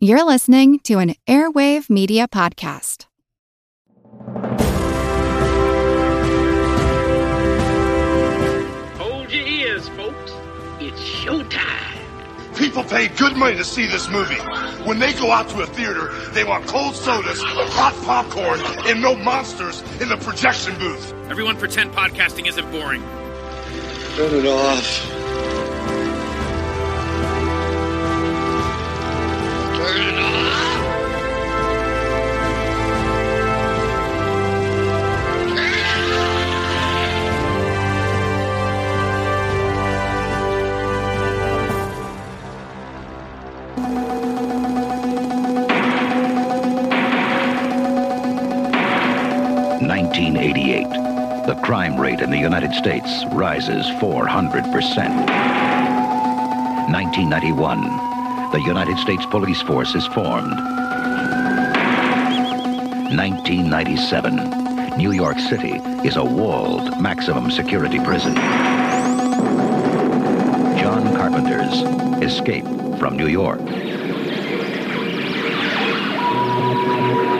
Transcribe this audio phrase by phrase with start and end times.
[0.00, 3.06] You're listening to an Airwave Media Podcast.
[8.96, 10.32] Hold your ears, folks.
[10.78, 12.56] It's showtime.
[12.56, 14.36] People pay good money to see this movie.
[14.86, 19.16] When they go out to a theater, they want cold sodas, hot popcorn, and no
[19.16, 21.12] monsters in the projection booth.
[21.28, 23.02] Everyone pretend podcasting isn't boring.
[24.14, 25.17] Turn it off.
[52.28, 54.60] In the United States rises 400%.
[56.92, 57.80] 1991.
[58.52, 60.52] The United States Police Force is formed.
[63.16, 64.98] 1997.
[64.98, 68.34] New York City is a walled maximum security prison.
[70.76, 71.82] John Carpenter's
[72.22, 72.66] Escape
[72.98, 73.60] from New York.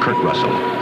[0.01, 0.78] Kurt Russell.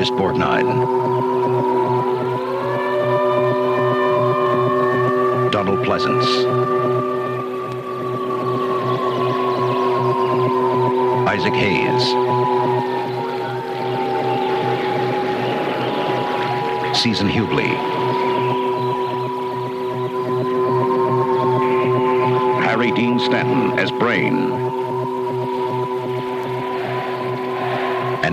[0.00, 0.64] Ernest Borgnine.
[5.52, 6.26] Donald Pleasence.
[11.28, 12.04] Isaac Hayes.
[16.98, 17.99] Season Hubley.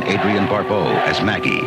[0.07, 1.59] Adrienne Barbeau as Maggie.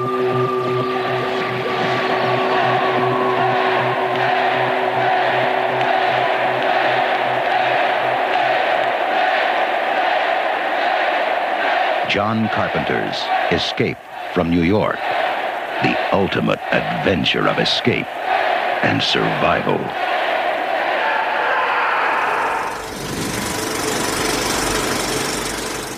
[12.11, 13.99] John Carpenter's Escape
[14.33, 14.97] from New York.
[15.83, 18.07] The ultimate adventure of escape
[18.83, 20.10] and survival.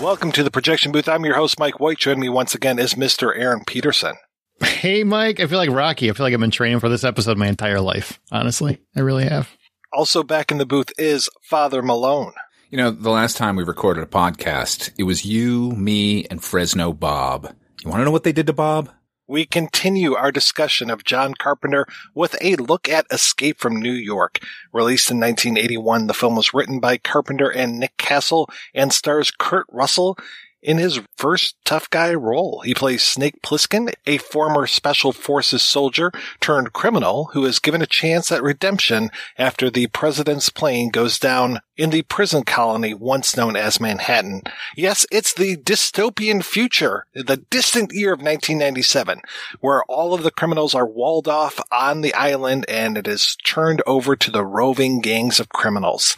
[0.03, 1.07] Welcome to the projection booth.
[1.07, 1.97] I'm your host, Mike White.
[1.97, 3.31] Joining me once again is Mr.
[3.33, 4.15] Aaron Peterson.
[4.61, 5.39] Hey, Mike.
[5.39, 6.09] I feel like Rocky.
[6.09, 8.19] I feel like I've been training for this episode my entire life.
[8.29, 9.49] Honestly, I really have.
[9.93, 12.33] Also back in the booth is Father Malone.
[12.69, 16.91] You know, the last time we recorded a podcast, it was you, me, and Fresno
[16.91, 17.55] Bob.
[17.81, 18.89] You want to know what they did to Bob?
[19.33, 24.37] We continue our discussion of John Carpenter with a look at Escape from New York.
[24.71, 29.65] Released in 1981, the film was written by Carpenter and Nick Castle and stars Kurt
[29.71, 30.19] Russell
[30.63, 32.61] in his first tough guy role.
[32.61, 37.85] He plays Snake Plissken, a former Special Forces soldier turned criminal who is given a
[37.85, 43.55] chance at redemption after the president's plane goes down in the prison colony once known
[43.55, 44.41] as Manhattan.
[44.75, 49.21] Yes, it's the dystopian future, the distant year of 1997,
[49.59, 53.81] where all of the criminals are walled off on the island and it is turned
[53.85, 56.15] over to the roving gangs of criminals.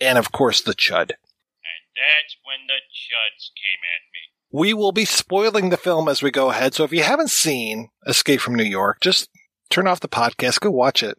[0.00, 1.12] And of course, the Chud.
[1.96, 4.34] That's when the chuds came at me.
[4.50, 6.74] We will be spoiling the film as we go ahead.
[6.74, 9.28] So if you haven't seen Escape from New York, just
[9.70, 11.18] turn off the podcast, go watch it.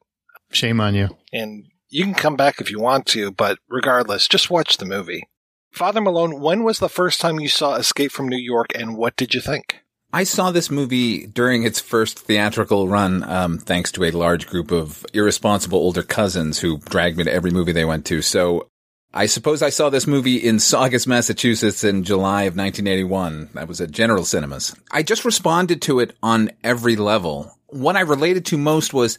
[0.51, 1.09] Shame on you.
[1.33, 5.27] And you can come back if you want to, but regardless, just watch the movie.
[5.71, 9.15] Father Malone, when was the first time you saw Escape from New York and what
[9.17, 9.81] did you think?
[10.13, 14.71] I saw this movie during its first theatrical run, um, thanks to a large group
[14.71, 18.21] of irresponsible older cousins who dragged me to every movie they went to.
[18.21, 18.69] So
[19.17, 23.51] I suppose I saw this movie in Saugus, Massachusetts in July of 1981.
[23.53, 24.75] That was at General Cinemas.
[24.91, 27.49] I just responded to it on every level.
[27.67, 29.17] What I related to most was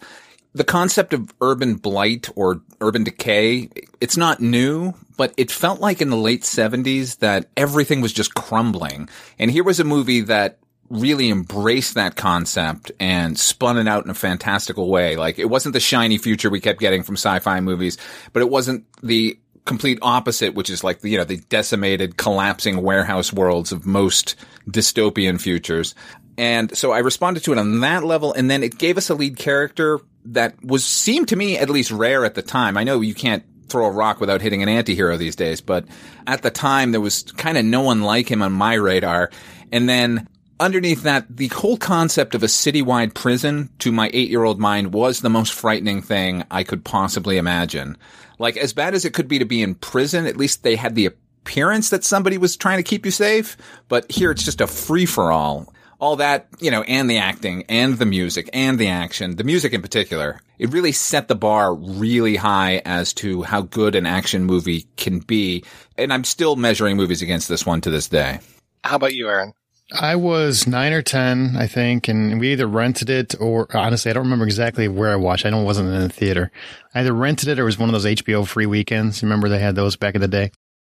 [0.53, 3.71] the concept of urban blight or urban decay.
[3.99, 8.35] It's not new, but it felt like in the late 70s that everything was just
[8.35, 9.09] crumbling.
[9.39, 10.59] And here was a movie that
[10.91, 15.17] really embraced that concept and spun it out in a fantastical way.
[15.17, 17.97] Like it wasn't the shiny future we kept getting from sci-fi movies,
[18.35, 22.83] but it wasn't the complete opposite, which is like the, you know, the decimated, collapsing
[22.83, 24.37] warehouse worlds of most
[24.71, 25.95] dystopian futures.
[26.39, 28.33] And so I responded to it on that level.
[28.33, 31.91] And then it gave us a lead character that was, seemed to me at least
[31.91, 32.77] rare at the time.
[32.77, 35.85] I know you can't throw a rock without hitting an anti-hero these days, but
[36.27, 39.31] at the time there was kind of no one like him on my radar.
[39.73, 40.29] And then
[40.61, 44.93] underneath that, the whole concept of a citywide prison to my eight year old mind
[44.93, 47.97] was the most frightening thing I could possibly imagine.
[48.39, 50.95] Like, as bad as it could be to be in prison, at least they had
[50.95, 53.57] the appearance that somebody was trying to keep you safe.
[53.89, 55.73] But here it's just a free for all.
[55.99, 59.73] all that, you know, and the acting and the music and the action, the music
[59.73, 64.45] in particular, it really set the bar really high as to how good an action
[64.45, 65.65] movie can be.
[65.97, 68.41] And I'm still measuring movies against this one to this day.
[68.85, 69.53] How about you, Aaron?
[69.93, 74.15] I was nine or 10, I think, and we either rented it or honestly, I
[74.15, 75.47] don't remember exactly where I watched.
[75.47, 76.51] I know it wasn't in the theater.
[76.95, 79.23] I either rented it or it was one of those HBO free weekends.
[79.23, 80.51] Remember they had those back in the day.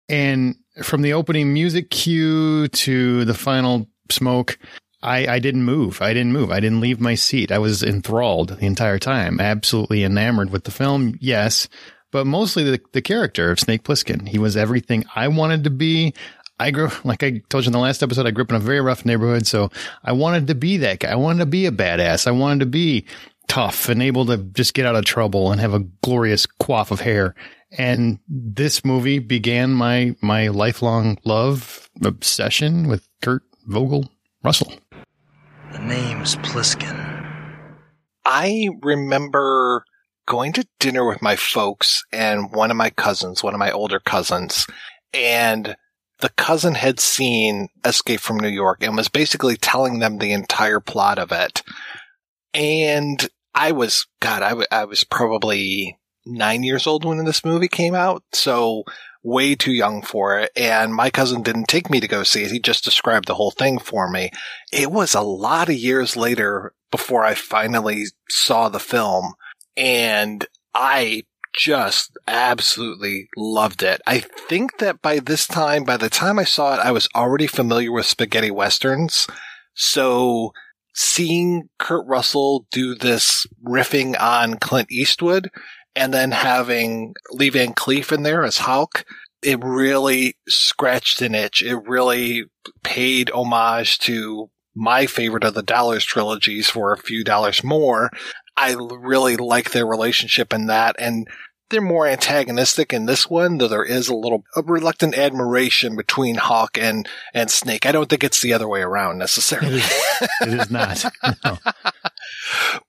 [0.10, 4.58] And from the opening music cue to the final smoke,
[5.02, 6.02] I, I didn't move.
[6.02, 6.52] I didn't move.
[6.52, 7.52] I didn't leave my seat.
[7.52, 11.18] I was enthralled the entire time, absolutely enamored with the film.
[11.22, 11.70] Yes,
[12.12, 14.28] but mostly the, the character of Snake Plissken.
[14.28, 16.14] He was everything I wanted to be.
[16.62, 18.60] I grew, like I told you in the last episode, I grew up in a
[18.60, 19.48] very rough neighborhood.
[19.48, 19.72] So
[20.04, 21.12] I wanted to be that guy.
[21.12, 22.28] I wanted to be a badass.
[22.28, 23.06] I wanted to be
[23.48, 27.02] tough and able to just get out of trouble and have a glorious coif of
[27.02, 27.34] hair.
[27.78, 34.12] And this movie began my, my lifelong love obsession with Kurt Vogel
[34.44, 34.72] Russell.
[35.72, 37.08] The name's Plissken.
[38.24, 39.84] I remember
[40.28, 44.00] going to dinner with my folks and one of my cousins, one of my older
[44.00, 44.68] cousins,
[45.12, 45.76] and
[46.22, 50.80] the cousin had seen Escape from New York and was basically telling them the entire
[50.80, 51.64] plot of it.
[52.54, 57.68] And I was, God, I, w- I was probably nine years old when this movie
[57.68, 58.24] came out.
[58.34, 58.84] So
[59.24, 60.52] way too young for it.
[60.56, 62.52] And my cousin didn't take me to go see it.
[62.52, 64.32] He just described the whole thing for me.
[64.72, 69.34] It was a lot of years later before I finally saw the film
[69.78, 74.02] and I just absolutely loved it.
[74.08, 77.48] I think that by this time, by the time I saw it, I was already
[77.48, 79.28] familiar with spaghetti westerns.
[79.74, 80.54] So
[80.94, 85.50] seeing Kurt Russell do this riffing on Clint Eastwood
[85.96, 89.06] and then having Lee Van Cleef in there as Hauk,
[89.42, 91.62] it really scratched an itch.
[91.64, 92.46] It really
[92.84, 98.10] paid homage to my favorite of the Dollars trilogies for a few dollars more.
[98.58, 100.96] I really like their relationship in that.
[101.00, 101.28] And
[101.72, 106.36] they're more antagonistic in this one, though there is a little a reluctant admiration between
[106.36, 107.86] Hauk and and Snake.
[107.86, 109.82] I don't think it's the other way around necessarily.
[110.42, 111.04] It is, not.
[111.46, 111.58] No.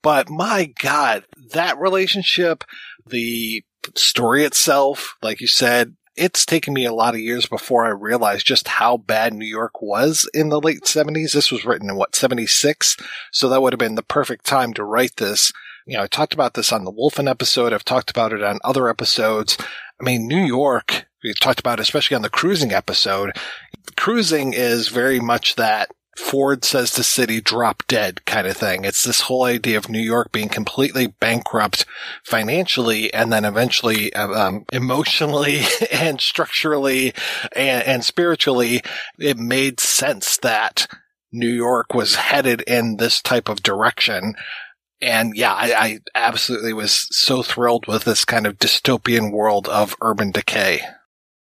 [0.01, 2.63] but my God, that relationship,
[3.07, 3.63] the
[3.95, 8.45] story itself, like you said, it's taken me a lot of years before I realized
[8.45, 11.33] just how bad New York was in the late 70s.
[11.33, 12.97] This was written in what, 76?
[13.31, 15.51] So that would have been the perfect time to write this.
[15.85, 17.73] You know, I talked about this on the Wolfen episode.
[17.73, 19.57] I've talked about it on other episodes.
[19.99, 23.31] I mean, New York, we talked about it, especially on the cruising episode.
[23.97, 28.85] Cruising is very much that Ford says the city, drop dead kind of thing.
[28.85, 31.85] It's this whole idea of New York being completely bankrupt
[32.23, 35.61] financially and then eventually um, emotionally
[35.91, 37.13] and structurally
[37.55, 38.81] and, and spiritually.
[39.17, 40.87] It made sense that
[41.31, 44.35] New York was headed in this type of direction.
[45.01, 49.95] And yeah, I, I absolutely was so thrilled with this kind of dystopian world of
[49.99, 50.81] urban decay.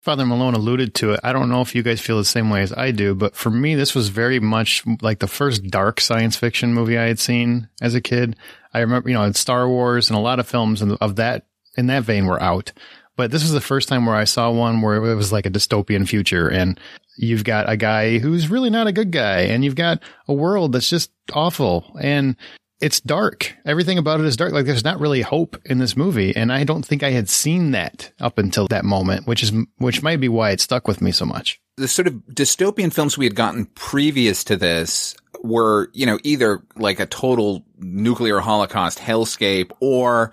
[0.00, 1.20] Father Malone alluded to it.
[1.22, 3.50] I don't know if you guys feel the same way as I do, but for
[3.50, 7.68] me, this was very much like the first dark science fiction movie I had seen
[7.82, 8.36] as a kid.
[8.72, 12.04] I remember, you know, Star Wars and a lot of films of that in that
[12.04, 12.72] vein were out.
[13.16, 15.50] But this was the first time where I saw one where it was like a
[15.50, 16.80] dystopian future and
[17.18, 20.72] you've got a guy who's really not a good guy and you've got a world
[20.72, 21.94] that's just awful.
[22.00, 22.36] And
[22.80, 23.54] it's dark.
[23.64, 24.52] Everything about it is dark.
[24.52, 26.34] Like there's not really hope in this movie.
[26.34, 30.02] And I don't think I had seen that up until that moment, which is, which
[30.02, 31.60] might be why it stuck with me so much.
[31.76, 36.62] The sort of dystopian films we had gotten previous to this were, you know, either
[36.76, 40.32] like a total nuclear holocaust hellscape or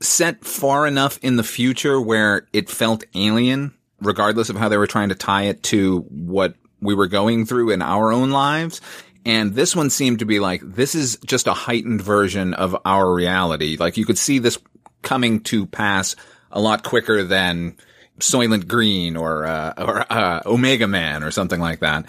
[0.00, 4.86] set far enough in the future where it felt alien, regardless of how they were
[4.86, 8.80] trying to tie it to what we were going through in our own lives.
[9.24, 13.12] And this one seemed to be like, this is just a heightened version of our
[13.12, 13.76] reality.
[13.78, 14.58] Like you could see this
[15.02, 16.16] coming to pass
[16.50, 17.76] a lot quicker than
[18.18, 22.06] Soylent Green or, uh, or, uh, Omega Man or something like that.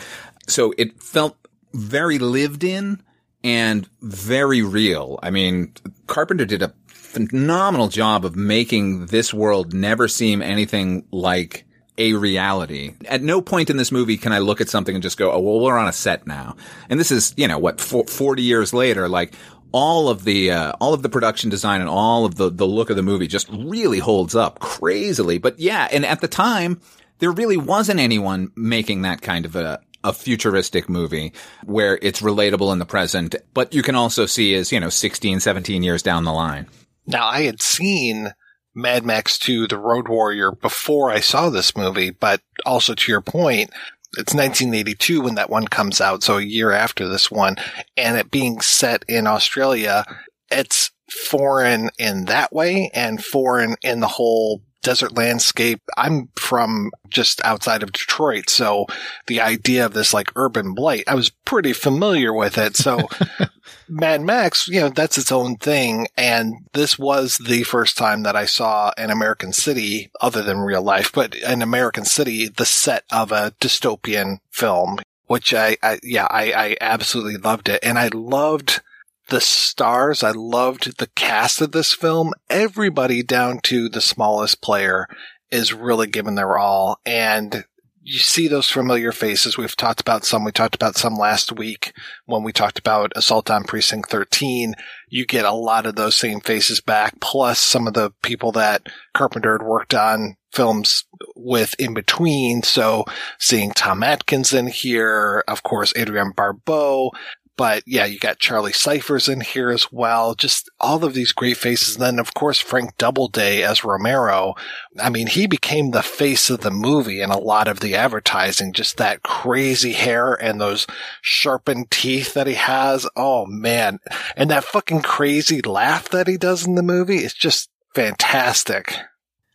[0.47, 1.37] So it felt
[1.73, 3.01] very lived in
[3.43, 5.19] and very real.
[5.21, 5.73] I mean,
[6.07, 11.65] Carpenter did a phenomenal job of making this world never seem anything like
[11.97, 12.93] a reality.
[13.05, 15.39] At no point in this movie can I look at something and just go, oh,
[15.39, 16.55] well, we're on a set now.
[16.89, 19.35] And this is, you know, what, 40 years later, like,
[19.71, 22.91] all of the uh, all of the production design and all of the the look
[22.91, 25.39] of the movie just really holds up crazily.
[25.39, 26.79] But yeah, and at the time
[27.17, 31.33] there really wasn't anyone making that kind of a a futuristic movie
[31.65, 35.39] where it's relatable in the present, but you can also see as, you know, 16,
[35.39, 36.67] 17 years down the line.
[37.07, 38.33] Now I had seen
[38.75, 43.21] Mad Max 2, The Road Warrior before I saw this movie, but also to your
[43.21, 43.69] point,
[44.17, 47.55] it's 1982 when that one comes out, so a year after this one,
[47.97, 50.05] and it being set in Australia,
[50.51, 55.81] it's foreign in that way and foreign in the whole desert landscape.
[55.97, 58.85] I'm from just outside of Detroit, so
[59.27, 62.75] the idea of this like urban blight, I was pretty familiar with it.
[62.75, 63.07] So
[63.89, 66.07] Mad Max, you know, that's its own thing.
[66.17, 70.81] And this was the first time that I saw an American city other than real
[70.81, 76.27] life, but an American city, the set of a dystopian film, which I, I yeah,
[76.29, 77.79] I, I absolutely loved it.
[77.83, 78.81] And I loved
[79.29, 80.23] the stars.
[80.23, 82.33] I loved the cast of this film.
[82.49, 85.07] Everybody down to the smallest player
[85.51, 86.99] is really giving their all.
[87.05, 87.65] And
[88.05, 89.57] you see those familiar faces.
[89.57, 90.43] We've talked about some.
[90.43, 91.93] We talked about some last week
[92.25, 94.75] when we talked about Assault on Precinct 13.
[95.07, 98.87] You get a lot of those same faces back, plus some of the people that
[99.13, 102.61] Carpenter had worked on films with in between.
[102.61, 103.05] So
[103.39, 107.11] seeing Tom Atkins in here, of course, Adrienne Barbeau,
[107.55, 110.33] but yeah, you got Charlie Cyphers in here as well.
[110.35, 111.95] Just all of these great faces.
[111.95, 114.55] And then, of course, Frank Doubleday as Romero.
[114.99, 118.73] I mean, he became the face of the movie in a lot of the advertising.
[118.73, 120.87] Just that crazy hair and those
[121.21, 123.07] sharpened teeth that he has.
[123.15, 123.99] Oh man.
[124.35, 127.23] And that fucking crazy laugh that he does in the movie.
[127.23, 128.95] is just fantastic.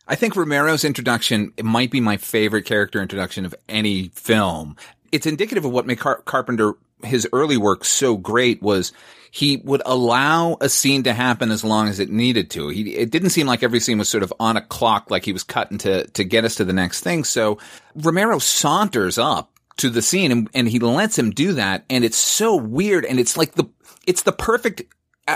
[0.07, 4.75] I think Romero's introduction might be my favorite character introduction of any film.
[5.11, 8.91] It's indicative of what made Car- Carpenter his early work so great was
[9.31, 12.69] he would allow a scene to happen as long as it needed to.
[12.69, 15.33] He, it didn't seem like every scene was sort of on a clock, like he
[15.33, 17.23] was cutting to, to get us to the next thing.
[17.23, 17.59] So
[17.95, 21.85] Romero saunters up to the scene and, and he lets him do that.
[21.89, 23.05] And it's so weird.
[23.05, 23.65] And it's like the,
[24.07, 24.83] it's the perfect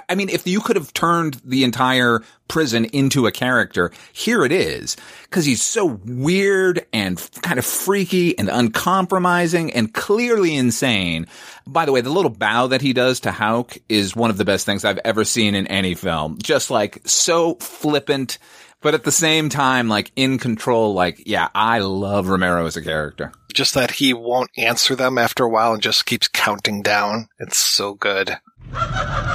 [0.10, 4.52] I mean, if you could have turned the entire prison into a character, here it
[4.52, 4.96] is.
[5.30, 11.28] Cause he's so weird and kind of freaky and uncompromising and clearly insane.
[11.66, 14.46] By the way, the little bow that he does to Hauk is one of the
[14.46, 16.38] best things I've ever seen in any film.
[16.42, 18.38] Just like so flippant,
[18.82, 20.94] but at the same time, like in control.
[20.94, 23.32] Like, yeah, I love Romero as a character.
[23.54, 27.28] Just that he won't answer them after a while and just keeps counting down.
[27.40, 28.38] It's so good.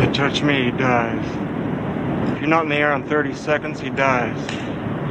[0.00, 1.24] You touch me, he dies.
[2.32, 4.36] If you're not in the air in 30 seconds, he dies.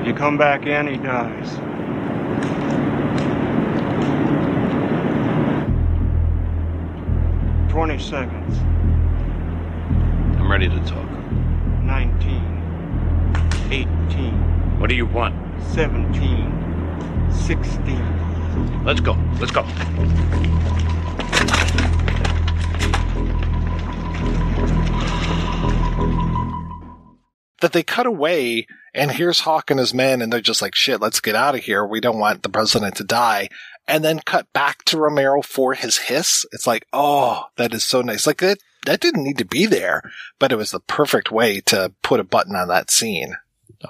[0.02, 1.60] If you come back in, he dies.
[7.70, 8.58] Twenty seconds.
[10.40, 11.10] I'm ready to talk.
[11.84, 12.44] Nineteen.
[13.72, 14.34] Eighteen.
[14.80, 15.36] What do you want?
[15.72, 16.52] Seventeen.
[17.32, 18.84] Sixteen.
[18.84, 19.18] Let's go.
[19.40, 19.64] Let's go.
[27.62, 31.02] That they cut away and here's Hauk and his men and they're just like, shit,
[31.02, 31.86] let's get out of here.
[31.86, 33.50] We don't want the president to die.
[33.88, 36.46] And then cut back to Romero for his hiss.
[36.52, 38.28] It's like, oh, that is so nice.
[38.28, 40.04] Like that, that didn't need to be there,
[40.38, 43.36] but it was the perfect way to put a button on that scene.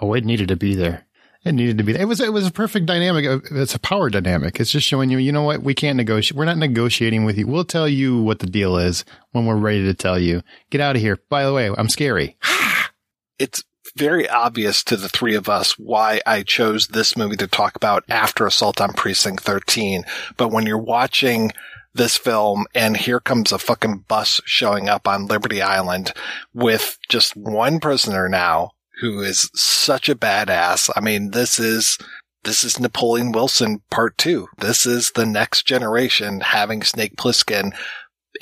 [0.01, 1.05] Oh, it needed to be there.
[1.45, 1.95] It needed to be.
[1.95, 2.19] It was.
[2.19, 3.43] It was a perfect dynamic.
[3.51, 4.59] It's a power dynamic.
[4.59, 5.17] It's just showing you.
[5.19, 5.63] You know what?
[5.63, 6.37] We can't negotiate.
[6.37, 7.47] We're not negotiating with you.
[7.47, 10.41] We'll tell you what the deal is when we're ready to tell you.
[10.69, 11.17] Get out of here.
[11.29, 12.37] By the way, I'm scary.
[13.39, 13.63] it's
[13.95, 18.03] very obvious to the three of us why I chose this movie to talk about
[18.09, 20.03] after Assault on Precinct 13.
[20.35, 21.51] But when you're watching
[21.93, 26.13] this film and here comes a fucking bus showing up on Liberty Island
[26.53, 30.89] with just one prisoner now who is such a badass.
[30.95, 31.97] I mean, this is,
[32.43, 34.47] this is Napoleon Wilson part two.
[34.57, 37.73] This is the next generation having Snake Plissken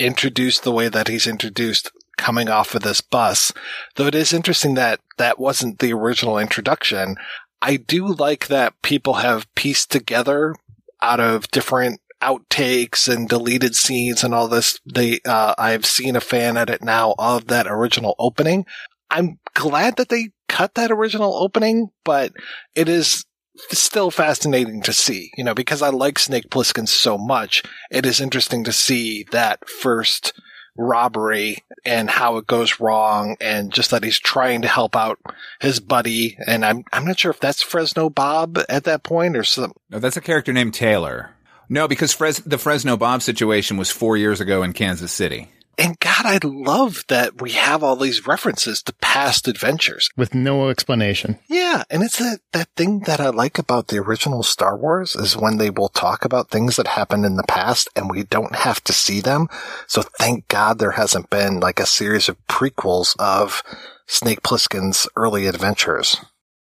[0.00, 3.52] introduced the way that he's introduced coming off of this bus.
[3.96, 7.16] Though it is interesting that that wasn't the original introduction.
[7.62, 10.54] I do like that people have pieced together
[11.00, 14.80] out of different outtakes and deleted scenes and all this.
[14.84, 18.66] They, uh, I've seen a fan edit now of that original opening.
[19.10, 22.32] I'm glad that they cut that original opening, but
[22.74, 23.24] it is
[23.70, 27.62] still fascinating to see, you know, because I like Snake Plissken so much.
[27.90, 30.32] It is interesting to see that first
[30.76, 35.18] robbery and how it goes wrong and just that he's trying to help out
[35.60, 36.38] his buddy.
[36.46, 39.72] And I'm, I'm not sure if that's Fresno Bob at that point or some.
[39.90, 41.34] No, that's a character named Taylor.
[41.68, 45.50] No, because Fres- the Fresno Bob situation was four years ago in Kansas City.
[45.78, 50.68] And God, I love that we have all these references to past adventures with no
[50.70, 51.38] explanation.
[51.48, 51.84] Yeah.
[51.88, 55.58] And it's that, that thing that I like about the original Star Wars is when
[55.58, 58.92] they will talk about things that happened in the past and we don't have to
[58.92, 59.46] see them.
[59.86, 63.62] So thank God there hasn't been like a series of prequels of
[64.08, 66.16] Snake Plissken's early adventures.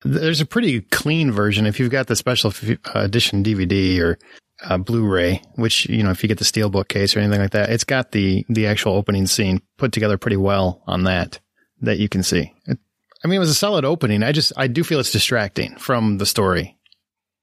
[0.03, 4.17] There's a pretty clean version if you've got the special f- uh, edition DVD or
[4.63, 7.69] uh, Blu-ray, which you know if you get the steelbook case or anything like that,
[7.69, 11.39] it's got the the actual opening scene put together pretty well on that
[11.81, 12.53] that you can see.
[12.65, 12.77] It,
[13.23, 14.23] I mean, it was a solid opening.
[14.23, 16.77] I just I do feel it's distracting from the story.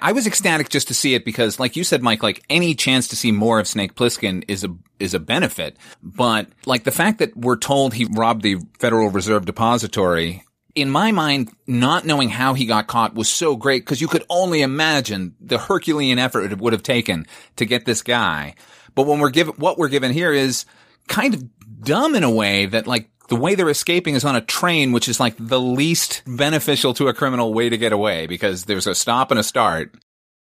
[0.01, 3.09] I was ecstatic just to see it because, like you said, Mike, like any chance
[3.09, 4.69] to see more of Snake Plissken is a
[5.01, 5.77] is a benefit.
[6.03, 10.45] But like the fact that we're told he robbed the Federal Reserve Depository
[10.81, 14.25] in my mind, not knowing how he got caught was so great because you could
[14.29, 18.55] only imagine the Herculean effort it would have taken to get this guy.
[18.95, 20.65] But when we're given, what we're given here is
[21.09, 21.45] kind of
[21.81, 25.09] dumb in a way that like the way they're escaping is on a train, which
[25.09, 28.95] is like the least beneficial to a criminal way to get away because there's a
[28.95, 29.95] stop and a start.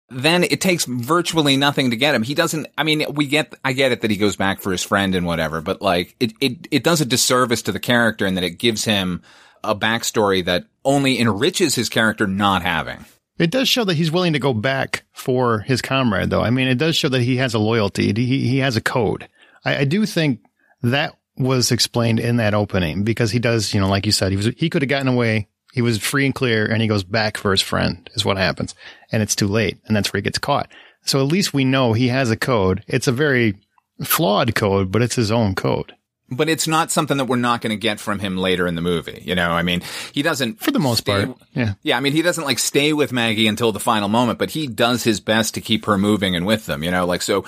[0.09, 2.23] Then it takes virtually nothing to get him.
[2.23, 4.81] He doesn't, I mean, we get, I get it that he goes back for his
[4.81, 8.35] friend and whatever, but like it, it, it does a disservice to the character in
[8.35, 9.21] that it gives him
[9.63, 13.05] a backstory that only enriches his character not having.
[13.37, 16.41] It does show that he's willing to go back for his comrade, though.
[16.41, 18.11] I mean, it does show that he has a loyalty.
[18.13, 19.27] He, he has a code.
[19.63, 20.41] I, I do think
[20.81, 24.37] that was explained in that opening because he does, you know, like you said, he
[24.37, 25.47] was, he could have gotten away.
[25.73, 28.73] He was free and clear and he goes back for his friend is what happens.
[29.11, 29.77] And it's too late.
[29.85, 30.71] And that's where he gets caught.
[31.05, 32.83] So at least we know he has a code.
[32.87, 33.55] It's a very
[34.03, 35.93] flawed code, but it's his own code
[36.29, 38.81] but it's not something that we're not going to get from him later in the
[38.81, 39.21] movie.
[39.25, 39.81] You know, I mean,
[40.11, 41.37] he doesn't for the most stay, part.
[41.53, 41.97] Yeah, yeah.
[41.97, 45.03] I mean, he doesn't like stay with Maggie until the final moment, but he does
[45.03, 46.83] his best to keep her moving and with them.
[46.83, 47.45] You know, like so.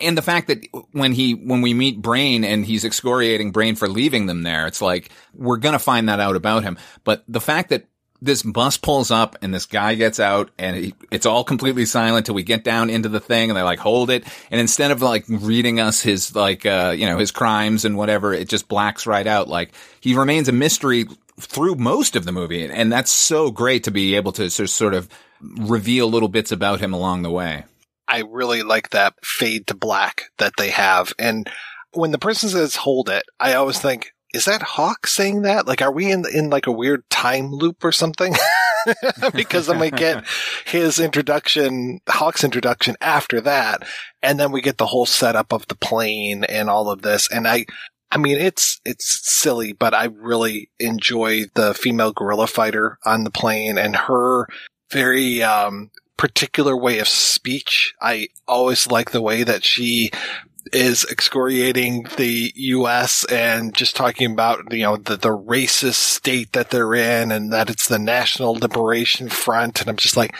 [0.00, 3.88] And the fact that when he when we meet Brain and he's excoriating Brain for
[3.88, 6.78] leaving them there, it's like we're gonna find that out about him.
[7.04, 7.86] But the fact that
[8.24, 12.26] this bus pulls up and this guy gets out and he, it's all completely silent
[12.26, 14.24] till we get down into the thing and they like hold it.
[14.50, 18.32] And instead of like reading us his like, uh, you know, his crimes and whatever,
[18.32, 19.48] it just blacks right out.
[19.48, 21.04] Like he remains a mystery
[21.38, 22.64] through most of the movie.
[22.64, 25.08] And that's so great to be able to sort of
[25.40, 27.64] reveal little bits about him along the way.
[28.08, 31.12] I really like that fade to black that they have.
[31.18, 31.50] And
[31.92, 35.66] when the person says hold it, I always think, is that Hauk saying that?
[35.66, 38.34] Like, are we in in like a weird time loop or something?
[39.34, 40.24] because then we get
[40.66, 43.84] his introduction, Hauk's introduction after that,
[44.22, 47.30] and then we get the whole setup of the plane and all of this.
[47.30, 47.66] And I,
[48.10, 53.30] I mean, it's it's silly, but I really enjoy the female guerrilla fighter on the
[53.30, 54.48] plane and her
[54.90, 57.94] very um, particular way of speech.
[58.00, 60.10] I always like the way that she
[60.72, 63.24] is excoriating the U.S.
[63.26, 67.70] and just talking about, you know, the, the racist state that they're in and that
[67.70, 69.80] it's the National Liberation Front.
[69.80, 70.34] And I'm just like,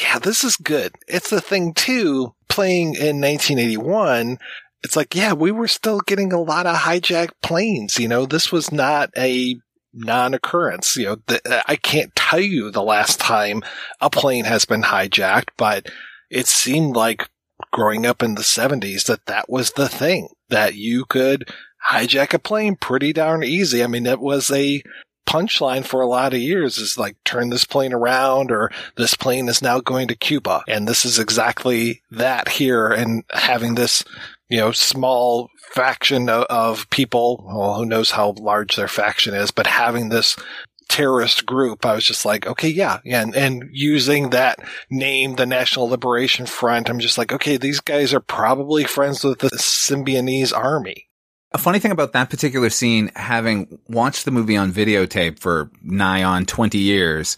[0.00, 0.94] yeah, this is good.
[1.08, 4.38] It's the thing too, playing in 1981.
[4.82, 7.98] It's like, yeah, we were still getting a lot of hijacked planes.
[7.98, 9.56] You know, this was not a
[9.92, 10.96] non-occurrence.
[10.96, 13.62] You know, the, I can't tell you the last time
[14.00, 15.88] a plane has been hijacked, but
[16.30, 17.28] it seemed like
[17.70, 21.48] growing up in the 70s that that was the thing that you could
[21.90, 23.82] hijack a plane pretty darn easy.
[23.82, 24.82] I mean, it was a
[25.26, 29.48] punchline for a lot of years is like turn this plane around or this plane
[29.48, 30.62] is now going to Cuba.
[30.66, 34.04] And this is exactly that here and having this,
[34.48, 39.52] you know, small faction of, of people, well, who knows how large their faction is,
[39.52, 40.36] but having this
[40.90, 43.22] terrorist group, I was just like, okay, yeah, yeah.
[43.22, 44.58] And, and using that
[44.90, 49.38] name, the National Liberation Front, I'm just like, okay, these guys are probably friends with
[49.38, 51.06] the Symbionese army.
[51.52, 56.22] A funny thing about that particular scene, having watched the movie on videotape for nigh
[56.22, 57.36] on 20 years,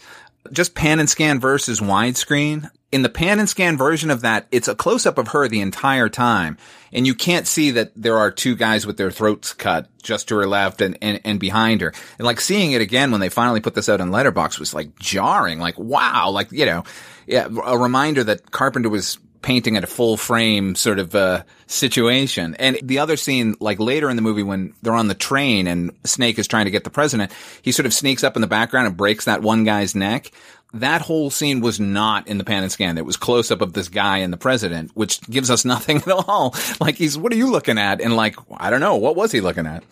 [0.51, 2.69] just pan and scan versus widescreen.
[2.93, 5.61] In the pan and scan version of that, it's a close up of her the
[5.61, 6.59] entire time.
[6.91, 10.35] And you can't see that there are two guys with their throats cut just to
[10.35, 11.91] her left and, and, and behind her.
[12.19, 14.99] And like seeing it again when they finally put this out in letterbox was like
[14.99, 15.57] jarring.
[15.57, 16.29] Like, wow.
[16.29, 16.83] Like, you know,
[17.25, 22.55] yeah, a reminder that Carpenter was painting at a full frame sort of uh, situation.
[22.59, 25.91] And the other scene, like later in the movie when they're on the train and
[26.03, 27.31] Snake is trying to get the president,
[27.63, 30.31] he sort of sneaks up in the background and breaks that one guy's neck.
[30.73, 32.97] That whole scene was not in the pan and scan.
[32.97, 36.07] It was close up of this guy and the president, which gives us nothing at
[36.09, 36.55] all.
[36.79, 38.01] Like he's, what are you looking at?
[38.01, 38.95] And like, I don't know.
[38.95, 39.83] What was he looking at?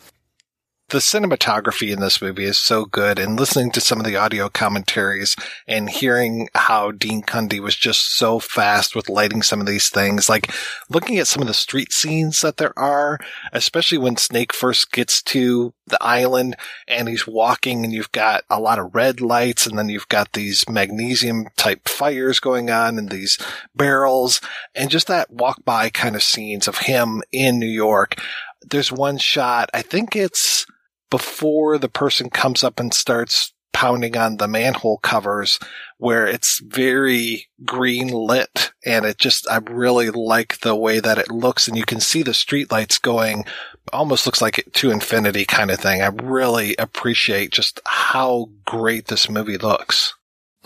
[0.91, 4.49] The cinematography in this movie is so good and listening to some of the audio
[4.49, 9.87] commentaries and hearing how Dean Cundey was just so fast with lighting some of these
[9.89, 10.51] things, like
[10.89, 13.17] looking at some of the street scenes that there are,
[13.53, 16.57] especially when Snake first gets to the island
[16.89, 20.33] and he's walking and you've got a lot of red lights and then you've got
[20.33, 23.37] these magnesium type fires going on and these
[23.73, 24.41] barrels
[24.75, 28.15] and just that walk by kind of scenes of him in New York.
[28.61, 30.65] There's one shot, I think it's
[31.11, 35.59] before the person comes up and starts pounding on the manhole covers
[35.97, 41.31] where it's very green lit and it just, I really like the way that it
[41.31, 43.45] looks and you can see the streetlights going
[43.93, 46.01] almost looks like to infinity kind of thing.
[46.01, 50.13] I really appreciate just how great this movie looks.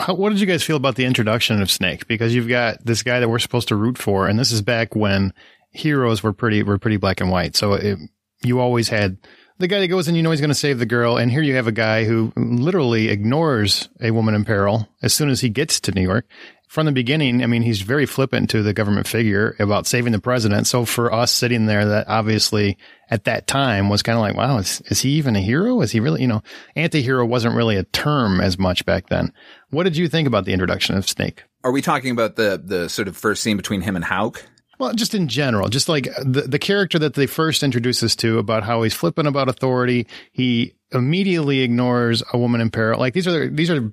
[0.08, 2.08] What did you guys feel about the introduction of Snake?
[2.08, 4.94] Because you've got this guy that we're supposed to root for, and this is back
[4.94, 5.34] when
[5.72, 7.56] heroes were pretty were pretty black and white.
[7.56, 7.98] So it,
[8.44, 9.18] you always had
[9.58, 11.41] the guy that goes in, you know he's going to save the girl, and here
[11.41, 15.50] you have a guy who literally ignores a woman in peril as soon as he
[15.50, 16.26] gets to New York.
[16.68, 20.20] From the beginning, I mean, he's very flippant to the government figure about saving the
[20.20, 20.68] president.
[20.68, 22.78] So for us sitting there, that obviously
[23.10, 25.80] at that time was kind of like, wow, is, is he even a hero?
[25.82, 26.41] Is he really, you know,
[26.76, 29.32] anti-hero wasn't really a term as much back then.
[29.70, 31.44] What did you think about the introduction of Snake?
[31.63, 34.46] Are we talking about the the sort of first scene between him and Hauk?
[34.80, 38.40] Well, just in general, just like the, the character that they first introduce us to
[38.40, 40.08] about how he's flippant about authority.
[40.32, 43.00] He immediately ignores a woman in peril.
[43.00, 43.92] Like these are, these are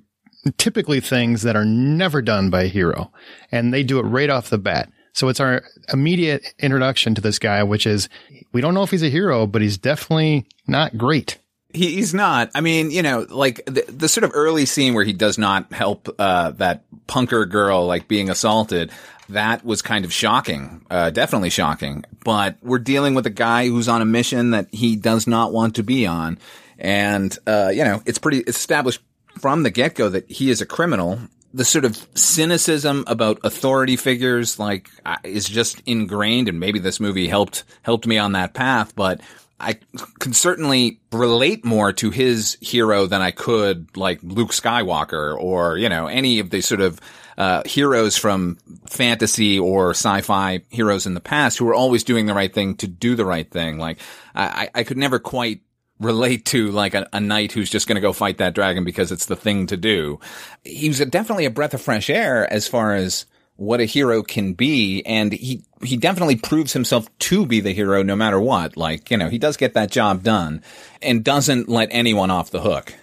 [0.57, 3.11] typically things that are never done by a hero
[3.51, 4.91] and they do it right off the bat.
[5.13, 8.09] So it's our immediate introduction to this guy, which is
[8.51, 11.37] we don't know if he's a hero, but he's definitely not great.
[11.73, 12.51] He, he's not.
[12.55, 15.73] I mean, you know, like the, the sort of early scene where he does not
[15.73, 18.91] help uh, that punker girl like being assaulted
[19.29, 22.03] that was kind of shocking, uh, definitely shocking.
[22.23, 25.75] But we're dealing with a guy who's on a mission that he does not want
[25.75, 26.39] to be on.
[26.77, 29.01] And, uh, you know, it's pretty established
[29.39, 31.19] from the get go that he is a criminal.
[31.53, 36.49] The sort of cynicism about authority figures, like, uh, is just ingrained.
[36.49, 38.95] And maybe this movie helped, helped me on that path.
[38.95, 39.21] But
[39.59, 39.77] I
[40.19, 45.89] can certainly relate more to his hero than I could like Luke Skywalker or, you
[45.89, 46.99] know, any of the sort of
[47.37, 52.33] uh, heroes from fantasy or sci-fi heroes in the past who were always doing the
[52.33, 53.77] right thing to do the right thing.
[53.77, 53.99] Like
[54.35, 55.61] I, I could never quite
[55.99, 59.11] relate to like a, a knight who's just going to go fight that dragon because
[59.11, 60.19] it's the thing to do.
[60.63, 64.23] He was a, definitely a breath of fresh air as far as what a hero
[64.23, 65.03] can be.
[65.05, 68.77] And he, he definitely proves himself to be the hero no matter what.
[68.77, 70.63] Like, you know, he does get that job done
[71.01, 72.93] and doesn't let anyone off the hook.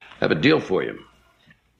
[0.00, 0.98] I have a deal for you.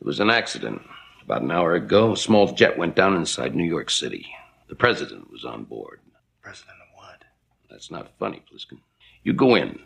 [0.00, 0.82] It was an accident.
[1.24, 4.26] About an hour ago, a small jet went down inside New York City.
[4.68, 6.00] The president was on board.
[6.40, 7.22] President of what?
[7.70, 8.80] That's not funny, Plissken.
[9.22, 9.78] You go in,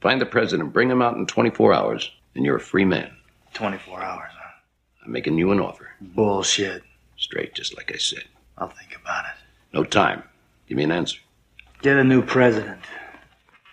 [0.00, 3.10] find the president, bring him out in 24 hours, and you're a free man.
[3.54, 4.50] 24 hours, huh?
[5.04, 5.90] I'm making you an offer.
[6.00, 6.84] Bullshit.
[7.16, 8.24] Straight, just like I said.
[8.58, 9.36] I'll think about it.
[9.72, 10.22] No time.
[10.68, 11.18] Give me an answer.
[11.82, 12.80] Get a new president.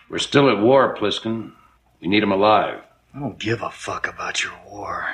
[0.10, 1.54] We're still at war, Plissken.
[2.02, 2.82] We need him alive.
[3.14, 5.08] I don't give a fuck about your war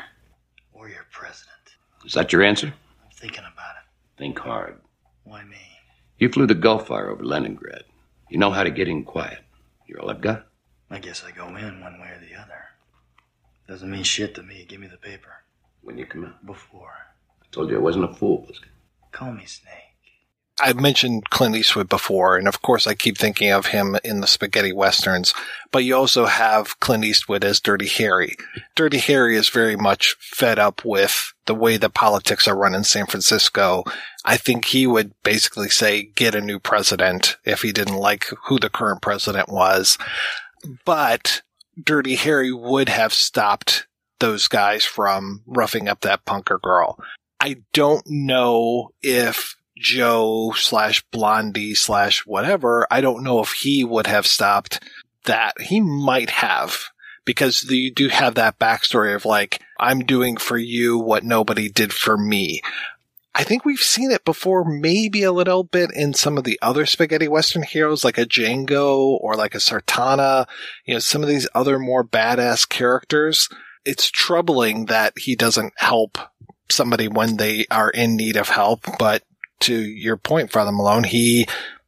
[0.73, 1.53] or your president.
[2.05, 2.67] Is that your answer?
[2.67, 4.17] I'm thinking about it.
[4.17, 4.79] Think hard.
[5.23, 5.57] Why me?
[6.17, 7.83] You flew the Gullfire over Leningrad.
[8.29, 9.39] You know how to get in quiet.
[9.87, 10.47] You're all I've got.
[10.89, 12.65] I guess I go in one way or the other.
[13.67, 14.65] Doesn't mean shit to me.
[14.67, 15.43] Give me the paper.
[15.81, 16.45] When you come out.
[16.45, 16.93] Before.
[17.49, 18.47] I told you I wasn't a fool,
[19.11, 19.87] Call me Snake.
[20.59, 24.27] I've mentioned Clint Eastwood before, and of course I keep thinking of him in the
[24.27, 25.33] spaghetti westerns,
[25.71, 28.35] but you also have Clint Eastwood as Dirty Harry.
[28.75, 32.83] Dirty Harry is very much fed up with the way the politics are run in
[32.83, 33.83] San Francisco.
[34.25, 38.57] I think he would basically say, get a new president if he didn't like who
[38.57, 39.99] the current president was.
[40.85, 41.43] But
[41.81, 43.85] Dirty Harry would have stopped
[44.19, 46.97] those guys from roughing up that punker girl.
[47.39, 54.07] I don't know if Joe slash Blondie slash whatever, I don't know if he would
[54.07, 54.83] have stopped
[55.25, 55.53] that.
[55.61, 56.89] He might have
[57.25, 61.93] because you do have that backstory of like, I'm doing for you what nobody did
[61.93, 62.61] for me.
[63.35, 66.87] I think we've seen it before, maybe a little bit in some of the other
[66.87, 70.47] spaghetti western heroes, like a Django or like a Sartana,
[70.85, 73.47] you know, some of these other more badass characters.
[73.85, 76.17] It's troubling that he doesn't help
[76.69, 79.23] somebody when they are in need of help, but
[79.61, 81.47] to your point, Father Malone, he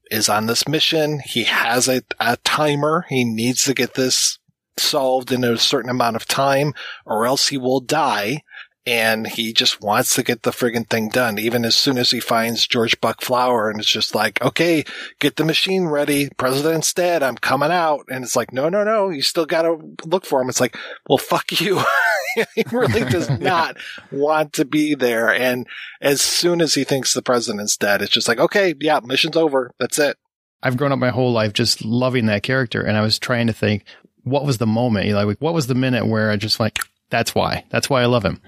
[0.09, 1.19] is on this mission.
[1.19, 3.05] He has a, a timer.
[3.09, 4.39] He needs to get this
[4.77, 6.73] solved in a certain amount of time
[7.05, 8.43] or else he will die.
[8.85, 11.37] And he just wants to get the friggin' thing done.
[11.37, 14.83] Even as soon as he finds George Buck Flower and it's just like, okay,
[15.19, 16.29] get the machine ready.
[16.37, 17.21] President's dead.
[17.21, 18.05] I'm coming out.
[18.09, 19.09] And it's like, no, no, no.
[19.09, 20.49] You still got to look for him.
[20.49, 20.75] It's like,
[21.07, 21.83] well, fuck you.
[22.55, 23.77] he really does not
[24.11, 25.33] want to be there.
[25.33, 25.67] And
[26.01, 29.71] as soon as he thinks the president's dead, it's just like, okay, yeah, mission's over.
[29.79, 30.17] That's it.
[30.61, 32.81] I've grown up my whole life just loving that character.
[32.81, 33.83] And I was trying to think,
[34.23, 35.05] what was the moment?
[35.05, 37.65] You know, like, what was the minute where I just like, that's why.
[37.69, 38.39] That's why I love him.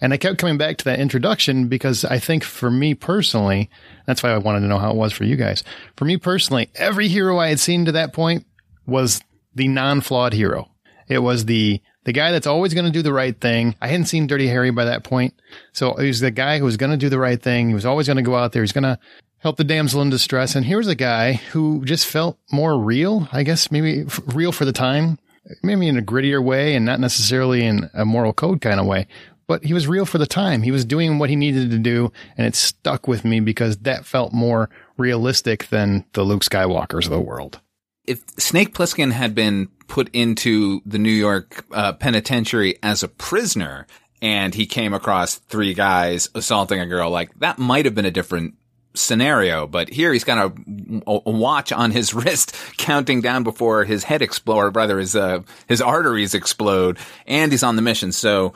[0.00, 3.70] And I kept coming back to that introduction because I think for me personally,
[4.06, 5.64] that's why I wanted to know how it was for you guys.
[5.96, 8.46] For me personally, every hero I had seen to that point
[8.86, 9.20] was
[9.54, 10.70] the non-flawed hero.
[11.08, 13.74] It was the the guy that's always going to do the right thing.
[13.80, 15.34] I hadn't seen Dirty Harry by that point.
[15.72, 17.68] So he was the guy who was going to do the right thing.
[17.68, 18.62] He was always going to go out there.
[18.62, 18.98] He's going to
[19.38, 20.54] help the damsel in distress.
[20.54, 24.72] And here's a guy who just felt more real, I guess, maybe real for the
[24.72, 25.18] time,
[25.62, 29.06] maybe in a grittier way and not necessarily in a moral code kind of way.
[29.46, 30.62] But he was real for the time.
[30.62, 34.06] He was doing what he needed to do, and it stuck with me because that
[34.06, 37.60] felt more realistic than the Luke Skywalkers of the world.
[38.06, 43.86] If Snake Plissken had been put into the New York uh, penitentiary as a prisoner
[44.22, 48.10] and he came across three guys assaulting a girl, like that might have been a
[48.10, 48.54] different
[48.94, 54.04] scenario, but here he's got a, a, watch on his wrist counting down before his
[54.04, 58.12] head explodes, or rather his, uh, his arteries explode, and he's on the mission.
[58.12, 58.54] So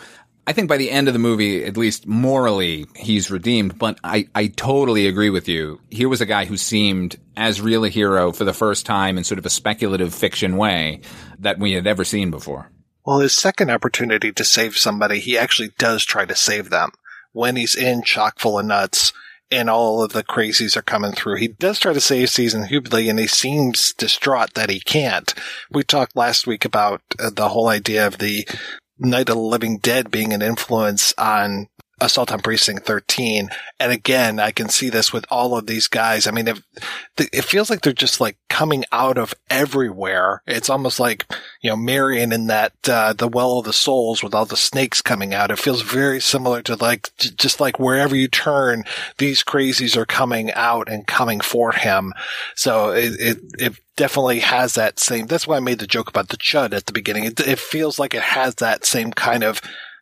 [0.48, 3.78] I think by the end of the movie, at least morally, he's redeemed.
[3.78, 5.78] But I, I totally agree with you.
[5.90, 9.24] Here was a guy who seemed as real a hero for the first time in
[9.24, 11.02] sort of a speculative fiction way
[11.38, 12.70] that we had ever seen before.
[13.04, 16.92] Well, his second opportunity to save somebody, he actually does try to save them.
[17.32, 19.12] When he's in chock full of nuts
[19.50, 23.10] and all of the crazies are coming through, he does try to save Season Hubley
[23.10, 25.34] and he seems distraught that he can't.
[25.70, 28.48] We talked last week about uh, the whole idea of the
[28.98, 31.68] Night of the Living Dead being an influence on
[32.00, 33.50] Assault on Precinct 13.
[33.80, 36.26] And again, I can see this with all of these guys.
[36.26, 36.60] I mean, it,
[37.18, 40.42] it feels like they're just like coming out of everywhere.
[40.46, 41.26] It's almost like,
[41.60, 45.02] you know, Marion in that, uh, the Well of the Souls with all the snakes
[45.02, 45.50] coming out.
[45.50, 48.84] It feels very similar to like, just like wherever you turn,
[49.18, 52.12] these crazies are coming out and coming for him.
[52.54, 56.28] So it, it, it definitely has that same, that's why I made the joke about
[56.28, 57.24] the Chud at the beginning.
[57.24, 59.60] It, it feels like it has that same kind of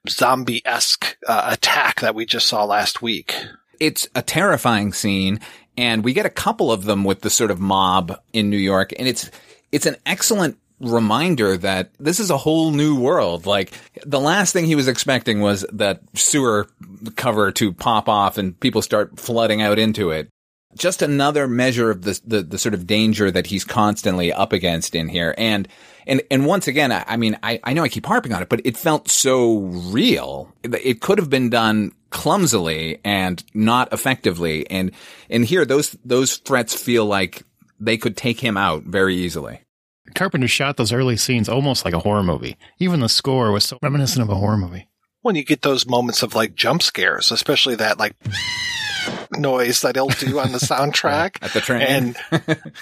[0.09, 3.35] zombie esque uh, attack that we just saw last week.
[3.81, 5.41] It's a terrifying scene,
[5.77, 8.93] and we get a couple of them with the sort of mob in New York,
[8.99, 9.31] and it's
[9.73, 13.47] it's an excellent reminder that this is a whole new world.
[13.47, 13.73] Like
[14.05, 16.69] the last thing he was expecting was that sewer
[17.17, 20.29] cover to pop off and people start flooding out into it.
[20.77, 24.95] Just another measure of the, the, the sort of danger that he's constantly up against
[24.95, 25.35] in here.
[25.37, 25.67] And,
[26.07, 28.49] and, and once again, I, I mean, I, I know I keep harping on it,
[28.49, 30.53] but it felt so real.
[30.63, 34.69] It could have been done clumsily and not effectively.
[34.71, 34.93] And,
[35.29, 37.43] and here, those, those threats feel like
[37.81, 39.61] they could take him out very easily.
[40.15, 42.57] Carpenter shot those early scenes almost like a horror movie.
[42.79, 44.89] Even the score was so reminiscent of a horror movie.
[45.23, 48.15] When you get those moments of like jump scares, especially that like
[49.33, 52.17] noise that he'll do on the soundtrack at the train, and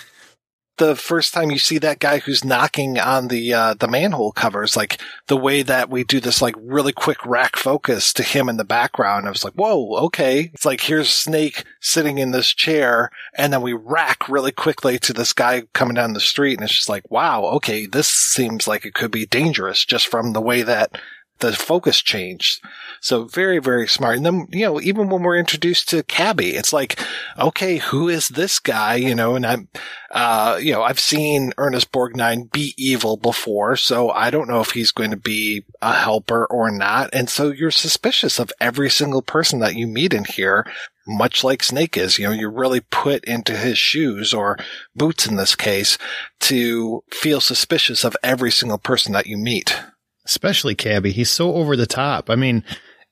[0.77, 4.77] the first time you see that guy who's knocking on the uh, the manhole covers,
[4.77, 8.57] like the way that we do this like really quick rack focus to him in
[8.57, 10.51] the background, I was like, whoa, okay.
[10.53, 15.13] It's like here's Snake sitting in this chair, and then we rack really quickly to
[15.13, 18.85] this guy coming down the street, and it's just like, wow, okay, this seems like
[18.85, 20.99] it could be dangerous just from the way that
[21.39, 22.63] the focus changed.
[23.05, 24.17] So very, very smart.
[24.17, 26.99] And then, you know, even when we're introduced to Cabby, it's like,
[27.39, 28.95] okay, who is this guy?
[28.95, 29.69] You know, and I'm,
[30.11, 34.71] uh, you know, I've seen Ernest Borgnine be evil before, so I don't know if
[34.71, 37.11] he's going to be a helper or not.
[37.13, 40.67] And so you're suspicious of every single person that you meet in here,
[41.07, 42.19] much like Snake is.
[42.19, 44.57] You know, you're really put into his shoes or
[44.97, 45.99] boots in this case
[46.41, 49.79] to feel suspicious of every single person that you meet
[50.27, 51.13] especially Cabby.
[51.13, 52.31] He's so over the top.
[52.31, 52.65] I mean,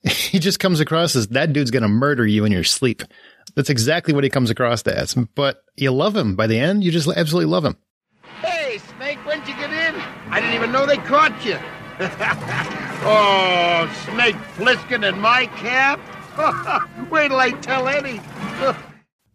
[0.10, 3.02] he just comes across as that dude's going to murder you in your sleep.
[3.54, 5.14] That's exactly what he comes across as.
[5.14, 6.34] But you love him.
[6.36, 7.76] By the end, you just absolutely love him.
[8.40, 9.94] Hey, Snake, when'd you get in?
[10.28, 11.58] I didn't even know they caught you.
[13.04, 16.00] oh, Snake Plissken in my cab?
[17.10, 18.20] Wait till I tell Eddie.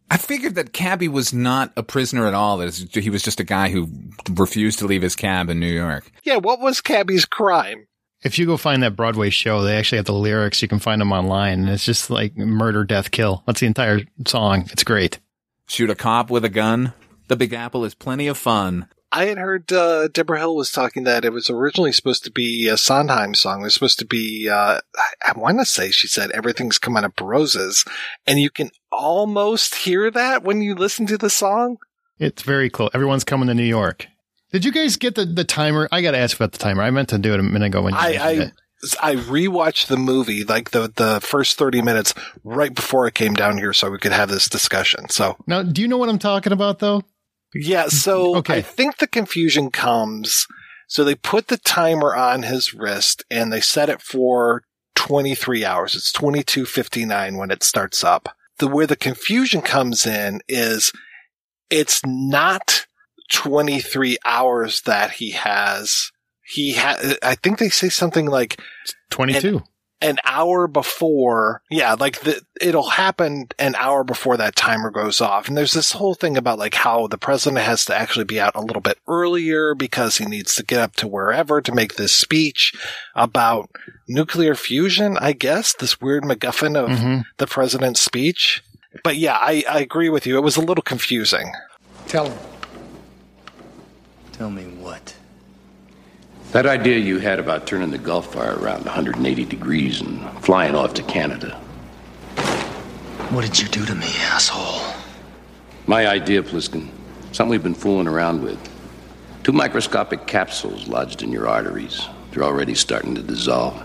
[0.09, 2.57] I figured that Cabby was not a prisoner at all.
[2.57, 3.89] That he was just a guy who
[4.31, 6.11] refused to leave his cab in New York.
[6.23, 7.86] Yeah, what was Cabby's crime?
[8.23, 10.61] If you go find that Broadway show, they actually have the lyrics.
[10.61, 13.43] You can find them online, and it's just like murder, death, kill.
[13.45, 14.67] That's the entire song.
[14.71, 15.19] It's great.
[15.67, 16.93] Shoot a cop with a gun.
[17.27, 18.87] The Big Apple is plenty of fun.
[19.11, 22.67] I had heard uh, Debra Hill was talking that it was originally supposed to be
[22.67, 23.61] a Sondheim song.
[23.61, 27.05] It was supposed to be, uh, I, I want to say she said everything's coming
[27.05, 27.85] up roses,
[28.25, 31.77] and you can almost hear that when you listen to the song.
[32.19, 32.89] It's very close.
[32.93, 34.07] Everyone's coming to New York.
[34.51, 35.89] Did you guys get the, the timer?
[35.91, 36.83] I got to ask about the timer.
[36.83, 38.51] I meant to do it a minute ago when you I,
[39.01, 43.33] I, I rewatched the movie, like the, the first 30 minutes right before I came
[43.33, 45.09] down here so we could have this discussion.
[45.09, 47.03] So now, do you know what I'm talking about though?
[47.53, 48.57] Yeah, so okay.
[48.57, 50.47] I think the confusion comes.
[50.87, 54.63] So they put the timer on his wrist and they set it for
[54.95, 55.95] 23 hours.
[55.95, 58.29] It's 22:59 when it starts up.
[58.59, 60.91] The where the confusion comes in is
[61.69, 62.86] it's not
[63.31, 66.11] 23 hours that he has
[66.47, 68.61] he had, I think they say something like
[69.09, 69.57] 22.
[69.57, 69.63] An,
[69.99, 75.49] an hour before, yeah, like the, it'll happen an hour before that timer goes off.
[75.49, 78.55] And there's this whole thing about like how the president has to actually be out
[78.55, 82.13] a little bit earlier because he needs to get up to wherever to make this
[82.13, 82.73] speech
[83.13, 83.69] about
[84.07, 87.21] nuclear fusion, I guess, this weird MacGuffin of mm-hmm.
[87.39, 88.63] the president's speech.
[89.03, 90.37] But yeah, I, I agree with you.
[90.37, 91.51] It was a little confusing.
[92.07, 92.56] Tell him.
[94.37, 95.15] Tell me what?
[96.51, 101.03] That idea you had about turning the Gullfire around 180 degrees and flying off to
[101.03, 101.55] Canada.
[103.31, 104.93] What did you do to me, asshole?
[105.87, 106.89] My idea, Plissken.
[107.31, 108.59] Something we've been fooling around with.
[109.43, 112.05] Two microscopic capsules lodged in your arteries.
[112.29, 113.83] They're already starting to dissolve.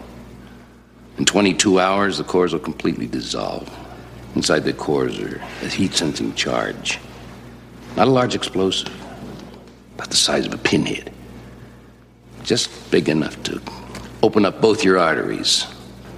[1.17, 3.71] In 22 hours, the cores will completely dissolve.
[4.35, 6.99] Inside the cores are a heat sensing charge.
[7.97, 9.02] Not a large explosive,
[10.03, 11.13] about the size of a pinhead.
[12.43, 13.63] Just big enough to
[14.25, 15.65] open up both your arteries.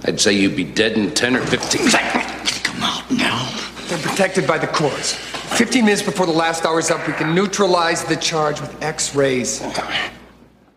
[0.05, 2.61] I'd say you'd be dead in 10 or 15 seconds.
[2.63, 3.47] Come out now.
[3.87, 5.13] They're protected by the cores.
[5.13, 9.61] 15 minutes before the last hour's up, we can neutralize the charge with X rays.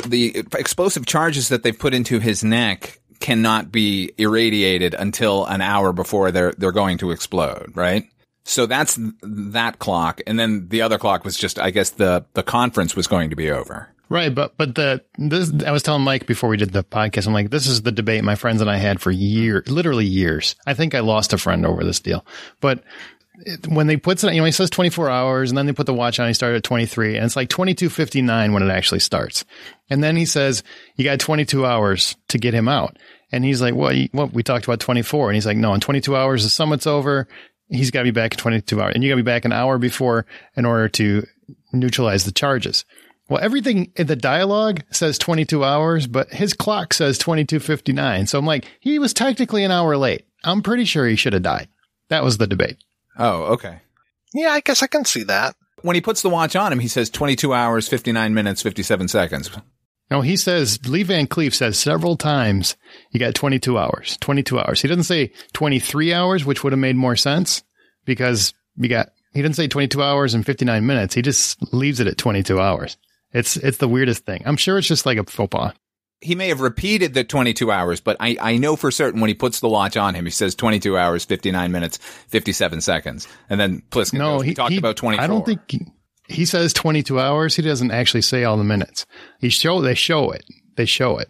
[0.07, 5.95] The explosive charges that they've put into his neck cannot be irradiated until an hour
[5.95, 8.05] before they're they're going to explode, right?
[8.49, 12.43] So that's that clock, and then the other clock was just, I guess the the
[12.43, 13.91] conference was going to be over.
[14.09, 17.27] Right, but but the this I was telling Mike before we did the podcast.
[17.27, 20.57] I'm like, this is the debate my friends and I had for years, literally years.
[20.67, 22.25] I think I lost a friend over this deal,
[22.63, 22.83] but
[23.69, 25.95] when they puts it, you know, he says 24 hours and then they put the
[25.95, 29.45] watch on, he started at 23 and it's like 2259 when it actually starts.
[29.91, 30.65] And then he says,
[30.97, 32.99] you got 22 hours to get him out.
[33.31, 34.33] And he's like, well, what?
[34.33, 35.29] We talked about 24.
[35.29, 37.29] And he's like, no, in 22 hours, the summit's over.
[37.69, 39.53] He's got to be back in 22 hours and you got to be back an
[39.53, 40.27] hour before
[40.57, 41.27] in order to
[41.73, 42.85] neutralize the charges.
[43.29, 48.27] Well, everything in the dialogue says 22 hours, but his clock says 2259.
[48.27, 50.25] So I'm like, he was technically an hour late.
[50.45, 51.69] I'm pretty sure he should have died.
[52.09, 52.79] That was the debate.
[53.19, 53.81] Oh, okay.
[54.33, 55.57] Yeah, I guess I can see that.
[55.83, 59.51] When he puts the watch on him, he says 22 hours, 59 minutes, 57 seconds.
[60.11, 62.77] No, he says, Lee Van Cleef says several times,
[63.11, 64.81] you got 22 hours, 22 hours.
[64.81, 67.63] He doesn't say 23 hours, which would have made more sense
[68.07, 71.15] because you got, he didn't say 22 hours and 59 minutes.
[71.15, 72.97] He just leaves it at 22 hours.
[73.33, 74.43] It's it's the weirdest thing.
[74.47, 75.75] I'm sure it's just like a faux pas.
[76.21, 79.35] He may have repeated the 22 hours, but I, I know for certain when he
[79.35, 83.29] puts the watch on him, he says 22 hours, 59 minutes, 57 seconds.
[83.49, 85.23] And then Plissken no, goes, he talked he, about 24.
[85.23, 85.87] I don't think he,
[86.29, 87.57] he says 22 hours.
[87.57, 89.07] He doesn't actually say all the minutes.
[89.41, 90.45] He show, they show it.
[90.77, 91.29] They show it.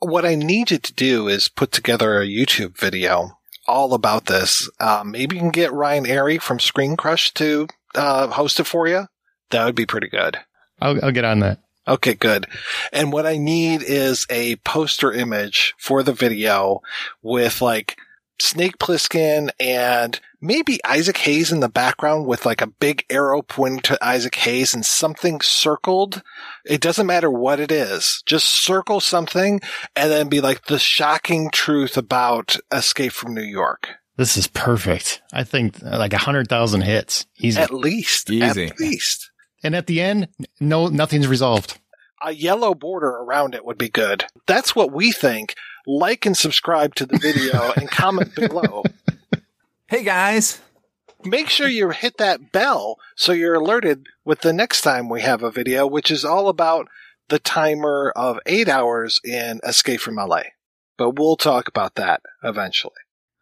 [0.00, 4.68] What I need you to do is put together a YouTube video all about this.
[4.78, 8.86] Uh, maybe you can get Ryan Arey from Screen Crush to uh, host it for
[8.86, 9.06] you.
[9.50, 10.38] That would be pretty good.
[10.80, 11.60] I'll, I'll get on that.
[11.86, 12.46] Okay, good.
[12.92, 16.80] And what I need is a poster image for the video
[17.22, 17.98] with like
[18.40, 23.80] Snake Plissken and maybe Isaac Hayes in the background with like a big arrow pointing
[23.80, 26.22] to Isaac Hayes and something circled.
[26.64, 28.22] It doesn't matter what it is.
[28.26, 29.60] Just circle something
[29.96, 33.88] and then be like the shocking truth about Escape from New York.
[34.16, 35.22] This is perfect.
[35.32, 37.26] I think like a hundred thousand hits.
[37.38, 37.60] Easy.
[37.60, 38.30] At least.
[38.30, 38.66] Easy.
[38.66, 39.30] At least.
[39.64, 40.28] And at the end,
[40.60, 41.80] no, nothing's resolved.
[42.22, 44.24] A yellow border around it would be good.
[44.46, 45.54] That's what we think.
[45.86, 48.84] Like and subscribe to the video and comment below.
[49.86, 50.62] Hey guys.
[51.26, 55.42] Make sure you hit that bell so you're alerted with the next time we have
[55.42, 56.88] a video, which is all about
[57.28, 60.40] the timer of eight hours in Escape from LA.
[60.96, 62.94] But we'll talk about that eventually.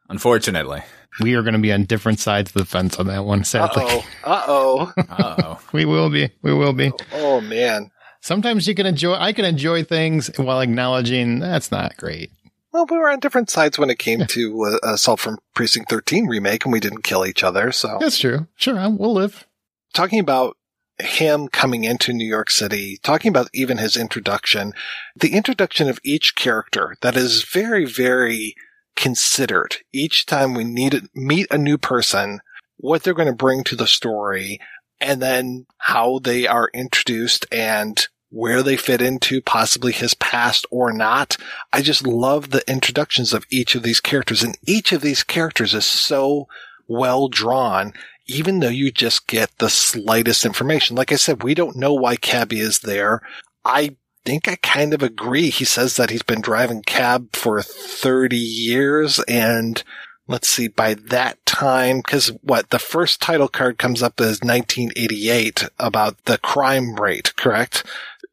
[0.08, 0.82] Unfortunately.
[1.20, 4.02] We are going to be on different sides of the fence on that one, sadly.
[4.24, 4.92] Uh oh.
[4.96, 5.60] Uh oh.
[5.72, 6.30] we will be.
[6.42, 6.90] We will be.
[7.12, 7.92] Oh, man.
[8.20, 12.30] Sometimes you can enjoy, I can enjoy things while acknowledging that's not great.
[12.72, 16.26] Well, we were on different sides when it came to uh, Assault from Precinct 13
[16.26, 17.98] remake and we didn't kill each other, so.
[18.00, 18.46] That's true.
[18.56, 19.46] Sure, we'll live.
[19.92, 20.56] Talking about
[20.98, 24.72] him coming into New York City, talking about even his introduction,
[25.14, 28.54] the introduction of each character that is very, very
[28.96, 32.40] considered each time we need meet a new person,
[32.76, 34.60] what they're going to bring to the story,
[35.00, 40.90] and then how they are introduced and where they fit into possibly his past or
[40.90, 41.36] not.
[41.72, 45.74] I just love the introductions of each of these characters and each of these characters
[45.74, 46.48] is so
[46.88, 47.92] well drawn,
[48.26, 50.96] even though you just get the slightest information.
[50.96, 53.20] Like I said, we don't know why Cabby is there.
[53.66, 55.50] I think I kind of agree.
[55.50, 59.82] He says that he's been driving cab for 30 years and
[60.26, 65.68] let's see, by that time, cause what, the first title card comes up as 1988
[65.78, 67.84] about the crime rate, correct?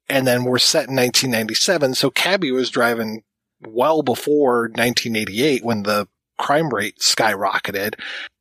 [0.09, 1.95] And then we're set in 1997.
[1.95, 3.23] So Cabby was driving
[3.61, 6.07] well before 1988 when the
[6.37, 7.95] crime rate skyrocketed.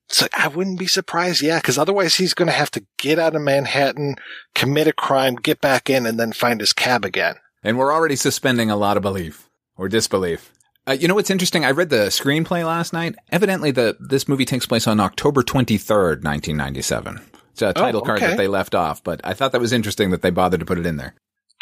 [0.09, 1.43] So I wouldn't be surprised.
[1.43, 1.61] Yeah.
[1.61, 4.16] Cause otherwise he's going to have to get out of Manhattan,
[4.55, 7.35] commit a crime, get back in and then find his cab again.
[7.62, 10.53] And we're already suspending a lot of belief or disbelief.
[10.87, 11.66] Uh, you know what's interesting?
[11.66, 13.14] I read the screenplay last night.
[13.31, 17.21] Evidently, the this movie takes place on October twenty third, nineteen ninety seven.
[17.53, 20.12] It's a title Oh, card that they left off, but I thought that was interesting
[20.12, 21.14] that they bothered to put it in there.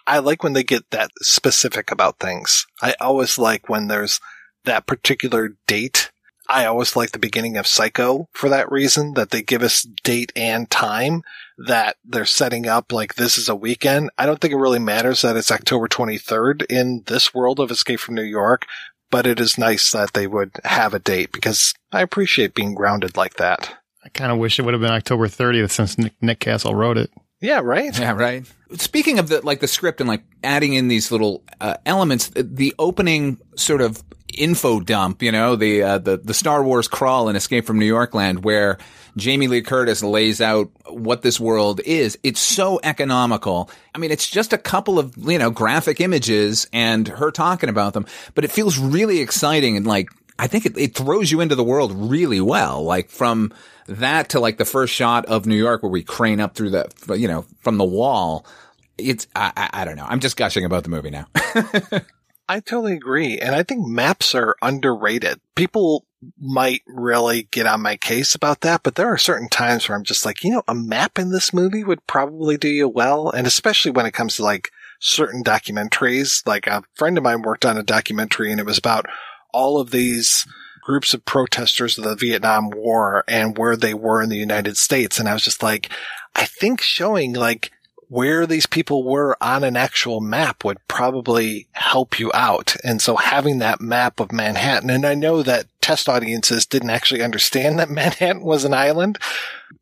[0.06, 2.66] I like when they get that specific about things.
[2.80, 4.20] I always like when there's
[4.64, 6.10] that particular date.
[6.48, 10.32] I always like the beginning of Psycho for that reason, that they give us date
[10.36, 11.22] and time
[11.58, 14.10] that they're setting up like this is a weekend.
[14.16, 17.98] I don't think it really matters that it's October 23rd in this world of Escape
[17.98, 18.66] from New York,
[19.10, 23.16] but it is nice that they would have a date because I appreciate being grounded
[23.16, 23.74] like that.
[24.04, 26.96] I kind of wish it would have been October 30th since Nick, Nick Castle wrote
[26.96, 27.10] it.
[27.40, 27.96] Yeah, right?
[27.98, 28.50] Yeah, right.
[28.74, 32.74] Speaking of the like the script and like adding in these little uh, elements, the
[32.78, 34.02] opening sort of
[34.36, 37.86] info dump, you know, the uh, the the Star Wars crawl and Escape from New
[37.86, 38.78] York Land, where
[39.16, 42.18] Jamie Lee Curtis lays out what this world is.
[42.22, 43.70] It's so economical.
[43.94, 47.92] I mean, it's just a couple of you know graphic images and her talking about
[47.92, 50.08] them, but it feels really exciting and like
[50.38, 52.82] I think it, it throws you into the world really well.
[52.82, 53.52] Like from
[53.88, 56.90] that to like the first shot of New York where we crane up through the,
[57.16, 58.46] you know, from the wall.
[58.98, 60.06] It's, I, I, I don't know.
[60.08, 61.26] I'm just gushing about the movie now.
[62.48, 63.38] I totally agree.
[63.38, 65.40] And I think maps are underrated.
[65.54, 66.04] People
[66.40, 70.04] might really get on my case about that, but there are certain times where I'm
[70.04, 73.30] just like, you know, a map in this movie would probably do you well.
[73.30, 74.70] And especially when it comes to like
[75.00, 79.06] certain documentaries, like a friend of mine worked on a documentary and it was about
[79.52, 80.46] all of these
[80.86, 85.18] groups of protesters of the Vietnam War and where they were in the United States.
[85.18, 85.90] And I was just like,
[86.36, 87.72] I think showing like
[88.08, 92.76] where these people were on an actual map would probably help you out.
[92.84, 97.22] And so having that map of Manhattan, and I know that test audiences didn't actually
[97.22, 99.18] understand that Manhattan was an island.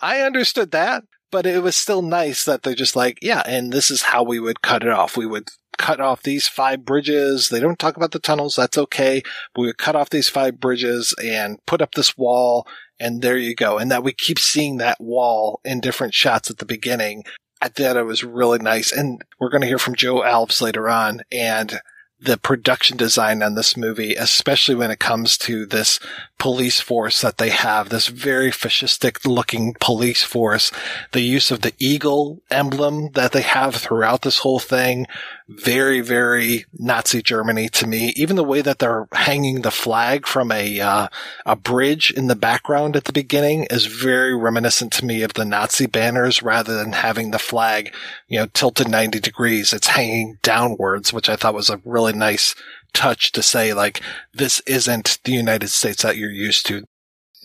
[0.01, 3.91] I understood that, but it was still nice that they're just like, yeah, and this
[3.91, 5.19] is how we would cut it off.
[5.19, 7.49] We would cut off these five bridges.
[7.49, 8.57] They don't talk about the tunnels.
[8.57, 9.23] That's okay.
[9.55, 12.67] But We cut off these five bridges and put up this wall.
[12.99, 13.79] And there you go.
[13.79, 17.25] And that we keep seeing that wall in different shots at the beginning.
[17.61, 18.93] I thought it was really nice.
[18.93, 21.81] And we're going to hear from Joe Alves later on and
[22.25, 26.01] the production design on this movie, especially when it comes to this
[26.39, 30.73] police force that they have, this very fascistic looking police force,
[31.13, 35.07] the use of the eagle emblem that they have throughout this whole thing,
[35.49, 38.13] very, very Nazi Germany to me.
[38.17, 41.09] Even the way that they're hanging the flag from a, uh,
[41.45, 45.45] a bridge in the background at the beginning is very reminiscent to me of the
[45.45, 47.95] Nazi banners rather than having the flag,
[48.27, 49.73] you know, tilted 90 degrees.
[49.73, 52.55] It's hanging downwards, which I thought was a really nice
[52.95, 54.01] touch to say like,
[54.33, 56.85] this isn't the United States that you're used to.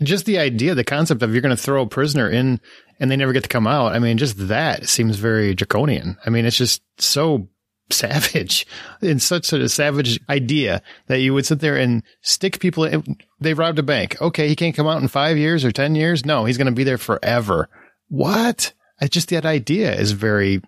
[0.01, 2.61] Just the idea, the concept of you're going to throw a prisoner in
[3.01, 3.93] and they never get to come out.
[3.93, 6.17] I mean, just that seems very draconian.
[6.25, 7.49] I mean, it's just so
[7.91, 8.67] savage
[9.01, 13.17] and such a savage idea that you would sit there and stick people in.
[13.39, 14.21] They robbed a bank.
[14.21, 14.47] Okay.
[14.47, 16.25] He can't come out in five years or 10 years.
[16.25, 17.69] No, he's going to be there forever.
[18.07, 18.73] What?
[19.01, 20.61] It's just that idea is very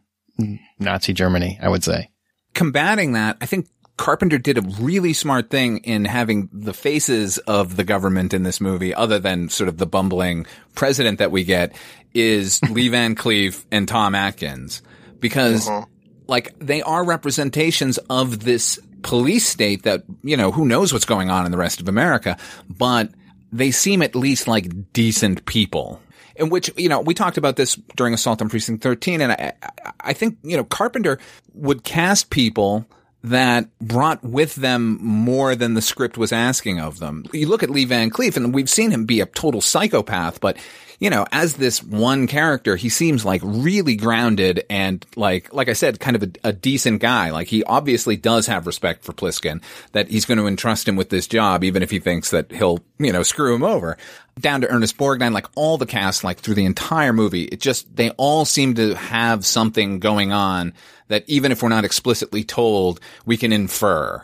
[0.80, 2.09] Nazi Germany, I would say.
[2.53, 3.67] Combating that, I think
[3.97, 8.59] Carpenter did a really smart thing in having the faces of the government in this
[8.59, 10.45] movie, other than sort of the bumbling
[10.76, 11.76] president that we get,
[12.13, 14.82] is Lee Van Cleef and Tom Atkins.
[15.19, 15.86] Because, uh-huh.
[16.32, 21.29] Like, they are representations of this police state that, you know, who knows what's going
[21.29, 22.38] on in the rest of America,
[22.69, 23.11] but
[23.51, 26.01] they seem at least like decent people.
[26.38, 29.53] In which, you know, we talked about this during Assault on Precinct 13, and I,
[29.61, 31.19] I- I think, you know, Carpenter
[31.53, 32.86] would cast people
[33.23, 37.23] that brought with them more than the script was asking of them.
[37.34, 40.57] You look at Lee Van Cleef, and we've seen him be a total psychopath, but
[41.02, 45.74] you know, as this one character, he seems like really grounded and like, like I
[45.74, 47.32] said, kind of a, a decent guy.
[47.32, 51.10] Like he obviously does have respect for Plissken that he's going to entrust him with
[51.10, 53.97] this job, even if he thinks that he'll, you know, screw him over.
[54.39, 57.95] Down to Ernest Borgnine, like all the cast, like through the entire movie, it just,
[57.95, 60.72] they all seem to have something going on
[61.08, 64.24] that even if we're not explicitly told, we can infer.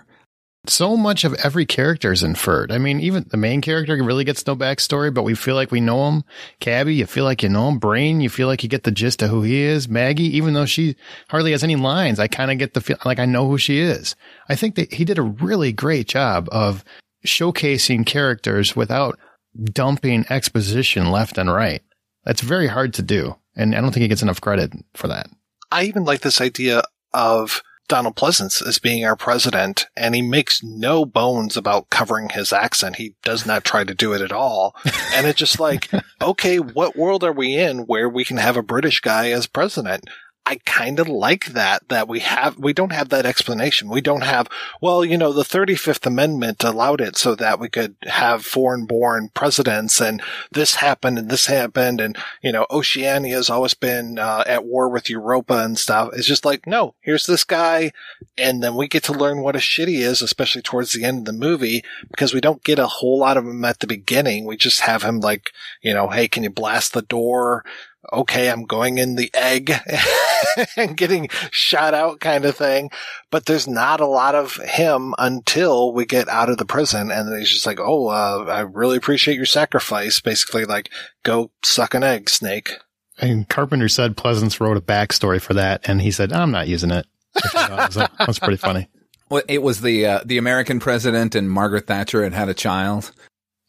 [0.70, 2.72] So much of every character is inferred.
[2.72, 5.82] I mean, even the main character really gets no backstory, but we feel like we
[5.82, 6.24] know him.
[6.60, 7.80] Cabby, you feel like you know him.
[7.80, 9.88] Brain, you feel like you get the gist of who he is.
[9.88, 10.96] Maggie, even though she
[11.30, 13.80] hardly has any lines, I kind of get the feel like I know who she
[13.80, 14.16] is.
[14.50, 16.84] I think that he did a really great job of
[17.26, 19.18] showcasing characters without
[19.64, 21.82] dumping exposition left and right.
[22.24, 23.36] That's very hard to do.
[23.56, 25.30] And I don't think he gets enough credit for that.
[25.72, 30.62] I even like this idea of Donald Pleasence as being our president, and he makes
[30.64, 32.98] no bones about covering his accent.
[32.98, 34.76] He does not try to do it at all.
[35.14, 35.90] And it's just like,
[36.22, 40.08] okay, what world are we in where we can have a British guy as president?
[40.48, 43.90] I kind of like that, that we have, we don't have that explanation.
[43.90, 44.48] We don't have,
[44.82, 49.30] well, you know, the 35th Amendment allowed it so that we could have foreign born
[49.34, 50.24] presidents and
[50.54, 52.00] this happened and this happened.
[52.00, 56.12] And, you know, Oceania has always been uh, at war with Europa and stuff.
[56.14, 57.92] It's just like, no, here's this guy.
[58.38, 61.20] And then we get to learn what a shit he is, especially towards the end
[61.20, 64.46] of the movie, because we don't get a whole lot of him at the beginning.
[64.46, 67.66] We just have him like, you know, hey, can you blast the door?
[68.12, 69.74] Okay, I'm going in the egg
[70.78, 72.90] and getting shot out kind of thing.
[73.32, 77.12] But there's not a lot of him until we get out of the prison.
[77.12, 80.20] And then he's just like, Oh, uh, I really appreciate your sacrifice.
[80.22, 80.90] Basically like,
[81.24, 82.72] go suck an egg, snake.
[83.20, 85.88] And Carpenter said Pleasence wrote a backstory for that.
[85.90, 87.08] And he said, I'm not using it.
[87.54, 88.88] That's pretty funny.
[89.30, 93.12] Well, it was the, uh, the American president and Margaret Thatcher had had a child.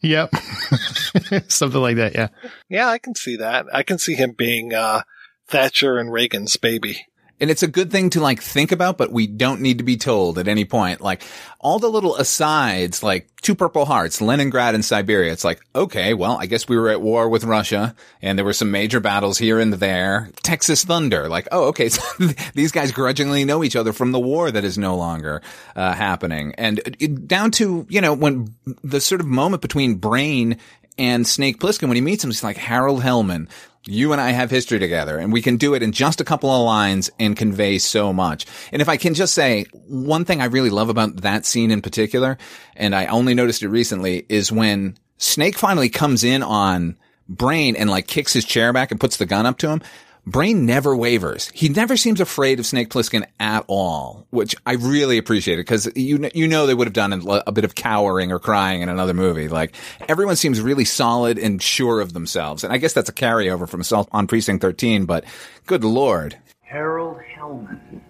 [0.01, 0.33] Yep.
[1.47, 2.29] Something like that, yeah.
[2.69, 3.65] Yeah, I can see that.
[3.73, 5.01] I can see him being uh,
[5.47, 7.07] Thatcher and Reagan's baby.
[7.39, 9.97] And it's a good thing to like think about, but we don't need to be
[9.97, 11.01] told at any point.
[11.01, 11.23] Like
[11.59, 15.31] all the little asides, like two purple hearts, Leningrad and Siberia.
[15.31, 18.53] It's like, okay, well, I guess we were at war with Russia and there were
[18.53, 20.29] some major battles here and there.
[20.43, 21.29] Texas Thunder.
[21.29, 21.89] Like, oh, okay.
[21.99, 25.41] So these guys grudgingly know each other from the war that is no longer
[25.75, 26.53] uh, happening.
[26.57, 30.57] And it, down to, you know, when the sort of moment between Brain
[30.97, 33.49] and Snake Plissken, when he meets him, he's like, Harold Hellman,
[33.85, 36.49] you and I have history together and we can do it in just a couple
[36.49, 38.45] of lines and convey so much.
[38.71, 41.81] And if I can just say one thing I really love about that scene in
[41.81, 42.37] particular,
[42.75, 47.89] and I only noticed it recently is when Snake finally comes in on Brain and
[47.89, 49.81] like kicks his chair back and puts the gun up to him.
[50.29, 51.49] Brain never wavers.
[51.55, 55.89] He never seems afraid of Snake Plissken at all, which I really appreciate it because
[55.95, 59.15] you you know they would have done a bit of cowering or crying in another
[59.15, 59.47] movie.
[59.47, 59.73] Like
[60.07, 63.81] everyone seems really solid and sure of themselves, and I guess that's a carryover from
[63.81, 65.05] Assault on Precinct 13.
[65.05, 65.25] But
[65.65, 68.01] good lord, Harold Hellman,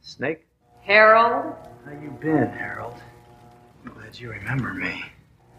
[0.00, 0.46] Snake.
[0.82, 1.52] Harold,
[1.84, 2.94] how you been, Harold?
[3.84, 5.04] I'm glad you remember me.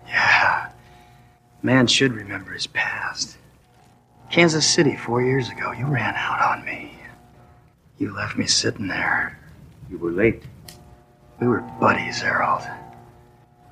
[0.08, 0.72] Yeah,
[1.62, 3.38] man should remember his past.
[4.32, 6.94] Kansas City four years ago, you ran out on me.
[7.98, 9.40] You left me sitting there.
[9.90, 10.44] You were late.
[11.40, 12.62] We were buddies, Harold.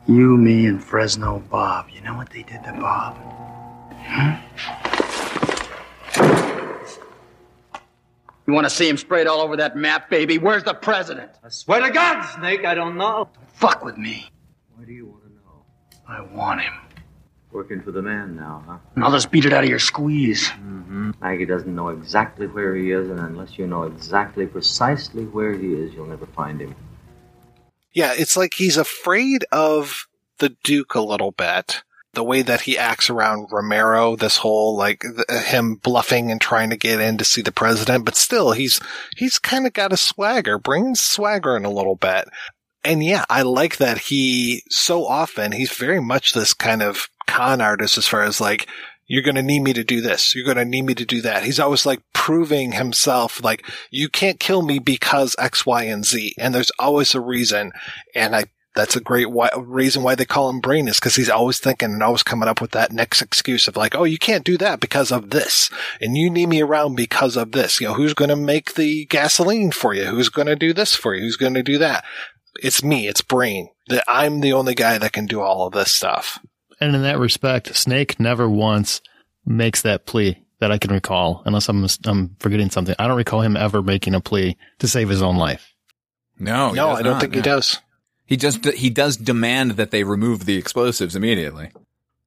[0.08, 1.90] You, me, and Fresno Bob.
[1.94, 3.18] You know what they did to Bob?
[3.94, 4.48] Hmm?
[8.48, 10.38] You want to see him sprayed all over that map, baby?
[10.38, 11.32] Where's the president?
[11.44, 13.30] I swear to God, Snake, I don't know.
[13.34, 14.32] Don't fuck with me.
[14.76, 15.66] Why do you want to know?
[16.08, 16.74] I want him.
[17.52, 18.78] Working for the man now, huh?
[18.96, 20.50] And I'll just beat it out of your squeeze.
[20.50, 21.12] Mm-hmm.
[21.22, 25.74] Maggie doesn't know exactly where he is, and unless you know exactly precisely where he
[25.74, 26.76] is, you'll never find him.
[27.94, 30.08] Yeah, it's like he's afraid of
[30.40, 31.84] the Duke a little bit.
[32.14, 36.70] The way that he acts around Romero, this whole like th- him bluffing and trying
[36.72, 38.80] to get in to see the president, but still he's
[39.16, 42.28] he's kind of got a swagger, brings swagger in a little bit.
[42.84, 47.62] And yeah, I like that he so often he's very much this kind of con
[47.62, 48.68] artist as far as like
[49.08, 50.36] you're going to need me to do this.
[50.36, 51.44] You're going to need me to do that.
[51.44, 56.36] He's always like proving himself like you can't kill me because X, Y, and Z.
[56.38, 57.72] And there's always a reason.
[58.14, 61.30] And I, that's a great why, reason why they call him brain is because he's
[61.30, 64.44] always thinking and always coming up with that next excuse of like, oh, you can't
[64.44, 65.72] do that because of this.
[66.02, 67.80] And you need me around because of this.
[67.80, 70.06] You know, who's going to make the gasoline for you?
[70.06, 71.22] Who's going to do this for you?
[71.22, 72.04] Who's going to do that?
[72.62, 73.08] It's me.
[73.08, 76.40] It's brain that I'm the only guy that can do all of this stuff.
[76.80, 79.02] And in that respect, Snake never once
[79.46, 82.96] makes that plea that I can recall, unless I'm I'm forgetting something.
[83.00, 85.74] I don't recall him ever making a plea to save his own life.
[86.40, 87.38] No, no, I don't not, think no.
[87.40, 87.80] he does.
[88.26, 91.72] He just he does demand that they remove the explosives immediately.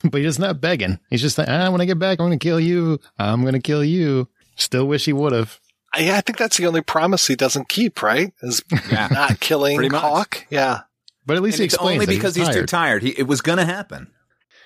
[0.02, 0.98] But he's not begging.
[1.10, 2.98] He's just like, ah, when I get back, I'm going to kill you.
[3.18, 4.28] I'm going to kill you.
[4.56, 5.60] Still wish he would have.
[5.92, 8.32] I, I think that's the only promise he doesn't keep, right?
[8.40, 9.08] Is Yeah.
[9.10, 9.94] not killing Pretty.
[9.94, 10.46] Hauk.
[10.48, 10.80] Yeah.
[11.26, 13.02] But at least And he it's explains only that because he's, too tired.
[13.02, 14.10] He, it was going to happen.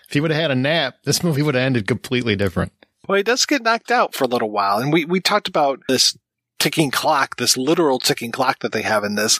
[0.09, 2.73] If he would have had a nap, this movie would have ended completely different.
[3.09, 4.79] Well, he does get knocked out for a little while.
[4.79, 6.17] And we, we talked about this
[6.59, 9.39] ticking clock, this literal ticking clock that they have in this.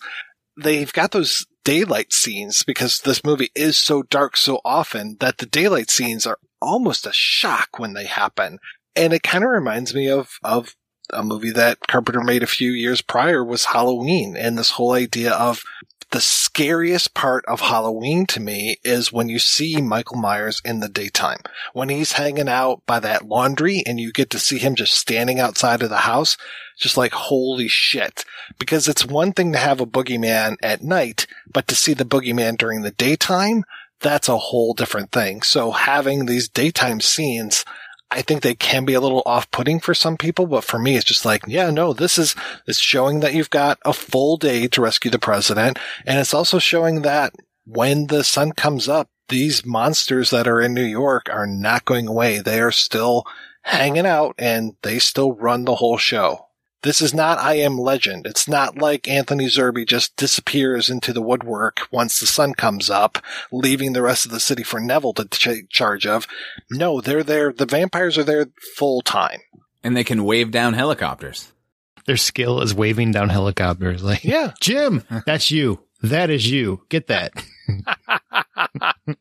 [0.57, 5.47] They've got those daylight scenes because this movie is so dark so often that the
[5.47, 8.59] daylight scenes are almost a shock when they happen.
[8.95, 10.77] And it kind of reminds me of, of
[11.11, 15.33] a movie that Carpenter made a few years prior was Halloween and this whole idea
[15.33, 15.63] of
[16.15, 20.89] the scariest part of Halloween to me is when you see Michael Myers in the
[20.89, 21.41] daytime.
[21.73, 25.41] When he's hanging out by that laundry and you get to see him just standing
[25.41, 26.37] outside of the house,
[26.79, 28.25] just like, holy shit.
[28.61, 32.59] Because it's one thing to have a boogeyman at night, but to see the boogeyman
[32.59, 33.65] during the daytime,
[33.99, 35.43] that's a whole different thing.
[35.43, 37.65] So having these daytime scenes,
[38.15, 41.05] I think they can be a little off-putting for some people, but for me, it's
[41.05, 42.37] just like, yeah, no, this is,
[42.67, 45.81] it's showing that you've got a full day to rescue the president.
[46.07, 47.35] And it's also showing that
[47.67, 52.07] when the sun comes up, these monsters that are in New York are not going
[52.07, 52.39] away.
[52.39, 53.25] They are still
[53.63, 56.47] hanging out and they still run the whole show.
[56.85, 58.27] This is not I Am Legend.
[58.27, 63.17] It's not like Anthony Zerbe just disappears into the woodwork once the sun comes up,
[63.51, 66.27] leaving the rest of the city for Neville to take charge of.
[66.71, 67.55] No, they're there.
[67.55, 69.41] The vampires are there full time.
[69.83, 71.53] And they can wave down helicopters.
[72.05, 74.05] Their skill is waving down helicopters.
[74.05, 75.81] Like, yeah, Jim, that's you.
[76.03, 76.83] That is you.
[76.91, 77.33] Get that.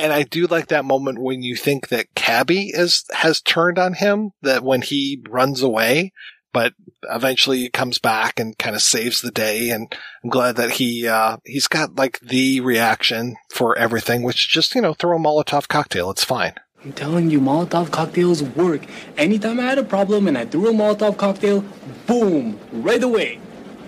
[0.00, 3.94] And I do like that moment when you think that Cabby is has turned on
[3.94, 6.12] him, that when he runs away,
[6.58, 6.74] but
[7.08, 9.70] eventually he comes back and kind of saves the day.
[9.70, 9.94] And
[10.24, 14.82] I'm glad that he uh, he's got like the reaction for everything, which just you
[14.82, 16.10] know throw a Molotov cocktail.
[16.10, 16.54] It's fine.
[16.84, 18.82] I'm telling you, Molotov cocktails work.
[19.16, 21.64] Anytime I had a problem and I threw a Molotov cocktail,
[22.08, 23.38] boom, right away.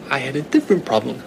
[0.09, 1.21] I had a different problem.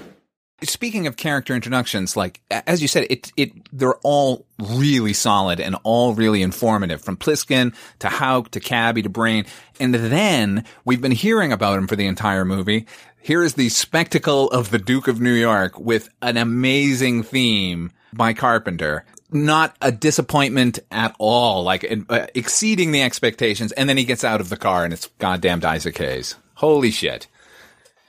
[0.63, 5.75] Speaking of character introductions, like as you said, it it they're all really solid and
[5.83, 9.45] all really informative, from Plissken to Hauk to Cabby to Brain,
[9.79, 12.85] and then we've been hearing about him for the entire movie.
[13.21, 18.33] Here is the spectacle of the Duke of New York with an amazing theme by
[18.33, 19.05] Carpenter.
[19.31, 23.71] Not a disappointment at all, like uh, exceeding the expectations.
[23.71, 26.35] And then he gets out of the car and it's goddamned Isaac Hayes.
[26.55, 27.27] Holy shit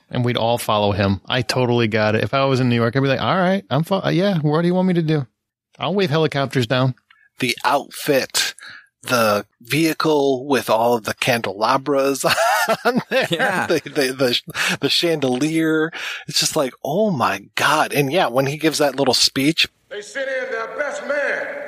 [0.09, 1.21] and we'd all follow him.
[1.25, 2.23] I totally got it.
[2.23, 4.61] If I was in New York, I'd be like, all right, I'm, fo- yeah, what
[4.61, 5.27] do you want me to do?
[5.79, 6.95] I'll wave helicopters down.
[7.39, 8.55] The outfit,
[9.03, 12.23] the vehicle with all of the candelabras
[12.85, 13.67] on there, yeah.
[13.67, 15.91] the, the, the, the chandelier.
[16.27, 17.93] It's just like, oh my God.
[17.93, 19.67] And yeah, when he gives that little speech.
[19.89, 21.61] They sent in their best man.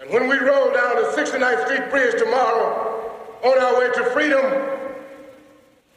[0.00, 3.10] And when we roll down the 69th Street Bridge tomorrow
[3.42, 4.83] on our way to freedom,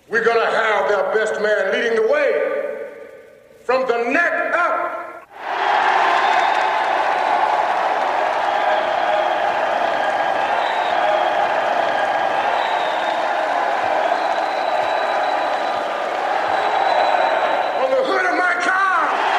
[0.10, 2.88] we're going to have their best man leading the way
[3.66, 5.26] from the neck up.
[17.84, 19.34] On the hood of my car.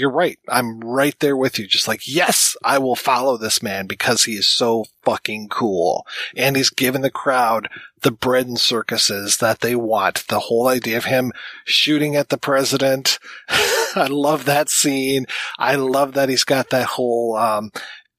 [0.00, 0.38] You're right.
[0.48, 1.66] I'm right there with you.
[1.66, 6.06] Just like, yes, I will follow this man because he is so fucking cool.
[6.34, 7.68] And he's given the crowd
[8.00, 10.26] the bread and circuses that they want.
[10.28, 11.32] The whole idea of him
[11.66, 13.18] shooting at the president.
[13.50, 15.26] I love that scene.
[15.58, 17.70] I love that he's got that whole, um,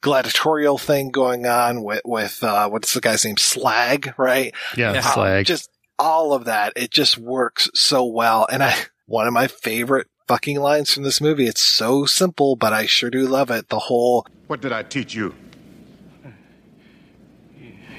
[0.01, 3.37] gladiatorial thing going on with, with, uh, what's the guy's name?
[3.37, 4.53] Slag, right?
[4.77, 5.47] Yeah, Slag.
[5.47, 5.67] Just
[5.97, 6.73] all of that.
[6.75, 8.45] It just works so well.
[8.51, 8.75] And I,
[9.07, 11.45] one of my favorite fucking lines from this movie.
[11.45, 13.67] It's so simple, but I sure do love it.
[13.67, 14.25] The whole.
[14.47, 15.35] What did I teach you?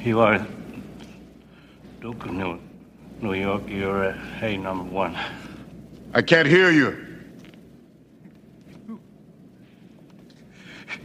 [0.02, 0.46] You are
[2.00, 2.58] Duke of New,
[3.20, 3.64] New York.
[3.68, 5.14] You're a hey number one.
[6.14, 6.96] I can't hear you.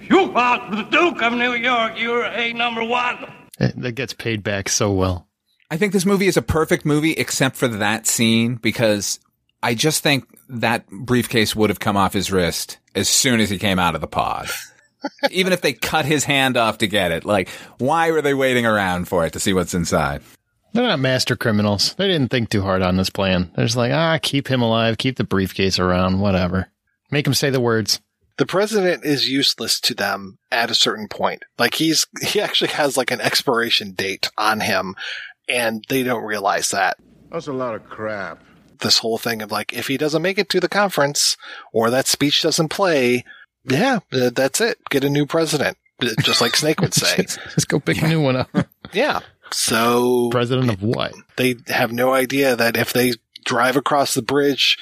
[0.10, 2.00] You are the Duke of New York.
[2.00, 3.18] You're a number one.
[3.60, 5.28] That gets paid back so well.
[5.70, 9.20] I think this movie is a perfect movie except for that scene because
[9.62, 13.58] I just think that briefcase would have come off his wrist as soon as he
[13.58, 14.50] came out of the pod.
[15.32, 18.66] Even if they cut his hand off to get it, like, why were they waiting
[18.66, 20.22] around for it to see what's inside?
[20.74, 21.96] They're not master criminals.
[21.96, 23.52] They didn't think too hard on this plan.
[23.56, 26.70] They're just like, ah, keep him alive, keep the briefcase around, whatever.
[27.10, 28.02] Make him say the words.
[28.38, 31.44] The president is useless to them at a certain point.
[31.58, 34.96] Like he's, he actually has like an expiration date on him
[35.50, 36.98] and they don't realize that.
[37.32, 38.44] That's a lot of crap.
[38.80, 41.38] This whole thing of like, if he doesn't make it to the conference
[41.72, 43.24] or that speech doesn't play,
[43.66, 44.78] yeah, uh, that's it.
[44.90, 45.78] Get a new president.
[46.02, 47.16] Uh, just like Snake would say.
[47.24, 48.50] just, just go pick a new one up.
[48.94, 49.20] yeah.
[49.52, 51.14] So president of what?
[51.38, 53.14] They have no idea that if they
[53.46, 54.78] drive across the bridge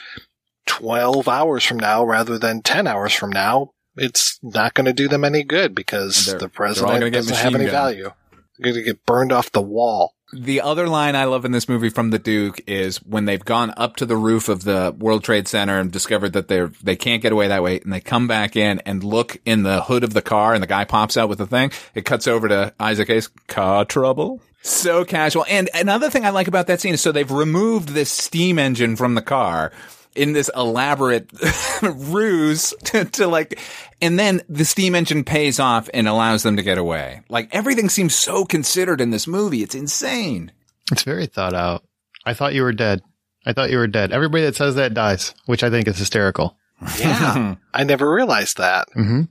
[0.66, 5.08] 12 hours from now rather than 10 hours from now, it's not going to do
[5.08, 7.72] them any good because the president doesn't have any gun.
[7.72, 8.12] value.
[8.32, 10.15] They're going to get burned off the wall.
[10.34, 13.74] The other line I love in this movie from the Duke is when they've gone
[13.78, 17.22] up to the roof of the World Trade Center and discovered that they're they can't
[17.22, 20.14] get away that way, and they come back in and look in the hood of
[20.14, 21.72] the car, and the guy pops out with the thing.
[21.94, 23.30] It cuts over to Isaac Hayes.
[23.48, 24.42] Car trouble.
[24.64, 25.46] So casual.
[25.48, 28.96] And another thing I like about that scene is so they've removed this steam engine
[28.96, 29.72] from the car
[30.16, 31.30] in this elaborate
[31.84, 33.60] ruse to, to, like,
[34.02, 37.22] and then the steam engine pays off and allows them to get away.
[37.30, 39.64] Like everything seems so considered in this movie.
[39.64, 40.52] It's insane.
[40.92, 41.84] It's very thought out.
[42.26, 43.02] I thought you were dead.
[43.46, 44.12] I thought you were dead.
[44.12, 46.58] Everybody that says that dies, which I think is hysterical.
[47.00, 47.56] Yeah.
[47.74, 48.88] I never realized that.
[48.96, 49.22] Mm-hmm.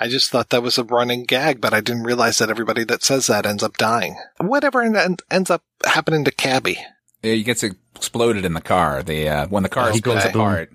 [0.00, 3.02] I just thought that was a running gag, but I didn't realize that everybody that
[3.02, 4.16] says that ends up dying.
[4.40, 6.78] Whatever en- ends up happening to Cabby.
[7.22, 9.02] Yeah, he gets exploded in the car.
[9.02, 10.00] The uh, when the car Okay.
[10.00, 10.70] goes apart.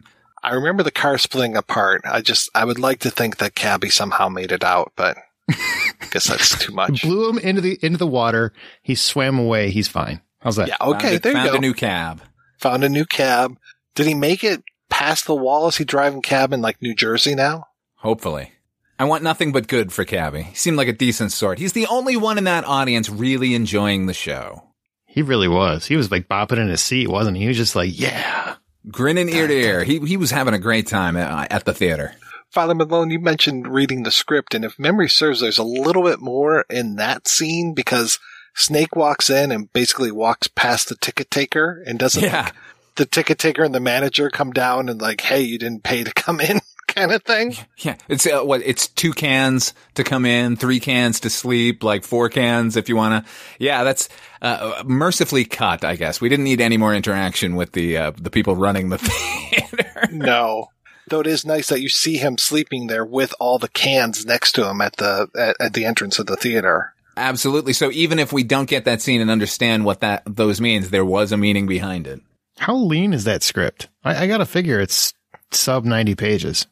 [0.48, 2.02] I remember the car splitting apart.
[2.06, 5.18] I just, I would like to think that Cabby somehow made it out, but
[5.50, 7.02] I guess that's too much.
[7.04, 8.54] Blew him into the into the water.
[8.82, 9.70] He swam away.
[9.72, 10.22] He's fine.
[10.40, 10.68] How's that?
[10.68, 11.58] Yeah, okay, Found, there you found go.
[11.58, 12.22] a new cab.
[12.60, 13.58] Found a new cab.
[13.96, 15.68] Did he make it past the wall?
[15.68, 17.66] Is he driving cab in like New Jersey now?
[17.96, 18.52] Hopefully.
[19.00, 20.44] I want nothing but good for Cabby.
[20.44, 21.60] He seemed like a decent sort.
[21.60, 24.64] He's the only one in that audience really enjoying the show.
[25.06, 25.86] He really was.
[25.86, 27.44] He was like bopping in his seat, wasn't he?
[27.44, 28.56] He was just like, yeah.
[28.90, 29.84] Grinning ear to ear.
[29.84, 32.14] He, he was having a great time at, uh, at the theater.
[32.50, 36.22] Father Malone, you mentioned reading the script, and if memory serves, there's a little bit
[36.22, 38.20] more in that scene because
[38.56, 42.44] Snake walks in and basically walks past the ticket taker and doesn't Yeah.
[42.44, 42.54] like,
[42.96, 46.14] the ticket taker and the manager come down and like, hey, you didn't pay to
[46.14, 46.60] come in
[46.98, 47.56] kind of thing.
[47.80, 47.96] Yeah.
[48.10, 48.62] It's uh, what?
[48.66, 52.96] It's two cans to come in, three cans to sleep, like four cans if you
[52.96, 53.32] want to.
[53.60, 54.10] Yeah, that's
[54.42, 56.20] uh, mercifully cut, I guess.
[56.20, 60.08] We didn't need any more interaction with the uh, the people running the theater.
[60.12, 60.70] No.
[61.10, 64.54] Though it is nice that you see him sleeping there with all the cans next
[64.54, 66.94] to him at the at, at the entrance of the theater.
[67.16, 67.74] Absolutely.
[67.74, 71.06] So even if we don't get that scene and understand what that those means, there
[71.06, 72.22] was a meaning behind it.
[72.58, 73.88] How lean is that script?
[74.04, 75.14] I, I got to figure it's
[75.52, 76.68] sub 90 pages,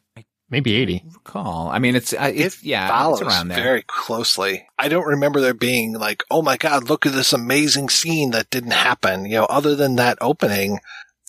[0.50, 1.04] maybe 80.
[1.24, 1.68] Call.
[1.68, 3.62] I mean, it's uh, it's yeah, follows it's around there.
[3.62, 4.66] very closely.
[4.78, 8.50] I don't remember there being like, oh my god, look at this amazing scene that
[8.50, 9.24] didn't happen.
[9.24, 10.80] You know, other than that opening,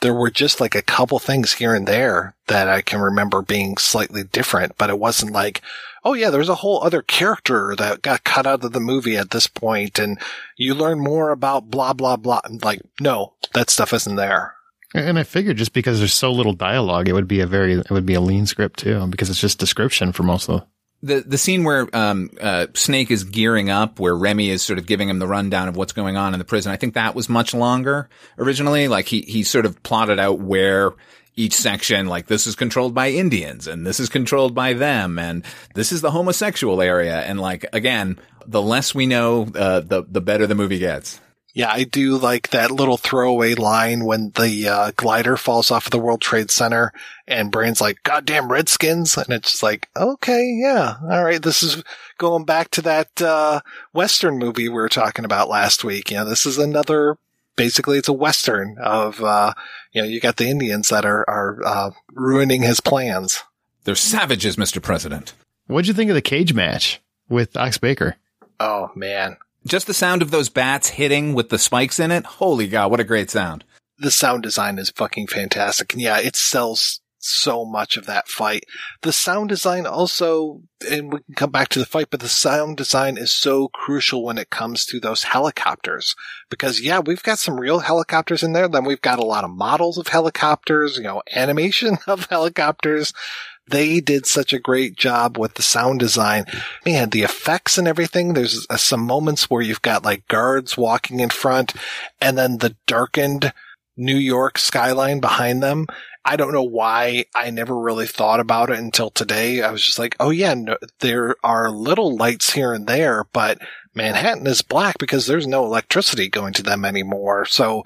[0.02, 3.78] there were just like a couple things here and there that I can remember being
[3.78, 5.62] slightly different, but it wasn't like,
[6.04, 9.32] oh yeah, there's a whole other character that got cut out of the movie at
[9.32, 10.20] this point and
[10.56, 12.42] you learn more about blah, blah, blah.
[12.62, 14.54] Like, no, that stuff isn't there.
[14.98, 17.92] And I figured just because there's so little dialogue, it would be a very, it
[17.92, 20.62] would be a lean script too, because it's just description for most of
[21.02, 24.80] the, the the scene where um, uh, Snake is gearing up, where Rehme is sort
[24.80, 26.72] of giving him the rundown of what's going on in the prison.
[26.72, 28.88] I think that was much longer originally.
[28.88, 30.94] Like he he sort of plotted out where
[31.36, 35.46] each section, like this is controlled by Indians and this is controlled by them, and
[35.76, 37.22] this is the homosexual area.
[37.22, 41.20] And like again, the less we know, uh, the the better the movie gets.
[41.58, 45.92] Yeah, I do like that little throwaway line when the uh, glider falls off of
[45.92, 46.94] the World Trade Center
[47.28, 49.18] and Brain's like, goddamn Redskins.
[49.18, 50.98] And it's just like, okay, yeah.
[51.02, 51.42] All right.
[51.42, 51.84] This is
[52.20, 56.12] going back to that, uh, Western movie we were talking about last week.
[56.12, 57.18] You know, this is another,
[57.56, 59.56] basically it's a Western of, uh,
[59.94, 63.42] you know, you got the Indians that are, are, uh, ruining his plans.
[63.84, 64.80] They're savages, Mr.
[64.80, 65.34] President.
[65.66, 68.16] What'd you think of the cage match with Ox Baker?
[68.60, 69.38] Oh man.
[69.68, 72.26] Just the sound of those bats hitting with the spikes in it.
[72.26, 73.66] Holy God, what a great sound.
[73.98, 75.92] the sound design is fucking fantastic.
[75.92, 78.64] And yeah, it sells so much of that fight.
[79.02, 82.78] The sound design also, and we can come back to the fight, but the sound
[82.78, 86.16] design is so crucial when it comes to those helicopters.
[86.50, 88.70] Because yeah, we've got some real helicopters in there.
[88.70, 93.12] Then we've got a lot of models of helicopters, you know, animation of helicopters.
[93.70, 96.46] They did such a great job with the sound design.
[96.86, 98.34] Man, the effects and everything.
[98.34, 101.74] There's uh, some moments where you've got like guards walking in front
[102.22, 103.54] and then the darkened
[103.98, 105.88] New York skyline behind them.
[106.24, 109.62] I don't know why I never really thought about it until today.
[109.62, 113.60] I was just like, oh yeah, no, there are little lights here and there, but
[113.96, 117.46] Manhattan is black because there's no electricity going to them anymore.
[117.46, 117.84] So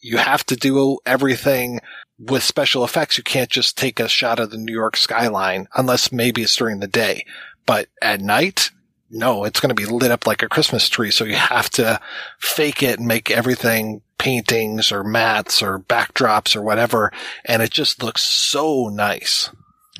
[0.00, 1.80] you have to do everything
[2.18, 3.18] with special effects.
[3.18, 6.80] You can't just take a shot of the New York skyline unless maybe it's during
[6.80, 7.24] the day.
[7.66, 8.70] But at night,
[9.10, 11.10] no, it's going to be lit up like a Christmas tree.
[11.10, 12.00] So you have to
[12.38, 17.12] fake it and make everything paintings or mats or backdrops or whatever.
[17.44, 19.50] And it just looks so nice.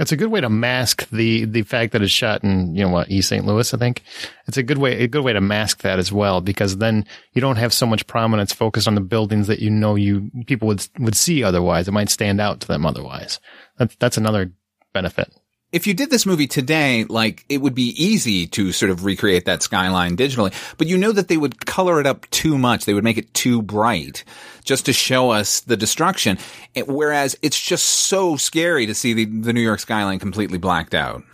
[0.01, 2.90] It's a good way to mask the the fact that it's shot in you know
[2.90, 3.47] what East St.
[3.47, 3.72] Louis.
[3.72, 4.03] I think
[4.49, 7.40] it's a good way a good way to mask that as well because then you
[7.40, 10.86] don't have so much prominence focused on the buildings that you know you people would
[10.99, 11.86] would see otherwise.
[11.86, 13.38] It might stand out to them otherwise.
[13.78, 14.53] That's that's another
[14.92, 15.32] benefit.
[15.75, 19.45] If you did this movie today, like it would be easy to sort of recreate
[19.47, 22.85] that skyline digitally, but you know that they would color it up too much.
[22.85, 24.22] They would make it too bright
[24.62, 26.39] just to show us the destruction.
[26.75, 30.95] It- whereas it's just so scary to see the, the New York skyline completely blacked
[30.95, 31.25] out.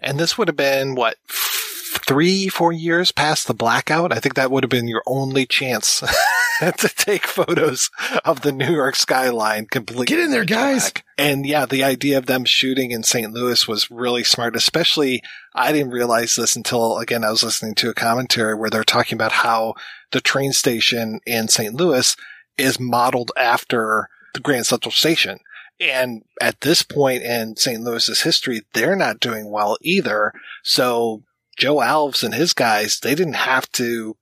[0.00, 4.12] And this would have been what three, four years past the blackout.
[4.12, 6.02] I think that would have been your only chance
[6.78, 7.90] to take photos
[8.24, 10.06] of the New York skyline completely.
[10.06, 10.92] Get in there, guys.
[11.18, 13.32] And yeah, the idea of them shooting in St.
[13.32, 15.22] Louis was really smart, especially
[15.54, 19.16] I didn't realize this until again, I was listening to a commentary where they're talking
[19.16, 19.74] about how
[20.12, 21.74] the train station in St.
[21.74, 22.16] Louis
[22.56, 25.38] is modeled after the Grand Central Station.
[25.80, 27.80] And at this point in St.
[27.80, 30.32] Louis's history, they're not doing well either.
[30.62, 31.24] So
[31.58, 34.16] Joe Alves and his guys, they didn't have to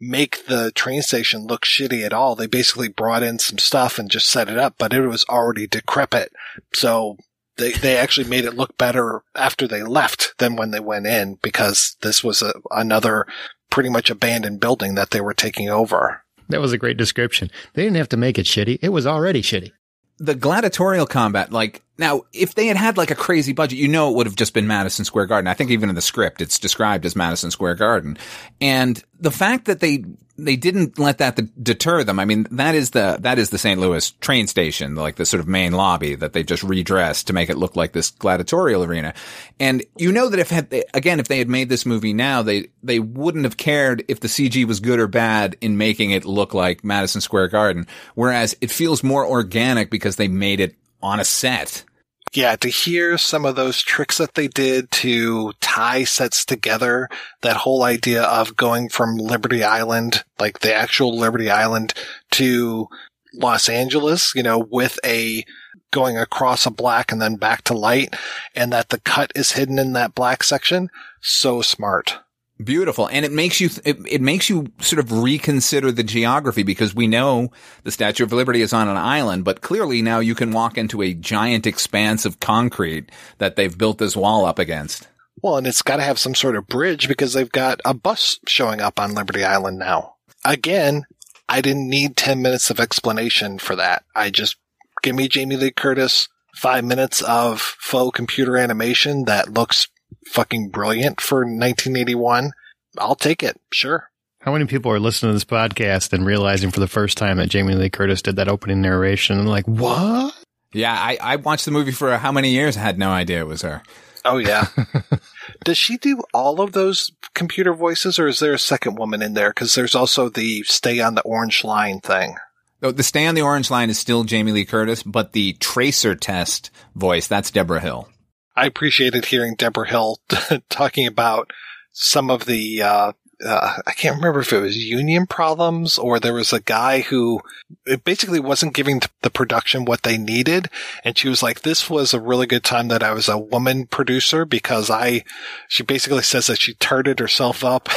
[0.00, 2.34] make the train station look shitty at all.
[2.34, 5.66] They basically brought in some stuff and just set it up, but it was already
[5.66, 6.32] decrepit.
[6.72, 7.16] So
[7.56, 11.38] they, they actually made it look better after they left than when they went in
[11.42, 13.26] because this was a, another
[13.70, 16.22] pretty much abandoned building that they were taking over.
[16.48, 17.50] That was a great description.
[17.74, 18.78] They didn't have to make it shitty.
[18.82, 19.72] It was already shitty.
[20.18, 24.10] the gladiatorial combat, like now, if they had had like a crazy budget, you know,
[24.10, 25.46] it would have just been Madison Square Garden.
[25.46, 28.16] I think even in the script, it's described as Madison Square Garden.
[28.62, 30.04] And the fact that they,
[30.38, 32.18] they didn't let that deter them.
[32.18, 33.78] I mean, that is the, that is the St.
[33.78, 37.50] Louis train station, like the sort of main lobby that they've just redressed to make
[37.50, 39.12] it look like this gladiatorial arena.
[39.60, 42.68] And you know that if had, again, if they had made this movie now, they,
[42.82, 46.54] they wouldn't have cared if the CG was good or bad in making it look
[46.54, 47.86] like Madison Square Garden.
[48.14, 51.84] Whereas it feels more organic because they made it on a set.
[52.32, 57.10] Yeah, to hear some of those tricks that they did to tie sets together,
[57.42, 61.92] that whole idea of going from Liberty Island, like the actual Liberty Island
[62.32, 62.88] to
[63.34, 65.44] Los Angeles, you know, with a
[65.90, 68.14] going across a black and then back to light
[68.54, 70.88] and that the cut is hidden in that black section.
[71.20, 72.18] So smart.
[72.64, 73.08] Beautiful.
[73.08, 77.06] And it makes you, it, it makes you sort of reconsider the geography because we
[77.06, 77.50] know
[77.82, 81.02] the Statue of Liberty is on an island, but clearly now you can walk into
[81.02, 85.08] a giant expanse of concrete that they've built this wall up against.
[85.42, 88.38] Well, and it's got to have some sort of bridge because they've got a bus
[88.46, 90.14] showing up on Liberty Island now.
[90.44, 91.04] Again,
[91.48, 94.04] I didn't need 10 minutes of explanation for that.
[94.14, 94.56] I just
[95.02, 99.88] give me Jamie Lee Curtis, five minutes of faux computer animation that looks
[100.26, 102.52] fucking brilliant for 1981.
[102.98, 103.60] I'll take it.
[103.72, 104.10] Sure.
[104.40, 107.48] How many people are listening to this podcast and realizing for the first time that
[107.48, 110.34] Jamie Lee Curtis did that opening narration and like, what?
[110.72, 112.76] Yeah, I, I watched the movie for how many years?
[112.76, 113.82] I had no idea it was her.
[114.24, 114.66] Oh yeah.
[115.64, 119.34] Does she do all of those computer voices or is there a second woman in
[119.34, 119.52] there?
[119.52, 122.36] Cause there's also the stay on the orange line thing.
[122.80, 126.72] The stay on the orange line is still Jamie Lee Curtis, but the tracer test
[126.96, 128.08] voice, that's Debra Hill.
[128.54, 130.18] I appreciated hearing Debra Hill
[130.68, 131.52] talking about
[131.92, 133.12] some of the, uh,
[133.44, 137.40] uh, I can't remember if it was union problems or there was a guy who
[137.86, 140.68] it basically wasn't giving the production what they needed.
[141.04, 143.86] And she was like, this was a really good time that I was a woman
[143.86, 145.24] producer because I,
[145.68, 147.88] she basically says that she turted herself up.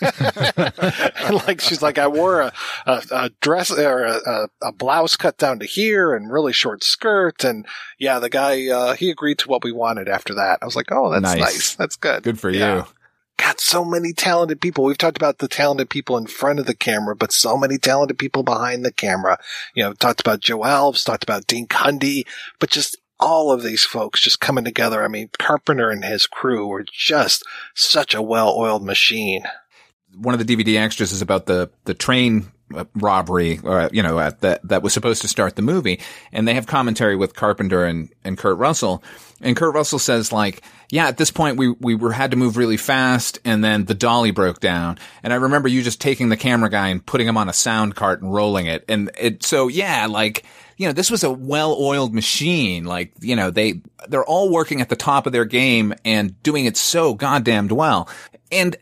[0.00, 2.52] and like, she's like, I wore a,
[2.86, 7.44] a, a dress or a, a, blouse cut down to here and really short skirt.
[7.44, 7.66] And
[7.98, 10.58] yeah, the guy, uh, he agreed to what we wanted after that.
[10.60, 11.40] I was like, oh, that's nice.
[11.40, 11.74] nice.
[11.76, 12.22] That's good.
[12.22, 12.76] Good for yeah.
[12.76, 12.86] you
[13.44, 14.84] got so many talented people.
[14.84, 18.18] We've talked about the talented people in front of the camera, but so many talented
[18.18, 19.38] people behind the camera.
[19.74, 22.26] You know, talked about Joe Alves, talked about Dean Cundey,
[22.58, 25.04] but just all of these folks just coming together.
[25.04, 27.42] I mean, Carpenter and his crew were just
[27.74, 29.44] such a well-oiled machine.
[30.16, 34.16] One of the DVD extras is about the, the train uh, robbery, or, you know,
[34.16, 36.00] that, that was supposed to start the movie.
[36.32, 39.02] And they have commentary with Carpenter and, and Kurt Russell.
[39.44, 42.56] And Kurt Russell says like, yeah, at this point we, we were, had to move
[42.56, 44.98] really fast and then the dolly broke down.
[45.22, 47.94] And I remember you just taking the camera guy and putting him on a sound
[47.94, 48.84] cart and rolling it.
[48.88, 50.44] And it, so yeah, like,
[50.76, 52.84] you know, this was a well-oiled machine.
[52.84, 56.64] Like, you know, they, they're all working at the top of their game and doing
[56.64, 58.08] it so goddamned well.
[58.50, 58.76] And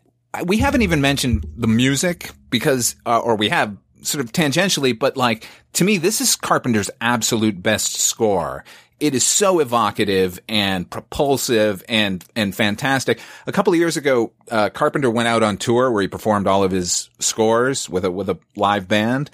[0.47, 5.17] we haven't even mentioned the music because, uh, or we have sort of tangentially, but
[5.17, 8.65] like, to me, this is Carpenter's absolute best score
[9.03, 13.19] it is so evocative and propulsive and and fantastic.
[13.49, 16.63] A couple of years ago, uh, Carpenter went out on tour where he performed all
[16.63, 19.29] of his scores with a with a live band,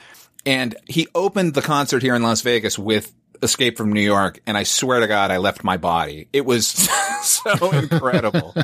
[0.47, 4.57] and he opened the concert here in Las Vegas with Escape from New York, and
[4.57, 6.29] I swear to God, I left my body.
[6.33, 6.67] It was
[7.23, 8.55] so incredible.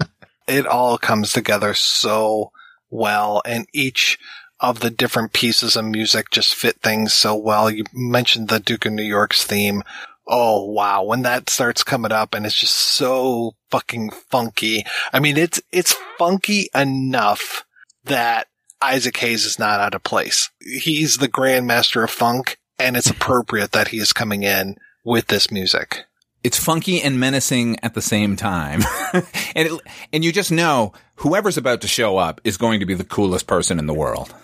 [0.48, 2.52] it all comes together so
[2.88, 4.18] well, and each
[4.60, 7.70] of the different pieces of music just fit things so well.
[7.70, 9.82] You mentioned the Duke of New York's theme
[10.26, 14.84] Oh wow, when that starts coming up and it's just so fucking funky.
[15.12, 17.64] I mean, it's, it's funky enough
[18.04, 18.48] that
[18.80, 20.50] Isaac Hayes is not out of place.
[20.60, 25.50] He's the grandmaster of funk and it's appropriate that he is coming in with this
[25.50, 26.04] music.
[26.42, 28.82] it's funky and menacing at the same time.
[29.12, 29.22] and
[29.54, 29.80] it,
[30.12, 33.46] and you just know whoever's about to show up is going to be the coolest
[33.46, 34.34] person in the world.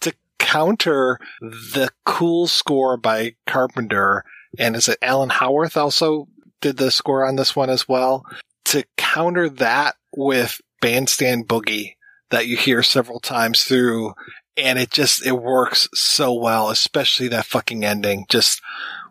[0.00, 4.24] To counter the cool score by Carpenter,
[4.58, 6.28] and is it Alan Howarth also
[6.60, 8.24] did the score on this one as well?
[8.66, 11.94] To counter that with Bandstand Boogie
[12.30, 14.14] that you hear several times through,
[14.56, 18.26] and it just, it works so well, especially that fucking ending.
[18.28, 18.60] Just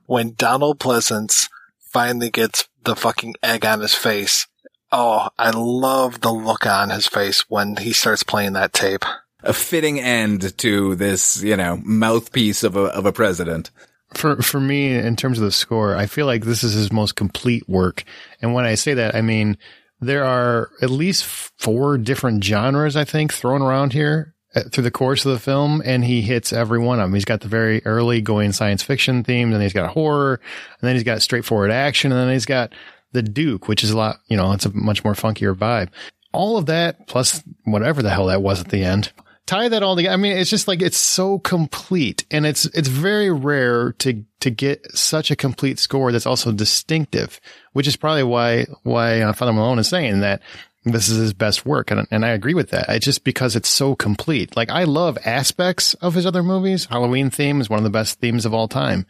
[0.06, 4.48] when Donald Pleasence finally gets the fucking egg on his face.
[4.92, 9.06] Oh, I love the look on his face when he starts playing that tape.
[9.44, 13.72] A fitting end to this, you know, mouthpiece of a, of a president.
[14.16, 17.16] For for me, in terms of the score, I feel like this is his most
[17.16, 18.04] complete work.
[18.42, 19.58] And when I say that, I mean
[20.02, 24.92] there are at least four different genres I think thrown around here uh, through the
[24.92, 27.14] course of the film, and he hits every one of them.
[27.14, 30.40] He's got the very early going science fiction themes, and he's got horror,
[30.82, 32.74] and then he's got straightforward action, and then he's got
[33.12, 35.90] the Duke, which is a lot, you know, it's a much more funkier vibe.
[36.32, 39.12] All of that, plus whatever the hell that was at the end,
[39.50, 40.14] tie that all together.
[40.14, 44.50] I mean, it's just like it's so complete, and it's it's very rare to to
[44.50, 47.42] get such a complete score that's also distinctive,
[47.74, 50.42] which is probably why why uh, Father Malone is saying that
[50.86, 52.90] this is his best work, and and I agree with that.
[52.90, 54.56] It's just because it's so complete.
[54.56, 56.86] Like I love aspects of his other movies.
[56.86, 59.08] Halloween theme is one of the best themes of all time.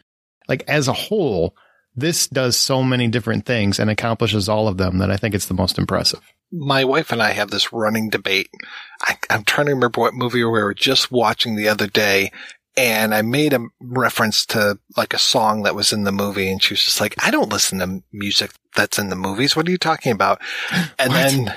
[0.48, 1.54] Like as a whole,
[1.94, 5.46] this does so many different things and accomplishes all of them that I think it's
[5.46, 6.22] the most impressive
[6.52, 8.50] my wife and I have this running debate.
[9.02, 12.30] I, am trying to remember what movie we were just watching the other day.
[12.76, 16.50] And I made a reference to like a song that was in the movie.
[16.50, 19.56] And she was just like, I don't listen to music that's in the movies.
[19.56, 20.40] What are you talking about?
[20.98, 21.54] And then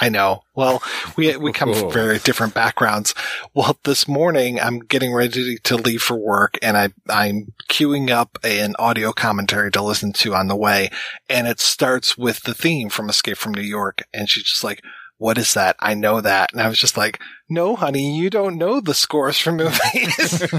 [0.00, 0.42] I know.
[0.54, 0.82] Well,
[1.16, 3.14] we we come from very different backgrounds.
[3.54, 8.38] Well, this morning I'm getting ready to leave for work and I I'm queuing up
[8.42, 10.90] an audio commentary to listen to on the way
[11.28, 14.82] and it starts with the theme from Escape from New York and she's just like
[15.24, 15.74] what is that?
[15.80, 16.52] I know that.
[16.52, 17.18] And I was just like,
[17.48, 20.42] no, honey, you don't know the scores for movies.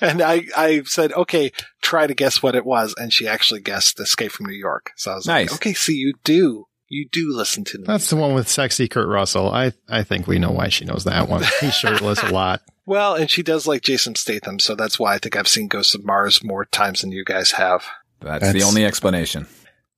[0.00, 1.50] and I, I said, okay,
[1.82, 2.94] try to guess what it was.
[2.96, 4.92] And she actually guessed Escape from New York.
[4.94, 5.50] So I was nice.
[5.50, 6.68] like, okay, see, you do.
[6.88, 7.86] You do listen to them.
[7.86, 9.50] That's the one with sexy Kurt Russell.
[9.50, 11.42] I, I think we know why she knows that one.
[11.60, 12.62] He's shirtless a lot.
[12.86, 15.96] Well, and she does like Jason Statham, so that's why I think I've seen Ghosts
[15.96, 17.84] of Mars more times than you guys have.
[18.20, 19.48] That's, that's the only explanation.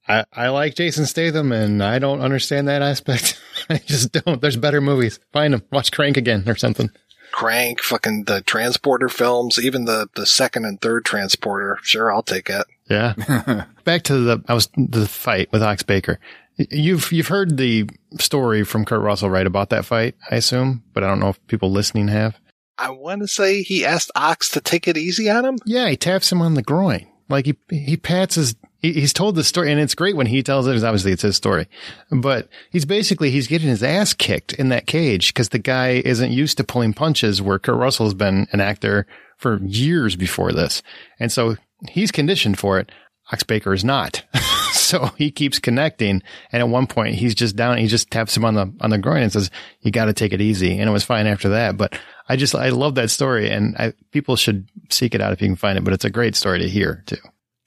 [0.09, 3.41] I, I like Jason Statham and I don't understand that aspect.
[3.71, 4.41] I just don't.
[4.41, 5.21] There's better movies.
[5.33, 5.63] Find them.
[5.71, 6.91] Watch Crank again or something.
[7.31, 11.79] Crank, fucking the transporter films, even the, the second and third transporter.
[11.83, 12.67] Sure, I'll take it.
[12.91, 13.65] Yeah.
[13.85, 16.19] Back to the, I was, the fight with Ox Baker.
[16.57, 17.89] You've, you've heard the
[18.19, 19.47] story from Kurt Russell, right?
[19.47, 22.39] About that fight, I assume, but I don't know if people listening have.
[22.77, 25.59] I want to say he asked Ox to take it easy on him.
[25.65, 25.89] Yeah.
[25.89, 27.07] He taps him on the groin.
[27.31, 30.66] Like he, he pats his he's told the story and it's great when he tells
[30.66, 31.68] it because obviously it's his story,
[32.11, 36.33] but he's basically, he's getting his ass kicked in that cage because the guy isn't
[36.33, 39.07] used to pulling punches where Kurt Russell's been an actor
[39.39, 40.83] for years before this.
[41.20, 41.57] And so
[41.89, 42.91] he's conditioned for it.
[43.33, 44.24] Ox Baker is not.
[44.72, 46.20] so he keeps connecting.
[46.51, 48.99] And at one point he's just down, he just taps him on the, on the
[48.99, 50.78] groin and says, you got to take it easy.
[50.78, 51.76] And it was fine after that.
[51.76, 55.41] But I just, I love that story and I, people should seek it out if
[55.41, 57.16] you can find it, but it's a great story to hear too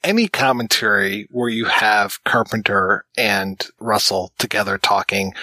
[0.06, 5.34] any commentary where you have Carpenter and Russell together talking,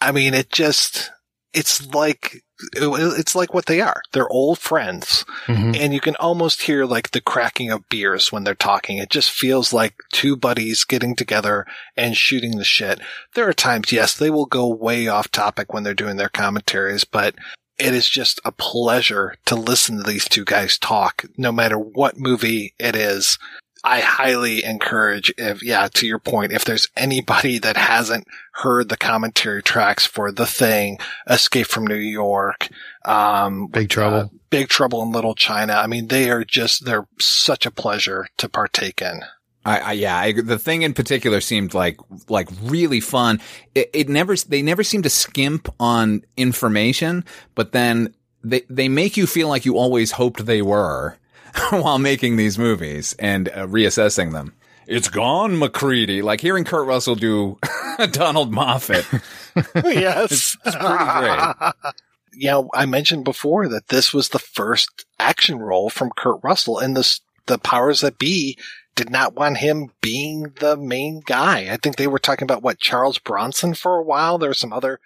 [0.00, 1.10] I mean, it just,
[1.52, 2.42] it's like,
[2.74, 4.02] it's like what they are.
[4.12, 5.24] They're old friends.
[5.46, 5.72] Mm-hmm.
[5.74, 8.98] And you can almost hear like the cracking of beers when they're talking.
[8.98, 11.66] It just feels like two buddies getting together
[11.96, 13.00] and shooting the shit.
[13.34, 17.04] There are times, yes, they will go way off topic when they're doing their commentaries,
[17.04, 17.34] but
[17.78, 22.18] it is just a pleasure to listen to these two guys talk, no matter what
[22.18, 23.38] movie it is.
[23.82, 28.96] I highly encourage if, yeah, to your point, if there's anybody that hasn't heard the
[28.96, 32.68] commentary tracks for The Thing, Escape from New York,
[33.04, 35.74] um, Big Trouble, uh, Big Trouble in Little China.
[35.74, 39.22] I mean, they are just, they're such a pleasure to partake in.
[39.64, 41.98] I, I yeah, I, the thing in particular seemed like
[42.30, 43.42] like really fun.
[43.74, 49.18] It, it never they never seem to skimp on information, but then they they make
[49.18, 51.18] you feel like you always hoped they were
[51.70, 54.54] while making these movies and uh, reassessing them.
[54.86, 56.22] It's gone, MacReady.
[56.22, 57.58] Like hearing Kurt Russell do
[58.10, 59.06] Donald Moffat.
[59.84, 60.32] yes.
[60.32, 61.94] it's, it's pretty great.
[62.34, 66.96] Yeah, I mentioned before that this was the first action role from Kurt Russell and
[66.96, 68.56] the, the powers that be
[68.96, 71.72] did not want him being the main guy.
[71.72, 74.38] I think they were talking about what Charles Bronson for a while.
[74.38, 75.00] There were some other,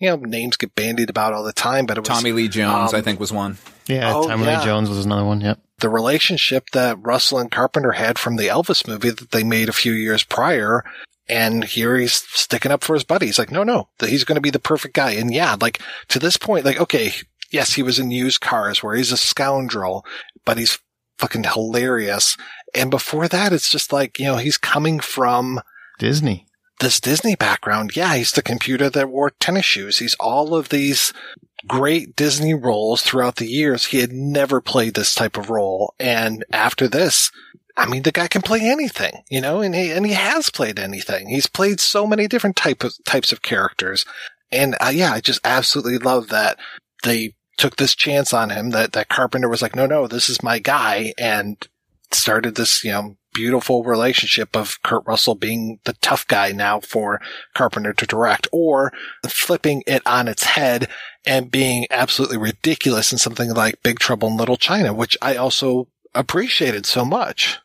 [0.00, 2.92] you know, names get bandied about all the time, but it was Tommy Lee Jones,
[2.92, 3.58] um, I think was one.
[3.86, 4.58] Yeah, oh, Tommy yeah.
[4.58, 5.40] Lee Jones was another one.
[5.40, 5.60] Yep.
[5.80, 9.74] the relationship that Russell and Carpenter had from the Elvis movie that they made a
[9.74, 10.84] few years prior.
[11.28, 13.26] And here he's sticking up for his buddy.
[13.26, 15.12] He's like, no, no, he's going to be the perfect guy.
[15.12, 17.12] And yeah, like to this point, like, okay,
[17.50, 20.04] yes, he was in used cars where he's a scoundrel,
[20.44, 20.78] but he's
[21.18, 22.36] fucking hilarious.
[22.74, 25.60] And before that, it's just like, you know, he's coming from
[25.98, 26.46] Disney.
[26.80, 27.94] This Disney background.
[27.94, 29.98] Yeah, he's the computer that wore tennis shoes.
[29.98, 31.12] He's all of these
[31.66, 33.86] great Disney roles throughout the years.
[33.86, 35.94] He had never played this type of role.
[36.00, 37.30] And after this,
[37.76, 40.78] I mean, the guy can play anything, you know, and he, and he has played
[40.78, 41.28] anything.
[41.28, 44.04] He's played so many different type of, types of characters.
[44.50, 46.58] And uh, yeah, I just absolutely love that
[47.04, 50.42] they took this chance on him that, that Carpenter was like, no, no, this is
[50.42, 51.56] my guy and
[52.10, 57.20] started this, you know, beautiful relationship of Kurt Russell being the tough guy now for
[57.54, 58.92] Carpenter to direct or
[59.28, 60.88] flipping it on its head
[61.24, 65.88] and being absolutely ridiculous in something like Big Trouble in Little China, which I also
[66.14, 67.58] appreciated so much.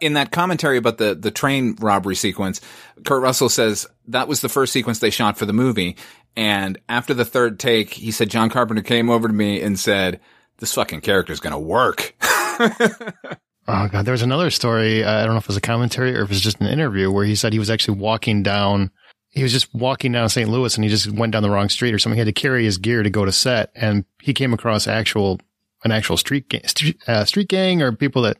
[0.00, 2.60] In that commentary about the, the train robbery sequence,
[3.04, 5.96] Kurt Russell says that was the first sequence they shot for the movie.
[6.36, 10.20] And after the third take, he said, John Carpenter came over to me and said,
[10.60, 12.14] this fucking character is going to work.
[13.68, 15.04] Oh god, there was another story.
[15.04, 16.66] Uh, I don't know if it was a commentary or if it was just an
[16.66, 18.90] interview where he said he was actually walking down.
[19.30, 20.48] He was just walking down St.
[20.48, 22.16] Louis and he just went down the wrong street or something.
[22.16, 25.40] He had to carry his gear to go to set, and he came across actual
[25.84, 28.38] an actual street gang, street, uh, street gang or people that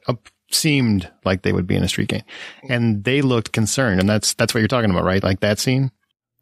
[0.50, 2.24] seemed like they would be in a street gang,
[2.68, 4.00] and they looked concerned.
[4.00, 5.22] And that's that's what you're talking about, right?
[5.22, 5.92] Like that scene.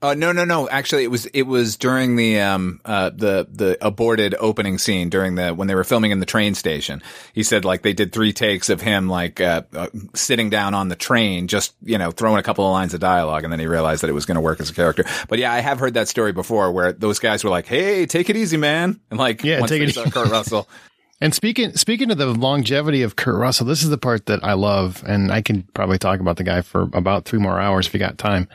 [0.00, 0.68] Uh, no, no, no.
[0.68, 5.34] Actually, it was it was during the um uh the the aborted opening scene during
[5.34, 7.02] the when they were filming in the train station.
[7.32, 10.88] He said like they did three takes of him like uh, uh sitting down on
[10.88, 13.66] the train, just you know throwing a couple of lines of dialogue, and then he
[13.66, 15.04] realized that it was going to work as a character.
[15.28, 18.30] But yeah, I have heard that story before where those guys were like, "Hey, take
[18.30, 20.10] it easy, man," and like Yeah, once take it saw easy.
[20.10, 20.68] Kurt Russell.
[21.20, 24.52] And speaking speaking of the longevity of Kurt Russell, this is the part that I
[24.52, 27.94] love, and I can probably talk about the guy for about three more hours if
[27.94, 28.48] you got time.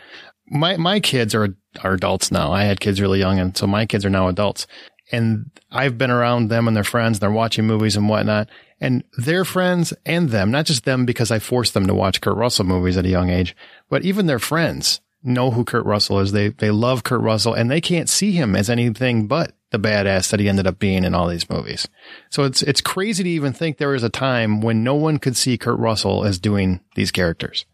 [0.54, 2.51] My my kids are are adults now.
[2.51, 4.68] I had kids really young, and so my kids are now adults.
[5.12, 7.18] And I've been around them and their friends.
[7.18, 8.49] and They're watching movies and whatnot,
[8.80, 12.38] and their friends and them, not just them because I forced them to watch Kurt
[12.38, 13.56] Russell movies at a young age,
[13.89, 16.32] but even their friends know who Kurt Russell is.
[16.32, 20.30] They they love Kurt Russell, and they can't see him as anything but the badass
[20.30, 21.88] that he ended up being in all these movies.
[22.30, 25.36] So it's it's crazy to even think there was a time when no one could
[25.36, 27.66] see Kurt Russell as doing these characters.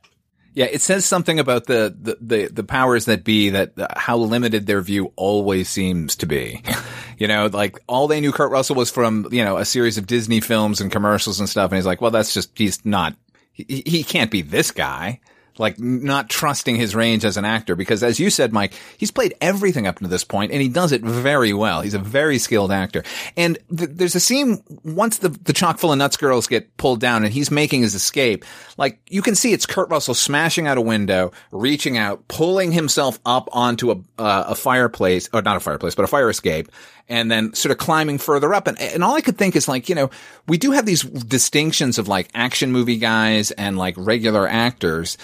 [0.60, 4.18] Yeah, it says something about the, the, the, the powers that be that uh, how
[4.18, 6.62] limited their view always seems to be.
[7.18, 10.06] you know, like all they knew Kurt Russell was from, you know, a series of
[10.06, 11.72] Disney films and commercials and stuff.
[11.72, 13.16] And he's like, well, that's just, he's not,
[13.54, 15.22] he, he can't be this guy.
[15.60, 19.36] Like not trusting his range as an actor because as you said, Mike, he's played
[19.42, 21.82] everything up to this point and he does it very well.
[21.82, 23.04] He's a very skilled actor.
[23.38, 27.00] And th- there's a scene once the, the chock full of nuts girls get pulled
[27.00, 28.46] down and he's making his escape.
[28.78, 33.20] Like you can see it's Kurt Russell smashing out a window, reaching out, pulling himself
[33.26, 36.72] up onto a, uh, a fireplace or not a fireplace, but a fire escape
[37.10, 38.68] and then sort of climbing further up.
[38.68, 40.12] And, and all I could think is like, you know,
[40.48, 45.18] we do have these distinctions of like action movie guys and like regular actors.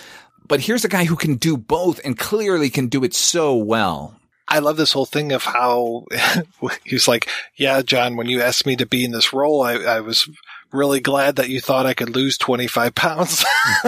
[0.48, 4.20] But here's a guy who can do both and clearly can do it so well.
[4.48, 6.06] I love this whole thing of how
[6.84, 10.00] he's like, yeah, John, when you asked me to be in this role, I, I
[10.02, 10.30] was
[10.72, 13.44] really glad that you thought I could lose 25 pounds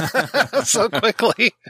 [0.63, 1.53] so quickly.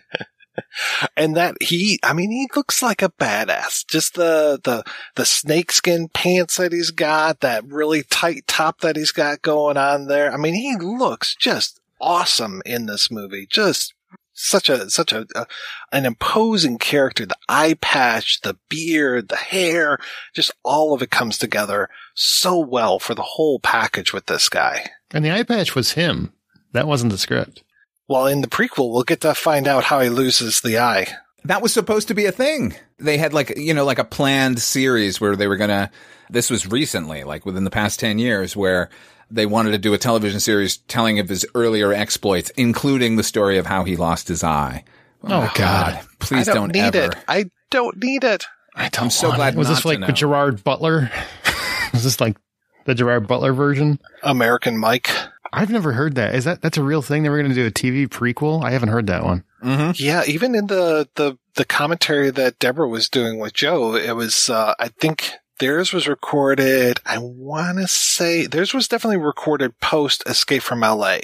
[1.15, 3.85] And that he, I mean, he looks like a badass.
[3.85, 4.83] Just the, the,
[5.13, 10.07] the snakeskin pants that he's got, that really tight top that he's got going on
[10.07, 10.33] there.
[10.33, 13.45] I mean, he looks just awesome in this movie.
[13.47, 13.93] Just
[14.38, 15.45] such a, such a, a,
[15.91, 17.25] an imposing character.
[17.25, 19.97] The eye patch, the beard, the hair,
[20.33, 24.91] just all of it comes together so well for the whole package with this guy.
[25.11, 26.34] And the eye patch was him.
[26.73, 27.64] That wasn't the script.
[28.07, 31.07] Well, in the prequel, we'll get to find out how he loses the eye.
[31.43, 32.76] That was supposed to be a thing.
[32.99, 35.89] They had like, you know, like a planned series where they were going to,
[36.30, 38.89] this was recently, like within the past 10 years, where
[39.30, 43.58] they wanted to do a television series telling of his earlier exploits, including the story
[43.58, 44.84] of how he lost his eye.
[45.24, 45.99] Oh, God.
[46.20, 47.12] Please I don't, need ever.
[47.12, 47.18] it.
[47.28, 48.45] I don't need it.
[48.76, 49.58] I don't I'm so glad it.
[49.58, 50.08] Was not this to like know.
[50.08, 51.12] the Gerard Butler?
[51.94, 52.38] was this like
[52.86, 53.99] the Gerard Butler version?
[54.24, 55.10] American Mike.
[55.52, 56.36] I've never heard that.
[56.36, 57.24] Is that that's a real thing?
[57.24, 58.64] They were going to do a TV prequel.
[58.64, 59.44] I haven't heard that one.
[59.64, 59.91] Mm-hmm.
[59.95, 64.49] Yeah, even in the, the, the commentary that Debra was doing with Joe, it was,
[64.49, 70.23] uh, I think theirs was recorded, I want to say, theirs was definitely recorded post
[70.27, 71.17] Escape from LA,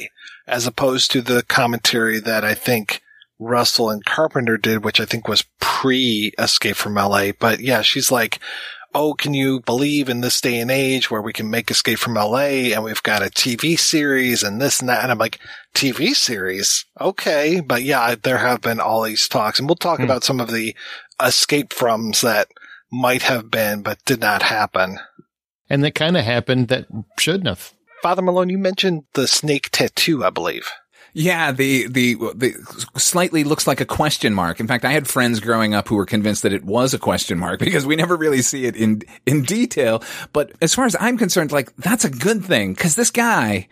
[0.48, 3.02] as opposed to the commentary that I think
[3.40, 7.32] Russell and Carpenter did, which I think was pre Escape from LA.
[7.38, 8.40] But yeah, she's like,
[8.96, 12.14] oh, can you believe in this day and age where we can make Escape from
[12.14, 15.02] LA and we've got a TV series and this and that?
[15.02, 15.40] And I'm like,
[15.74, 16.86] TV series?
[17.02, 17.60] Okay.
[17.60, 20.04] But yeah, there have been all these talks and we'll talk Hmm.
[20.06, 20.76] about some of the
[21.22, 22.48] escape froms that
[22.94, 25.00] might have been, but did not happen.
[25.70, 26.86] And that kind of happened that
[27.18, 27.74] shouldn't have.
[28.02, 30.70] Father Malone, you mentioned the snake tattoo, I believe.
[31.14, 32.54] Yeah, the, the, the
[32.98, 34.60] slightly looks like a question mark.
[34.60, 37.38] In fact, I had friends growing up who were convinced that it was a question
[37.38, 40.04] mark because we never really see it in, in detail.
[40.32, 43.68] But as far as I'm concerned, like, that's a good thing because this guy,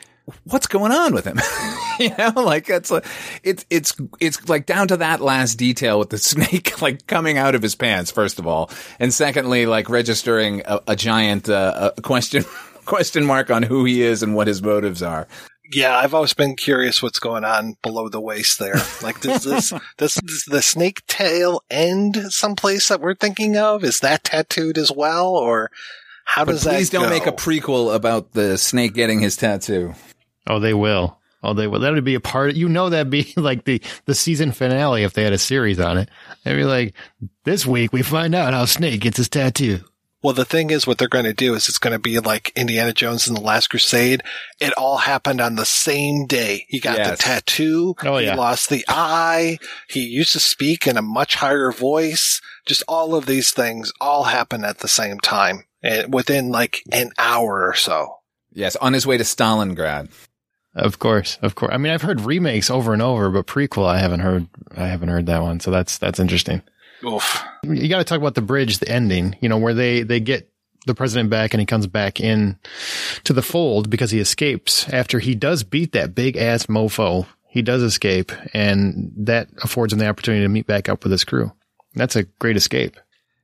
[0.46, 1.40] what's going on with him?
[2.00, 3.02] you know, like it's a,
[3.44, 7.56] it's it's it's like down to that last detail with the snake like coming out
[7.56, 12.02] of his pants first of all, and secondly like registering a, a giant uh, a
[12.02, 12.44] question
[12.86, 15.28] question mark on who he is and what his motives are.
[15.74, 18.76] Yeah, I've always been curious what's going on below the waist there.
[19.02, 23.86] Like, does this, does, does the snake tail end someplace that we're thinking of?
[23.86, 25.30] Is that tattooed as well?
[25.30, 25.72] Or
[26.26, 27.10] how But does that please don't go?
[27.10, 29.94] make a prequel about the snake getting his tattoo.
[30.48, 31.18] Oh, they will.
[31.44, 31.80] Oh, they will.
[31.80, 32.52] That would be a part.
[32.52, 35.80] Of, You know, that'd be like the the season finale if they had a series
[35.80, 36.10] on it.
[36.44, 36.94] They'd be like,
[37.46, 39.82] this week we find out how Snake gets his tattoo.
[40.24, 42.52] Well, the thing is, what they're going to do is it's going to be like
[42.56, 44.22] Indiana Jones and the Last Crusade.
[44.60, 46.66] It all happened on the same day.
[46.70, 47.96] He got the tattoo.
[48.04, 48.36] Oh, He yeah.
[48.36, 49.58] lost the eye.
[49.90, 52.40] He used to speak in a much higher voice.
[52.68, 57.10] Just all of these things all happen at the same time and within like an
[57.18, 58.18] hour or so.
[58.54, 60.10] Yes, on his way to Stalingrad.
[60.74, 61.74] Of course, of course.
[61.74, 64.48] I mean, I've heard remakes over and over, but prequel, I haven't heard.
[64.76, 65.60] I haven't heard that one.
[65.60, 66.62] So that's that's interesting.
[67.06, 67.44] Oof.
[67.64, 69.36] You got to talk about the bridge, the ending.
[69.42, 70.50] You know, where they they get
[70.86, 72.58] the president back and he comes back in
[73.24, 77.28] to the fold because he escapes after he does beat that big ass mofo.
[77.48, 81.26] He does escape, and that affords him the opportunity to meet back up with his
[81.26, 81.52] crew.
[81.96, 82.96] That's a great escape.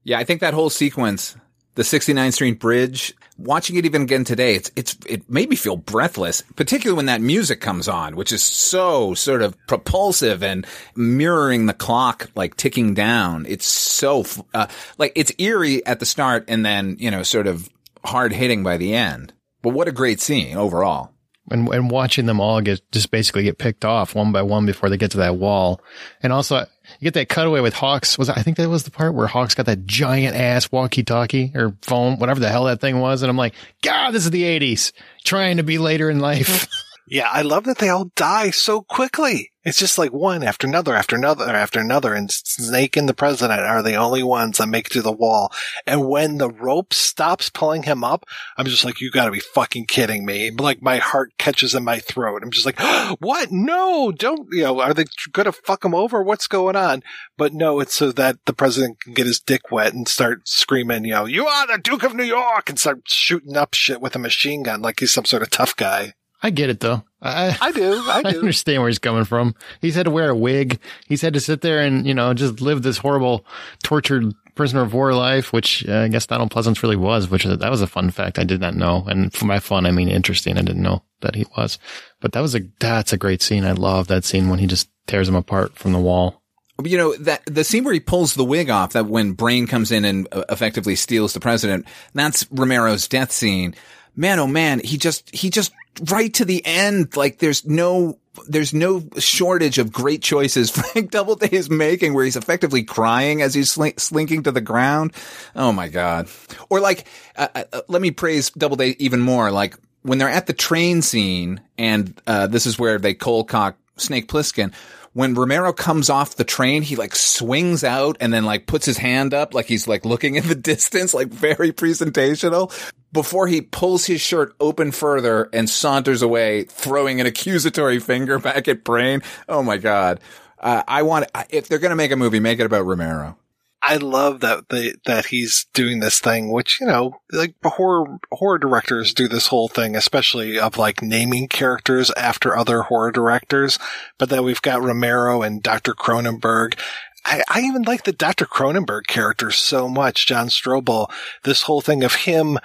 [0.06, 1.36] Yeah, I think that whole sequence,
[1.76, 5.76] the 69th Street Bridge, watching it even again today, it's, it's, it made me feel
[5.76, 10.66] breathless, particularly when that music comes on, which is so sort of propulsive and
[10.96, 13.46] mirroring the clock, like ticking down.
[13.48, 17.70] It's so, uh, like it's eerie at the start and then, you know, sort of
[18.04, 19.34] hard hitting by the end.
[19.62, 21.12] But what a great scene overall.
[21.50, 24.90] And and watching them all get just basically get picked off one by one before
[24.90, 25.82] they get to that wall,
[26.22, 26.66] and also
[27.00, 28.18] you get that cutaway with Hawks.
[28.18, 31.76] Was I think that was the part where Hawks got that giant ass walkie-talkie or
[31.82, 34.92] phone, whatever the hell that thing was, and I'm like, God, this is the '80s,
[35.24, 36.68] trying to be later in life.
[37.10, 39.54] Yeah, I love that they all die so quickly.
[39.64, 43.62] It's just like one after another after another after another, and Snake and the President
[43.62, 45.50] are the only ones that make it to the wall.
[45.86, 48.26] And when the rope stops pulling him up,
[48.58, 50.52] I'm just like, you gotta be fucking kidding me.
[50.52, 52.44] Like my heart catches in my throat.
[52.44, 52.80] I'm just like,
[53.20, 53.54] what?
[53.54, 56.22] No, don't, you know, are they gonna fuck him over?
[56.22, 57.04] What's going on?
[57.38, 61.06] But no, it's so that the President can get his dick wet and start screaming,
[61.06, 64.14] you know, you are the Duke of New York and start shooting up shit with
[64.14, 66.14] a machine gun like he's some sort of tough guy.
[66.42, 67.04] I get it though.
[67.22, 67.94] I, I do.
[68.08, 68.40] I I do.
[68.40, 69.56] understand where he's coming from.
[69.82, 70.80] He's had to wear a wig.
[71.08, 73.46] He's had to sit there and, you know, just live this horrible,
[73.84, 77.72] tortured prisoner of war life, which uh, I guess Donald Pleasence really was, which that
[77.72, 79.04] was a fun fact I did not know.
[79.08, 80.58] And for my fun, I mean interesting.
[80.58, 81.80] I didn't know that he was,
[82.22, 83.66] but that was a, that's a great scene.
[83.66, 86.42] I love that scene when he just tears him apart from the wall.
[86.84, 89.92] You know, that, the scene where he pulls the wig off, that when Brain comes
[89.92, 93.74] in and uh, effectively steals the president, that's Romero's death scene.
[94.18, 95.72] Man, oh man, he just, he just,
[96.10, 98.18] right to the end, like there's no,
[98.48, 103.54] there's no shortage of great choices Frank Doubleday is making where he's effectively crying as
[103.54, 105.14] he's slink, slinking to the ground.
[105.56, 106.30] Oh my God.
[106.70, 109.52] Or like, uh, uh, let me praise Doubleday even more.
[109.52, 113.78] Like when they're at the train scene and, uh, this is where they cold cock
[113.98, 114.74] Snake Plissken.
[115.14, 118.98] When Romero comes off the train, he like swings out and then like puts his
[118.98, 122.72] hand up like he's like looking in the distance, like very presentational
[123.18, 128.68] before he pulls his shirt open further and saunters away, throwing an accusatory finger back
[128.68, 129.24] at Brain.
[129.50, 130.20] Oh my God.
[130.60, 133.36] Uh, I want, if they're going to make a movie, make it about Romero.
[133.82, 138.60] I love that they, that he's doing this thing, which, you know, like horror, horror
[138.60, 143.80] directors do this whole thing, especially of like naming characters after other horror directors.
[144.20, 145.96] But then we've got Romero and Dr.
[145.96, 146.78] Cronenberg.
[147.26, 148.46] I, I even like the Dr.
[148.46, 151.12] Cronenberg character so much, John Strobel.
[151.44, 152.60] This whole thing of him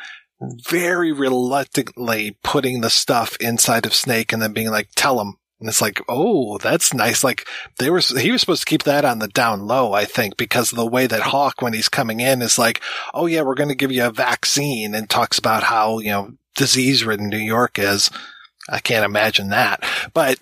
[0.68, 5.36] very reluctantly putting the stuff inside of Snake and then being like, tell him.
[5.60, 7.22] And it's like, oh, that's nice.
[7.22, 7.46] Like
[7.78, 10.72] they were, he was supposed to keep that on the down low, I think, because
[10.72, 12.80] of the way that Hauk, when he's coming in, is like,
[13.14, 16.32] oh yeah, we're going to give you a vaccine and talks about how, you know,
[16.56, 18.10] disease ridden New York is.
[18.68, 19.84] I can't imagine that.
[20.12, 20.38] But,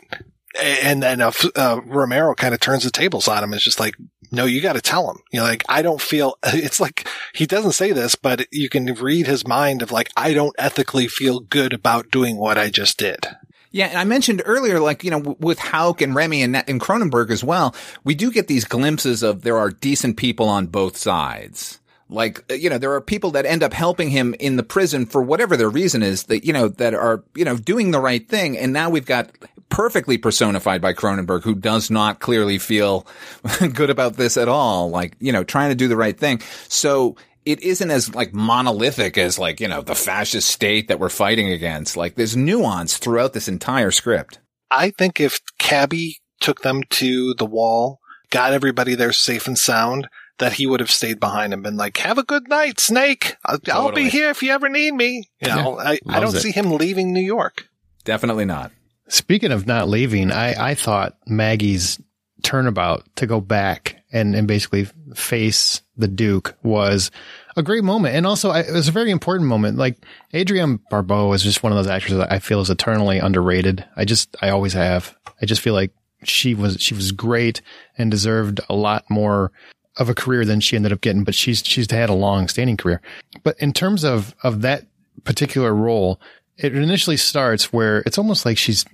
[0.58, 3.52] and then uh, uh, Romero kind of turns the tables on him.
[3.52, 3.96] It's just like,
[4.30, 5.18] no, you got to tell him.
[5.30, 8.86] You know, like, I don't feel, it's like, he doesn't say this, but you can
[8.94, 12.98] read his mind of like, I don't ethically feel good about doing what I just
[12.98, 13.26] did.
[13.72, 17.30] Yeah, and I mentioned earlier, like, you know, with Hauk and Rehme and, and Cronenberg
[17.30, 21.78] as well, we do get these glimpses of there are decent people on both sides.
[22.08, 25.06] Like, uh, you know, there are people that end up helping him in the prison
[25.06, 28.28] for whatever their reason is that, you know, that are, you know, doing the right
[28.28, 28.58] thing.
[28.58, 29.30] And now we've got
[29.70, 33.06] perfectly personified by Cronenberg, who does not clearly feel
[33.74, 34.90] good about this at all.
[34.90, 36.42] Like, you know, trying to do the right thing.
[36.68, 37.16] So
[37.46, 41.50] it isn't as like monolithic as like, you know, the fascist state that we're fighting
[41.50, 41.96] against.
[41.96, 44.40] Like there's nuance throughout this entire script.
[44.70, 50.08] I think if Cabby took them to the wall, got everybody there safe and sound,
[50.38, 53.36] that he would have stayed behind and been like, "Have a good night, Snake.
[53.44, 56.40] I'll, I'll be here if you ever need me." You know, I, I don't it.
[56.40, 57.68] see him leaving New York.
[58.04, 58.72] Definitely not.
[59.10, 62.00] Speaking of not leaving, I, I thought Maggie's
[62.42, 67.10] turnabout to go back and, and basically face the Duke was
[67.56, 68.14] a great moment.
[68.14, 69.78] And also, I, it was a very important moment.
[69.78, 73.84] Like, Adrienne Barbeau is just one of those actors that I feel is eternally underrated.
[73.96, 75.14] I just, I always have.
[75.42, 75.92] I just feel like
[76.22, 77.62] she was, she was great
[77.98, 79.50] and deserved a lot more
[79.96, 82.76] of a career than she ended up getting, but she's, she's had a long standing
[82.76, 83.02] career.
[83.42, 84.86] But in terms of, of that
[85.24, 86.20] particular role,
[86.62, 88.84] it initially starts where it's almost like she's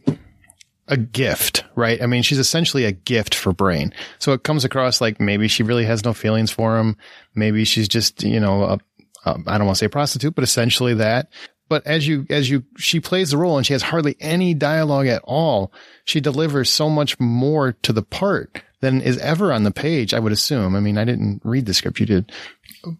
[0.88, 2.01] a gift, right?
[2.01, 3.93] I mean, she's essentially a gift for Brain.
[4.18, 6.97] So it comes across like maybe she really has no feelings for him.
[7.34, 8.78] Maybe she's just, you know, a,
[9.24, 11.28] a, I don't want to say prostitute, but essentially that.
[11.68, 15.09] But as you, as you, she plays the role and she has hardly any dialogue
[15.09, 15.72] at all.
[16.05, 20.20] She delivers so much more to the part than is ever on the page, I
[20.20, 20.76] would assume.
[20.76, 21.98] I mean, I didn't read the script.
[21.98, 22.32] You did.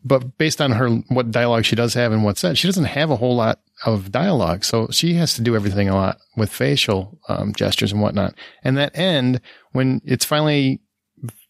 [0.05, 3.11] But based on her, what dialogue she does have and what's said, she doesn't have
[3.11, 4.65] a whole lot of dialogue.
[4.65, 8.35] So she has to do everything a lot with facial um, gestures and whatnot.
[8.65, 9.41] And that end,
[9.73, 10.81] when it's finally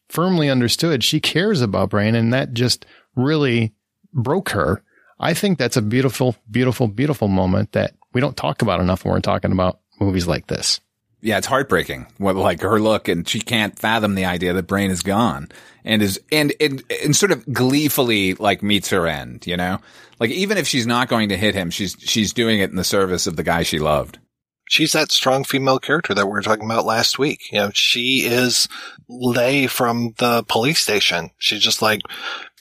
[0.09, 3.73] firmly understood, she cares about Brain and that just really
[4.13, 4.83] broke her.
[5.19, 9.15] I think that's a beautiful, beautiful, beautiful moment that we don't talk about enough when
[9.15, 10.81] we're talking about movies like this.
[11.27, 12.07] Yeah, it's heartbreaking.
[12.19, 15.49] What like her look, and she can't fathom the idea that Brain is gone,
[15.85, 19.45] and is and and and sort of gleefully like meets her end.
[19.45, 19.81] You know,
[20.21, 22.85] like even if she's not going to hit him, she's she's doing it in the
[22.85, 24.21] service of the guy she loved.
[24.69, 27.51] She's that strong female character that we were talking about last week.
[27.51, 28.69] You know, she is
[29.09, 31.31] Leigh from the police station.
[31.39, 32.03] She's just like,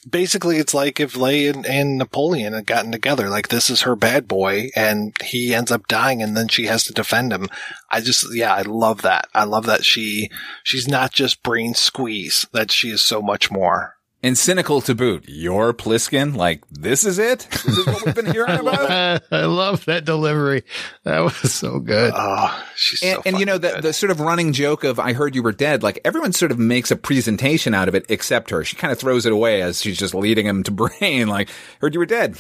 [0.08, 3.96] basically it's like if Leigh and, and Napoleon had gotten together, like this is her
[3.96, 7.48] bad boy and he ends up dying and then she has to defend him.
[7.90, 9.28] I just, yeah, I love that.
[9.34, 10.30] I love that she,
[10.64, 13.96] she's not just brain squeeze, that she is so much more.
[14.26, 15.26] And cynical to boot.
[15.28, 16.36] You're Plissken?
[16.36, 17.48] Like, this is it?
[17.52, 19.22] This is what we've been hearing about?
[19.32, 20.64] I love that delivery.
[21.04, 22.12] That was so good.
[22.16, 25.36] Oh, she's and, and you know, the, the sort of running joke of, I heard
[25.36, 28.64] you were dead, like everyone sort of makes a presentation out of it except her.
[28.64, 31.94] She kind of throws it away as she's just leading him to brain, like, heard
[31.94, 32.36] you were dead.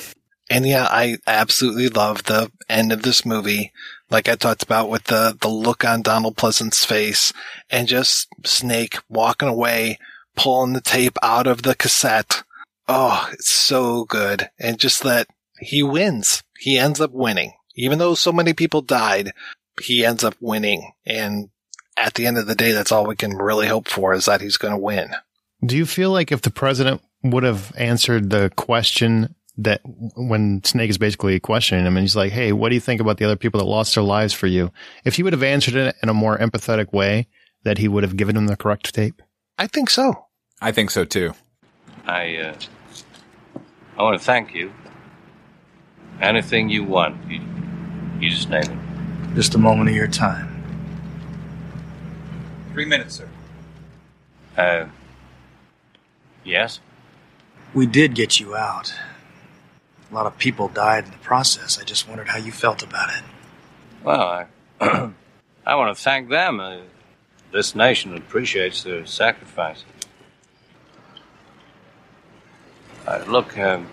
[0.49, 3.71] And yeah, I absolutely love the end of this movie.
[4.09, 7.31] Like I talked about with the, the look on Donald Pleasence's face
[7.69, 9.99] and just Snake walking away,
[10.35, 12.43] pulling the tape out of the cassette.
[12.87, 14.49] Oh, it's so good.
[14.59, 15.27] And just that
[15.59, 16.43] he wins.
[16.59, 17.53] He ends up winning.
[17.75, 19.33] Even though so many people died,
[19.81, 20.91] he ends up winning.
[21.05, 21.49] And
[21.97, 24.41] at the end of the day, that's all we can really hope for is that
[24.41, 25.11] he's going to win.
[25.65, 29.81] Do you feel like if the president would have answered the question that
[30.15, 33.17] when Snake is basically questioning him and he's like, Hey, what do you think about
[33.17, 34.71] the other people that lost their lives for you?
[35.05, 37.27] If he would have answered it in a more empathetic way,
[37.63, 39.21] that he would have given him the correct tape?
[39.57, 40.24] I think so.
[40.65, 41.35] I think so too.
[42.07, 42.55] I, uh,
[43.99, 44.73] I want to thank you.
[46.19, 47.39] Anything you want, you,
[48.19, 49.35] you just name it.
[49.35, 50.63] Just a moment of your time.
[52.73, 53.29] Three minutes, sir.
[54.57, 54.85] Uh,
[56.43, 56.79] yes?
[57.75, 58.91] We did get you out.
[60.09, 61.79] A lot of people died in the process.
[61.79, 63.23] I just wondered how you felt about it.
[64.03, 64.47] Well,
[64.81, 65.11] I,
[65.63, 66.59] I want to thank them.
[66.59, 66.79] Uh,
[67.51, 69.85] this nation appreciates their sacrifice.
[73.07, 73.87] Uh, look, um,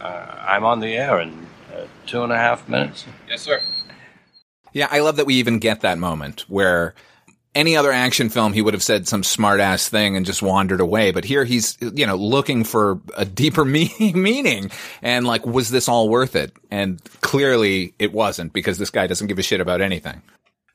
[0.00, 3.04] uh, I'm on the air in uh, two and a half minutes.
[3.28, 3.60] Yes, sir.
[4.72, 6.94] Yeah, I love that we even get that moment where
[7.54, 10.80] any other action film he would have said some smart ass thing and just wandered
[10.80, 11.10] away.
[11.10, 14.70] But here he's, you know, looking for a deeper me- meaning
[15.02, 16.52] and like, was this all worth it?
[16.70, 20.22] And clearly it wasn't because this guy doesn't give a shit about anything.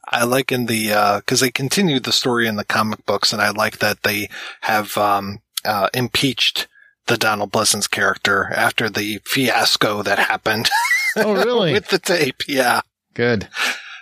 [0.10, 3.42] I like in the, uh, cause they continued the story in the comic books and
[3.42, 4.30] I like that they
[4.62, 6.68] have, um, uh, impeached
[7.08, 10.70] the Donald Pleasence character after the fiasco that happened.
[11.20, 11.74] Oh, really?
[11.74, 12.44] With the tape.
[12.48, 12.82] Yeah.
[13.16, 13.48] Good.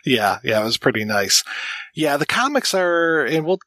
[0.06, 0.40] Yeah.
[0.44, 0.60] Yeah.
[0.60, 1.46] It was pretty nice.
[1.94, 2.18] Yeah.
[2.18, 3.60] The comics are, and we'll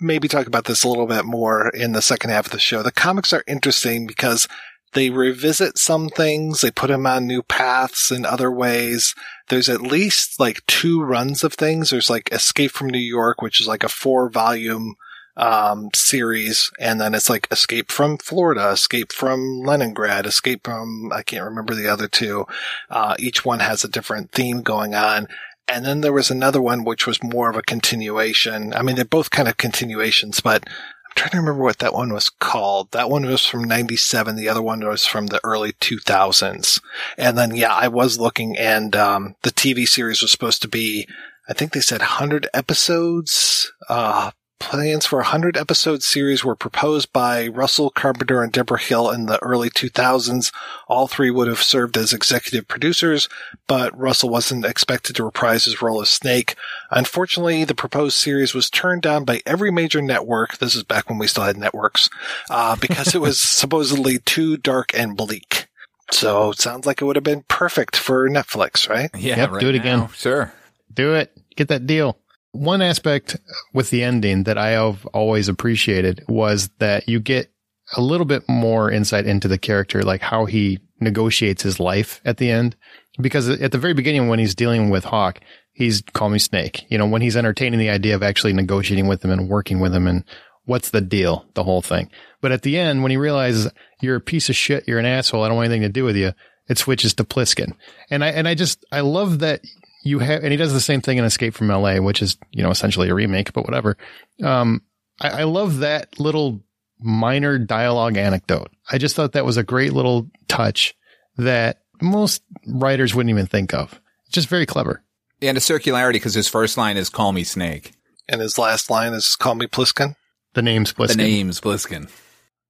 [0.00, 2.82] maybe talk about this a little bit more in the second half of the show.
[2.82, 4.48] The comics are interesting because
[4.94, 9.14] they revisit some things, they put them on new paths in other ways.
[9.48, 11.90] There's at least like two runs of things.
[11.90, 14.94] There's like Escape from New York, which is like a four volume
[15.36, 21.22] um, series, and then it's like Escape from Florida, Escape from Leningrad, Escape from I
[21.22, 22.46] can't remember the other two.
[22.90, 25.28] Uh, each one has a different theme going on.
[25.68, 28.72] And then there was another one which was more of a continuation.
[28.72, 32.12] I mean, they're both kind of continuations, but I'm trying to remember what that one
[32.12, 32.92] was called.
[32.92, 34.36] That one was from 97.
[34.36, 36.80] The other one was from the early 2000s.
[37.18, 41.08] And then, yeah, I was looking and, um, the TV series was supposed to be,
[41.48, 47.12] I think they said 100 episodes, uh, plans for a 100 episode series were proposed
[47.12, 50.52] by Russell Carpenter and Debra Hill in the early 2000s.
[50.88, 53.28] All three would have served as executive producers,
[53.66, 56.56] but Russell wasn't expected to reprise his role as Snake.
[56.90, 60.58] Unfortunately, the proposed series was turned down by every major network.
[60.58, 62.08] This is back when we still had networks,
[62.50, 65.66] uh, because it was supposedly too dark and bleak.
[66.10, 69.10] So it sounds like it would have been perfect for Netflix, right?
[69.14, 70.08] Yeah, Yep, right do it now, again.
[70.14, 70.52] Sure.
[70.92, 71.32] Do it.
[71.56, 72.16] Get that deal.
[72.56, 73.36] One aspect
[73.72, 77.52] with the ending that I have always appreciated was that you get
[77.96, 82.38] a little bit more insight into the character, like how he negotiates his life at
[82.38, 82.76] the end.
[83.20, 85.40] Because at the very beginning, when he's dealing with Hauk,
[85.72, 86.84] he's call me Snake.
[86.88, 89.94] You know, when he's entertaining the idea of actually negotiating with him and working with
[89.94, 90.24] him and
[90.64, 92.10] what's the deal, the whole thing.
[92.40, 93.70] But at the end, when he realizes
[94.00, 96.16] you're a piece of shit, you're an asshole, I don't want anything to do with
[96.16, 96.32] you,
[96.68, 97.74] it switches to Plissken.
[98.10, 99.60] And I, and I just, I love that
[100.06, 102.62] you have, and he does the same thing in Escape from LA, which is, you
[102.62, 103.96] know, essentially a remake, but whatever.
[104.42, 104.82] Um,
[105.20, 106.60] I, I love that little
[107.00, 108.70] minor dialogue anecdote.
[108.90, 110.94] I just thought that was a great little touch
[111.36, 114.00] that most writers wouldn't even think of.
[114.30, 115.02] Just very clever.
[115.42, 117.92] And a circularity because his first line is "Call me Snake."
[118.28, 120.16] And his last line is "Call me Plissken."
[120.54, 121.16] The name's Plissken.
[121.16, 122.10] The name's Plissken.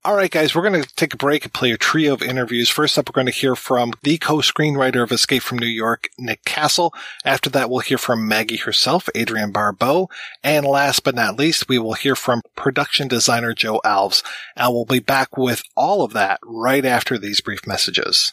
[0.06, 2.70] All right, guys, we're going to take a break and play a trio of interviews.
[2.70, 6.44] First up, we're going to hear from the co-screenwriter of Escape from New York, Nick
[6.44, 6.94] Castle.
[7.24, 10.08] After that, we'll hear from Maggie herself, Adrienne Barbeau.
[10.44, 14.22] And last but not least, we will hear from production designer Joe Alves.
[14.54, 18.32] And we'll be back with all of that right after these brief messages.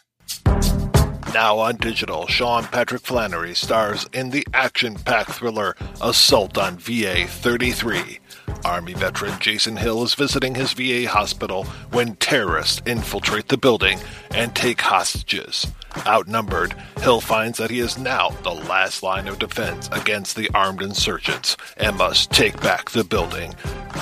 [1.34, 8.20] Now on digital, Sean Patrick Flanery stars in the action-packed thriller Assault on VA 33.
[8.66, 14.00] Army veteran Jason Hill is visiting his VA hospital when terrorists infiltrate the building
[14.32, 15.68] and take hostages.
[16.08, 20.82] Outnumbered, Hill finds that he is now the last line of defense against the armed
[20.82, 23.54] insurgents and must take back the building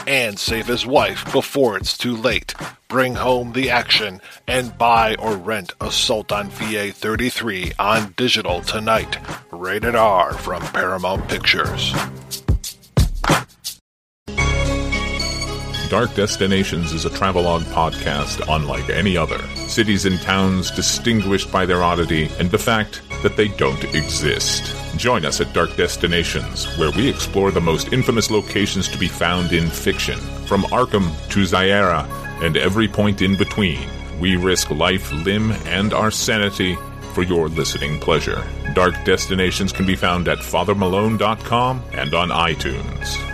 [0.08, 2.54] and save his wife before it's too late.
[2.88, 9.18] Bring home the action and buy or rent Assault on VA 33 on digital tonight.
[9.52, 11.94] Rated R from Paramount Pictures.
[15.92, 19.38] Dark Destinations is a travelogue podcast unlike any other.
[19.68, 24.74] Cities and towns distinguished by their oddity and the fact that they don't exist.
[24.96, 29.52] Join us at Dark Destinations, where we explore the most infamous locations to be found
[29.52, 32.08] in fiction, from Arkham to Zaira
[32.42, 33.86] and every point in between.
[34.18, 36.78] We risk life, limb, and our sanity
[37.14, 38.42] for your listening pleasure.
[38.76, 43.31] Dark Destinations can be found at fathermalone.com and on iTunes.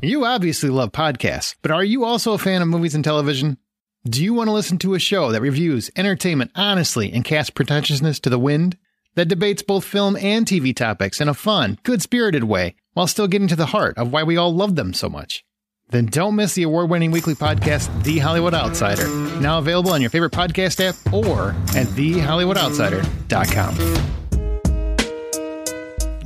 [0.00, 3.58] You obviously love podcasts, but are you also a fan of movies and television?
[4.04, 8.20] Do you want to listen to a show that reviews entertainment honestly and casts pretentiousness
[8.20, 8.76] to the wind?
[9.16, 13.26] That debates both film and TV topics in a fun, good spirited way while still
[13.26, 15.44] getting to the heart of why we all love them so much?
[15.88, 19.08] Then don't miss the award winning weekly podcast, The Hollywood Outsider,
[19.40, 24.27] now available on your favorite podcast app or at TheHollywoodOutsider.com.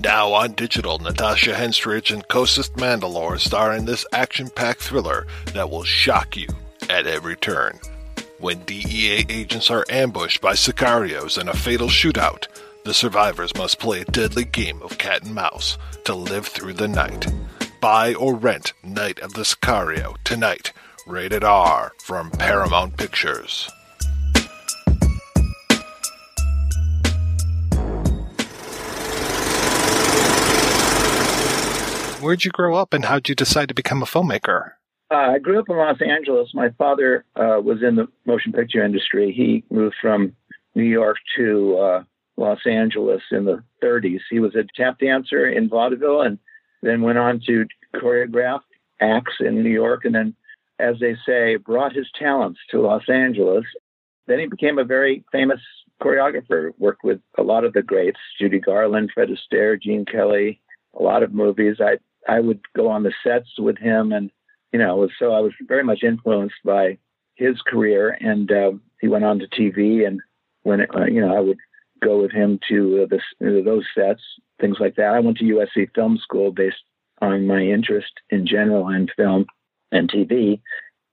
[0.03, 5.85] Now on digital, Natasha Henstridge and Costas Mandylor star in this action-packed thriller that will
[5.85, 6.49] shock you
[6.91, 7.79] at every turn.
[8.41, 12.49] When DEA agents are ambushed by sicarios in a fatal shootout,
[12.85, 16.89] the survivors must play a deadly game of cat and mouse to live through the
[16.89, 17.33] night.
[17.81, 20.73] Buy or rent Night of the Sicario tonight.
[21.07, 23.71] Rated R from Paramount Pictures.
[32.23, 34.75] Where'd you grow up and how'd you decide to become a filmmaker?
[35.11, 36.51] Uh, I grew up in Los Angeles.
[36.55, 39.33] My father uh, was in the motion picture industry.
[39.33, 40.37] He moved from
[40.77, 42.05] New York to uh,
[42.37, 44.21] Los Angeles in the 30s.
[44.31, 46.39] He was a tap dancer in vaudeville and
[46.81, 47.67] then went on to
[47.97, 48.61] choreograph
[49.01, 50.37] acts in New York and then,
[50.79, 53.65] as they say, brought his talents to Los Angeles.
[54.29, 55.61] Then he became a very famous
[56.01, 60.61] choreographer, worked with a lot of the greats Judy Garland, Fred Astaire, Gene Kelly,
[60.99, 61.79] a lot of movies.
[61.81, 64.31] I I would go on the sets with him, and
[64.73, 66.99] you know, so I was very much influenced by
[67.35, 68.17] his career.
[68.21, 70.21] And uh, he went on to TV, and
[70.63, 71.59] when it, uh, you know, I would
[72.03, 74.23] go with him to uh, this, uh, those sets,
[74.61, 75.15] things like that.
[75.15, 76.83] I went to USC Film School based
[77.21, 79.47] on my interest in general in film
[79.93, 80.61] and TV,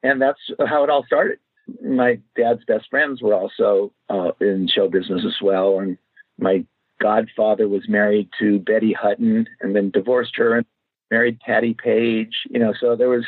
[0.04, 1.40] and that's how it all started.
[1.84, 5.98] My dad's best friends were also uh, in show business as well, and
[6.40, 6.66] my
[7.00, 10.66] godfather was married to Betty Hutton and then divorced her and
[11.12, 12.34] married Patti Page.
[12.50, 13.26] You know, so there was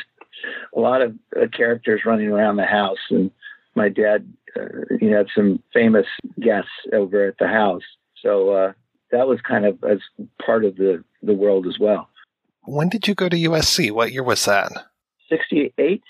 [0.76, 3.30] a lot of uh, characters running around the house, and
[3.74, 6.06] my dad, uh, he had some famous
[6.40, 7.82] guests over at the house.
[8.20, 8.72] So uh,
[9.10, 9.98] that was kind of as
[10.44, 12.08] part of the the world as well.
[12.64, 13.90] When did you go to USC?
[13.90, 14.72] What year was that?
[15.28, 16.02] Sixty eight.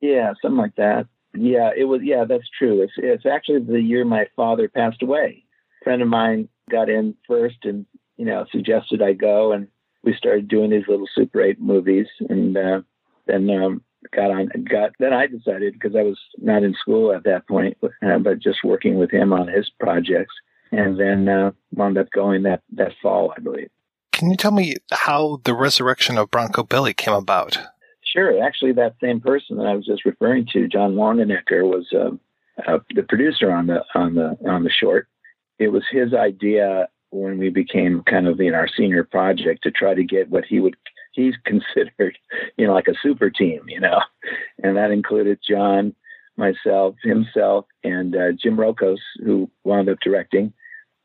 [0.00, 1.06] Yeah, something like that.
[1.34, 2.00] Yeah, it was.
[2.02, 2.82] Yeah, that's true.
[2.82, 5.44] It's it's actually the year my father passed away.
[5.80, 7.86] A friend of mine got in first, and
[8.16, 9.68] you know suggested I go, and
[10.04, 12.80] we started doing these little Super Eight movies, and uh,
[13.26, 13.82] then um,
[14.14, 14.48] got on.
[14.68, 18.40] Got then I decided because I was not in school at that point, uh, but
[18.40, 20.34] just working with him on his projects,
[20.70, 23.70] and then uh, wound up going that that fall, I believe.
[24.12, 27.58] Can you tell me how the resurrection of Broncho Billy came about?
[28.04, 28.42] Sure.
[28.44, 32.10] Actually, that same person that I was just referring to, John Longenecker, was uh,
[32.66, 35.08] uh, the producer on the on the on the short.
[35.58, 39.94] It was his idea when we became kind of in our senior project to try
[39.94, 40.76] to get what he would
[41.12, 42.18] he's considered,
[42.56, 44.00] you know, like a super team, you know,
[44.62, 45.94] and that included John,
[46.36, 50.52] myself, himself, and uh, Jim Rokos, who wound up directing.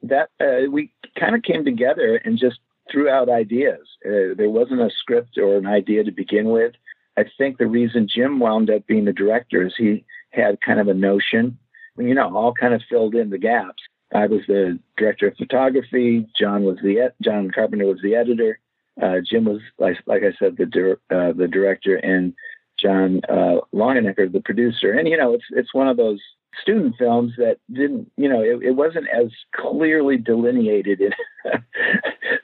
[0.01, 2.59] That uh, we kind of came together and just
[2.91, 3.85] threw out ideas.
[4.05, 6.73] Uh, there wasn't a script or an idea to begin with.
[7.17, 10.88] I think the reason Jim wound up being the director is he had kind of
[10.88, 11.57] a notion,
[11.97, 13.81] you know, all kind of filled in the gaps.
[14.13, 16.27] I was the director of photography.
[16.39, 18.59] John was the John Carpenter was the editor.
[19.01, 22.34] Uh, Jim was like, like I said, the uh, the director, and
[22.79, 24.91] John uh, Longenecker, the producer.
[24.91, 26.19] And you know, it's it's one of those
[26.61, 31.11] student films that didn't, you know, it, it wasn't as clearly delineated, in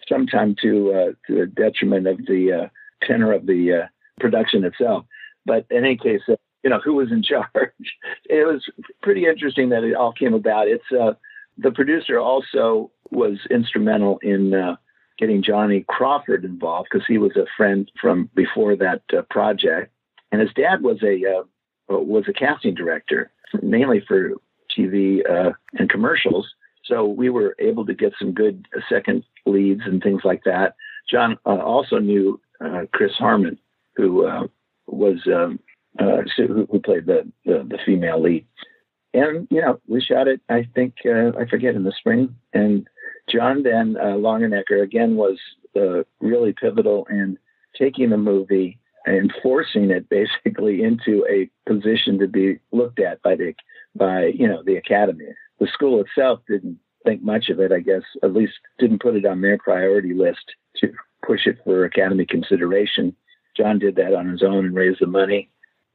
[0.10, 3.88] sometime to uh, to the detriment of the uh, tenor of the uh,
[4.20, 5.06] production itself.
[5.46, 7.50] But in any case, you know, who was in charge?
[8.30, 8.64] It was
[9.02, 10.68] pretty interesting that it all came about.
[10.68, 11.14] It's uh,
[11.58, 14.76] the producer also was instrumental in uh,
[15.18, 19.92] getting Johnny Crawford involved because he was a friend from before that uh, project,
[20.32, 23.32] and his dad was a uh, was a casting director
[23.62, 24.32] mainly for
[24.76, 26.48] TV uh, and commercials.
[26.86, 30.76] So we were able to get some good second leads and things like that.
[31.10, 33.60] John uh, also knew uh, Chris Harmon,
[33.96, 34.50] who
[34.88, 35.60] was um,
[36.00, 38.46] who, who, played the, the, the female lead
[39.14, 42.36] and you know we shot it i think uh, i forget in the spring.
[42.54, 42.88] And
[43.30, 45.38] john then uh, longenecker again was
[45.76, 47.38] uh, really pivotal in
[47.78, 53.36] taking the movie and forcing it basically into a position to be looked at by
[53.36, 53.54] the
[53.96, 55.26] by you know the academy.
[55.60, 59.26] The school itself didn't think much of it i guess at least didn't put it
[59.26, 60.90] on their priority list to
[61.26, 63.16] push it for academy consideration.
[63.58, 65.50] John did that on his own and raised the money.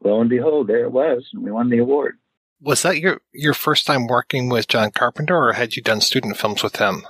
[0.05, 2.19] Lo and behold there it was and we won the award
[2.61, 6.37] was that your your first time working with John Carpenter, or had you done student
[6.37, 7.07] films with him?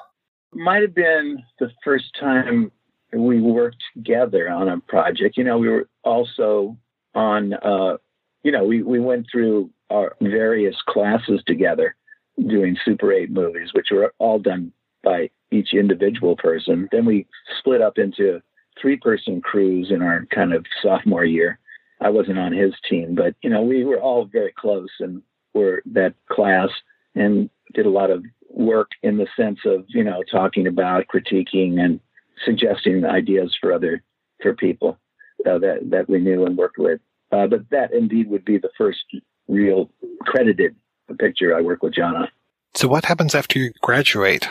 [0.52, 2.70] Might have been the first time
[3.12, 5.36] we worked together on a project.
[5.36, 6.76] You know, we were also
[7.14, 7.54] on.
[7.54, 7.96] Uh,
[8.42, 11.96] you know, we we went through our various classes together,
[12.36, 14.72] doing Super Eight movies, which were all done
[15.02, 16.88] by each individual person.
[16.92, 17.26] Then we
[17.58, 18.40] split up into
[18.80, 21.58] three person crews in our kind of sophomore year.
[22.00, 25.22] I wasn't on his team, but you know, we were all very close and
[25.54, 26.68] were that class
[27.14, 31.80] and did a lot of work in the sense of you know talking about critiquing
[31.80, 32.00] and
[32.44, 34.02] suggesting ideas for other
[34.42, 34.98] for people
[35.46, 37.00] uh, that that we knew and worked with.
[37.30, 39.04] Uh, but that indeed would be the first
[39.48, 40.74] real credited
[41.18, 42.28] picture I worked with John on.
[42.74, 44.48] So what happens after you graduate?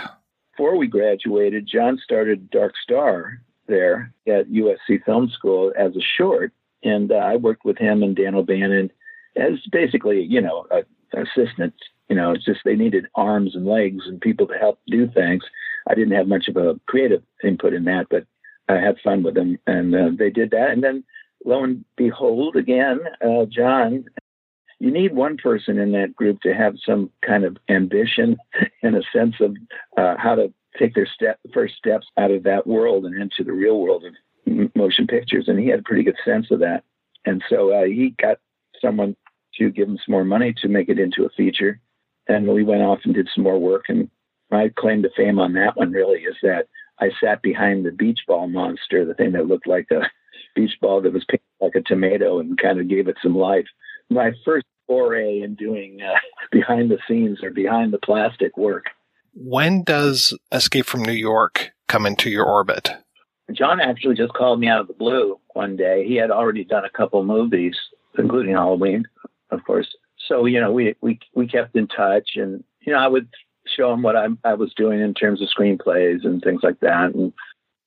[0.52, 6.52] Before we graduated, John started Dark Star there at USC Film School as a short,
[6.84, 8.92] and uh, I worked with him and Dan O'Bannon
[9.38, 10.84] as basically, you know, a,
[11.18, 11.74] assistant.
[12.10, 15.44] You know, it's just they needed arms and legs and people to help do things.
[15.90, 18.26] I didn't have much of a creative input in that, but
[18.70, 20.72] I had fun with them, and uh, they did that.
[20.72, 21.04] And then,
[21.46, 24.06] lo and behold, again, uh, John,
[24.80, 28.38] you need one person in that group to have some kind of ambition
[28.84, 29.56] and a sense of
[29.98, 33.54] uh, how to take their step, first steps out of that world and into the
[33.54, 35.48] real world of motion pictures.
[35.48, 36.84] And he had a pretty good sense of that.
[37.26, 38.38] And so uh, he got
[38.82, 39.16] someone
[39.58, 41.80] to give him some more money to make it into a feature.
[42.28, 43.86] And we went off and did some more work.
[43.88, 44.10] And
[44.52, 46.68] my claim to fame on that one really is that
[47.00, 50.02] I sat behind the beach ball monster, the thing that looked like a
[50.56, 53.66] beach ball that was painted like a tomato and kind of gave it some life.
[54.10, 56.18] My first foray in doing uh,
[56.52, 58.86] behind the scenes or behind the plastic work.
[59.34, 62.90] When does Escape from New York come into your orbit?
[63.52, 66.06] John actually just called me out of the blue one day.
[66.08, 67.76] He had already done a couple movies,
[68.18, 69.06] including Halloween,
[69.52, 69.96] of course.
[70.28, 73.28] So you know, we we we kept in touch, and you know, I would
[73.66, 77.14] show him what I I was doing in terms of screenplays and things like that,
[77.14, 77.34] and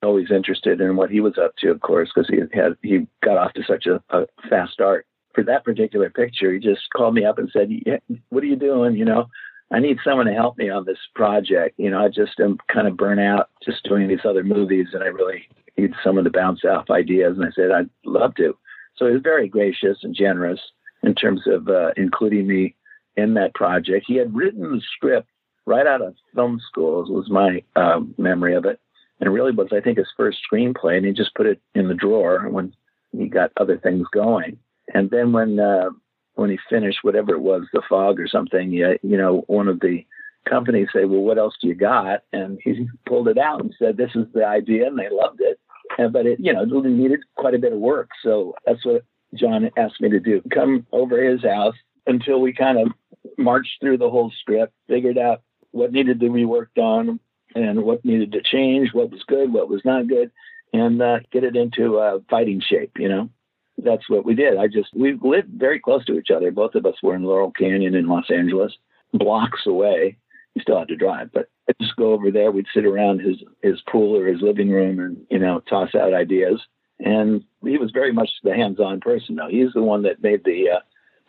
[0.03, 3.37] always interested in what he was up to, of course, because he had he got
[3.37, 5.07] off to such a, a fast start.
[5.35, 7.99] For that particular picture, he just called me up and said, yeah,
[8.31, 8.97] "What are you doing?
[8.97, 9.27] You know,
[9.71, 11.79] I need someone to help me on this project.
[11.79, 15.03] You know, I just am kind of burnt out just doing these other movies, and
[15.03, 18.57] I really need someone to bounce off ideas." And I said, "I'd love to."
[18.97, 20.61] So he was very gracious and generous
[21.03, 22.75] in terms of uh, including me
[23.17, 24.07] in that project.
[24.07, 25.29] He had written the script
[25.67, 28.81] right out of film school, was my uh, memory of it
[29.21, 31.89] and it really was, I think, his first screenplay, and he just put it in
[31.89, 32.73] the drawer when
[33.13, 34.59] he got other things going.
[34.95, 35.91] And then when uh,
[36.35, 39.81] when he finished whatever it was, the fog or something, you, you know, one of
[39.81, 40.05] the
[40.49, 43.99] companies said, "Well, what else do you got?" And he pulled it out and said,
[43.99, 45.61] "This is the idea," and they loved it.
[45.99, 49.05] And, but it, you know, it needed quite a bit of work, so that's what
[49.35, 51.77] John asked me to do: come over his house
[52.07, 52.93] until we kind of
[53.37, 55.43] marched through the whole script, figured out
[55.73, 57.21] what needed to be worked on,
[57.55, 60.31] and what needed to change, what was good, what was not good,
[60.73, 62.93] and uh, get it into uh, fighting shape.
[62.99, 63.31] You know,
[63.79, 64.57] that's what we did.
[64.57, 66.51] I just we lived very close to each other.
[66.51, 68.73] Both of us were in Laurel Canyon in Los Angeles,
[69.13, 70.17] blocks away.
[70.55, 72.51] You still had to drive, but I'd just go over there.
[72.51, 76.15] We'd sit around his his pool or his living room and you know toss out
[76.15, 76.61] ideas.
[77.01, 79.37] And he was very much the hands-on person.
[79.37, 80.81] Though he's the one that made the uh,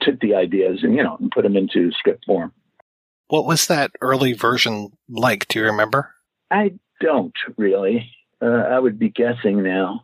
[0.02, 2.54] took the ideas and you know and put them into script form.
[3.28, 5.48] What was that early version like?
[5.48, 6.14] Do you remember?
[6.50, 8.12] I don't really.
[8.42, 10.04] Uh, I would be guessing now.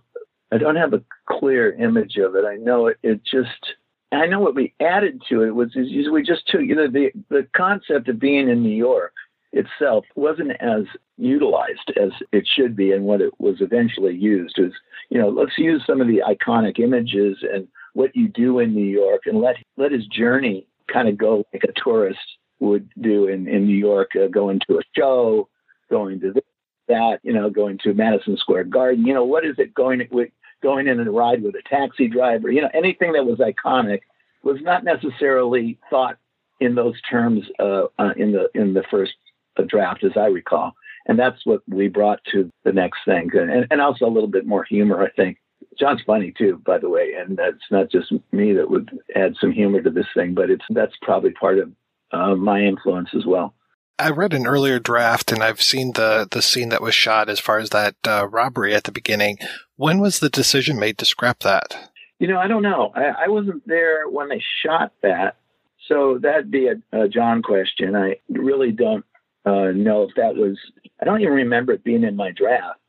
[0.51, 2.45] I don't have a clear image of it.
[2.45, 3.75] I know it, it just.
[4.13, 7.11] I know what we added to it was is we just took you know the
[7.29, 9.13] the concept of being in New York
[9.53, 10.83] itself wasn't as
[11.17, 14.73] utilized as it should be and what it was eventually used is
[15.09, 18.85] you know let's use some of the iconic images and what you do in New
[18.85, 22.19] York and let let his journey kind of go like a tourist
[22.59, 25.47] would do in, in New York, uh, going to a show,
[25.89, 26.43] going to this,
[26.87, 29.05] that, you know, going to Madison Square Garden.
[29.05, 30.29] You know, what is it going with
[30.63, 32.51] going in and ride with a taxi driver?
[32.51, 33.99] You know, anything that was iconic
[34.43, 36.17] was not necessarily thought
[36.59, 39.13] in those terms uh, uh, in the in the first
[39.57, 40.73] uh, draft, as I recall.
[41.07, 44.45] And that's what we brought to the next thing, and, and also a little bit
[44.45, 45.37] more humor, I think.
[45.79, 49.51] John's funny too, by the way, and that's not just me that would add some
[49.51, 51.71] humor to this thing, but it's that's probably part of
[52.11, 53.53] uh, my influence as well.
[53.99, 57.39] I read an earlier draft, and I've seen the the scene that was shot as
[57.39, 59.37] far as that uh, robbery at the beginning.
[59.75, 61.91] When was the decision made to scrap that?
[62.19, 62.91] You know, I don't know.
[62.95, 65.37] I, I wasn't there when they shot that,
[65.87, 67.95] so that'd be a, a John question.
[67.95, 69.05] I really don't
[69.47, 70.57] uh, know if that was.
[71.01, 72.79] I don't even remember it being in my draft,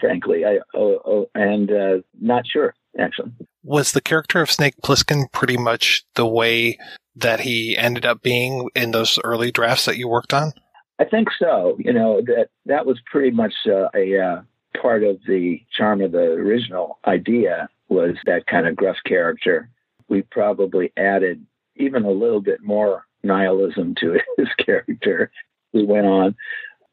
[0.00, 0.44] frankly.
[0.44, 3.32] I oh, oh, and uh, not sure actually.
[3.62, 6.78] Was the character of Snake Plissken pretty much the way
[7.16, 10.52] that he ended up being in those early drafts that you worked on?
[10.98, 11.76] I think so.
[11.78, 14.42] You know that that was pretty much uh, a uh,
[14.80, 19.68] part of the charm of the original idea was that kind of gruff character.
[20.08, 21.44] We probably added
[21.76, 25.30] even a little bit more nihilism to his character.
[25.72, 26.36] We went on,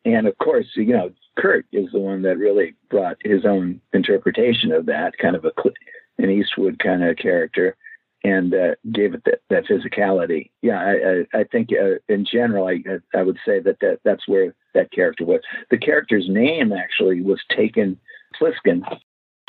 [0.05, 4.71] and of course, you know, Kurt is the one that really brought his own interpretation
[4.71, 5.51] of that kind of a
[6.19, 7.75] an Eastwood kind of character
[8.23, 10.51] and uh, gave it that, that physicality.
[10.61, 12.81] Yeah, I, I, I think uh, in general, I,
[13.17, 15.41] I would say that, that that's where that character was.
[15.71, 17.99] The character's name actually was taken,
[18.39, 18.83] Plissken,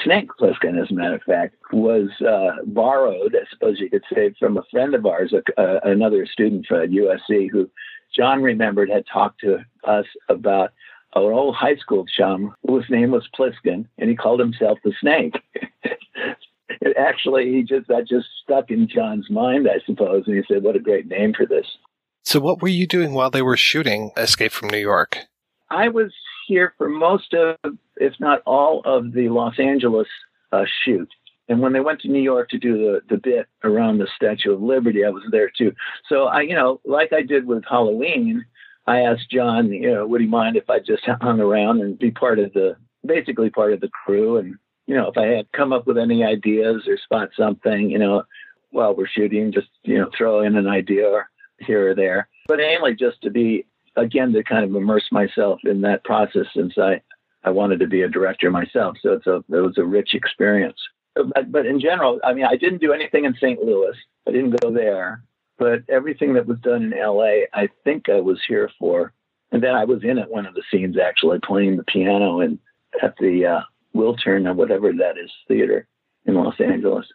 [0.03, 4.35] Snake Plissken, as a matter of fact, was uh, borrowed, I suppose you could say,
[4.39, 7.71] from a friend of ours, a, another student at USC, who
[8.17, 10.73] John remembered had talked to us about
[11.15, 15.35] an old high school chum whose name was Pliskin, and he called himself the Snake.
[16.69, 20.63] it actually he just that just stuck in John's mind, I suppose, and he said,
[20.63, 21.67] "What a great name for this."
[22.25, 25.19] So, what were you doing while they were shooting Escape from New York?
[25.71, 26.13] I was
[26.47, 27.57] here for most of,
[27.97, 30.09] if not all, of the Los Angeles
[30.53, 31.09] uh, shoot.
[31.49, 34.53] And when they went to New York to do the, the bit around the Statue
[34.53, 35.73] of Liberty, I was there too.
[36.09, 38.45] So I, you know, like I did with Halloween,
[38.87, 42.11] I asked John, you know, would he mind if I just hung around and be
[42.11, 44.57] part of the, basically part of the crew and
[44.87, 48.25] you know, if I had come up with any ideas or spot something, you know,
[48.71, 51.25] while we're shooting, just, you know, throw in an idea
[51.61, 52.29] here or there.
[52.47, 53.67] But mainly just to be,
[53.97, 57.01] again, to kind of immerse myself in that process since I,
[57.45, 58.97] I wanted to be a director myself.
[59.01, 60.79] So it's a it was a rich experience.
[61.15, 63.63] But but in general, I mean, I didn't do anything in St.
[63.63, 63.97] Louis.
[64.27, 65.23] I didn't go there.
[65.57, 69.13] But everything that was done in L.A., I think I was here for.
[69.53, 72.59] And then I was in at one of the scenes actually playing the piano and
[73.01, 73.61] at the uh,
[73.95, 75.87] Wiltern or whatever that is theater
[76.27, 77.07] in Los Angeles.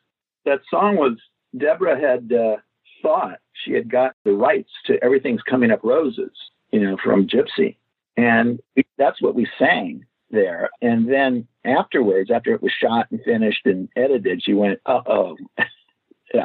[0.45, 1.17] That song was
[1.57, 2.57] Debra had uh,
[3.01, 6.31] thought she had got the rights to Everything's Coming Up Roses,
[6.71, 7.75] you know, from Gypsy.
[8.15, 8.61] And
[8.97, 10.69] that's what we sang there.
[10.81, 15.37] And then afterwards, after it was shot and finished and edited, she went, uh oh.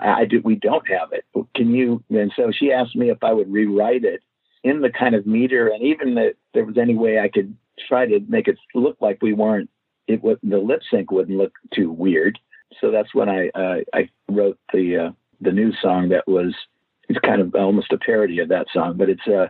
[0.03, 0.41] I do.
[0.43, 1.25] We don't have it.
[1.55, 2.03] Can you?
[2.09, 4.23] And so she asked me if I would rewrite it
[4.63, 7.55] in the kind of meter, and even that there was any way I could
[7.87, 9.69] try to make it look like we weren't.
[10.07, 12.39] It would the lip sync wouldn't look too weird.
[12.81, 16.55] So that's when I uh, I wrote the uh, the new song that was
[17.09, 19.49] it's kind of almost a parody of that song, but it's uh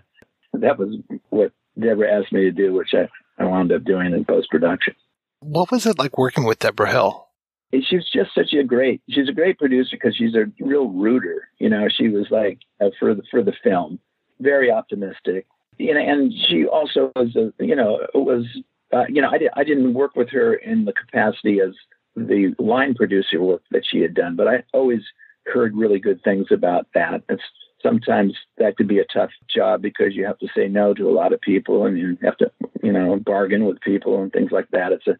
[0.55, 0.97] that was
[1.31, 3.09] what Debra asked me to do, which I,
[3.39, 4.95] I wound up doing in post production.
[5.41, 7.29] What was it like working with Debra Hill?
[7.73, 9.03] She's just such a great.
[9.11, 11.49] She's a great producer because she's a real rooter.
[11.59, 13.99] You know, she was like uh, for the for the film,
[14.41, 15.47] very optimistic.
[15.79, 18.47] You know, and she also was a you know was
[18.93, 21.75] uh, you know I did I didn't work with her in the capacity as
[22.17, 25.03] the line producer work that she had done, but I always
[25.47, 27.23] heard really good things about that.
[27.29, 27.43] It's
[27.85, 31.13] sometimes that could be a tough job because you have to say no to a
[31.13, 32.51] lot of people and you have to,
[32.83, 34.93] you know, bargain with people and things like that.
[34.93, 35.13] It's a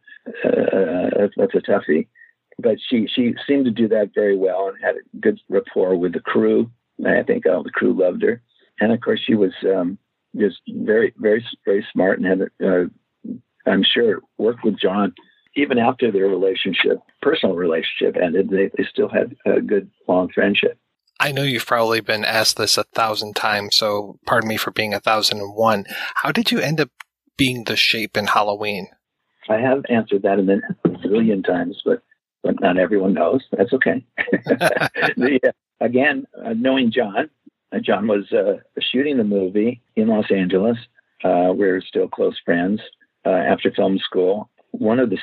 [0.49, 2.07] uh, that's a toughie.
[2.59, 6.13] But she she seemed to do that very well and had a good rapport with
[6.13, 6.71] the crew.
[7.07, 8.41] I think all the crew loved her,
[8.81, 9.99] and of course she was um,
[10.37, 12.85] just very very very smart and had, uh,
[13.67, 15.15] I'm sure, worked with John
[15.57, 20.79] even after their relationship, personal relationship ended, they, they still had a good long friendship.
[21.25, 24.93] I know you've probably been asked this a thousand times, so pardon me for being
[24.93, 25.87] a thousand and one.
[26.17, 26.91] How did you end up
[27.39, 28.89] being the shape in Halloween?
[29.49, 30.43] I have answered that a
[30.99, 32.03] zillion times, but
[32.43, 33.43] but not everyone knows.
[33.57, 34.05] That's okay.
[34.19, 37.31] the, uh, again, uh, knowing John,
[37.73, 38.59] uh, John was uh,
[38.93, 40.77] shooting the movie in Los Angeles.
[41.25, 42.83] Uh, we are still close friends
[43.25, 45.19] uh, after film school, one of the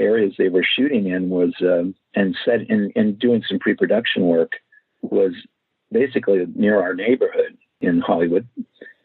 [0.00, 4.52] areas they were shooting in was um, and set in, in doing some pre-production work
[5.10, 5.32] was
[5.90, 8.48] basically near our neighborhood in Hollywood,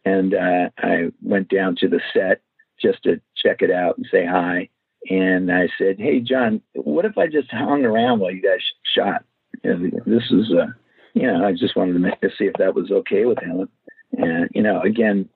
[0.05, 2.41] and uh, I went down to the set
[2.81, 4.69] just to check it out and say hi.
[5.09, 8.61] And I said, "Hey, John, what if I just hung around while you guys
[8.95, 9.23] shot?
[9.63, 10.67] Know, this is, uh,
[11.13, 13.69] you know, I just wanted to, make, see if that was okay with him."
[14.13, 15.29] And you know, again,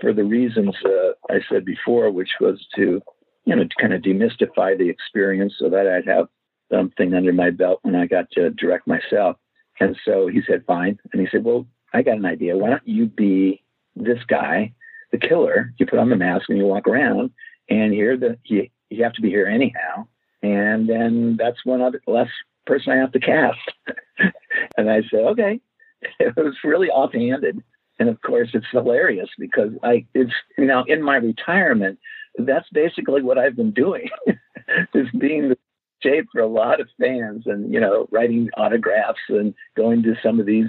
[0.00, 3.00] for the reasons uh, I said before, which was to
[3.46, 6.26] you know, to kind of demystify the experience so that I'd have
[6.70, 9.36] something under my belt when I got to direct myself.
[9.80, 10.98] And so he said, fine.
[11.12, 12.56] And he said, well, I got an idea.
[12.56, 13.62] Why don't you be
[13.94, 14.72] this guy,
[15.12, 15.72] the killer?
[15.78, 17.30] You put on the mask and you walk around
[17.68, 20.06] and here the, you, you have to be here anyhow.
[20.42, 22.28] And then that's one other less
[22.66, 23.58] person I have to cast.
[24.76, 25.60] and I said, okay.
[26.20, 27.64] It was really offhanded.
[27.98, 31.98] And of course, it's hilarious because I, it's, you know, in my retirement,
[32.38, 34.08] that's basically what I've been doing,
[34.94, 35.58] is being the
[36.06, 40.40] shape for a lot of fans and, you know, writing autographs and going to some
[40.40, 40.66] of these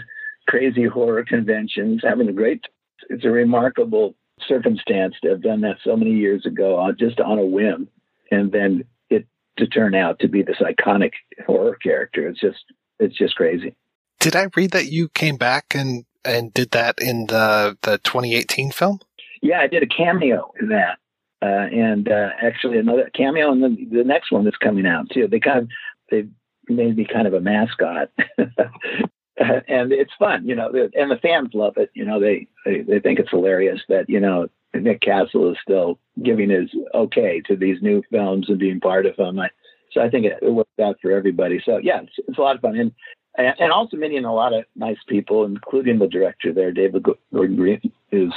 [0.47, 2.61] crazy horror conventions, having a great,
[3.09, 4.15] it's a remarkable
[4.47, 7.87] circumstance to have done that so many years ago uh, just on a whim.
[8.31, 9.27] And then it
[9.57, 11.11] to turn out to be this iconic
[11.45, 12.27] horror character.
[12.27, 12.63] It's just,
[12.99, 13.75] it's just crazy.
[14.19, 18.71] Did I read that you came back and, and did that in the, the 2018
[18.71, 18.99] film?
[19.41, 20.97] Yeah, I did a cameo in that
[21.41, 25.27] uh, and uh, actually another cameo in the, the next one that's coming out too.
[25.27, 25.69] They kind of
[26.09, 26.27] they
[26.67, 30.71] made me kind of a mascot, and it's fun, you know.
[30.95, 31.91] And the fans love it.
[31.93, 35.99] You know, they, they they think it's hilarious that you know Nick Castle is still
[36.23, 39.39] giving his okay to these new films and being part of them.
[39.39, 39.49] I,
[39.91, 41.61] so I think it, it worked out for everybody.
[41.63, 42.77] So yeah, it's, it's a lot of fun.
[42.77, 42.91] And
[43.37, 47.93] and also meeting a lot of nice people, including the director there, David Gordon Green,
[48.09, 48.33] who's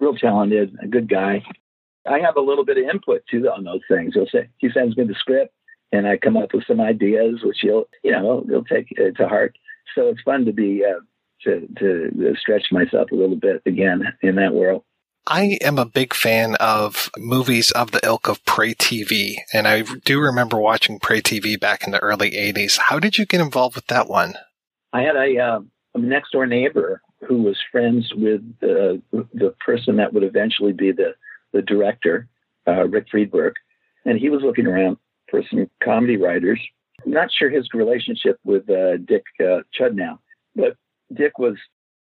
[0.00, 1.42] real talented, a good guy.
[2.06, 4.14] I have a little bit of input too on those things.
[4.14, 5.54] He'll say he sends me the script,
[5.92, 9.56] and I come up with some ideas, which he'll you know he'll take to heart.
[9.94, 11.00] So it's fun to be uh,
[11.44, 14.84] to to stretch myself a little bit again in that world.
[15.26, 19.82] I am a big fan of movies of the ilk of Pray TV, and I
[20.04, 22.78] do remember watching Pray TV back in the early '80s.
[22.78, 24.34] How did you get involved with that one?
[24.92, 25.60] I had a, uh,
[25.94, 29.00] a next door neighbor who was friends with uh,
[29.32, 31.14] the person that would eventually be the
[31.54, 32.28] the director,
[32.68, 33.54] uh, Rick Friedberg,
[34.04, 34.98] and he was looking around
[35.30, 36.60] for some comedy writers.
[37.06, 40.18] Not sure his relationship with uh, Dick uh, Chudnow,
[40.54, 40.76] but
[41.14, 41.56] Dick was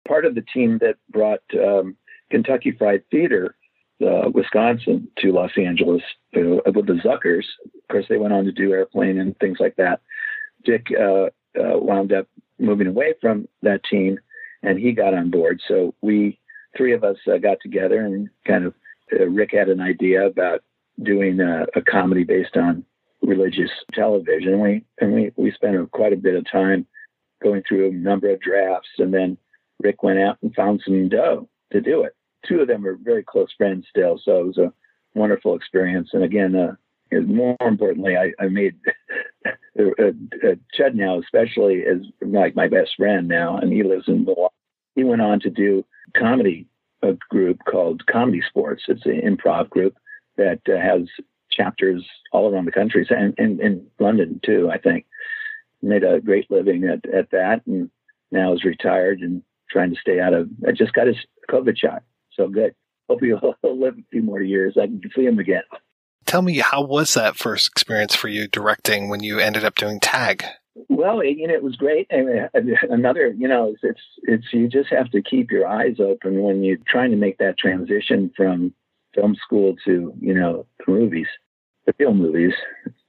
[0.06, 1.96] part of the team that brought um,
[2.30, 3.56] Kentucky Fried Theater
[4.06, 6.02] uh, Wisconsin to Los Angeles
[6.36, 7.46] uh, with the Zuckers.
[7.66, 10.02] Of course, they went on to do Airplane and things like that.
[10.64, 11.26] Dick uh,
[11.60, 12.28] uh, wound up
[12.60, 14.20] moving away from that team,
[14.64, 15.62] and he got on board.
[15.68, 16.40] So we
[16.76, 18.74] three of us uh, got together and kind of
[19.14, 20.62] uh, Rick had an idea about
[21.02, 22.86] doing a, a comedy based on
[23.22, 24.54] religious television.
[24.54, 26.86] And we and we we spent quite a bit of time
[27.44, 29.38] going through a number of drafts, and then
[29.82, 32.16] Rick went out and found some dough to do it.
[32.48, 34.74] Two of them are very close friends still, so it was a
[35.14, 36.10] wonderful experience.
[36.14, 36.76] And again, uh,
[37.22, 38.76] more importantly, I, I made
[39.46, 39.52] uh,
[40.78, 44.54] Chudnow, especially as like my best friend now, and he lives in Milwaukee.
[44.96, 46.68] He went on to do comedy
[47.02, 48.82] a group called ComedySportz.
[48.88, 49.96] It's an improv group
[50.38, 51.08] that uh, has
[51.52, 54.70] chapters all around the country and in London too.
[54.72, 55.06] I think
[55.82, 57.90] made a great living at, at that, and
[58.32, 60.50] now is retired and trying to stay out of.
[60.68, 61.18] I just got his
[61.50, 62.04] COVID shot,
[62.34, 62.74] so good.
[63.10, 64.76] Hope he'll live a few more years.
[64.78, 65.64] I can see him again.
[66.26, 70.00] Tell me, how was that first experience for you directing when you ended up doing
[70.00, 70.44] Tag?
[70.90, 72.08] Well, you know, it was great.
[72.10, 72.50] And
[72.90, 76.64] another, you know, it's, it's, it's you just have to keep your eyes open when
[76.64, 78.74] you're trying to make that transition from
[79.14, 81.28] film school to, you know, the movies,
[81.86, 82.54] the real movies.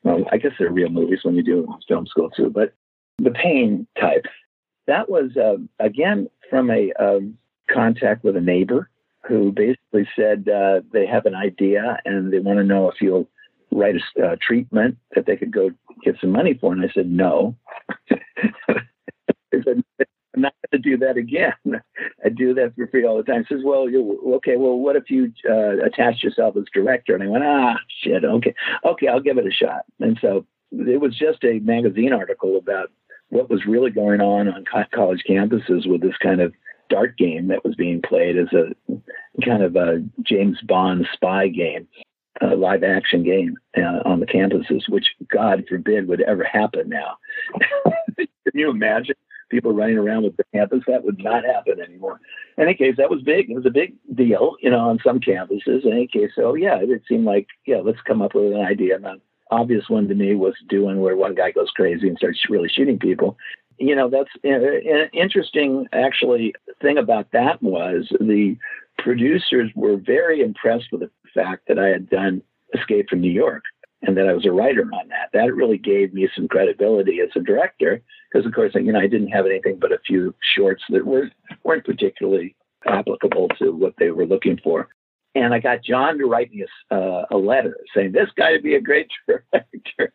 [0.05, 2.73] Well, I guess they're real movies when you do film school too, but
[3.19, 4.27] the pain type.
[4.87, 7.37] That was, uh, again, from a um,
[7.69, 8.89] contact with a neighbor
[9.27, 13.29] who basically said uh, they have an idea and they want to know if you'll
[13.77, 15.71] write a uh, treatment that they could go
[16.05, 16.73] get some money for.
[16.73, 17.57] And I said, no.
[18.11, 19.85] I said,
[20.35, 21.53] I'm not going to do that again.
[22.25, 23.45] I do that for free all the time.
[23.49, 23.87] He says, well,
[24.37, 27.15] okay, well, what if you uh, attach yourself as director?
[27.15, 28.55] And I went, ah, shit, okay,
[28.85, 29.83] okay, I'll give it a shot.
[30.01, 32.91] And so it was just a magazine article about
[33.29, 36.53] what was really going on on college campuses with this kind of
[36.89, 41.89] dart game that was being played as a kind of a James Bond spy game
[42.43, 47.17] uh, live action game uh, on the campuses, which God forbid would ever happen now.
[48.17, 49.15] Can you imagine
[49.51, 50.83] people running around with the campus?
[50.87, 52.21] That would not happen anymore.
[52.57, 53.51] In any case, that was big.
[53.51, 55.85] It was a big deal, you know, on some campuses.
[55.85, 58.97] In any case, so yeah, it seemed like, yeah, let's come up with an idea.
[58.97, 62.49] And the obvious one to me was doing where one guy goes crazy and starts
[62.49, 63.37] really shooting people.
[63.79, 68.57] You know, that's an uh, uh, interesting, actually, thing about that was the
[68.99, 72.43] producers were very impressed with the fact that I had done
[72.75, 73.63] Escape from New York
[74.03, 75.31] and that I was a writer on that.
[75.33, 79.07] That really gave me some credibility as a director because, of course, you know, I
[79.07, 81.31] didn't have anything but a few shorts that were
[81.65, 84.89] weren't particularly applicable to what they were looking for.
[85.37, 88.63] And I got John to write me a, uh, a letter saying this guy would
[88.63, 90.15] be a great director.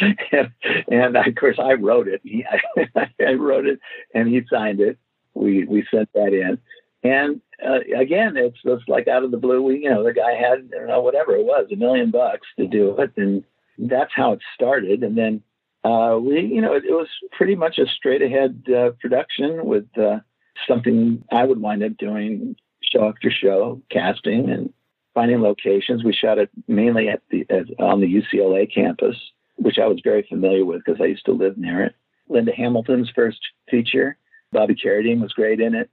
[0.00, 0.52] and,
[0.88, 2.20] and, of course, I wrote it.
[2.22, 3.80] He, I, I wrote it,
[4.14, 4.96] and he signed it.
[5.34, 6.58] We we sent that in,
[7.02, 9.60] and uh, again, it's just like out of the blue.
[9.60, 12.46] We, you know, the guy had, I don't know, whatever it was, a million bucks
[12.56, 13.42] to do it, and
[13.76, 15.02] that's how it started.
[15.02, 15.42] And then
[15.82, 19.86] uh, we, you know, it, it, was pretty much a straight ahead uh, production with
[19.98, 20.20] uh,
[20.68, 22.54] something I would wind up doing
[22.94, 24.72] show after show, casting and
[25.14, 26.04] finding locations.
[26.04, 29.16] We shot it mainly at the at, on the UCLA campus,
[29.56, 31.94] which I was very familiar with because I used to live near it.
[32.28, 33.40] Linda Hamilton's first
[33.70, 34.16] feature.
[34.52, 35.90] Bobby Carradine was great in it.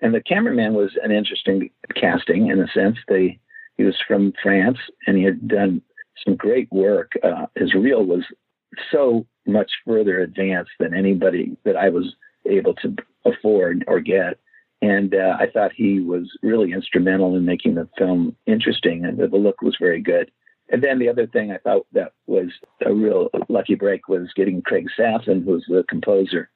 [0.00, 2.96] And the cameraman was an interesting casting in a sense.
[3.08, 3.38] They
[3.76, 5.82] he was from France and he had done
[6.24, 7.12] some great work.
[7.22, 8.24] Uh, his reel was
[8.90, 12.14] so much further advanced than anybody that I was
[12.46, 12.94] able to
[13.24, 14.38] afford or get.
[14.84, 19.36] And uh, I thought he was really instrumental in making the film interesting, and the
[19.36, 20.30] look was very good.
[20.68, 22.48] And then the other thing I thought that was
[22.84, 26.50] a real lucky break was getting Craig Safan, who's the composer,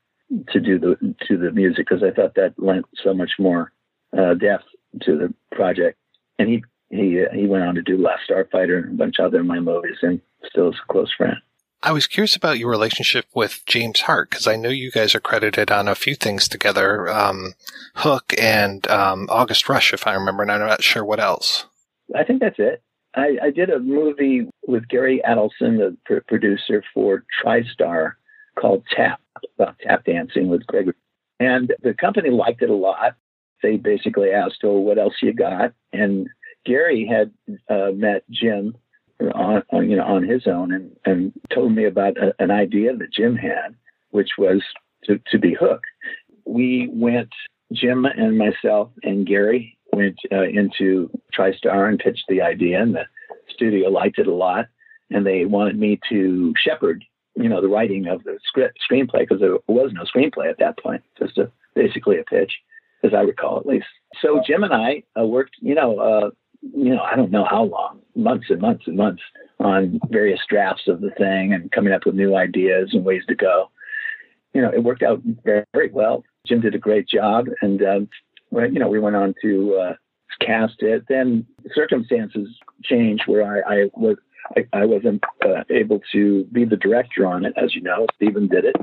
[0.51, 3.73] to do the to the music because I thought that lent so much more
[4.17, 4.65] uh, depth
[5.03, 5.99] to the project.
[6.39, 9.27] And he he uh, he went on to do Last Starfighter and a bunch of
[9.27, 11.37] other my movies, and still is a close friend.
[11.83, 15.21] I was curious about your relationship with James Hart because I know you guys are
[15.21, 17.55] credited on a few things together, um,
[17.97, 21.67] Hook and um, August Rush, if I remember, and I'm not sure what else.
[22.17, 22.83] I think that's it.
[23.15, 28.15] I, I did a movie with Gary Adelson, the pr- producer for TriStar,
[28.59, 29.21] called Tap,
[29.55, 30.95] about tap dancing with Gregory.
[31.39, 33.15] And the company liked it a lot.
[33.63, 36.29] They basically asked, "Oh, what else you got?" And
[36.65, 37.33] Gary had
[37.69, 38.77] uh, met Jim
[39.21, 43.13] on, you know on his own and and told me about a, an idea that
[43.13, 43.75] Jim had,
[44.11, 44.63] which was
[45.05, 45.83] to to be Hook.
[46.45, 47.31] We went,
[47.73, 53.05] Jim and myself and Gary went uh, into TriStar and pitched the idea, and the
[53.53, 54.67] studio liked it a lot,
[55.11, 57.05] and they wanted me to shepherd
[57.39, 60.79] you know, the writing of the script screenplay because there was no screenplay at that
[60.79, 62.53] point, just a, basically a pitch,
[63.05, 63.87] as I recall at least.
[64.21, 66.31] So Jim and I uh, worked, you know, uh,
[66.63, 69.23] you know, I don't know how long, months and months and months
[69.61, 73.35] on various drafts of the thing and coming up with new ideas and ways to
[73.35, 73.71] go.
[74.55, 76.25] You know, it worked out very, very well.
[76.47, 78.09] Jim did a great job, and um,
[78.51, 79.95] you know, we went on to uh,
[80.41, 81.05] cast it.
[81.09, 82.49] Then circumstances
[82.83, 84.17] changed where I, I was
[84.57, 88.07] I, I wasn't uh, able to be the director on it, as you know.
[88.17, 88.77] Stephen did it,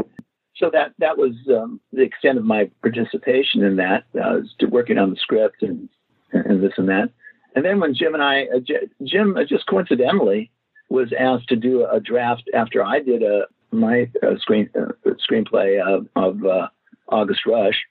[0.55, 4.03] so that that was um, the extent of my participation in that.
[4.19, 5.89] Uh, working on the script and
[6.31, 7.09] and this and that.
[7.55, 10.51] And then when Jim and I, uh, J- Jim uh, just coincidentally
[10.89, 14.91] was asked to do a draft after I did a my uh, screen uh,
[15.29, 16.67] screenplay of, of uh,
[17.09, 17.81] August Rush.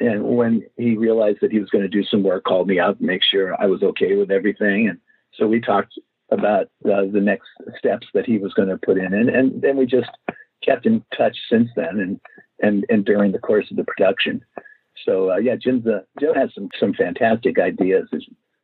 [0.00, 3.00] And when he realized that he was going to do some work, called me up,
[3.00, 4.88] make sure I was okay with everything.
[4.88, 4.98] And
[5.34, 5.94] so we talked
[6.30, 7.48] about uh, the next
[7.78, 10.10] steps that he was going to put in, and and then we just
[10.62, 12.20] kept in touch since then, and
[12.60, 14.44] and and during the course of the production.
[15.04, 18.08] So uh, yeah, Jim's a, Jim has some some fantastic ideas.
[18.12, 18.18] A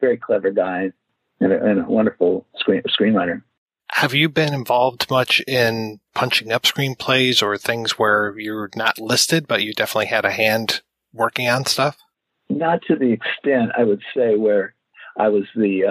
[0.04, 0.92] very clever guy
[1.40, 3.42] and a, and a wonderful screen screenwriter.
[3.92, 9.46] Have you been involved much in punching up screenplays or things where you're not listed,
[9.46, 10.82] but you definitely had a hand
[11.12, 11.96] working on stuff?
[12.50, 14.74] Not to the extent I would say where
[15.18, 15.84] I was the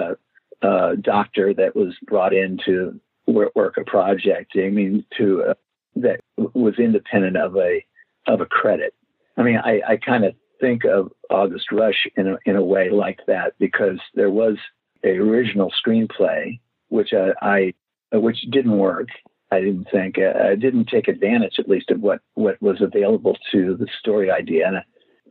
[0.62, 4.52] uh, uh, doctor that was brought in to work, a project.
[4.56, 5.54] I mean, to uh,
[5.96, 7.84] that was independent of a
[8.26, 8.94] of a credit.
[9.36, 12.90] I mean, I, I kind of think of August Rush in a, in a way
[12.90, 14.56] like that because there was
[15.04, 16.58] a original screenplay
[16.94, 17.72] which I,
[18.12, 19.08] I which didn't work.
[19.50, 23.36] I didn't think uh, I didn't take advantage at least of what what was available
[23.52, 24.76] to the story idea, and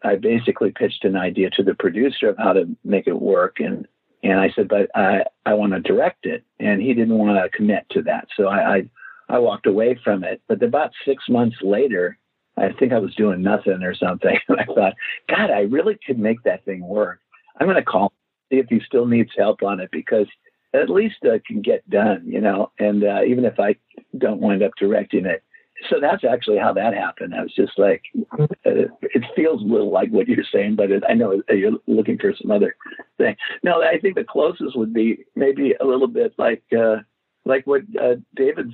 [0.03, 3.87] I basically pitched an idea to the producer of how to make it work, and
[4.23, 7.57] and I said, but I I want to direct it, and he didn't want to
[7.57, 8.89] commit to that, so I, I
[9.29, 10.41] I walked away from it.
[10.47, 12.17] But about six months later,
[12.57, 14.37] I think I was doing nothing or something.
[14.47, 14.93] And I thought,
[15.29, 17.19] God, I really could make that thing work.
[17.59, 18.13] I'm going to call
[18.51, 20.27] see if he still needs help on it because
[20.73, 22.71] at least uh, can get done, you know.
[22.79, 23.75] And uh, even if I
[24.17, 25.43] don't wind up directing it,
[25.89, 27.35] so that's actually how that happened.
[27.35, 28.03] I was just like,
[28.39, 32.17] uh, it feels a little like what you're saying, but it, I know you're looking
[32.17, 32.75] for some other
[33.17, 33.35] thing.
[33.63, 36.63] No, I think the closest would be maybe a little bit like.
[36.75, 36.97] Uh,
[37.45, 38.73] like what uh, David's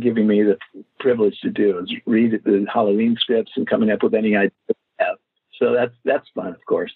[0.00, 0.58] giving me the
[1.00, 4.52] privilege to do is read the Halloween scripts and coming up with any ideas.
[5.58, 6.92] So that's that's fun, of course.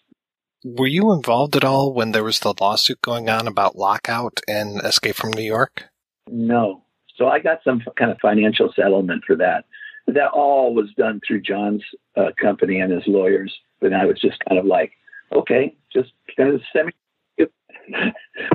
[0.65, 4.81] Were you involved at all when there was the lawsuit going on about lockout and
[4.83, 5.85] Escape from New York?
[6.29, 6.83] No.
[7.17, 9.65] So I got some kind of financial settlement for that.
[10.09, 11.85] That all was done through John's
[12.17, 13.55] uh, company and his lawyers.
[13.83, 14.93] And I was just kind of like,
[15.33, 17.47] okay, just kind of send me.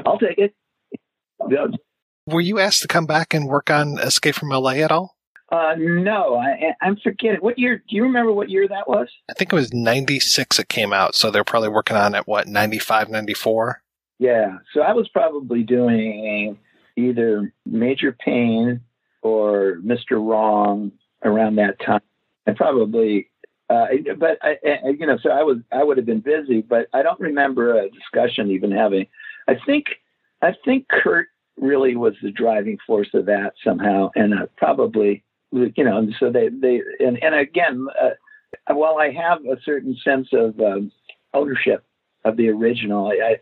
[0.05, 0.53] I'll take it.
[2.25, 5.17] Were you asked to come back and work on Escape from LA at all?
[5.51, 7.39] Uh, no, I, I'm forgetting.
[7.41, 7.77] What year?
[7.77, 9.07] Do you remember what year that was?
[9.29, 11.15] I think it was 96 it came out.
[11.15, 13.81] So they're probably working on it, what, 95, 94?
[14.19, 14.57] Yeah.
[14.73, 16.57] So I was probably doing
[16.95, 18.81] either Major Payne
[19.21, 20.13] or Mr.
[20.13, 20.91] Wrong
[21.23, 22.01] around that time.
[22.47, 23.29] And probably,
[23.69, 23.87] uh,
[24.17, 27.03] but I, I, you know, so I was, I would have been busy, but I
[27.03, 29.07] don't remember a discussion even having.
[29.47, 29.85] I think,
[30.41, 31.27] I think Kurt
[31.57, 35.23] really was the driving force of that somehow, and uh, probably
[35.53, 40.29] you know, so they they and and again, uh, while I have a certain sense
[40.33, 40.91] of um,
[41.33, 41.83] ownership
[42.25, 43.37] of the original, I,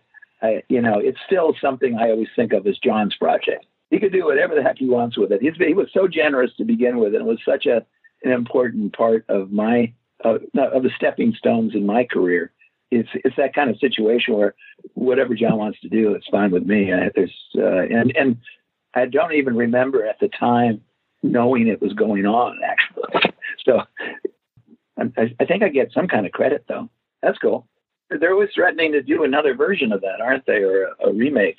[0.46, 3.66] I, you know, it's still something I always think of as John's project.
[3.90, 5.42] He could do whatever the heck he wants with it.
[5.42, 7.86] He's, he was so generous to begin with, and it was such a
[8.24, 9.94] an important part of my
[10.24, 12.52] uh, of the stepping stones in my career.
[12.91, 14.53] It's it's that kind of situation where
[14.93, 16.93] whatever John wants to do, it's fine with me.
[16.93, 18.38] I, there's uh, and and
[18.93, 20.81] I don't even remember at the time
[21.23, 23.31] knowing it was going on actually.
[23.63, 23.80] So
[24.97, 26.89] I, I think I get some kind of credit though.
[27.22, 27.68] That's cool.
[28.09, 31.57] They're always threatening to do another version of that, aren't they, or a, a remake?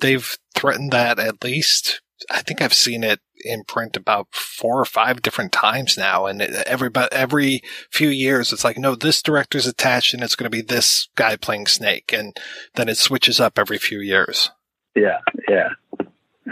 [0.00, 2.00] They've threatened that at least.
[2.30, 6.42] I think I've seen it in print about four or five different times now, and
[6.42, 10.62] every every few years, it's like, no, this director's attached, and it's going to be
[10.62, 12.36] this guy playing Snake, and
[12.74, 14.50] then it switches up every few years.
[14.96, 15.18] Yeah,
[15.48, 15.68] yeah.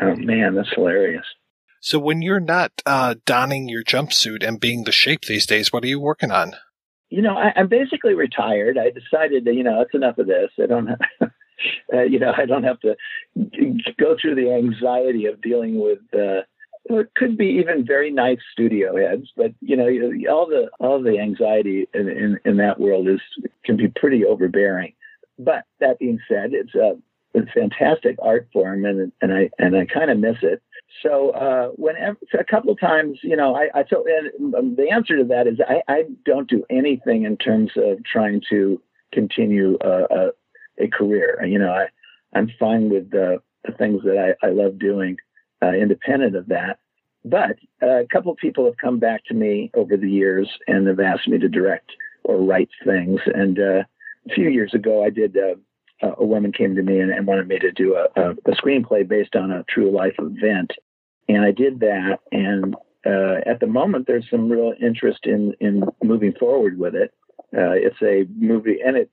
[0.01, 1.27] Oh man, that's hilarious.
[1.81, 5.85] So when you're not uh, donning your jumpsuit and being the shape these days, what
[5.85, 6.55] are you working on?
[7.11, 8.77] You know, I, am basically retired.
[8.77, 10.51] I decided that you know it's enough of this.
[10.61, 10.87] I don't,
[11.21, 11.31] have,
[11.93, 12.97] uh, you know, I don't have to
[13.99, 16.01] go through the anxiety of dealing with.
[16.15, 16.43] Uh,
[16.89, 19.89] it could be even very nice studio heads, but you know,
[20.33, 23.21] all the all the anxiety in, in, in that world is
[23.65, 24.93] can be pretty overbearing.
[25.39, 26.97] But that being said, it's a,
[27.37, 30.63] a fantastic art form, and and I and I kind of miss it.
[31.03, 34.05] So uh, whenever a couple of times, you know, I, I so
[34.39, 38.43] and the answer to that is I, I don't do anything in terms of trying
[38.51, 38.81] to
[39.13, 40.29] continue a,
[40.79, 41.45] a, career.
[41.45, 41.87] You know, I
[42.37, 45.17] I'm fine with the, the things that I, I love doing,
[45.63, 46.79] uh, independent of that.
[47.25, 50.87] But uh, a couple of people have come back to me over the years and
[50.87, 51.91] have asked me to direct
[52.25, 53.21] or write things.
[53.27, 53.83] And uh,
[54.31, 55.37] a few years ago, I did.
[55.37, 55.57] Uh,
[56.03, 59.09] a woman came to me and, and wanted me to do a, a, a, screenplay
[59.09, 60.73] based on a true life event,
[61.27, 62.19] and I did that.
[62.31, 62.75] And
[63.07, 67.15] uh, at the moment, there's some real interest in in moving forward with it.
[67.57, 69.11] Uh, it's a movie, and it,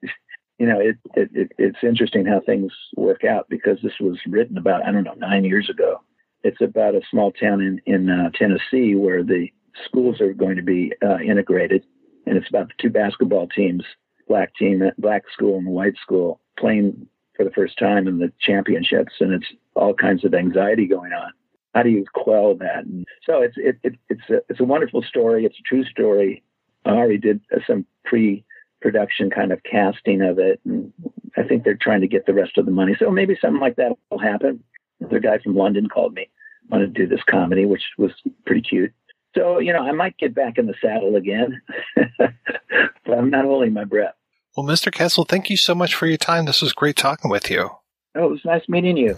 [0.64, 4.58] you know, it, it, it it's interesting how things work out because this was written
[4.58, 6.00] about I don't know nine years ago.
[6.42, 9.50] It's about a small town in in uh, Tennessee where the
[9.86, 11.84] schools are going to be uh, integrated,
[12.26, 13.84] and it's about the two basketball teams,
[14.30, 19.16] black team, black school, and white school, playing for the first time in the championships,
[19.20, 21.34] and it's all kinds of anxiety going on.
[21.76, 22.86] How do you quell that?
[22.86, 25.44] And so it's it, it, it's a it's a wonderful story.
[25.44, 26.42] It's a true story.
[26.86, 28.46] I already did some pre
[28.84, 30.92] production kind of casting of it, and
[31.38, 32.96] I think they're trying to get the rest of the money.
[33.00, 34.62] So maybe something like that will happen.
[35.00, 36.30] The guy from London called me,
[36.70, 38.12] wanted to do this comedy, which was
[38.46, 38.94] pretty cute.
[39.36, 41.60] So, you know, I might get back in the saddle again,
[42.18, 44.14] but I'm not holding my breath.
[44.56, 44.92] Well, Mr.
[44.92, 46.46] Castle, thank you so much for your time.
[46.46, 47.72] This was great talking with you.
[48.16, 49.16] Oh, it was nice meeting you.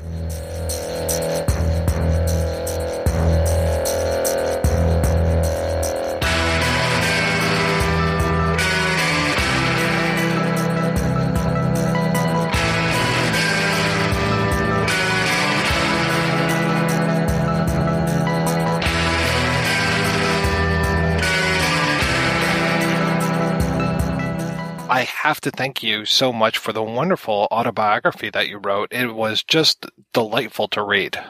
[24.95, 28.93] I have to thank you so much for the wonderful autobiography that you wrote.
[28.93, 31.21] It was just delightful to read.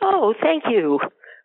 [0.00, 0.98] Oh, thank you.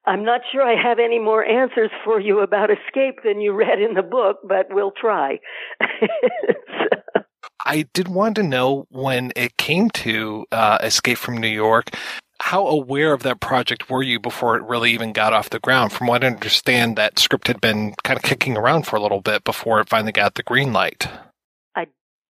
[0.05, 3.81] I'm not sure I have any more answers for you about escape than you read
[3.81, 5.41] in the book, but we'll try.
[7.65, 11.93] I did want to know when it came to uh, Escape from New York,
[12.39, 15.91] how aware of that project were you before it really even got off the ground?
[15.91, 19.21] From what I understand, that script had been kind of kicking around for a little
[19.21, 21.09] bit before it finally got the green light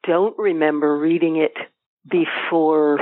[0.05, 1.53] don't remember reading it
[2.09, 2.99] before,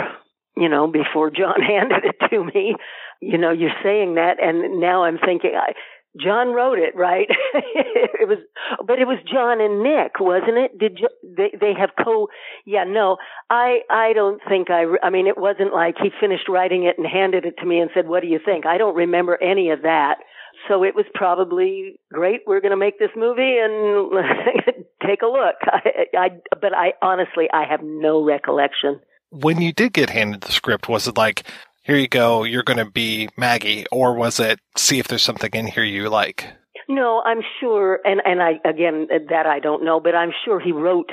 [0.56, 2.76] you know, before John handed it to me.
[3.22, 5.74] You know, you're saying that, and now I'm thinking, I,
[6.22, 7.28] John wrote it, right?
[7.54, 8.38] it was,
[8.86, 10.78] but it was John and Nick, wasn't it?
[10.78, 12.28] Did you, they they have co?
[12.66, 13.18] Yeah, no,
[13.50, 14.86] I I don't think I.
[15.02, 17.90] I mean, it wasn't like he finished writing it and handed it to me and
[17.96, 20.18] said, "What do you think?" I don't remember any of that.
[20.68, 22.42] So it was probably great.
[22.48, 24.12] We're going to make this movie and
[25.06, 25.56] take a look.
[25.66, 26.30] I, I,
[26.62, 29.00] but I honestly, I have no recollection.
[29.30, 31.44] When you did get handed the script, was it like,
[31.84, 35.52] here you go, you're going to be Maggie, or was it see if there's something
[35.54, 36.48] in here you like?
[36.88, 40.72] No, I'm sure, and and I again that I don't know, but I'm sure he
[40.72, 41.10] wrote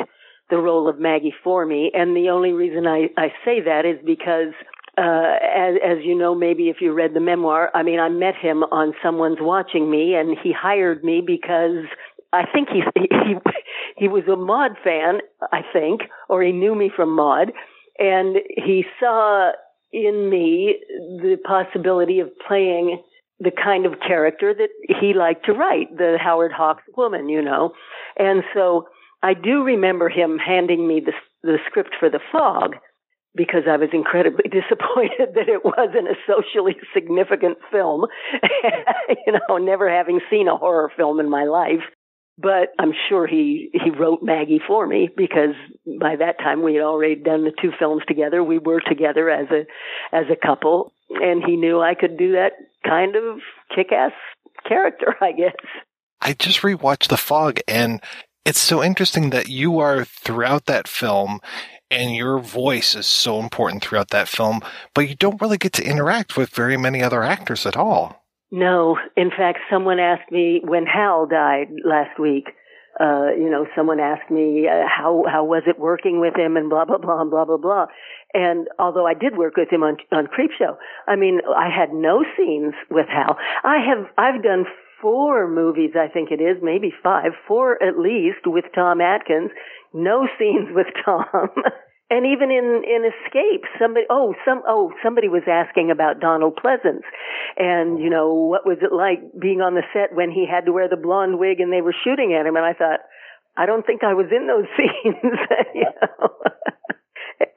[0.48, 3.98] the role of Maggie for me, and the only reason I I say that is
[4.04, 4.52] because
[5.00, 8.34] uh, as, as you know, maybe if you read the memoir, I mean, I met
[8.36, 11.86] him on Someone's Watching Me, and he hired me because
[12.32, 13.34] I think he he
[13.96, 15.20] he was a Maude fan,
[15.52, 17.52] I think, or he knew me from Maude,
[17.98, 19.52] and he saw
[19.92, 20.76] in me
[21.22, 23.02] the possibility of playing
[23.38, 24.68] the kind of character that
[25.00, 27.72] he liked to write, the Howard Hawks woman, you know,
[28.18, 28.86] and so
[29.22, 31.12] I do remember him handing me the
[31.42, 32.76] the script for The Fog
[33.34, 38.06] because I was incredibly disappointed that it wasn't a socially significant film,
[39.26, 41.82] you know, never having seen a horror film in my life.
[42.38, 45.54] But I'm sure he, he wrote Maggie for me because
[46.00, 48.42] by that time we had already done the two films together.
[48.42, 49.66] We were together as a,
[50.16, 52.52] as a couple and he knew I could do that
[52.86, 53.40] kind of
[53.74, 54.12] kick-ass
[54.66, 55.56] character, I guess.
[56.22, 58.00] I just rewatched The Fog and
[58.46, 61.40] it's so interesting that you are throughout that film
[61.90, 64.60] and your voice is so important throughout that film,
[64.94, 68.24] but you don't really get to interact with very many other actors at all.
[68.50, 68.98] No.
[69.16, 72.48] In fact, someone asked me when Hal died last week,
[72.98, 76.68] uh, you know, someone asked me uh, how how was it working with him and
[76.68, 77.86] blah blah blah and blah blah blah.
[78.34, 80.76] And although I did work with him on on Creepshow,
[81.06, 83.38] I mean, I had no scenes with Hal.
[83.62, 84.66] I have I've done
[85.00, 89.50] four movies, I think it is, maybe five, four at least with Tom Atkins
[89.92, 91.24] no scenes with Tom.
[92.10, 97.06] and even in in Escape, somebody oh some oh somebody was asking about Donald Pleasence,
[97.56, 100.72] and you know what was it like being on the set when he had to
[100.72, 103.00] wear the blonde wig and they were shooting at him, and I thought
[103.56, 105.38] I don't think I was in those scenes,
[105.74, 106.28] you know,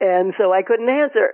[0.00, 1.32] and so I couldn't answer.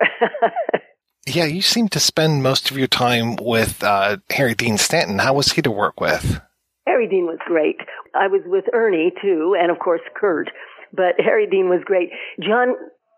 [1.27, 5.19] yeah, you seem to spend most of your time with uh, Harry Dean Stanton.
[5.19, 6.41] How was he to work with?
[6.87, 7.77] Harry Dean was great.
[8.15, 10.51] I was with Ernie too, and of course Kurt
[10.93, 12.11] but Harry Dean was great.
[12.41, 12.75] John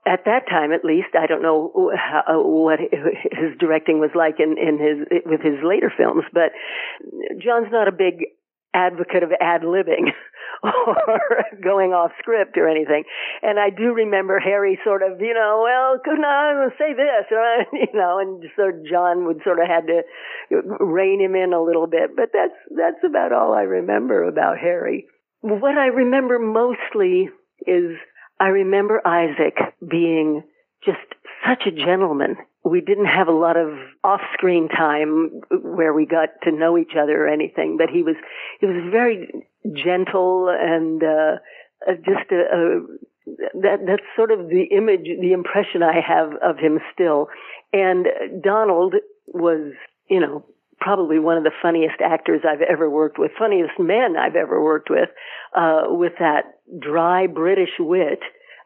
[0.07, 4.74] at that time, at least, I don't know what his directing was like in, in
[4.78, 6.51] his with his later films, but
[7.39, 8.27] John's not a big
[8.74, 10.11] advocate of ad libbing
[10.62, 13.05] or going off script or anything.
[13.43, 17.28] And I do remember Harry sort of, you know, well, couldn't I say this?
[17.73, 20.03] you know, and so John would sort of had to
[20.81, 22.16] rein him in a little bit.
[22.16, 25.07] But that's that's about all I remember about Harry.
[25.43, 27.28] What I remember mostly
[27.66, 27.97] is
[28.40, 29.56] I remember Isaac
[29.89, 30.43] being
[30.84, 30.98] just
[31.47, 32.36] such a gentleman.
[32.64, 37.24] We didn't have a lot of off-screen time where we got to know each other
[37.24, 38.16] or anything, but he was
[38.60, 41.36] he was very gentle and uh,
[41.89, 42.80] uh just a, a
[43.55, 47.28] that that's sort of the image, the impression I have of him still.
[47.72, 48.06] And
[48.43, 48.94] Donald
[49.26, 49.72] was,
[50.09, 50.44] you know,
[50.80, 54.90] probably one of the funniest actors I've ever worked with, funniest men I've ever worked
[54.90, 55.09] with,
[55.56, 58.20] uh, with that dry British wit.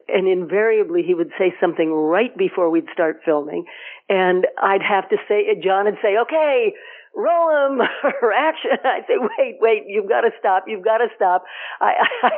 [0.09, 3.65] And invariably he would say something right before we'd start filming.
[4.09, 6.75] And I'd have to say, John would say, okay,
[7.17, 7.81] roll him
[8.23, 8.71] or action.
[8.85, 10.65] I'd say, wait, wait, you've got to stop.
[10.69, 11.45] You've got to stop.
[11.81, 12.31] I, I,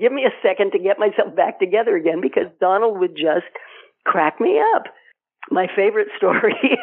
[0.00, 3.50] give me a second to get myself back together again because Donald would just
[4.06, 4.84] crack me up
[5.50, 6.78] my favorite story,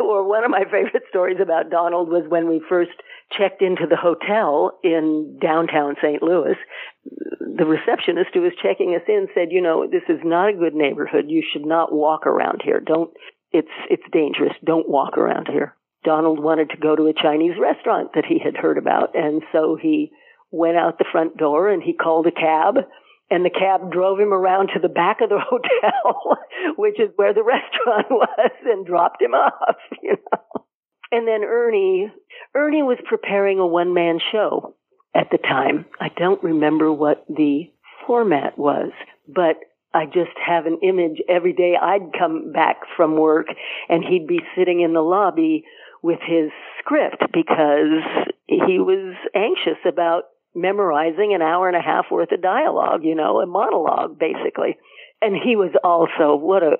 [0.00, 2.90] or one of my favorite stories about Donald was when we first
[3.36, 6.22] checked into the hotel in downtown St.
[6.22, 6.56] Louis.
[7.04, 10.74] The receptionist who was checking us in said, you know, this is not a good
[10.74, 11.26] neighborhood.
[11.28, 12.80] You should not walk around here.
[12.80, 13.10] Don't,
[13.52, 14.54] it's, it's dangerous.
[14.64, 15.74] Don't walk around here.
[16.04, 19.14] Donald wanted to go to a Chinese restaurant that he had heard about.
[19.14, 20.12] And so he
[20.50, 22.84] went out the front door and he called a cab
[23.30, 26.38] and the cab drove him around to the back of the hotel,
[26.76, 30.64] which is where the restaurant was, and dropped him off, you know.
[31.10, 32.12] And then Ernie,
[32.54, 34.74] Ernie was preparing a one man show
[35.14, 35.86] at the time.
[36.00, 37.70] I don't remember what the
[38.06, 38.90] format was,
[39.26, 39.56] but
[39.94, 43.46] I just have an image every day I'd come back from work
[43.88, 45.64] and he'd be sitting in the lobby
[46.02, 48.04] with his script because
[48.46, 50.24] he was anxious about
[50.54, 54.76] memorizing an hour and a half worth of dialogue, you know, a monologue basically.
[55.22, 56.76] And he was also what a,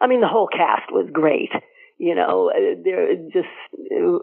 [0.00, 1.50] I mean, the whole cast was great.
[1.98, 4.18] You know, uh, they're just uh,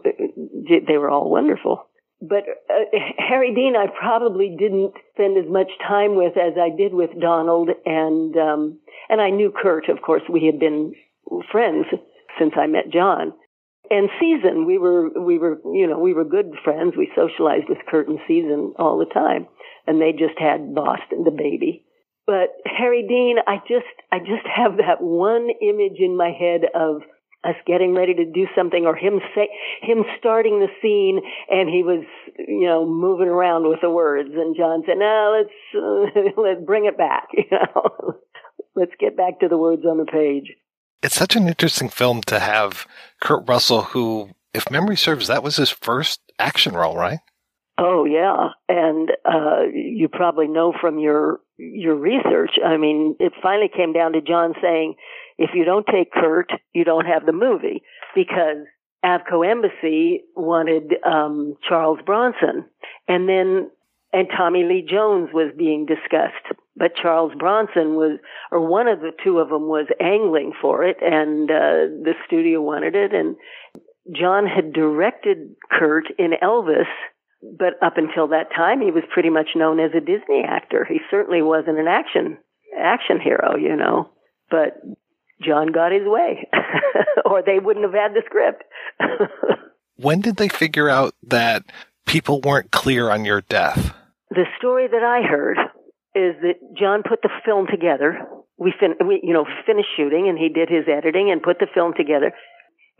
[0.86, 1.86] they were all wonderful.
[2.20, 6.94] But uh, Harry Dean, I probably didn't spend as much time with as I did
[6.94, 8.78] with Donald, and um,
[9.08, 9.88] and I knew Kurt.
[9.88, 10.94] Of course, we had been
[11.50, 11.86] friends
[12.38, 13.32] since I met John
[13.90, 16.94] and Season, we were we were you know we were good friends.
[16.96, 19.46] We socialized with Kurt and Season all the time,
[19.86, 21.84] and they just had Boston the baby.
[22.26, 27.02] But Harry Dean, I just I just have that one image in my head of
[27.44, 29.48] us getting ready to do something, or him say
[29.82, 32.04] him starting the scene, and he was
[32.38, 36.86] you know moving around with the words, and John said, "No, let's uh, let's bring
[36.86, 38.18] it back," you know,
[38.74, 40.54] let's get back to the words on the page
[41.04, 42.86] it's such an interesting film to have
[43.20, 47.18] Kurt Russell, who, if memory serves, that was his first action role, right?
[47.76, 52.52] Oh yeah, and uh, you probably know from your your research.
[52.64, 54.94] I mean, it finally came down to John saying,
[55.38, 57.82] "If you don't take Kurt, you don't have the movie,"
[58.14, 58.66] because
[59.04, 62.64] Avco Embassy wanted um, Charles Bronson,
[63.08, 63.70] and then
[64.12, 68.18] and Tommy Lee Jones was being discussed but Charles Bronson was,
[68.50, 72.60] or one of the two of them was angling for it, and uh, the studio
[72.60, 73.14] wanted it.
[73.14, 73.36] And
[74.12, 76.90] John had directed Kurt in Elvis,
[77.42, 80.84] but up until that time, he was pretty much known as a Disney actor.
[80.84, 82.38] He certainly wasn't an action
[82.76, 84.10] action hero, you know.
[84.50, 84.82] But
[85.44, 86.48] John got his way,
[87.24, 88.64] or they wouldn't have had the script.
[89.96, 91.64] when did they figure out that
[92.06, 93.94] people weren't clear on your death?
[94.30, 95.58] The story that I heard
[96.14, 98.26] is that John put the film together.
[98.56, 101.66] We fin- we you know finished shooting and he did his editing and put the
[101.72, 102.32] film together.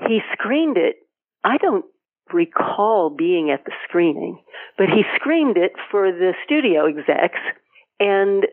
[0.09, 0.97] He screened it.
[1.45, 1.85] I don't
[2.33, 4.41] recall being at the screening,
[4.77, 7.39] but he screened it for the studio execs
[8.01, 8.45] and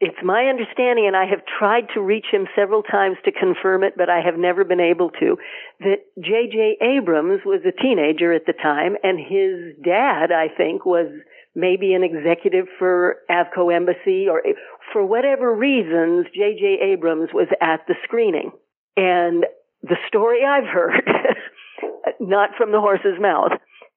[0.00, 3.94] it's my understanding, and I have tried to reach him several times to confirm it,
[3.98, 5.36] but I have never been able to,
[5.80, 6.78] that J.J.
[6.80, 11.08] Abrams was a teenager at the time, and his dad, I think, was
[11.54, 14.42] maybe an executive for Avco Embassy or
[14.92, 16.78] for whatever reasons, J.J.
[16.92, 18.52] Abrams was at the screening.
[18.96, 19.44] And
[19.82, 21.02] the story I've heard,
[22.20, 23.52] not from the horse's mouth,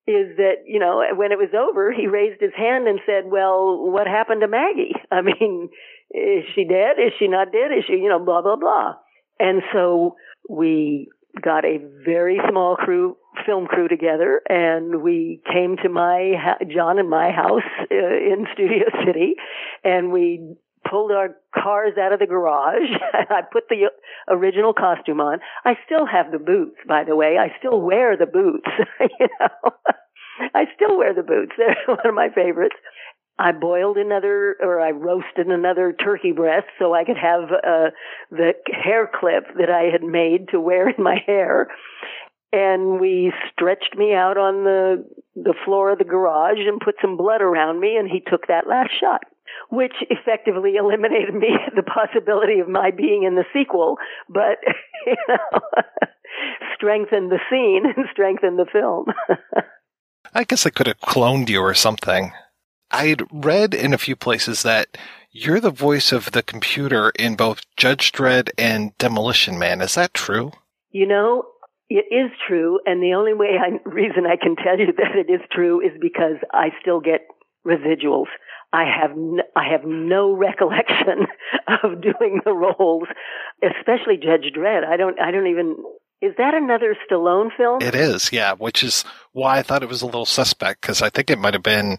[0.06, 3.90] is that, you know, when it was over, he raised his hand and said, well,
[3.90, 4.96] what happened to Maggie?
[5.12, 5.70] I mean,
[6.14, 6.98] is she dead?
[7.00, 7.72] Is she not dead?
[7.78, 8.94] Is she, you know, blah, blah, blah.
[9.40, 10.16] And so
[10.50, 11.10] we
[11.42, 16.34] got a very small crew, film crew together, and we came to my
[16.74, 19.36] John and my house uh, in Studio City,
[19.84, 20.56] and we
[20.90, 22.90] pulled our cars out of the garage.
[23.14, 23.90] I put the
[24.30, 25.40] original costume on.
[25.66, 27.38] I still have the boots, by the way.
[27.40, 28.68] I still wear the boots.
[29.20, 29.72] you know,
[30.54, 31.54] I still wear the boots.
[31.58, 32.76] They're one of my favorites.
[33.40, 37.90] I boiled another, or I roasted another turkey breast so I could have uh,
[38.30, 41.68] the hair clip that I had made to wear in my hair.
[42.52, 45.06] And we stretched me out on the
[45.36, 48.68] the floor of the garage and put some blood around me, and he took that
[48.68, 49.22] last shot,
[49.70, 53.98] which effectively eliminated me the possibility of my being in the sequel,
[54.30, 54.60] but
[55.08, 55.60] you know,
[56.76, 59.06] strengthened the scene and strengthened the film.
[60.36, 62.32] I guess I could have cloned you or something.
[62.94, 64.98] I'd read in a few places that
[65.32, 69.82] you're the voice of the computer in both Judge Dredd and Demolition Man.
[69.82, 70.52] Is that true?
[70.92, 71.46] You know,
[71.90, 75.32] it is true, and the only way I, reason I can tell you that it
[75.32, 77.22] is true is because I still get
[77.66, 78.28] residuals.
[78.72, 81.26] I have n- I have no recollection
[81.68, 83.08] of doing the roles,
[83.64, 84.86] especially Judge Dredd.
[84.86, 85.78] I don't I don't even
[86.24, 87.82] is that another Stallone film?
[87.82, 89.04] It is, yeah, which is
[89.34, 91.98] why I thought it was a little suspect because I think it might have been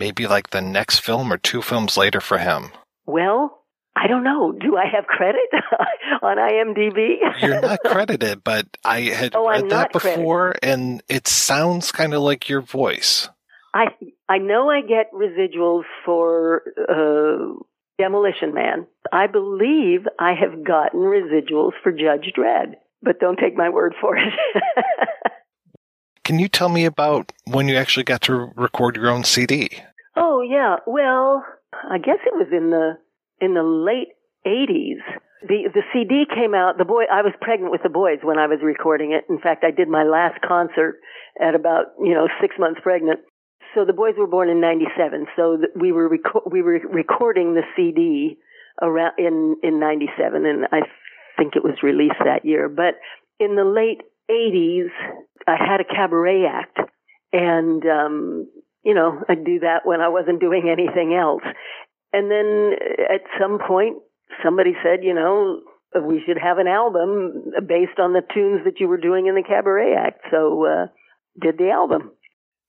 [0.00, 2.72] maybe like the next film or two films later for him.
[3.06, 3.60] Well,
[3.94, 4.50] I don't know.
[4.52, 5.50] Do I have credit
[6.22, 7.16] on IMDb?
[7.40, 12.22] You're not credited, but I had oh, read that before, and it sounds kind of
[12.22, 13.28] like your voice.
[13.74, 13.88] I
[14.28, 17.62] I know I get residuals for uh,
[17.98, 18.86] Demolition Man.
[19.12, 24.16] I believe I have gotten residuals for Judge Dredd, but don't take my word for
[24.16, 24.32] it.
[26.24, 29.82] Can you tell me about when you actually got to record your own CD?
[30.40, 31.44] Oh yeah, well,
[31.90, 32.96] I guess it was in the
[33.44, 34.08] in the late
[34.46, 35.04] '80s.
[35.42, 36.78] The the CD came out.
[36.78, 39.24] The boy, I was pregnant with the boys when I was recording it.
[39.28, 41.00] In fact, I did my last concert
[41.38, 43.20] at about you know six months pregnant.
[43.74, 45.26] So the boys were born in '97.
[45.36, 48.38] So we were reco- we were recording the CD
[48.80, 50.88] around in in '97, and I
[51.36, 52.70] think it was released that year.
[52.70, 52.96] But
[53.38, 54.00] in the late
[54.30, 54.88] '80s,
[55.46, 56.78] I had a cabaret act,
[57.30, 58.48] and um,
[58.82, 61.42] you know, I'd do that when I wasn't doing anything else.
[62.12, 62.72] And then
[63.12, 63.98] at some point,
[64.42, 65.60] somebody said, you know,
[66.06, 69.42] we should have an album based on the tunes that you were doing in the
[69.42, 70.20] cabaret act.
[70.30, 70.86] So, uh,
[71.40, 72.12] did the album.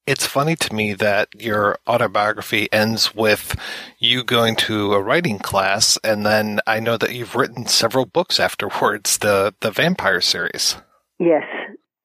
[0.08, 3.56] It's funny to me that your autobiography ends with
[4.00, 8.40] you going to a writing class, and then I know that you've written several books
[8.40, 10.76] afterwards, the the vampire series.
[11.20, 11.44] Yes.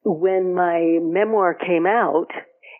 [0.04, 2.28] When my memoir came out,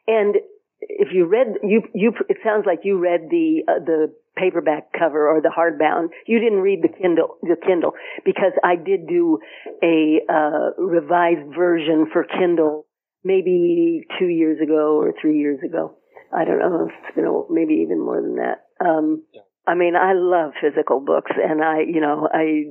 [0.07, 0.36] and
[0.81, 5.28] if you read you you it sounds like you read the uh, the paperback cover
[5.28, 6.09] or the hardbound.
[6.27, 7.93] You didn't read the kindle the kindle
[8.24, 9.39] because i did do
[9.82, 12.86] a uh revised version for kindle
[13.24, 15.97] maybe 2 years ago or 3 years ago.
[16.36, 18.65] I don't know it's been a, maybe even more than that.
[18.85, 19.23] Um
[19.66, 22.65] i mean i love physical books and i you know i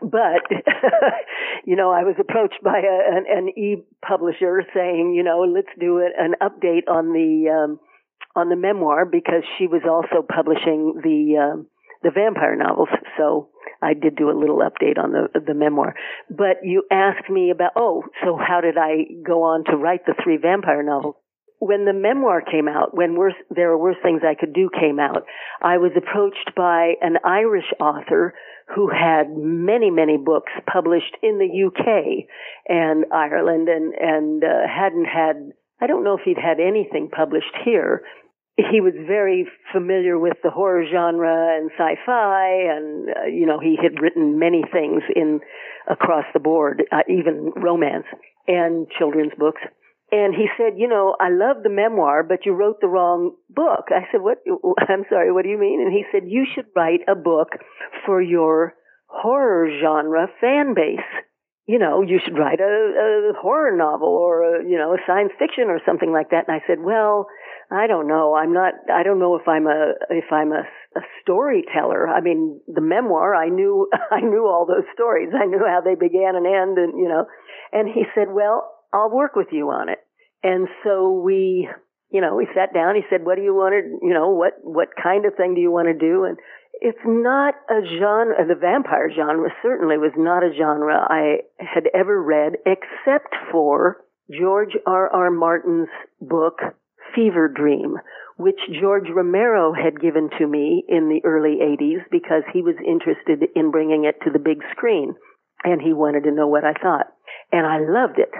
[0.00, 0.42] but
[1.64, 5.98] you know i was approached by a, an, an e-publisher saying you know let's do
[5.98, 7.78] it, an update on the um
[8.34, 11.66] on the memoir because she was also publishing the um
[12.02, 12.88] the vampire novels.
[13.16, 13.48] So
[13.80, 15.94] i did do a little update on the the memoir.
[16.30, 20.14] But you asked me about oh so how did i go on to write the
[20.22, 21.16] three vampire novels?
[21.58, 24.98] When the memoir came out, when worse, there are worse things I could do came
[24.98, 25.22] out,
[25.62, 28.34] I was approached by an Irish author
[28.74, 32.26] who had many, many books published in the UK
[32.68, 37.54] and Ireland and, and uh, hadn't had, I don't know if he'd had anything published
[37.64, 38.02] here.
[38.56, 43.76] He was very familiar with the horror genre and sci-fi and, uh, you know, he
[43.82, 45.40] had written many things in,
[45.90, 48.06] across the board, uh, even romance
[48.46, 49.62] and children's books.
[50.12, 53.88] And he said, you know, I love the memoir, but you wrote the wrong book.
[53.88, 54.38] I said, what?
[54.78, 55.80] I'm sorry, what do you mean?
[55.80, 57.48] And he said, you should write a book
[58.04, 58.74] for your
[59.06, 61.00] horror genre fan base.
[61.66, 65.32] You know, you should write a, a horror novel or a, you know, a science
[65.38, 66.44] fiction or something like that.
[66.46, 67.26] And I said, well,
[67.70, 68.34] I don't know.
[68.34, 72.06] I'm not, I don't know if I'm a, if I'm a, a storyteller.
[72.06, 75.30] I mean, the memoir, I knew, I knew all those stories.
[75.32, 77.24] I knew how they began and end and, you know,
[77.72, 79.98] and he said, well, I'll work with you on it.
[80.42, 81.68] And so we,
[82.10, 82.96] you know, we sat down.
[82.96, 85.60] He said, what do you want to, you know, what, what kind of thing do
[85.60, 86.24] you want to do?
[86.24, 86.36] And
[86.80, 92.20] it's not a genre, the vampire genre certainly was not a genre I had ever
[92.20, 93.98] read except for
[94.30, 95.08] George R.
[95.08, 95.30] R.
[95.30, 95.88] Martin's
[96.20, 96.58] book,
[97.14, 97.96] Fevre Dream,
[98.36, 103.48] which George Romero had given to me in the early 80s because he was interested
[103.54, 105.14] in bringing it to the big screen
[105.64, 107.06] and he wanted to know what I thought.
[107.52, 108.30] And I loved it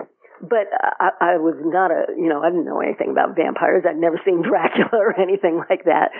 [0.42, 0.66] but
[1.00, 3.84] I, I was not a, you know, I didn't know anything about vampires.
[3.88, 6.10] I'd never seen Dracula or anything like that.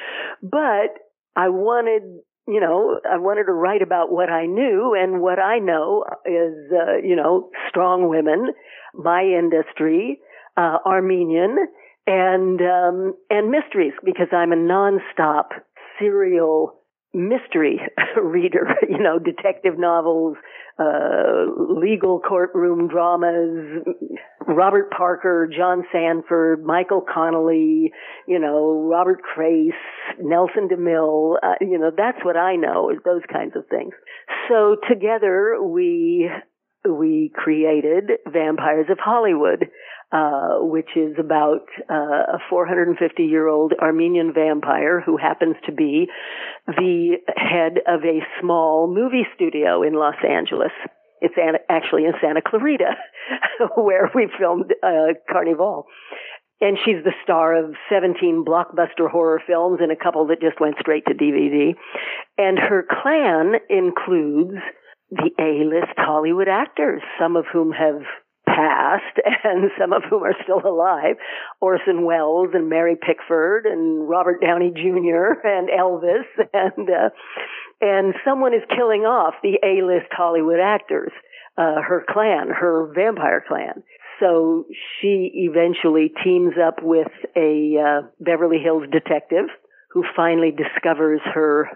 [0.42, 0.96] But
[1.36, 2.02] I wanted
[2.48, 6.72] you know, I wanted to write about what I knew, and what I know is,
[6.72, 8.48] uh, you know, strong women,
[8.94, 10.18] my industry,
[10.56, 11.56] uh, Armenian,
[12.06, 15.50] and um, and mysteries because I'm a nonstop
[16.00, 16.74] serial
[17.14, 17.80] mystery
[18.22, 18.66] reader.
[18.88, 20.36] You know, detective novels,
[20.78, 21.44] uh,
[21.80, 23.84] legal courtroom dramas,
[24.46, 27.92] Robert Parker, John Sandford, Michael Connelly,
[28.26, 29.74] you know, Robert Crais,
[30.20, 33.92] Nelson DeMille, uh, you know, that's what I know is those kinds of things.
[34.48, 36.30] So together we
[36.84, 39.66] we created Vampires of Hollywood,
[40.12, 46.06] uh, which is about uh, a 450 year old Armenian vampire who happens to be
[46.66, 50.72] the head of a small movie studio in Los Angeles.
[51.22, 51.34] It's
[51.70, 52.96] actually in Santa Clarita,
[53.76, 55.86] where we filmed uh, Carnival.
[56.60, 60.76] And she's the star of 17 blockbuster horror films and a couple that just went
[60.78, 61.74] straight to DVD.
[62.38, 64.58] And her clan includes
[65.10, 68.02] the A-list Hollywood actors, some of whom have
[68.54, 71.16] passed and some of whom are still alive.
[71.60, 75.40] Orson Welles and Mary Pickford and Robert Downey Jr.
[75.44, 77.10] and Elvis and, uh,
[77.80, 81.12] and someone is killing off the A-list Hollywood actors,
[81.56, 83.82] uh, her clan, her vampire clan.
[84.20, 84.66] So
[85.00, 89.46] she eventually teams up with a uh, Beverly Hills detective
[89.90, 91.68] who finally discovers her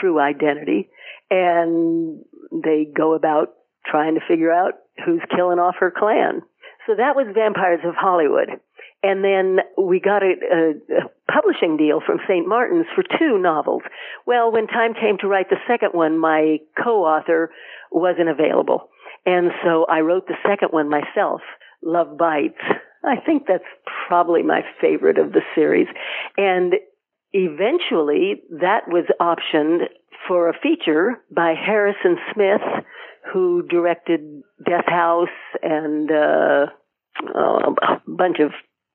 [0.00, 0.88] true identity
[1.30, 3.54] and they go about
[3.86, 4.74] trying to figure out
[5.04, 6.42] who's killing off her clan.
[6.86, 8.60] So that was Vampires of Hollywood.
[9.02, 12.46] And then we got a, a, a publishing deal from St.
[12.46, 13.82] Martin's for two novels.
[14.26, 17.50] Well, when time came to write the second one, my co-author
[17.90, 18.90] wasn't available.
[19.24, 21.40] And so I wrote the second one myself,
[21.82, 22.60] Love Bites.
[23.04, 23.64] I think that's
[24.08, 25.86] probably my favorite of the series.
[26.36, 26.74] And
[27.32, 29.86] eventually that was optioned
[30.28, 32.60] for a feature by Harrison Smith,
[33.32, 35.28] who directed Death House
[35.62, 36.66] and uh,
[37.34, 38.52] a bunch of,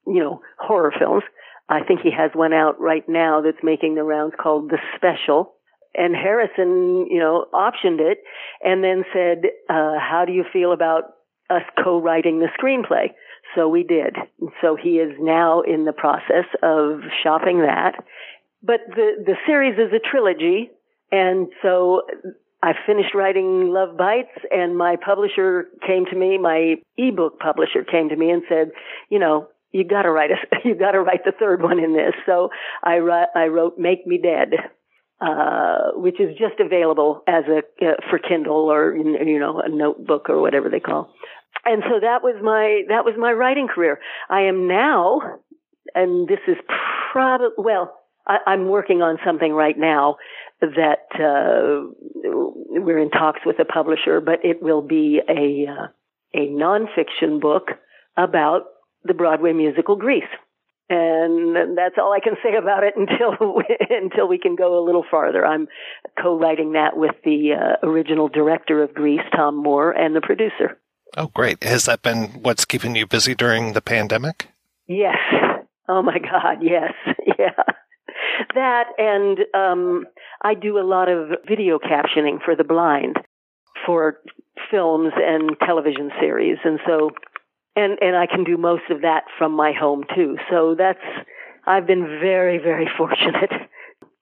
[0.07, 1.23] you know, horror films.
[1.69, 5.53] I think he has one out right now that's making the rounds called The Special.
[5.95, 8.19] And Harrison, you know, optioned it
[8.61, 11.03] and then said, uh, how do you feel about
[11.49, 13.13] us co-writing the screenplay?
[13.55, 14.15] So we did.
[14.61, 17.93] So he is now in the process of shopping that.
[18.61, 20.71] But the, the series is a trilogy
[21.11, 22.01] and so
[22.65, 28.09] I finished writing Love Bites and my publisher came to me, my ebook publisher came
[28.09, 28.71] to me and said,
[29.07, 30.37] you know, you gotta write a,
[30.67, 32.13] you gotta write the third one in this.
[32.25, 32.49] So
[32.83, 32.97] I,
[33.35, 34.53] I wrote Make Me Dead,
[35.21, 40.27] uh, which is just available as a, uh, for Kindle or, you know, a notebook
[40.27, 41.13] or whatever they call.
[41.65, 43.99] And so that was my, that was my writing career.
[44.27, 45.21] I am now,
[45.93, 46.57] and this is
[47.11, 47.93] probably, well,
[48.27, 50.17] I, I'm working on something right now
[50.61, 51.91] that uh,
[52.23, 55.87] we're in talks with a publisher, but it will be a uh,
[56.33, 57.69] a nonfiction book
[58.17, 58.63] about
[59.03, 60.23] the Broadway musical Grease.
[60.87, 65.05] And that's all I can say about it until until we can go a little
[65.09, 65.45] farther.
[65.45, 65.67] I'm
[66.21, 70.77] co-writing that with the uh, original director of Grease, Tom Moore, and the producer.
[71.17, 71.63] Oh, great!
[71.63, 74.49] Has that been what's keeping you busy during the pandemic?
[74.87, 75.17] Yes.
[75.87, 76.93] Oh my God, yes.
[77.37, 77.51] Yeah
[78.55, 80.05] that and um,
[80.41, 83.17] I do a lot of video captioning for the blind
[83.85, 84.19] for
[84.71, 87.11] films and television series, and so
[87.75, 90.37] and and I can do most of that from my home too.
[90.49, 90.99] So that's
[91.65, 93.51] I've been very very fortunate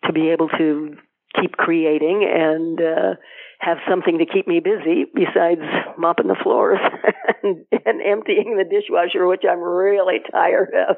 [0.06, 0.96] to be able to
[1.40, 3.16] keep creating and uh,
[3.60, 5.62] have something to keep me busy besides
[5.98, 6.80] mopping the floors
[7.44, 10.98] and, and emptying the dishwasher, which I'm really tired of.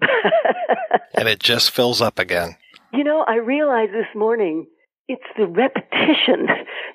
[1.14, 2.56] and it just fills up again.
[2.92, 4.66] You know, I realized this morning
[5.08, 6.46] it's the repetition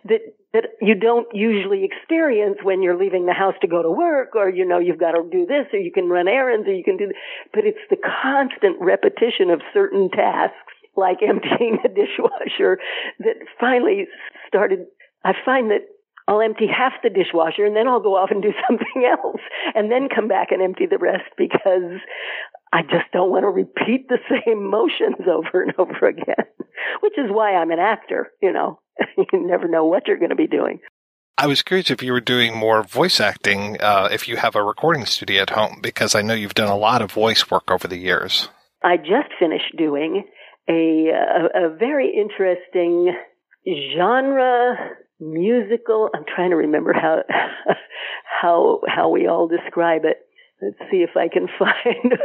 [0.05, 0.21] that
[0.53, 4.49] that you don't usually experience when you're leaving the house to go to work or
[4.49, 6.95] you know you've got to do this or you can run errands or you can
[6.95, 7.11] do
[7.53, 10.55] but it's the constant repetition of certain tasks
[10.95, 12.79] like emptying the dishwasher
[13.19, 14.07] that finally
[14.47, 14.85] started
[15.25, 15.81] I find that
[16.27, 19.41] I'll empty half the dishwasher and then I'll go off and do something else
[19.75, 21.99] and then come back and empty the rest because
[22.75, 26.45] I just don't want to repeat the same motions over and over again,
[26.99, 28.79] which is why I'm an actor, you know.
[29.17, 30.79] you never know what you're going to be doing.
[31.37, 34.63] I was curious if you were doing more voice acting, uh, if you have a
[34.63, 37.87] recording studio at home, because I know you've done a lot of voice work over
[37.87, 38.49] the years.
[38.83, 40.25] I just finished doing
[40.69, 43.13] a, a, a very interesting
[43.97, 44.75] genre
[45.19, 46.09] musical.
[46.13, 47.23] I'm trying to remember how
[48.41, 50.17] how how we all describe it.
[50.65, 52.17] Let's see if I can find.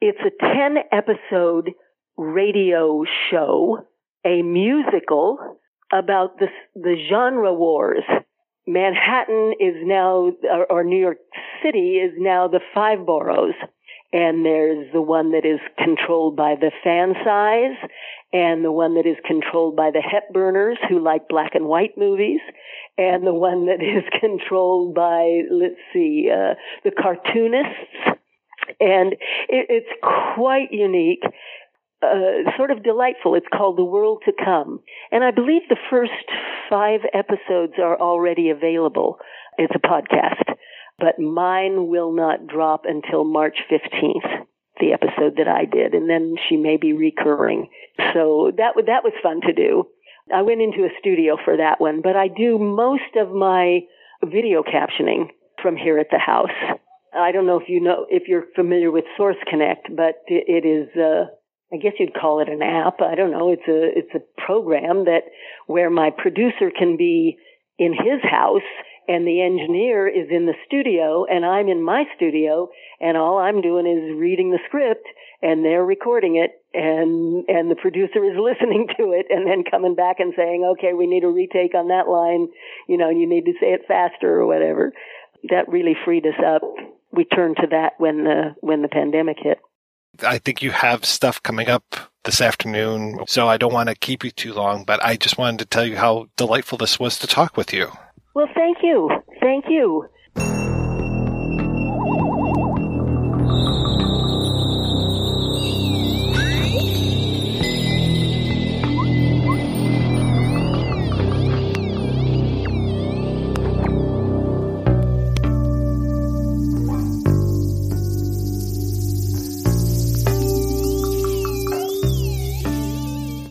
[0.00, 1.70] It's a 10 episode
[2.16, 3.86] radio show
[4.26, 5.58] a musical
[5.92, 8.02] about the the genre wars.
[8.66, 11.18] Manhattan is now, or, or New York
[11.62, 13.54] City is now the five boroughs
[14.14, 17.90] and there's the one that is controlled by the fan size
[18.34, 22.40] and the one that is controlled by the Hepburners who like black and white movies
[22.98, 28.20] and the one that is controlled by let's see uh, the cartoonists
[28.80, 29.12] and
[29.48, 31.22] it, it's quite unique
[32.02, 33.34] uh, sort of delightful.
[33.34, 34.80] It's called The World to Come.
[35.10, 36.12] And I believe the first
[36.68, 39.16] five episodes are already available.
[39.56, 40.54] It's a podcast
[40.98, 44.46] but mine will not drop until March 15th,
[44.80, 47.68] the episode that I did, and then she may be recurring.
[48.12, 49.88] So that that was fun to do.
[50.34, 53.80] I went into a studio for that one, but I do most of my
[54.24, 55.28] video captioning
[55.62, 56.78] from here at the house.
[57.14, 60.88] I don't know if you know if you're familiar with Source Connect, but it is
[60.96, 61.26] uh,
[61.72, 63.00] I guess you'd call it an app.
[63.00, 63.50] I don't know.
[63.50, 65.22] It's a it's a program that
[65.66, 67.38] where my producer can be
[67.78, 68.62] in his house
[69.08, 72.68] and the engineer is in the studio and I'm in my studio
[73.00, 75.06] and all I'm doing is reading the script
[75.42, 79.94] and they're recording it and and the producer is listening to it and then coming
[79.94, 82.48] back and saying okay we need a retake on that line
[82.88, 84.92] you know you need to say it faster or whatever.
[85.50, 86.62] That really freed us up.
[87.12, 89.58] We turned to that when the when the pandemic hit.
[90.22, 94.24] I think you have stuff coming up this afternoon, so I don't want to keep
[94.24, 97.26] you too long, but I just wanted to tell you how delightful this was to
[97.26, 97.90] talk with you.
[98.34, 99.08] Well, thank you.
[99.40, 100.08] Thank you.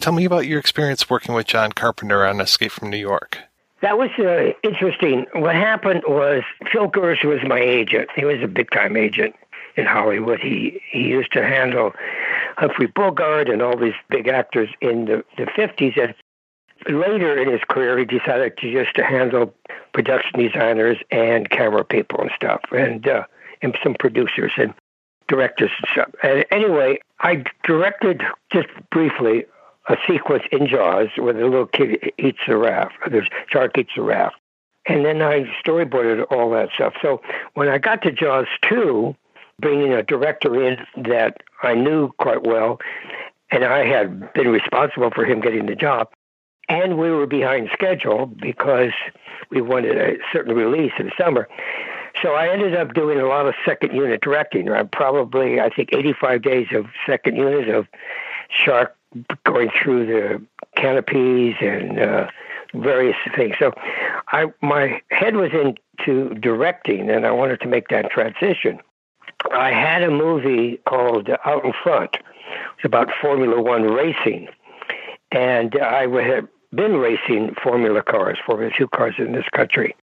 [0.01, 3.38] Tell me about your experience working with John Carpenter on Escape from New York.
[3.84, 5.26] That was uh, interesting.
[5.34, 8.10] What happened was Phil Gersh was my agent.
[8.15, 9.35] He was a big time agent
[9.76, 10.39] in Hollywood.
[10.39, 11.91] He he used to handle
[12.55, 16.01] Humphrey Bogart and all these big actors in the, the 50s.
[16.01, 16.15] And
[16.97, 19.53] later in his career, he decided to just to handle
[19.93, 23.26] production designers and camera people and stuff, and uh,
[23.61, 24.73] and some producers and
[25.27, 26.10] directors and stuff.
[26.23, 29.43] And anyway, I directed just briefly
[29.89, 34.01] a sequence in Jaws where the little kid eats the raft, the shark eats the
[34.01, 34.35] raft.
[34.85, 36.93] And then I storyboarded all that stuff.
[37.01, 37.22] So
[37.53, 39.15] when I got to Jaws 2,
[39.60, 42.80] bringing a director in that I knew quite well,
[43.51, 46.10] and I had been responsible for him getting the job,
[46.68, 48.91] and we were behind schedule because
[49.51, 51.47] we wanted a certain release in the summer.
[52.22, 54.69] So I ended up doing a lot of second unit directing.
[54.69, 57.88] I probably, I think, 85 days of second unit of
[58.49, 58.95] shark
[59.45, 60.45] going through the
[60.76, 62.27] canopies and uh,
[62.73, 63.56] various things.
[63.60, 63.73] So
[64.30, 68.80] I my head was into directing, and I wanted to make that transition.
[69.52, 72.18] I had a movie called Out in Front.
[72.84, 74.49] About Formula One racing,
[75.31, 79.95] and I had been racing Formula cars, Formula Two cars in this country.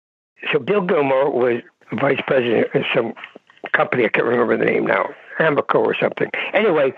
[0.51, 1.61] So Bill Gilmore was
[1.93, 3.13] vice president of some
[3.71, 4.05] company.
[4.05, 6.29] I can't remember the name now, Amoco or something.
[6.53, 6.93] Anyway,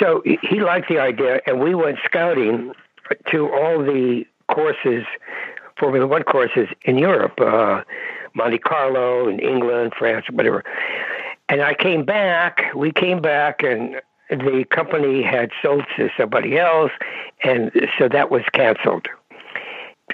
[0.00, 2.72] so he liked the idea, and we went scouting
[3.30, 5.04] to all the courses,
[5.78, 7.82] Formula One courses in Europe, uh,
[8.34, 10.64] Monte Carlo, in England, France, whatever.
[11.48, 12.62] And I came back.
[12.74, 14.00] We came back, and
[14.30, 16.92] the company had sold to somebody else,
[17.44, 19.08] and so that was canceled.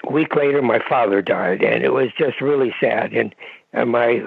[0.07, 3.13] A week later, my father died, and it was just really sad.
[3.13, 3.35] And,
[3.73, 4.25] and my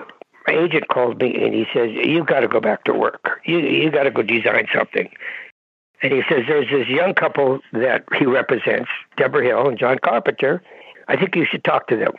[0.49, 3.41] agent called me and he says, "You've got to go back to work.
[3.45, 5.09] You you got to go design something."
[6.01, 10.61] And he says, "There's this young couple that he represents, Debra Hill and John Carpenter.
[11.07, 12.13] I think you should talk to them.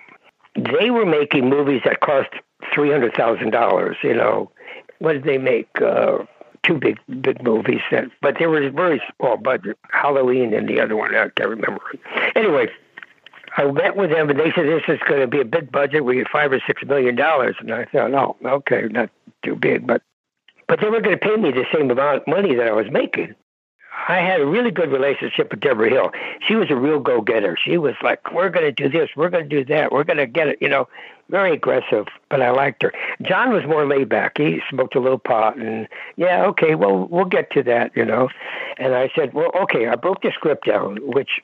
[0.54, 2.30] They were making movies that cost
[2.72, 3.96] three hundred thousand dollars.
[4.02, 4.50] You know,
[4.98, 5.68] what did they make?
[5.80, 6.18] Uh,
[6.62, 7.80] two big big movies
[8.20, 9.76] but they were very small budget.
[9.90, 11.82] Halloween and the other one I can't remember.
[12.36, 12.68] Anyway."
[13.54, 16.04] I met with them and they said this is going to be a big budget.
[16.04, 19.10] We get five or six million dollars, and I thought, no, okay, not
[19.44, 20.02] too big, but
[20.68, 22.86] but they were going to pay me the same amount of money that I was
[22.90, 23.34] making.
[24.08, 26.10] I had a really good relationship with Debra Hill.
[26.46, 27.56] She was a real go-getter.
[27.62, 29.10] She was like, "We're going to do this.
[29.16, 29.92] We're going to do that.
[29.92, 30.88] We're going to get it." You know,
[31.28, 32.06] very aggressive.
[32.28, 32.92] But I liked her.
[33.22, 34.38] John was more laid back.
[34.38, 37.96] He smoked a little pot, and yeah, okay, well, we'll get to that.
[37.96, 38.28] You know,
[38.78, 41.40] and I said, "Well, okay." I broke the script down, which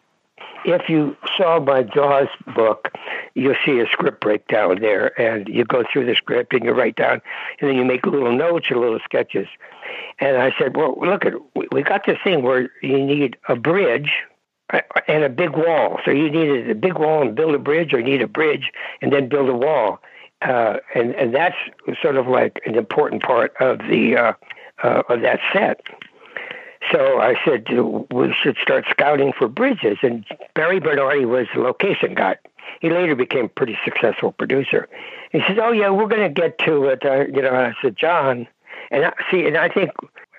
[0.65, 2.93] if you saw my Jaws book,
[3.35, 6.97] you'll see a script breakdown there, and you go through the script and you write
[6.97, 7.21] down,
[7.61, 9.47] and then you make little notes or little sketches.
[10.21, 11.35] And I said, well, look at
[11.73, 14.11] we got this thing where you need a bridge
[15.07, 16.01] and a big wall.
[16.05, 18.71] So you needed a big wall and build a bridge, or you need a bridge
[19.01, 20.01] and then build a wall.
[20.43, 21.57] Uh, and and that's
[22.01, 24.33] sort of like an important part of the uh,
[24.83, 25.81] uh, of that set.
[26.93, 27.67] So I said
[28.13, 30.25] we should start scouting for bridges, and
[30.55, 32.37] Barry Bernardi was the location guy.
[32.81, 34.89] He later became a pretty successful producer.
[35.33, 37.97] He says, "Oh yeah, we're going to get to it." Uh, you know, I said,
[37.97, 38.47] "John,"
[38.91, 39.91] and I, see, and I think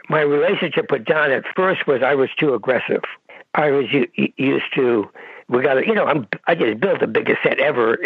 [0.09, 3.03] my relationship with John at first was I was too aggressive.
[3.53, 3.85] I was
[4.37, 5.09] used to
[5.49, 7.97] we got to, you know, I'm, I just built the biggest set ever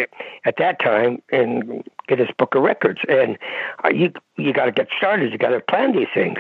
[0.46, 3.38] at that time in Guinness Book of Records, and
[3.84, 5.32] uh, you you got to get started.
[5.32, 6.40] You got to plan these things.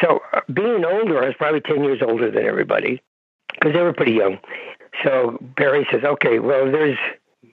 [0.00, 3.02] So uh, being older, I was probably ten years older than everybody
[3.52, 4.38] because they were pretty young.
[5.02, 6.98] So Barry says, "Okay, well, there's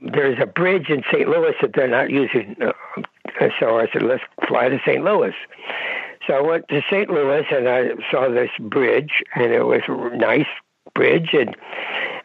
[0.01, 1.27] there's a bridge in St.
[1.27, 2.73] Louis that they're not using." Uh,
[3.59, 5.03] so I said, "Let's fly to St.
[5.03, 5.33] Louis."
[6.27, 7.09] So I went to St.
[7.09, 9.81] Louis and I saw this bridge, and it was
[10.15, 10.47] nice,
[10.93, 11.55] bridge and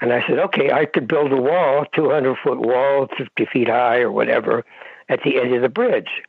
[0.01, 3.99] and I said, okay, I could build a wall, 200 foot wall, 50 feet high
[3.99, 4.65] or whatever,
[5.09, 6.23] at the end of the bridge.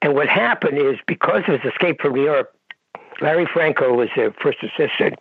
[0.00, 2.54] And what happened is because of his escape from New York,
[3.20, 5.18] Larry Franco was the first assistant,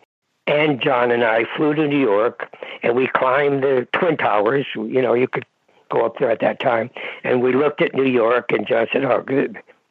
[0.48, 2.54] and John and I flew to New York,
[2.84, 4.66] and we climbed the Twin Towers.
[4.76, 5.46] You know, you could
[5.90, 6.90] go up there at that time,
[7.24, 9.24] and we looked at New York, and John said, "Oh,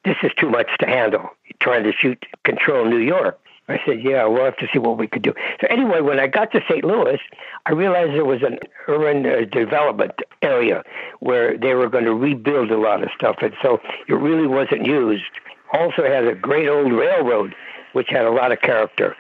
[0.05, 4.27] this is too much to handle, trying to shoot control New York." I said, yeah,
[4.27, 5.33] we'll have to see what we could do.
[5.61, 6.85] So anyway, when I got to St.
[6.85, 7.19] Louis,
[7.65, 8.59] I realized there was an
[8.89, 10.13] urban uh, development
[10.43, 10.83] area
[11.21, 14.85] where they were going to rebuild a lot of stuff, and so it really wasn't
[14.85, 15.25] used.
[15.73, 17.55] Also had a great old railroad,
[17.95, 19.17] which had a lot of character.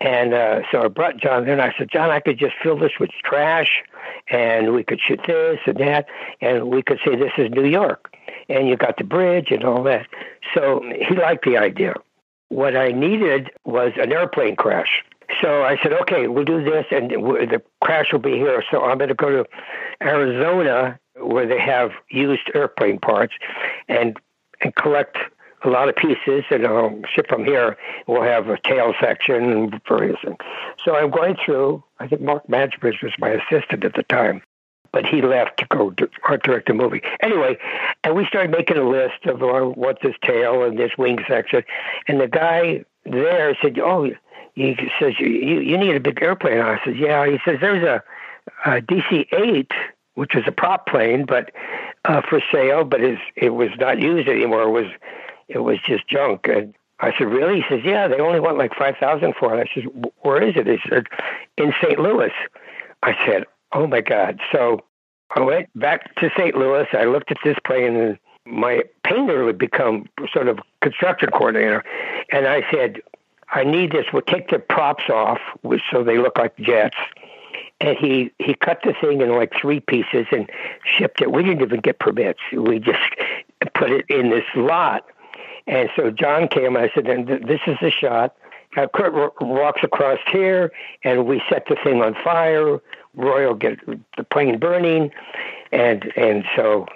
[0.00, 2.78] And uh, so I brought John there, and I said, John, I could just fill
[2.78, 3.82] this with trash,
[4.28, 6.06] and we could shoot this and that,
[6.40, 8.14] and we could say this is New York,
[8.50, 10.06] and you got the bridge and all that.
[10.54, 11.94] So he liked the idea.
[12.48, 15.04] What I needed was an airplane crash.
[15.42, 18.64] So I said, okay, we'll do this, and the crash will be here.
[18.70, 19.46] So I'm going to go to
[20.00, 23.34] Arizona, where they have used airplane parts,
[23.88, 24.18] and
[24.60, 25.18] and collect
[25.64, 27.76] a lot of pieces, and I'll ship them here.
[28.06, 30.38] We'll have a tail section and various things.
[30.84, 31.82] So I'm going through.
[31.98, 34.42] I think Mark Madgebridge was my assistant at the time,
[34.92, 35.94] but he left to go
[36.24, 37.02] art direct a movie.
[37.20, 37.58] Anyway,
[38.04, 41.62] and we started making a list of uh, what's this tail and this wing section,
[42.06, 44.10] and the guy there said, "Oh."
[44.54, 46.58] He says you you need a big airplane.
[46.58, 47.24] I said, yeah.
[47.24, 48.02] He says there's a,
[48.66, 49.70] a DC-8,
[50.14, 51.52] which was a prop plane, but
[52.06, 54.62] uh, for sale, but is it was not used anymore.
[54.62, 54.86] It was
[55.46, 56.48] it was just junk.
[56.48, 57.60] And I said, really?
[57.60, 58.08] He says, yeah.
[58.08, 59.68] They only want like five thousand for it.
[59.70, 59.84] I said,
[60.22, 60.66] where is it?
[60.66, 61.06] He said,
[61.56, 61.98] in St.
[61.98, 62.32] Louis.
[63.04, 64.40] I said, Oh my God.
[64.52, 64.84] So
[65.30, 66.54] I went back to St.
[66.54, 66.86] Louis.
[66.92, 71.84] I looked at this plane, and my painter would become sort of construction coordinator.
[72.32, 73.00] And I said,
[73.50, 74.06] I need this.
[74.12, 75.38] We'll take the props off
[75.90, 76.96] so they look like jets.
[77.80, 80.50] And he, he cut the thing in like three pieces and
[80.84, 81.30] shipped it.
[81.30, 82.40] We didn't even get permits.
[82.52, 82.98] We just
[83.74, 85.04] put it in this lot.
[85.66, 86.76] And so John came.
[86.76, 88.34] I said, and this is the shot.
[88.76, 90.72] Uh, Kurt walks across here,
[91.02, 92.78] and we set the thing on fire.
[93.18, 93.78] Roy will get
[94.16, 95.10] the plane burning,
[95.72, 96.86] and and so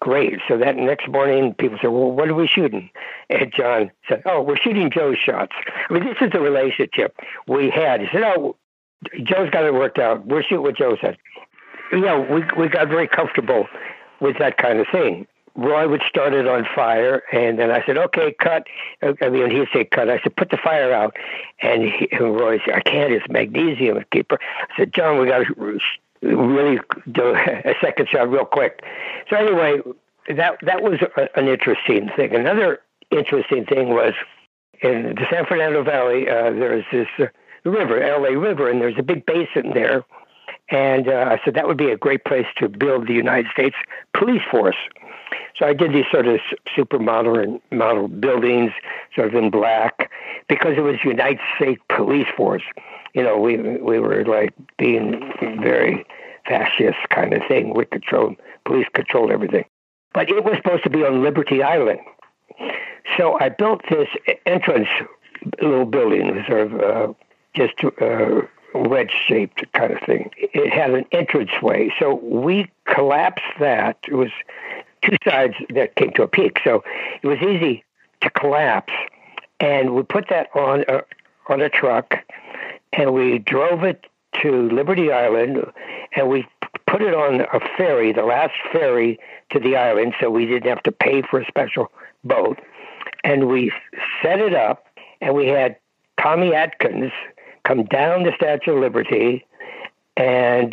[0.00, 0.38] great.
[0.48, 2.88] So that next morning, people said, "Well, what are we shooting?"
[3.28, 5.52] And John said, "Oh, we're shooting Joe's shots."
[5.88, 8.00] I mean, this is the relationship we had.
[8.00, 8.56] He said, "Oh,
[9.22, 10.24] Joe's got it worked out.
[10.26, 11.18] We're shooting what Joe said."
[11.90, 13.68] You know, we we got very comfortable
[14.20, 15.26] with that kind of thing.
[15.54, 18.66] Roy would start it on fire, and then I said, "Okay, cut."
[19.02, 21.16] I mean, he'd say, "Cut." I said, "Put the fire out,"
[21.60, 23.12] and, he, and Roy said, "I can't.
[23.12, 25.78] It's magnesium keeper." I said, "John, we got to
[26.22, 28.82] really do a second shot real quick."
[29.28, 29.82] So anyway,
[30.28, 32.34] that that was a, an interesting thing.
[32.34, 34.14] Another interesting thing was
[34.80, 36.28] in the San Fernando Valley.
[36.28, 37.26] Uh, there's this uh,
[37.64, 40.04] river, LA River, and there's a big basin there.
[40.68, 43.76] And uh, I said that would be a great place to build the United States
[44.14, 44.76] police force.
[45.58, 46.40] So I did these sort of
[46.74, 48.72] super modern model buildings,
[49.14, 50.10] sort of in black,
[50.48, 52.62] because it was United States Police Force.
[53.14, 56.04] You know, we we were like being very
[56.46, 57.74] fascist kind of thing.
[57.74, 59.64] We controlled police controlled everything,
[60.14, 62.00] but it was supposed to be on Liberty Island.
[63.16, 64.08] So I built this
[64.46, 64.88] entrance
[65.60, 67.12] little building, sort of uh,
[67.54, 68.42] just uh,
[68.74, 70.30] wedge shaped kind of thing.
[70.36, 73.98] It had an entranceway, so we collapsed that.
[74.08, 74.30] It was
[75.02, 76.60] two sides that came to a peak.
[76.64, 76.82] So
[77.22, 77.84] it was easy
[78.20, 78.92] to collapse.
[79.60, 81.02] And we put that on a,
[81.48, 82.14] on a truck
[82.92, 84.06] and we drove it
[84.42, 85.58] to Liberty Island
[86.16, 86.46] and we
[86.86, 89.18] put it on a ferry, the last ferry
[89.50, 91.90] to the island, so we didn't have to pay for a special
[92.24, 92.58] boat.
[93.24, 93.72] And we
[94.22, 94.86] set it up
[95.20, 95.76] and we had
[96.20, 97.12] Tommy Atkins
[97.64, 99.46] come down the Statue of Liberty
[100.16, 100.72] and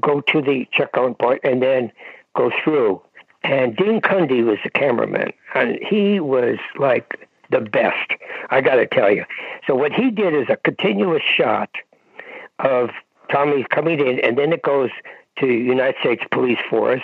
[0.00, 1.90] go to the checkout point and then
[2.34, 3.00] go through.
[3.46, 8.10] And Dean Cundey was the cameraman, and he was like the best.
[8.50, 9.24] I got to tell you.
[9.68, 11.70] So what he did is a continuous shot
[12.58, 12.90] of
[13.30, 14.90] Tommy coming in, and then it goes
[15.38, 17.02] to United States Police Force,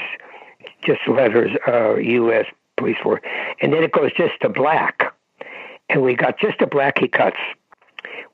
[0.84, 2.46] just letters, uh, U.S.
[2.76, 3.20] Police Force,
[3.60, 5.14] and then it goes just to black,
[5.88, 6.98] and we got just a black.
[6.98, 7.36] He cuts.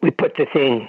[0.00, 0.88] We put the thing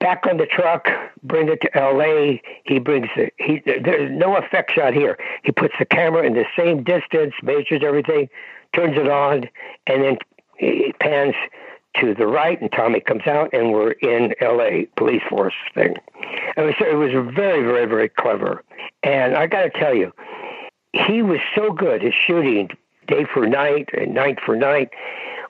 [0.00, 0.88] back on the truck,
[1.22, 2.42] bring it to L.A.
[2.64, 3.34] He brings it.
[3.38, 5.18] He there's no effect shot here.
[5.42, 8.28] He puts the camera in the same distance, measures everything,
[8.74, 9.48] turns it on,
[9.86, 10.18] and then
[10.56, 11.34] he pans
[12.00, 14.86] to the right, and Tommy comes out, and we're in L.A.
[14.96, 15.96] police force thing.
[16.56, 18.62] It was it was very very very clever,
[19.02, 20.12] and I got to tell you,
[20.92, 22.70] he was so good at shooting
[23.06, 24.90] day for night and night for night.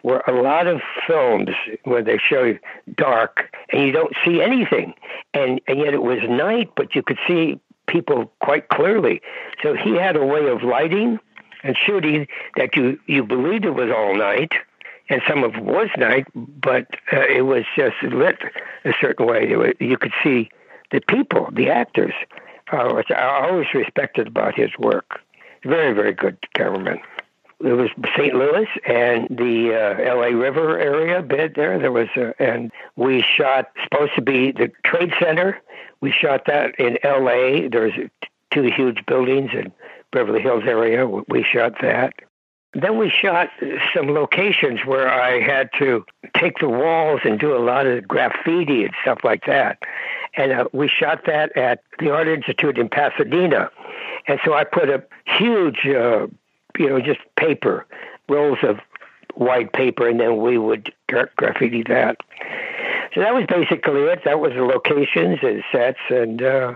[0.02, 1.50] Where a lot of films
[1.84, 2.58] where they show you
[2.94, 4.94] dark and you don't see anything,
[5.34, 9.20] and and yet it was night, but you could see people quite clearly.
[9.62, 11.18] So he had a way of lighting
[11.62, 14.52] and shooting that you you believed it was all night
[15.08, 18.38] and some of it was night, but uh, it was just lit
[18.84, 19.56] a certain way.
[19.56, 20.50] Was, you could see
[20.90, 22.12] the people, the actors,
[22.72, 25.20] uh, which I always respected about his work.
[25.64, 27.00] Very, very good cameraman.
[27.60, 28.34] It was St.
[28.34, 30.32] Louis and the uh, L.A.
[30.32, 31.78] River area bit there.
[31.78, 35.60] There was, uh, and we shot supposed to be the Trade Center.
[36.00, 37.68] We shot that in L.A.
[37.68, 37.94] There's
[38.52, 39.72] two huge buildings in
[40.12, 41.06] Beverly Hills area.
[41.06, 42.14] We shot that.
[42.74, 43.48] Then we shot
[43.94, 46.04] some locations where I had to
[46.36, 49.78] take the walls and do a lot of graffiti and stuff like that.
[50.36, 53.70] And uh, we shot that at the Art Institute in Pasadena.
[54.26, 56.26] And so I put a huge, uh,
[56.78, 57.86] you know, just paper,
[58.28, 58.78] rolls of
[59.34, 62.16] white paper, and then we would gra- graffiti that.
[63.14, 64.24] So that was basically it.
[64.24, 66.00] That was the locations and sets.
[66.10, 66.74] And uh,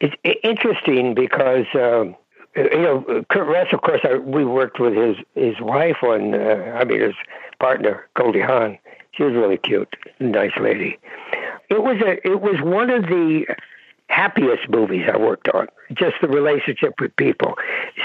[0.00, 1.66] it's interesting because.
[1.74, 2.16] Um,
[2.56, 6.76] you know, Kurt Russell, of course, I, we worked with his his wife on, uh,
[6.80, 7.14] I mean, his
[7.60, 8.76] partner Goldie Hawn.
[9.12, 10.98] She was really cute, nice lady.
[11.68, 13.46] It was a, it was one of the
[14.10, 15.68] happiest movies I worked on.
[15.92, 17.54] Just the relationship with people.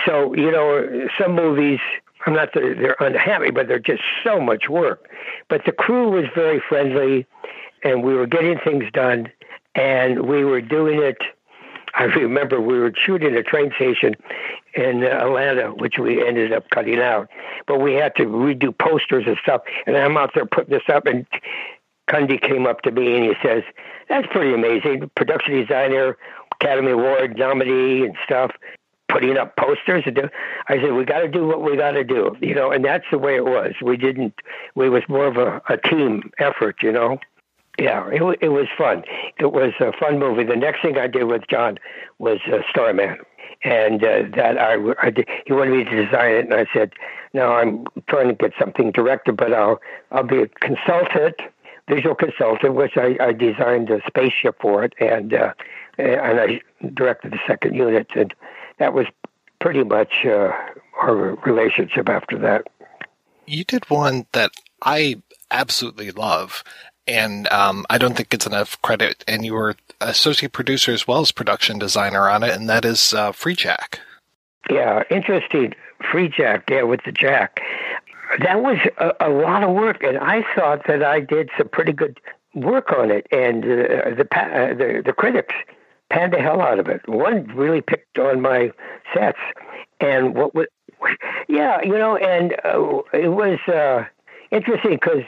[0.05, 1.79] So you know, some movies.
[2.25, 5.07] I'm not that they're unhappy, but they're just so much work.
[5.47, 7.27] But the crew was very friendly,
[7.83, 9.31] and we were getting things done,
[9.75, 11.17] and we were doing it
[11.95, 14.15] I remember we were shooting a train station
[14.73, 17.29] in Atlanta, which we ended up cutting out.
[17.67, 19.61] But we had to redo posters and stuff.
[19.87, 21.25] And I'm out there putting this up, and
[22.09, 23.63] Cundey came up to me and he says,
[24.09, 25.09] "That's pretty amazing.
[25.15, 26.17] Production designer,
[26.59, 28.51] Academy Award nominee, and stuff."
[29.07, 30.03] Putting up posters,
[30.67, 33.05] I said, "We got to do what we got to do," you know, and that's
[33.11, 33.73] the way it was.
[33.81, 34.33] We didn't.
[34.73, 37.19] We was more of a, a team effort, you know.
[37.79, 39.03] Yeah, it, it was fun.
[39.37, 40.43] It was a fun movie.
[40.43, 41.77] The next thing I did with John
[42.19, 43.17] was uh, Starman,
[43.63, 46.93] and uh, that I, I did, he wanted me to design it, and I said,
[47.33, 49.79] "No, I'm trying to get something directed, but I'll
[50.11, 51.35] I'll be a consultant,
[51.87, 55.53] visual consultant, which I, I designed a spaceship for it, and uh,
[55.97, 56.61] and I
[56.93, 58.33] directed the second unit, and
[58.79, 59.07] that was
[59.59, 60.51] pretty much uh,
[60.99, 62.67] our relationship after that."
[63.45, 66.63] You did one that I absolutely love,
[67.07, 69.23] and um, I don't think it's enough credit.
[69.27, 73.13] And you were associate producer as well as production designer on it, and that is
[73.13, 73.99] uh, Freejack.
[74.69, 75.73] Yeah, interesting.
[76.01, 77.61] Freejack, yeah, with the Jack.
[78.39, 81.93] That was a, a, lot of work, and I thought that I did some pretty
[81.93, 82.19] good
[82.53, 83.27] work on it.
[83.31, 85.53] And uh, the, uh, the the critics
[86.09, 87.07] panned the hell out of it.
[87.07, 88.71] One really picked on my
[89.13, 89.39] sets,
[89.99, 90.67] and what was,
[91.47, 94.05] yeah, you know, and uh, it was uh,
[94.51, 95.23] interesting because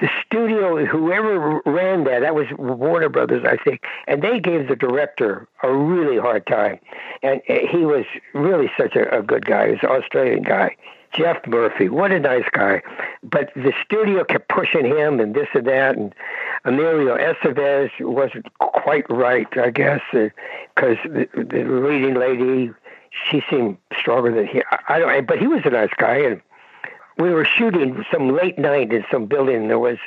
[0.00, 4.76] the studio, whoever ran that, that was Warner Brothers, I think, and they gave the
[4.76, 6.80] director a really hard time.
[7.22, 9.66] And he was really such a, a good guy.
[9.66, 10.76] He was an Australian guy.
[11.12, 12.82] Geoff Murphy, what a nice guy.
[13.22, 15.96] But the studio kept pushing him and this and that.
[15.96, 16.14] And
[16.64, 22.70] Emilio Estevez wasn't quite right, I guess, because uh, the, the leading lady,
[23.10, 24.62] she seemed stronger than he.
[24.88, 26.16] I don't, but he was a nice guy.
[26.16, 26.40] And
[27.18, 29.56] we were shooting some late night in some building.
[29.56, 29.98] And there was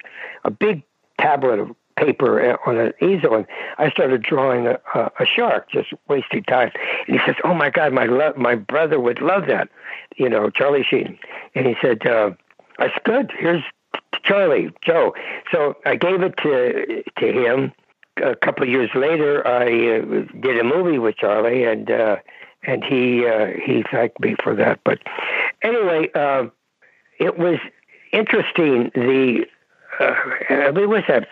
[0.44, 0.82] a big
[1.20, 3.46] tablet of paper on an easel, and
[3.78, 6.72] I started drawing a, a, a shark, just wasting time.
[7.08, 9.70] And he says, "Oh my God, my lo- my brother would love that,"
[10.18, 11.18] you know, Charlie Sheen.
[11.54, 12.32] And he said, uh,
[12.80, 13.34] "I said, good.
[13.38, 13.64] Here's
[14.24, 15.14] Charlie, Joe."
[15.52, 17.72] So I gave it to to him.
[18.24, 22.18] A couple of years later, I uh, did a movie with Charlie, and uh,
[22.64, 24.80] and he uh, he thanked me for that.
[24.84, 25.00] But
[25.62, 26.10] anyway.
[26.14, 26.48] Uh,
[27.20, 27.60] it was
[28.12, 28.92] interesting.
[28.94, 29.46] The
[30.00, 31.28] uh, mean, was that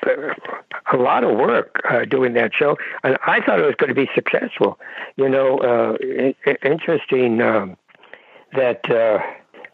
[0.91, 3.95] a lot of work uh, doing that show, and I thought it was going to
[3.95, 4.79] be successful.
[5.15, 5.97] You know, uh,
[6.63, 7.77] interesting um,
[8.55, 9.19] that uh,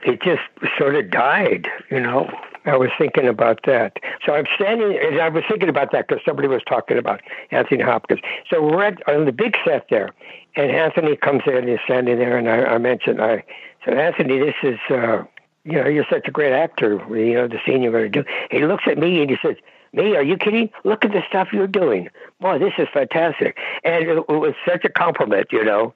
[0.03, 0.41] it just
[0.77, 1.67] sort of died.
[1.89, 2.29] You know,
[2.65, 3.97] I was thinking about that.
[4.25, 7.83] So I'm standing, and I was thinking about that because somebody was talking about Anthony
[7.83, 8.21] Hopkins.
[8.49, 10.11] So we're at, on the big set there,
[10.55, 13.43] and Anthony comes in, and he's standing there, and I, I mentioned, I
[13.85, 15.23] said, Anthony, this is, uh,
[15.63, 17.01] you know, you're such a great actor.
[17.09, 18.29] You know, the scene you're going to do.
[18.51, 19.55] He looks at me and he says,
[19.93, 20.69] me, are you kidding?
[20.83, 22.09] Look at the stuff you're doing.
[22.39, 23.57] Boy, this is fantastic.
[23.83, 25.93] And it, it was such a compliment, you know.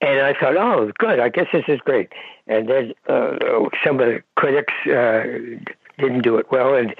[0.00, 1.20] And I thought, oh, good.
[1.20, 2.12] I guess this is great.
[2.46, 3.36] And then uh,
[3.84, 5.22] some of the critics uh,
[5.98, 6.94] didn't do it well, and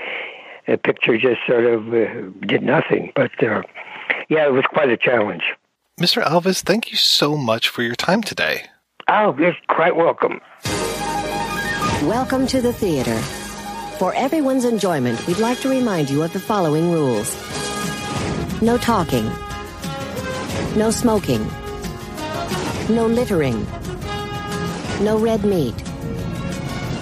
[0.67, 3.13] the picture just sort of uh, did nothing.
[3.15, 3.63] But uh,
[4.29, 5.53] yeah, it was quite a challenge.
[6.01, 6.23] Mr.
[6.23, 8.67] Alves, thank you so much for your time today.
[9.09, 10.41] Oh, you're quite welcome.
[12.07, 13.19] Welcome to the theater.
[13.99, 17.35] For everyone's enjoyment, we'd like to remind you of the following rules.
[18.63, 19.25] No talking,
[20.77, 21.45] no smoking,
[22.89, 23.67] no littering,
[25.01, 25.75] no red meat,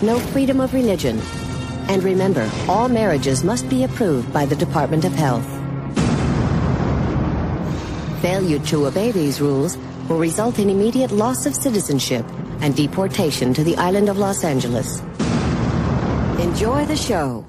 [0.00, 1.20] no freedom of religion,
[1.90, 5.46] and remember, all marriages must be approved by the Department of Health.
[8.22, 9.76] Failure to obey these rules
[10.08, 12.24] will result in immediate loss of citizenship
[12.60, 15.00] and deportation to the island of Los Angeles.
[16.40, 17.44] Enjoy the show.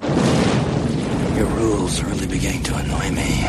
[1.36, 3.46] Your rules are really beginning to annoy me.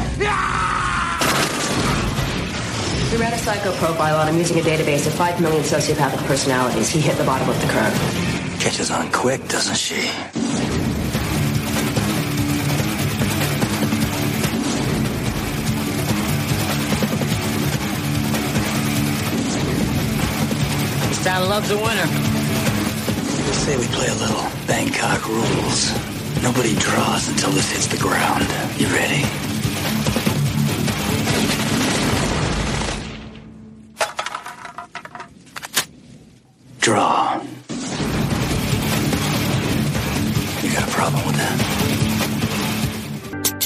[3.11, 6.89] We ran a psycho profile on him using a database of 5 million sociopathic personalities.
[6.89, 8.59] He hit the bottom of the curve.
[8.59, 10.09] Catches on quick, doesn't she?
[21.27, 22.07] This town loves a winner.
[23.45, 25.91] Let's say we play a little Bangkok rules.
[26.41, 28.43] Nobody draws until this hits the ground.
[28.79, 29.25] You ready?
[36.79, 37.41] Draw.
[40.63, 41.57] You got a problem with that?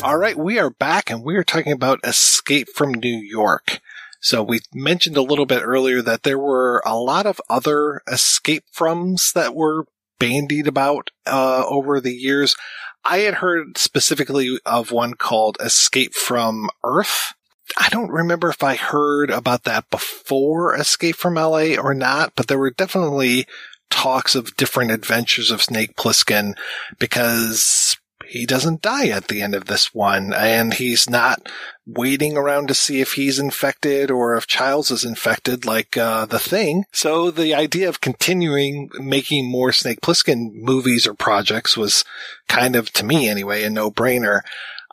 [0.04, 3.82] All right, we are back and we are talking about Escape from New York.
[4.22, 8.64] So we mentioned a little bit earlier that there were a lot of other escape
[8.74, 9.86] froms that were
[10.20, 12.56] bandied about uh, over the years.
[13.04, 17.34] I had heard specifically of one called Escape from Earth.
[17.78, 22.48] I don't remember if I heard about that before Escape from LA or not, but
[22.48, 23.48] there were definitely
[23.90, 26.54] talks of different adventures of Snake Plissken
[27.00, 27.98] because
[28.32, 31.50] he doesn't die at the end of this one and he's not
[31.86, 36.40] waiting around to see if he's infected or if Childs is infected like uh, the
[36.40, 36.86] thing.
[36.94, 42.06] So the idea of continuing making more Snake Plissken movies or projects was
[42.48, 44.44] kind of, to me anyway, a no-brainer.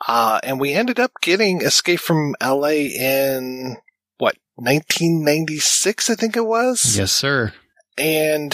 [0.05, 3.77] Uh, and we ended up getting Escape from LA in
[4.17, 6.97] what, 1996, I think it was?
[6.97, 7.53] Yes, sir.
[7.97, 8.53] And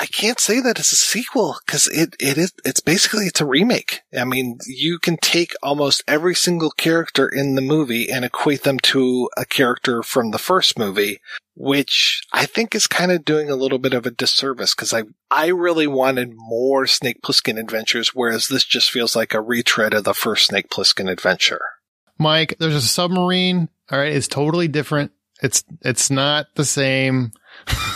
[0.00, 3.46] I can't say that it's a sequel because it, it is, it's basically, it's a
[3.46, 4.02] remake.
[4.16, 8.78] I mean, you can take almost every single character in the movie and equate them
[8.80, 11.20] to a character from the first movie,
[11.56, 15.02] which I think is kind of doing a little bit of a disservice because I,
[15.32, 20.04] I really wanted more Snake Plissken adventures, whereas this just feels like a retread of
[20.04, 21.62] the first Snake Plissken adventure.
[22.18, 23.68] Mike, there's a submarine.
[23.90, 24.12] All right.
[24.12, 25.10] It's totally different.
[25.42, 27.32] It's, it's not the same.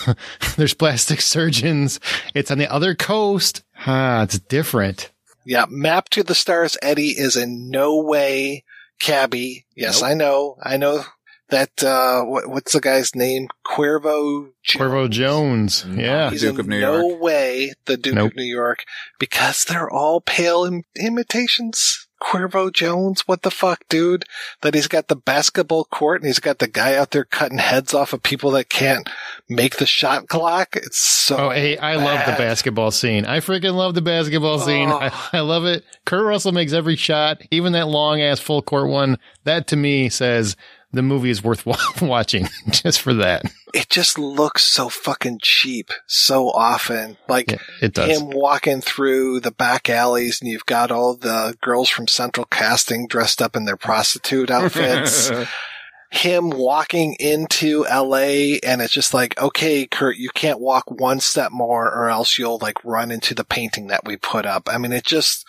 [0.56, 2.00] There's plastic surgeons.
[2.34, 3.62] It's on the other coast.
[3.86, 5.10] Ah, it's different.
[5.44, 5.66] Yeah.
[5.68, 8.64] Map to the Stars Eddie is in no way
[9.00, 9.66] Cabbie.
[9.74, 10.10] Yes, Nope.
[10.10, 10.56] I know.
[10.62, 11.05] I know
[11.48, 13.48] that, uh, what, what's the guy's name?
[13.66, 15.84] Cuervo Cuervo Jones.
[15.90, 16.31] Yeah.
[16.31, 18.31] He's in no way the Duke Nope.
[18.31, 18.84] of New York
[19.18, 22.06] because they're all pale Im- imitations.
[22.23, 24.25] Cuervo Jones, what the fuck, dude?
[24.60, 27.92] That he's got the basketball court and he's got the guy out there cutting heads
[27.92, 29.09] off of people that can't
[29.49, 30.76] make the shot clock.
[30.76, 31.36] It's so.
[31.36, 33.26] Oh, hey, I love the basketball scene.
[33.26, 34.89] I freaking love the basketball scene.
[34.89, 34.99] Oh.
[34.99, 35.84] I, I love it.
[36.05, 39.18] Kurt Russell makes every shot, even that long ass full court one.
[39.44, 40.57] That to me says
[40.92, 41.66] the movie is worth
[42.02, 43.44] watching just for that.
[43.72, 47.16] It just looks so fucking cheap so often.
[47.28, 48.18] Like it does.
[48.18, 53.06] him walking through the back alleys and you've got all the girls from Central Casting
[53.06, 55.30] dressed up in their prostitute outfits.
[56.10, 61.50] him walking into LA and it's just like, okay, Kurt, you can't walk one step
[61.50, 64.68] more or else you'll like run into the painting that we put up.
[64.70, 65.46] I mean, it just,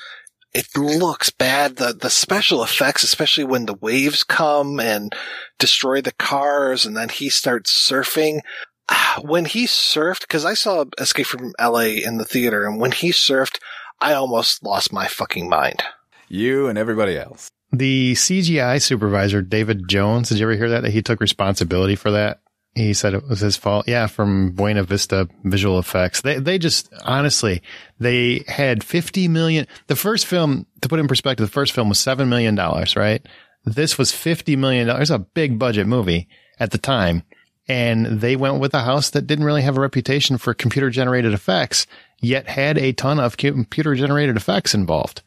[0.54, 1.78] it looks bad.
[1.78, 5.14] The, the special effects, especially when the waves come and
[5.60, 8.42] destroy the cars and then he starts surfing.
[9.22, 13.12] When he surfed, cause I saw Escape from LA in the theater and when he
[13.12, 13.60] surfed,
[14.02, 15.84] I almost lost my fucking mind.
[16.28, 17.48] You and everybody else.
[17.72, 20.82] The CGI supervisor, David Jones, did you ever hear that?
[20.82, 22.42] That he took responsibility for that?
[22.76, 23.88] He said it was his fault.
[23.88, 26.22] Yeah, from Buena Vista Visual Effects.
[26.22, 27.62] They they just honestly
[28.00, 29.68] they had fifty million.
[29.88, 33.24] The first film, to put in perspective, the first film was seven million dollars, right?
[33.64, 35.12] This was fifty million dollars.
[35.12, 36.28] A big budget movie
[36.60, 37.22] at the time,
[37.68, 41.34] and they went with a house that didn't really have a reputation for computer generated
[41.34, 41.86] effects,
[42.22, 45.22] yet had a ton of computer generated effects involved,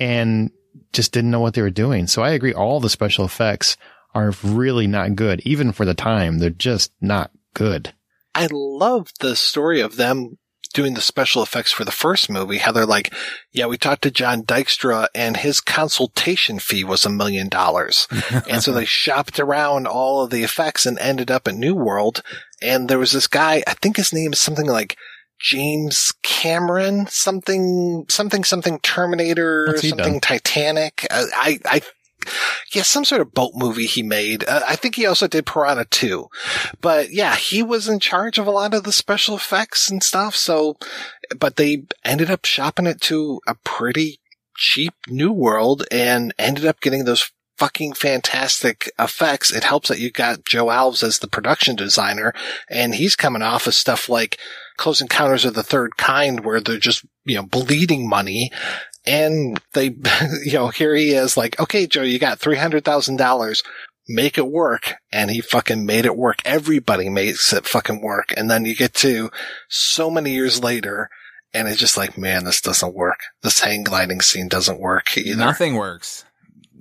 [0.00, 0.50] and
[0.92, 2.08] just didn't know what they were doing.
[2.08, 2.52] So I agree.
[2.52, 3.76] All the special effects
[4.18, 6.38] are really not good, even for the time.
[6.38, 7.94] They're just not good.
[8.34, 10.38] I love the story of them
[10.74, 13.12] doing the special effects for the first movie, how they're like,
[13.52, 18.06] yeah, we talked to John Dykstra and his consultation fee was a million dollars.
[18.48, 22.22] And so they shopped around all of the effects and ended up at New World.
[22.62, 24.96] And there was this guy, I think his name is something like
[25.40, 30.20] James Cameron, something, something, something Terminator, something done?
[30.20, 31.06] Titanic.
[31.10, 31.80] I, I,
[32.72, 34.44] yeah, some sort of boat movie he made.
[34.46, 36.28] Uh, I think he also did Piranha 2.
[36.80, 40.34] But yeah, he was in charge of a lot of the special effects and stuff.
[40.34, 40.76] So,
[41.38, 44.20] but they ended up shopping it to a pretty
[44.56, 49.52] cheap New World and ended up getting those fucking fantastic effects.
[49.52, 52.32] It helps that you got Joe Alves as the production designer
[52.70, 54.38] and he's coming off of stuff like
[54.76, 58.52] Close Encounters of the Third Kind where they're just, you know, bleeding money.
[59.08, 59.86] And they,
[60.44, 63.64] you know, here he is like, okay, Joe, you got $300,000.
[64.10, 64.94] Make it work.
[65.12, 66.38] And he fucking made it work.
[66.44, 68.32] Everybody makes it fucking work.
[68.36, 69.30] And then you get to
[69.68, 71.10] so many years later
[71.54, 73.20] and it's just like, man, this doesn't work.
[73.42, 75.38] This hang gliding scene doesn't work either.
[75.38, 76.24] Nothing works.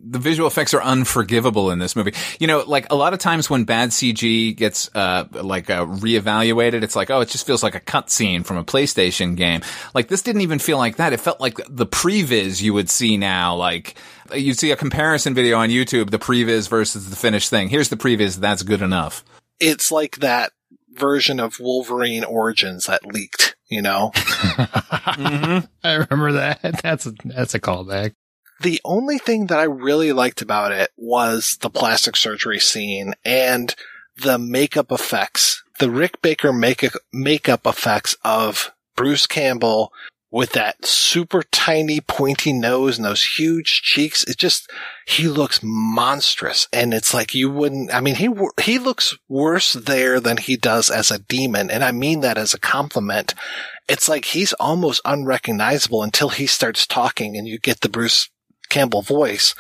[0.10, 2.14] The visual effects are unforgivable in this movie.
[2.40, 6.84] You know, like a lot of times when bad CG gets uh like uh, reevaluated,
[6.84, 9.61] it's like, oh, it just feels like a cutscene from a PlayStation game.
[9.94, 11.14] Like this didn't even feel like that.
[11.14, 13.56] It felt like the previs you would see now.
[13.56, 13.95] Like
[14.34, 17.69] you'd see a comparison video on YouTube, the previs versus the finished thing.
[17.69, 18.38] Here's the previs.
[18.38, 19.24] That's good enough.
[19.60, 20.52] It's like that
[20.98, 24.11] version of Wolverine Origins that leaked, you know?
[24.16, 26.60] I remember that.
[26.84, 28.14] That's a, that's a callback.
[28.61, 33.74] The only thing that I really liked about it was the plastic surgery scene and
[34.16, 39.92] the makeup effects, the Rick Baker makeup, makeup effects of Bruce Campbell
[40.30, 44.24] with that super tiny pointy nose and those huge cheeks.
[44.24, 44.69] It just,
[45.06, 46.68] he looks monstrous.
[46.74, 48.30] And it's like you wouldn't, I mean, he,
[48.60, 51.72] he looks worse there than he does as a demon.
[51.72, 53.36] And I mean that as a compliment.
[53.88, 58.30] It's like he's almost unrecognizable until he starts talking and you get the Bruce
[58.70, 59.56] Campbell voice.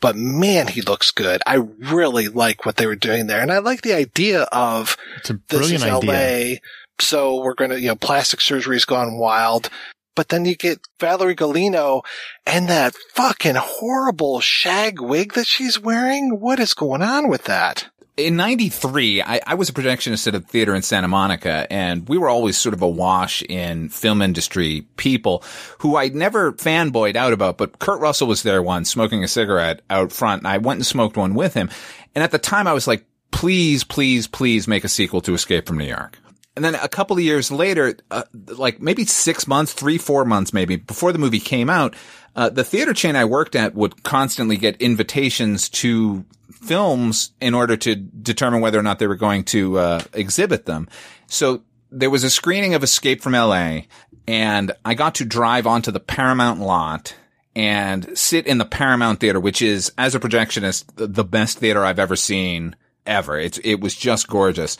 [0.00, 1.42] But man, he looks good.
[1.46, 3.40] I really like what they were doing there.
[3.40, 6.50] And I like the idea of It's a this is brilliant idea.
[6.52, 6.56] LA.
[7.00, 9.70] So we're going to, you know, plastic surgery's gone wild.
[10.14, 12.02] But then you get Valerie Golino
[12.44, 16.40] and that fucking horrible shag wig that she's wearing.
[16.40, 17.88] What is going on with that?
[18.18, 22.18] In 93, I, I was a projectionist at a theater in Santa Monica and we
[22.18, 25.44] were always sort of awash in film industry people
[25.78, 29.82] who I never fanboyed out about, but Kurt Russell was there once smoking a cigarette
[29.88, 31.70] out front and I went and smoked one with him.
[32.14, 35.66] And at the time I was like, please, please, please make a sequel to Escape
[35.66, 36.18] from New York.
[36.56, 40.52] And then a couple of years later, uh, like maybe six months, three, four months
[40.52, 41.94] maybe before the movie came out,
[42.34, 46.24] uh, the theater chain I worked at would constantly get invitations to
[46.60, 50.88] films in order to determine whether or not they were going to uh, exhibit them.
[51.26, 53.80] So there was a screening of Escape from LA
[54.26, 57.14] and I got to drive onto the Paramount lot
[57.56, 61.98] and sit in the Paramount Theater, which is, as a projectionist, the- best theater I've
[61.98, 63.38] ever seen ever.
[63.38, 64.76] It's, it was just gorgeous.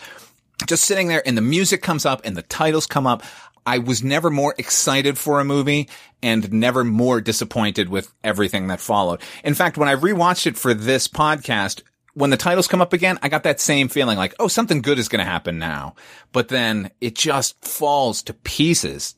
[0.67, 3.23] Just sitting there and the music comes up and the titles come up.
[3.69, 5.91] I was never more excited for a movie
[6.23, 9.21] and never more disappointed with everything that followed.
[9.45, 11.83] In fact, when I rewatched it for this podcast,
[12.15, 14.99] when the titles come up again, I got that same feeling like, oh, something good
[14.99, 15.97] is going to happen now.
[16.33, 19.15] But then it just falls to pieces.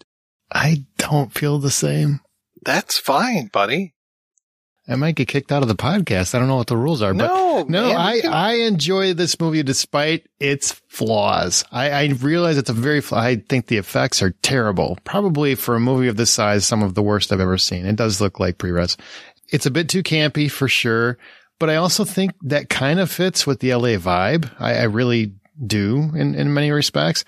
[0.51, 2.19] I don't feel the same.
[2.65, 3.95] That's fine, buddy.
[4.91, 6.35] I might get kicked out of the podcast.
[6.35, 9.15] I don't know what the rules are, No, but no, man, I, can- I enjoy
[9.15, 11.65] this movie despite its flaws.
[11.71, 13.19] I, I realize it's a very, flaw.
[13.21, 14.99] I think the effects are terrible.
[15.05, 17.87] Probably for a movie of this size, some of the worst I've ever seen.
[17.87, 18.99] It does look like previs.
[19.49, 21.19] It's a bit too campy for sure,
[21.59, 24.51] but I also think that kind of fits with the LA vibe.
[24.59, 27.25] I, I really do in, in many respects.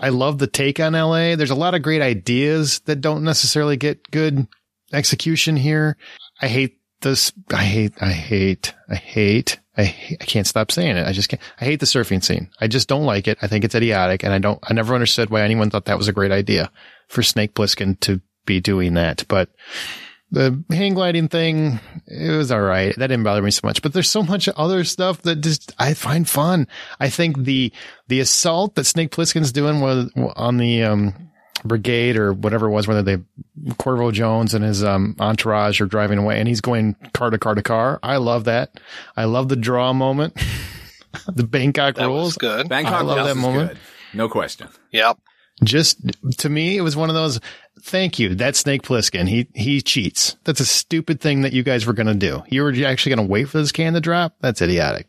[0.00, 1.36] I love the take on LA.
[1.36, 4.46] There's a lot of great ideas that don't necessarily get good
[4.92, 5.96] execution here.
[6.40, 7.32] I hate this.
[7.52, 9.82] I hate, I hate, I hate, I,
[10.20, 11.06] I can't stop saying it.
[11.06, 11.40] I just can't.
[11.60, 12.50] I hate the surfing scene.
[12.60, 13.38] I just don't like it.
[13.40, 16.08] I think it's idiotic and I don't, I never understood why anyone thought that was
[16.08, 16.70] a great idea
[17.08, 19.24] for Snake Plissken to be doing that.
[19.28, 19.50] But
[20.30, 22.94] The hang gliding thing, it was all right.
[22.96, 23.82] That didn't bother me so much.
[23.82, 26.66] But there's so much other stuff that just I find fun.
[26.98, 27.72] I think the
[28.08, 31.30] the assault that Snake Plissken's doing was on the um,
[31.64, 33.18] brigade or whatever it was, whether they
[33.74, 37.54] Cuervo Jones and his um, entourage are driving away, and he's going car to car
[37.54, 37.98] to car.
[38.02, 38.78] I love that.
[39.16, 40.36] I love the draw moment.
[41.26, 42.26] the Bangkok That rules.
[42.26, 42.68] was good.
[42.68, 43.70] Bangkok I love that moment.
[43.70, 43.78] good.
[44.12, 44.68] No question.
[44.92, 45.18] Yep.
[45.62, 45.98] Just
[46.38, 47.40] to me, it was one of those.
[47.82, 48.34] Thank you.
[48.34, 49.28] That's Snake Plissken.
[49.28, 50.36] He he cheats.
[50.44, 52.42] That's a stupid thing that you guys were going to do.
[52.48, 54.34] You were actually going to wait for this can to drop.
[54.40, 55.06] That's idiotic.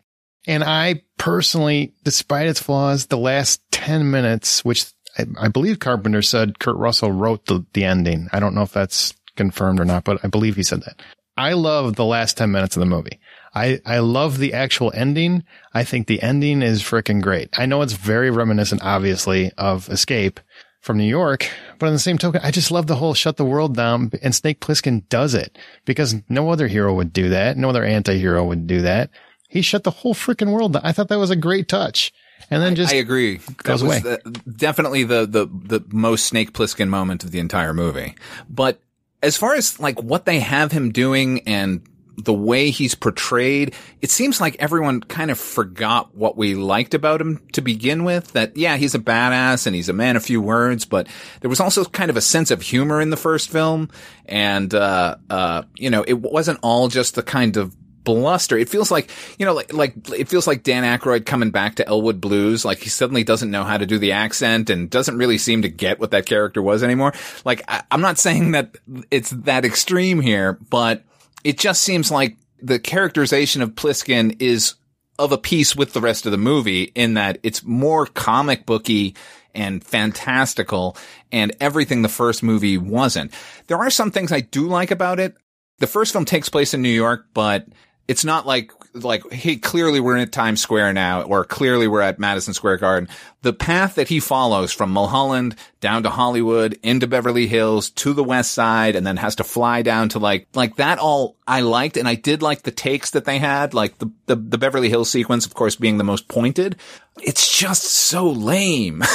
[0.47, 4.85] And I personally, despite its flaws, the last ten minutes, which
[5.17, 8.27] I, I believe Carpenter said Kurt Russell wrote the the ending.
[8.31, 11.01] I don't know if that's confirmed or not, but I believe he said that.
[11.37, 13.19] I love the last 10 minutes of the movie.
[13.53, 15.43] I, I love the actual ending.
[15.73, 17.49] I think the ending is freaking great.
[17.57, 20.39] I know it's very reminiscent, obviously, of Escape
[20.81, 23.45] from New York, but on the same token, I just love the whole shut the
[23.45, 27.57] world down and Snake Plissken does it because no other hero would do that.
[27.57, 29.09] No other anti-hero would do that.
[29.49, 30.83] He shut the whole freaking world down.
[30.85, 32.13] I thought that was a great touch.
[32.51, 33.39] And then just I agree.
[33.57, 33.99] goes away.
[33.99, 34.19] the-
[34.55, 38.15] definitely the, the, the most Snake Plissken moment of the entire movie.
[38.49, 38.79] But
[39.23, 41.81] as far as like what they have him doing and
[42.17, 47.19] the way he's portrayed, it seems like everyone kind of forgot what we liked about
[47.19, 48.31] him to begin with.
[48.33, 51.07] That, yeah, he's a badass and he's a man of few words, but
[51.41, 53.89] there was also kind of a sense of humor in the first film.
[54.27, 57.75] And, uh, uh, you know, it wasn't all just the kind of
[58.05, 58.57] bluster.
[58.57, 61.87] It feels like, you know, like, like, it feels like Dan Aykroyd coming back to
[61.87, 62.63] Elwood Blues.
[62.63, 65.69] Like he suddenly doesn't know how to do the accent and doesn't really seem to
[65.69, 67.13] get what that character was anymore.
[67.43, 68.77] Like, I, I'm not saying that
[69.11, 71.03] it's that extreme here, but
[71.43, 74.75] it just seems like the characterization of Plissken is
[75.19, 79.15] of a piece with the rest of the movie in that it's more comic booky
[79.53, 80.97] and fantastical
[81.31, 83.33] and everything the first movie wasn't.
[83.67, 85.35] There are some things I do like about it.
[85.79, 87.65] The first film takes place in New York, but
[88.07, 92.19] it's not like, like, hey, clearly we're in Times Square now, or clearly we're at
[92.19, 93.09] Madison Square Garden.
[93.41, 98.23] The path that he follows from Mulholland down to Hollywood, into Beverly Hills, to the
[98.23, 101.97] West Side, and then has to fly down to like, like that all I liked,
[101.97, 105.09] and I did like the takes that they had, like the, the, the Beverly Hills
[105.09, 106.75] sequence, of course, being the most pointed.
[107.21, 109.01] It's just so lame.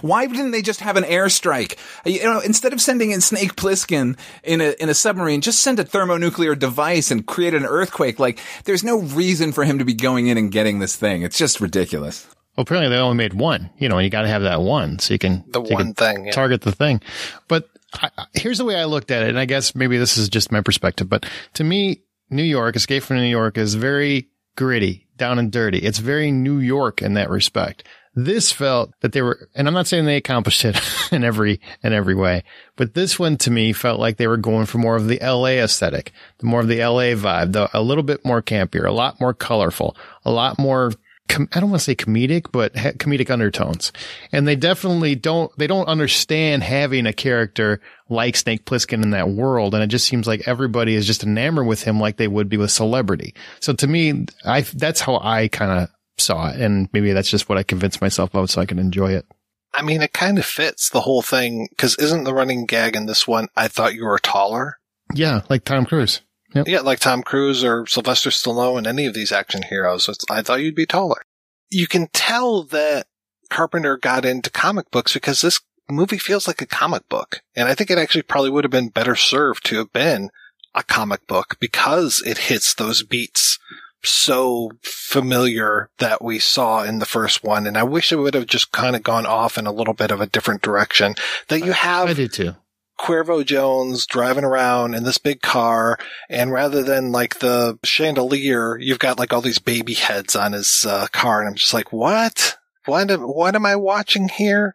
[0.00, 1.76] Why didn't they just have an airstrike?
[2.04, 5.78] You know, instead of sending in Snake Plissken in a in a submarine, just send
[5.78, 8.18] a thermonuclear device and create an earthquake.
[8.18, 11.22] Like, there's no reason for him to be going in and getting this thing.
[11.22, 12.26] It's just ridiculous.
[12.56, 13.70] Well, apparently they only made one.
[13.78, 15.74] You know, and you got to have that one so you can The so you
[15.74, 16.32] one can thing, yeah.
[16.32, 17.00] target the thing.
[17.48, 20.16] But I, I- here's the way I looked at it, and I guess maybe this
[20.18, 21.08] is just my perspective.
[21.08, 21.24] But
[21.54, 25.78] to me, New York, Escape from New York, is very gritty, down and dirty.
[25.78, 27.84] It's very New York in that respect.
[28.14, 30.78] This felt that they were, and I'm not saying they accomplished it
[31.12, 32.44] in every in every way,
[32.76, 35.62] but this one to me felt like they were going for more of the LA
[35.62, 39.20] aesthetic, the more of the LA vibe, the, a little bit more campier, a lot
[39.20, 40.92] more colorful, a lot more
[41.30, 43.92] I don't want to say comedic, but comedic undertones.
[44.32, 49.30] And they definitely don't, they don't understand having a character like Snake Plissken in that
[49.30, 49.74] world.
[49.74, 52.56] And it just seems like everybody is just enamored with him like they would be
[52.56, 53.34] with celebrity.
[53.60, 56.60] So to me, I, that's how I kind of saw it.
[56.60, 59.26] And maybe that's just what I convinced myself of so I can enjoy it.
[59.74, 63.06] I mean, it kind of fits the whole thing because isn't the running gag in
[63.06, 63.48] this one?
[63.56, 64.78] I thought you were taller.
[65.14, 65.42] Yeah.
[65.48, 66.20] Like Tom Cruise.
[66.54, 66.68] Yep.
[66.68, 70.08] Yeah, like Tom Cruise or Sylvester Stallone and any of these action heroes.
[70.08, 71.22] It's, I thought you'd be taller.
[71.70, 73.06] You can tell that
[73.48, 75.60] Carpenter got into comic books because this
[75.90, 77.40] movie feels like a comic book.
[77.56, 80.30] And I think it actually probably would have been better served to have been
[80.74, 83.58] a comic book because it hits those beats
[84.04, 87.66] so familiar that we saw in the first one.
[87.66, 90.10] And I wish it would have just kind of gone off in a little bit
[90.10, 91.14] of a different direction
[91.48, 92.08] that you have.
[92.08, 92.54] I too.
[92.98, 95.98] Cuervo Jones driving around in this big car,
[96.30, 100.86] and rather than like the chandelier, you've got like all these baby heads on his
[100.88, 102.58] uh, car, and I'm just like, what?
[102.84, 104.74] What am, what am I watching here?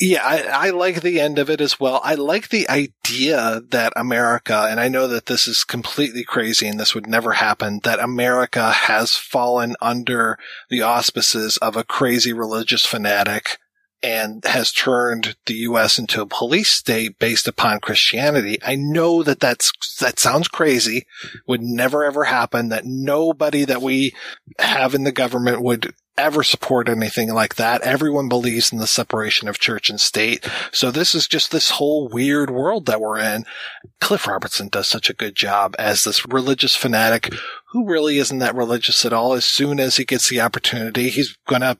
[0.00, 2.00] Yeah, I, I like the end of it as well.
[2.02, 6.78] I like the idea that America, and I know that this is completely crazy and
[6.78, 10.38] this would never happen, that America has fallen under
[10.70, 13.58] the auspices of a crazy religious fanatic
[14.04, 15.98] and has turned the U.S.
[15.98, 18.58] into a police state based upon Christianity.
[18.62, 21.06] I know that that's, that sounds crazy,
[21.46, 24.14] would never ever happen, that nobody that we
[24.58, 27.80] have in the government would ever support anything like that.
[27.80, 30.46] Everyone believes in the separation of church and state.
[30.70, 33.46] So this is just this whole weird world that we're in.
[34.02, 37.32] Cliff Robertson does such a good job as this religious fanatic
[37.70, 39.32] who really isn't that religious at all.
[39.32, 41.78] As soon as he gets the opportunity, he's gonna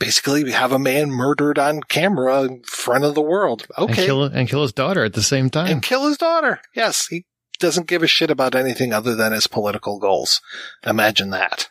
[0.00, 3.66] basically we have a man murdered on camera in front of the world.
[3.76, 4.04] And Okay.
[4.06, 5.68] kill, and kill his daughter at the same time.
[5.68, 6.60] and kill his daughter.
[6.74, 7.26] Yes, he
[7.60, 10.40] doesn't give a shit about anything other than his political goals.
[10.84, 11.68] Imagine that.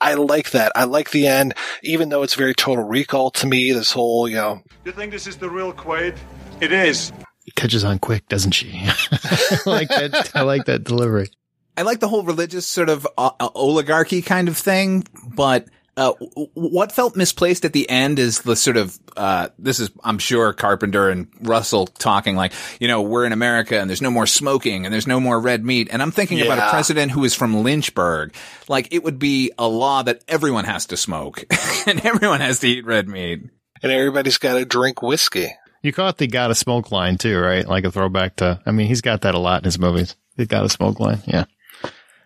[0.00, 0.72] I like that.
[0.74, 3.72] I like the end, even though it's very total recall to me.
[3.72, 6.16] This whole, you know, You think this is the real Quaid?
[6.60, 7.12] It is.
[7.56, 8.70] Catches on quick, doesn't she?
[9.12, 10.30] I like that.
[10.34, 11.30] I like that delivery.
[11.76, 15.04] I like the whole religious sort of uh, uh, oligarchy kind of thing,
[15.34, 16.12] but uh,
[16.54, 20.52] what felt misplaced at the end is the sort of uh, this is I'm sure
[20.52, 24.84] Carpenter and Russell talking like you know we're in America and there's no more smoking
[24.84, 27.62] and there's no more red meat and I'm thinking about a president who is from
[27.62, 28.34] Lynchburg
[28.68, 31.44] like it would be a law that everyone has to smoke
[31.86, 33.42] and everyone has to eat red meat
[33.84, 35.48] and everybody's got to drink whiskey.
[35.82, 37.68] You caught the "gotta smoke" line too, right?
[37.68, 38.60] Like a throwback to.
[38.64, 40.16] I mean, he's got that a lot in his movies.
[40.36, 41.20] The got a smoke" line.
[41.26, 41.44] Yeah.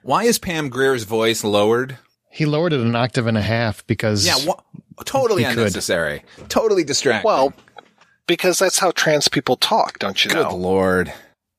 [0.02, 1.98] Why is Pam Grier's voice lowered?
[2.38, 4.60] He lowered it an octave and a half because Yeah, wha-
[5.04, 5.58] totally He could.
[5.58, 6.22] unnecessary.
[6.48, 7.26] Totally distracting.
[7.26, 7.52] Well,
[8.28, 10.54] because that's how trans people talk, don't you Good know?
[10.54, 11.12] lord.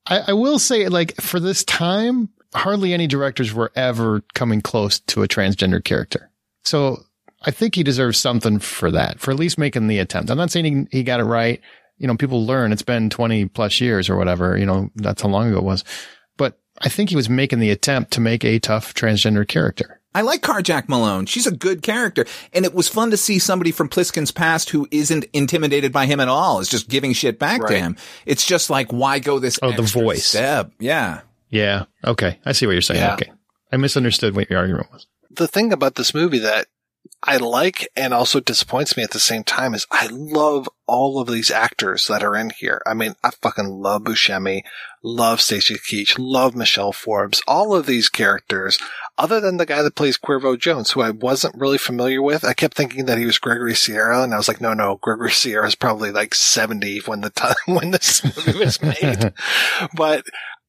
[0.06, 5.00] I, I will say, like, for this time, hardly any directors were ever coming close
[5.02, 6.32] to a transgender character.
[6.64, 7.04] So
[7.44, 10.30] I think he deserves something for that, for at least making the attempt.
[10.32, 11.60] I'm not saying he, he got it right.
[11.98, 12.72] You know, people learn.
[12.72, 14.58] It's been 20 plus years or whatever.
[14.58, 15.84] You know, that's how long ago it was.
[16.38, 19.99] But I think he was making the attempt to make a tough transgender character.
[20.16, 21.26] I like Carjack Malone.
[21.28, 22.26] She's a good character.
[22.54, 26.20] And it was fun to see somebody from Plissken's past who isn't intimidated by him
[26.20, 26.60] at all.
[26.60, 27.96] Is just giving shit back to him.
[28.26, 30.26] It's just like, why go this Oh, the voice.
[30.26, 30.72] step?
[30.80, 31.22] Yeah.
[31.50, 31.86] Yeah.
[32.06, 32.40] Okay.
[32.46, 33.02] I see what you're saying.
[33.02, 33.14] Yeah.
[33.14, 33.32] Okay.
[33.72, 35.06] I misunderstood what your argument was.
[35.30, 36.68] the thing about this movie that
[37.22, 41.28] I like and also disappoints me at the same time is I love all of
[41.28, 42.82] these actors that are in here.
[42.86, 44.62] I mean, I fucking love Buscemi,
[45.04, 48.80] love Stacy Keach, love Michelle Forbes, all of these characters,
[49.18, 52.46] other than the guy that plays Cuervo Jones, who I wasn't really familiar with.
[52.46, 55.32] I kept thinking that he was Gregory Sierra, and I was like, no, no, Gregory
[55.32, 59.34] Sierra is probably like 70 when the time, when this movie was made.
[59.94, 60.24] but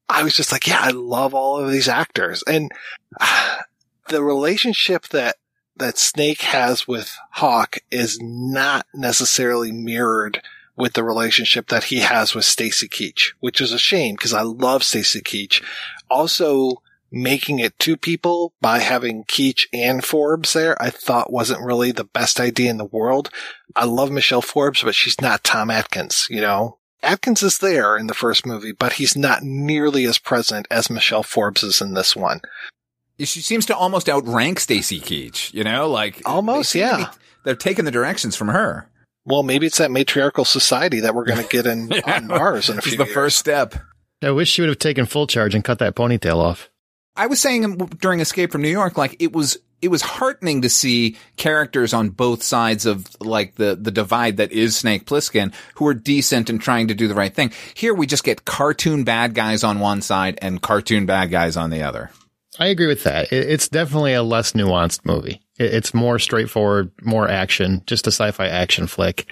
[0.09, 2.43] I was just like, yeah, I love all of these actors.
[2.49, 2.73] And
[4.09, 5.37] the relationship that
[5.81, 10.41] that Snake has with Hauk is not necessarily mirrored
[10.77, 14.43] with the relationship that he has with Stacy Keach, which is a shame because I
[14.43, 15.63] love Stacy Keach.
[16.09, 21.93] Also, making it two people by having Keach and Forbes there, I thought wasn't really
[21.93, 23.31] the best idea in the world.
[23.75, 26.79] I love Michelle Forbes, but she's not Tom Atkins, you know?
[27.03, 31.23] Atkins is there in the first movie, but he's not nearly as present as Michelle
[31.23, 32.41] Forbes is in this one.
[33.25, 36.97] She seems to almost outrank Stacy Keach, you know, like Almost, they yeah.
[36.97, 37.05] be-
[37.45, 38.89] they're taking the directions from her.
[39.27, 42.75] Well, maybe it's that matriarchal society that we're going to get in on Mars in
[42.75, 43.15] a This few is the years.
[43.15, 43.75] first step.
[44.23, 46.71] I wish she would have taken full charge and cut that ponytail off.
[47.17, 50.69] I was saying during Escape from New York, like it was, it was heartening to
[50.71, 55.87] see characters on both sides of like the, the divide that is Snake Plissken who
[55.87, 57.53] are decent and trying to do the right thing.
[57.75, 61.71] Here we just get cartoon bad guys on one side and cartoon bad guys on
[61.71, 62.11] the other.
[62.61, 63.33] I agree with that.
[63.33, 65.41] It's definitely a less nuanced movie.
[65.59, 69.27] It's more straightforward, more action, just a sci-fi action flick.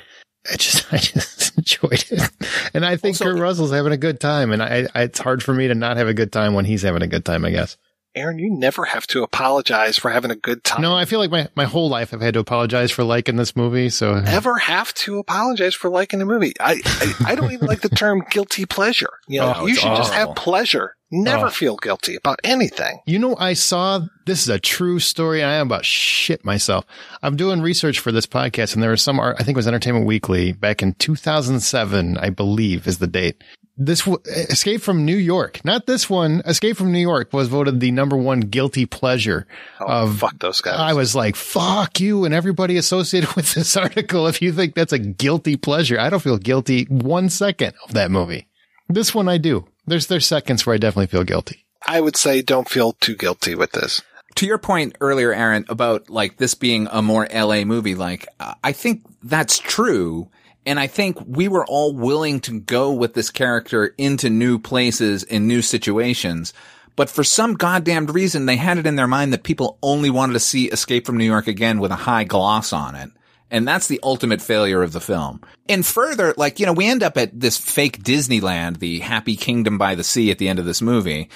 [0.50, 2.30] I just, I just enjoyed it,
[2.72, 5.52] and I think Kurt Russell's having a good time, and I, I, it's hard for
[5.52, 7.44] me to not have a good time when he's having a good time.
[7.44, 7.76] I guess.
[8.14, 10.82] Aaron, you never have to apologize for having a good time.
[10.82, 13.54] No, I feel like my, my whole life I've had to apologize for liking this
[13.54, 13.90] movie.
[13.90, 16.54] So Ever have to apologize for liking a movie?
[16.58, 19.10] I, I, I don't even like the term guilty pleasure.
[19.28, 20.96] You know, Oh, you should just have pleasure.
[21.10, 21.50] Never Oh.
[21.50, 23.00] feel guilty about anything.
[23.06, 26.84] You know, I saw this is a true story, I am about shit myself.
[27.22, 29.66] I'm doing research for this podcast, and there was some, art, I think it was
[29.68, 33.42] Entertainment Weekly back in 2007, I believe is the date.
[33.80, 36.42] This w- Escape from New York, not this one.
[36.44, 39.46] Escape from New York was voted the number one guilty pleasure
[39.80, 40.08] oh, of.
[40.22, 40.74] Oh, fuck those guys.
[40.80, 44.26] I was like, "Fuck you!" and everybody associated with this article.
[44.26, 48.10] If you think that's a guilty pleasure, I don't feel guilty one second of that
[48.10, 48.48] movie.
[48.88, 49.64] This one, I do.
[49.88, 51.64] There's there's seconds where I definitely feel guilty.
[51.86, 54.02] I would say don't feel too guilty with this.
[54.36, 58.54] to your point earlier, Aaron, about like this being a more LA movie, like uh,
[58.62, 60.30] I think that's true.
[60.66, 65.24] And I think we were all willing to go with this character into new places
[65.24, 66.52] and new situations.
[66.94, 70.34] But for some goddamned reason, they had it in their mind that people only wanted
[70.34, 73.10] to see Escape from New York again with a high gloss on it.
[73.50, 75.40] And that's the ultimate failure of the film.
[75.68, 79.78] And further, like, you know, we end up at this fake Disneyland, the Happy Kingdom
[79.78, 81.30] by the Sea at the end of this movie.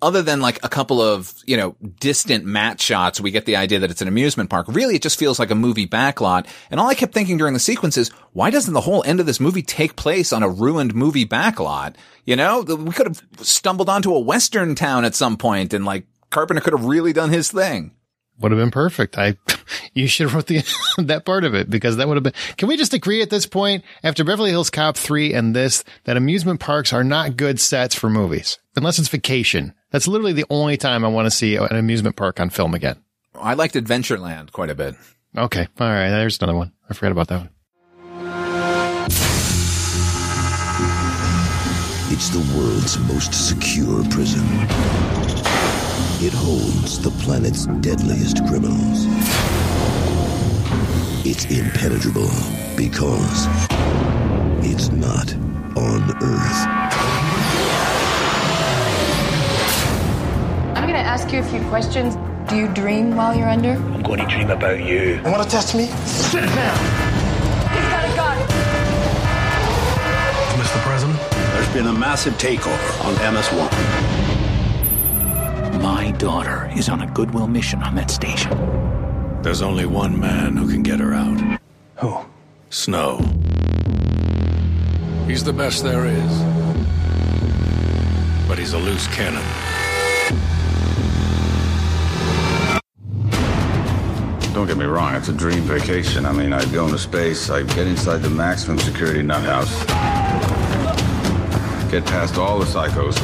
[0.00, 3.80] Other than like a couple of, you know, distant matte shots, we get the idea
[3.80, 4.66] that it's an amusement park.
[4.68, 6.46] Really, it just feels like a movie backlot.
[6.70, 9.26] And all I kept thinking during the sequence is, why doesn't the whole end of
[9.26, 11.96] this movie take place on a ruined movie backlot?
[12.24, 16.06] You know, we could have stumbled onto a western town at some point and like
[16.30, 17.92] Carpenter could have really done his thing.
[18.40, 19.18] Would have been perfect.
[19.18, 19.36] I,
[19.94, 20.64] you should have wrote the,
[21.04, 23.46] that part of it because that would have been, can we just agree at this
[23.46, 27.94] point after Beverly Hills Cop 3 and this, that amusement parks are not good sets
[27.94, 29.74] for movies unless it's vacation.
[29.90, 32.96] That's literally the only time I want to see an amusement park on film again.
[33.34, 34.94] I liked Adventureland quite a bit.
[35.36, 35.68] Okay.
[35.80, 36.10] All right.
[36.10, 36.72] There's another one.
[36.88, 37.50] I forgot about that one.
[42.10, 44.46] It's the world's most secure prison.
[46.20, 49.06] It holds the planet's deadliest criminals.
[51.24, 52.28] It's impenetrable
[52.76, 53.46] because
[54.66, 55.32] it's not
[55.78, 56.66] on Earth.
[60.74, 62.16] I'm going to ask you a few questions.
[62.50, 63.74] Do you dream while you're under?
[63.74, 65.20] I'm going to dream about you.
[65.24, 65.86] You want to test me?
[66.04, 66.78] Sit down.
[67.70, 68.38] He's got a gun.
[70.58, 70.80] Mr.
[70.82, 71.20] President?
[71.30, 74.07] There's been a massive takeover on MS-1.
[75.74, 78.50] My daughter is on a goodwill mission on that station.
[79.42, 81.60] There's only one man who can get her out.
[81.96, 82.18] Who?
[82.70, 83.18] Snow.
[85.26, 86.42] He's the best there is.
[88.48, 89.44] But he's a loose cannon.
[94.54, 96.26] Don't get me wrong, it's a dream vacation.
[96.26, 99.84] I mean, I'd go into space, I'd get inside the maximum security nut house,
[101.90, 103.16] get past all the psychos,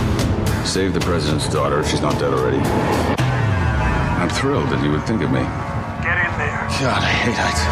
[0.67, 2.59] save the president's daughter if she's not dead already.
[2.59, 5.41] I'm thrilled that you would think of me.
[6.03, 6.67] Get in there.
[6.81, 7.65] God, I hate heights.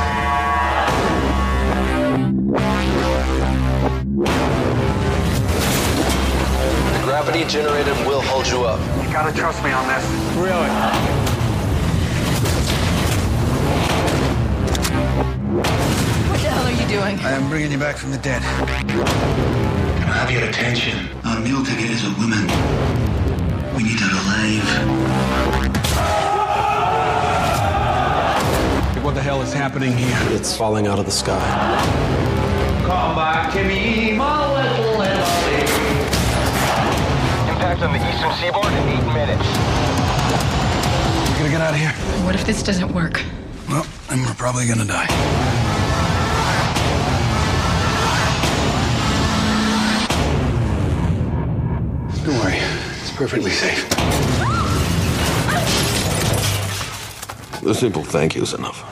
[6.92, 8.78] The gravity generator will hold you up.
[9.04, 10.04] You gotta trust me on this.
[10.36, 10.68] Really?
[16.28, 17.18] What the hell are you doing?
[17.24, 18.42] I am bringing you back from the dead.
[18.42, 19.00] Can
[20.08, 21.08] I have your attention?
[21.42, 22.46] Our meal ticket is a woman.
[23.74, 24.62] We need her alive.
[29.02, 30.16] What the hell is happening here?
[30.36, 31.40] It's falling out of the sky.
[32.86, 35.62] Come back to me, my little Emily.
[37.50, 39.48] Impact on the eastern seaboard in eight minutes.
[41.28, 41.92] We're gonna get out of here.
[42.24, 43.20] What if this doesn't work?
[43.68, 45.08] Well, then we're probably gonna die.
[52.25, 52.55] Don't worry,
[53.01, 53.84] it's perfectly safe.
[57.65, 58.83] A simple thank you is enough.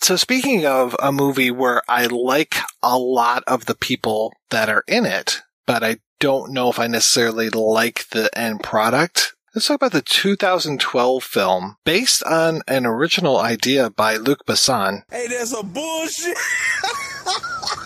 [0.00, 4.82] So speaking of a movie where I like a lot of the people that are
[4.88, 9.34] in it, but I don't know if I necessarily like the end product.
[9.54, 15.28] Let's talk about the 2012 film based on an original idea by Luc Besson, Hey,
[15.28, 16.36] there's a bullshit.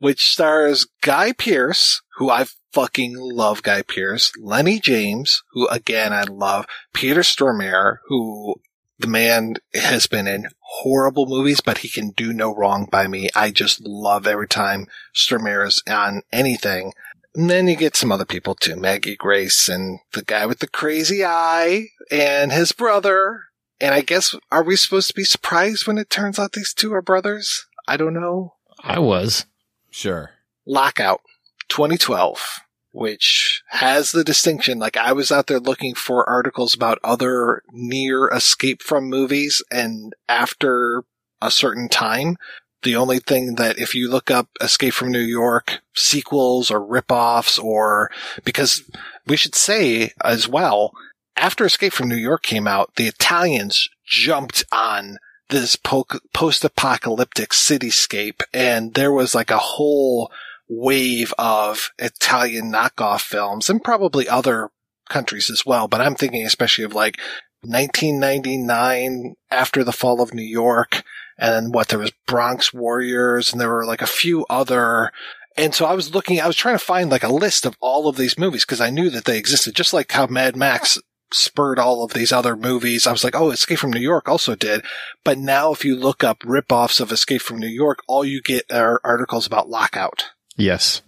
[0.00, 6.24] which stars Guy Pearce, who I fucking love Guy Pearce, Lennie James, who again I
[6.24, 8.56] love, Peter Stormare, who
[8.98, 13.30] the man has been in horrible movies, but he can do no wrong by me.
[13.34, 16.92] I just love every time Stormare is on anything.
[17.34, 20.68] And then you get some other people too, Maggie Grace and the guy with the
[20.68, 23.44] crazy eye and his brother.
[23.80, 26.92] And I guess, are we supposed to be surprised when it turns out these two
[26.92, 27.66] are brothers?
[27.88, 28.54] I don't know.
[28.82, 29.46] I was.
[29.90, 30.30] Sure.
[30.66, 31.20] Lockout
[31.68, 32.60] 2012,
[32.92, 34.78] which has the distinction.
[34.78, 40.14] Like I was out there looking for articles about other near escape from movies and
[40.28, 41.04] after
[41.42, 42.36] a certain time,
[42.82, 47.62] the only thing that if you look up Escape from New York sequels or ripoffs
[47.62, 48.10] or
[48.44, 48.82] because
[49.26, 50.92] we should say as well,
[51.36, 55.18] after Escape from New York came out, the Italians jumped on
[55.50, 60.30] this po- post-apocalyptic cityscape and there was like a whole
[60.68, 64.70] wave of Italian knockoff films and probably other
[65.08, 65.88] countries as well.
[65.88, 67.18] But I'm thinking especially of like
[67.62, 71.02] 1999 after the fall of New York
[71.36, 75.12] and what there was Bronx Warriors and there were like a few other
[75.56, 78.08] and so I was looking, I was trying to find like a list of all
[78.08, 80.98] of these movies because I knew that they existed, just like how Mad Max
[81.32, 83.06] spurred all of these other movies.
[83.06, 84.84] I was like, oh, Escape from New York also did.
[85.24, 88.70] But now if you look up ripoffs of Escape from New York, all you get
[88.72, 90.26] are articles about Lockout.
[90.56, 91.02] Yes.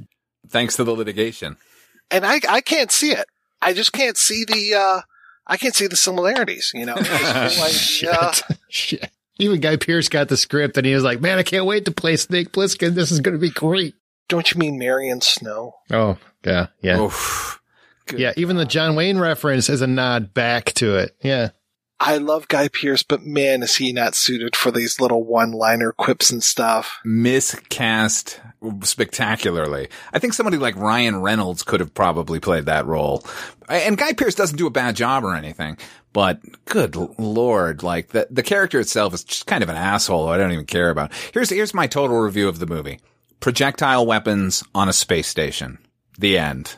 [0.49, 1.57] Thanks to the litigation.
[2.11, 3.27] And I, I can't see it.
[3.61, 5.01] I just can't see the, uh,
[5.47, 6.95] I can't see the similarities, you know?
[6.97, 8.09] Like, Shit.
[8.11, 8.33] uh,
[8.69, 9.11] Shit.
[9.39, 11.91] Even Guy Pearce got the script and he was like, man, I can't wait to
[11.91, 12.95] play Snake Plissken.
[12.95, 13.95] This is going to be great.
[14.29, 15.75] don't you mean Marion Snow?
[15.91, 16.67] Oh, yeah.
[16.81, 17.09] Yeah.
[18.15, 18.33] Yeah.
[18.37, 21.17] Even the John Wayne reference is a nod back to it.
[21.23, 21.51] Yeah.
[22.05, 26.33] I love Guy Pearce, but man, is he not suited for these little one-liner quips
[26.33, 26.99] and stuff.
[27.05, 28.41] Miscast
[28.83, 29.89] spectacularly.
[30.13, 33.25] I think somebody like Ryan Reynolds could have probably played that role.
[33.69, 35.79] And Guy Pearce doesn't do a bad job or anything,
[36.13, 40.29] but good lord, like the the character itself is just kind of an asshole.
[40.29, 41.13] I don't even care about.
[41.33, 43.01] Here's here's my total review of the movie:
[43.41, 45.79] projectile weapons on a space station.
[46.19, 46.77] The end.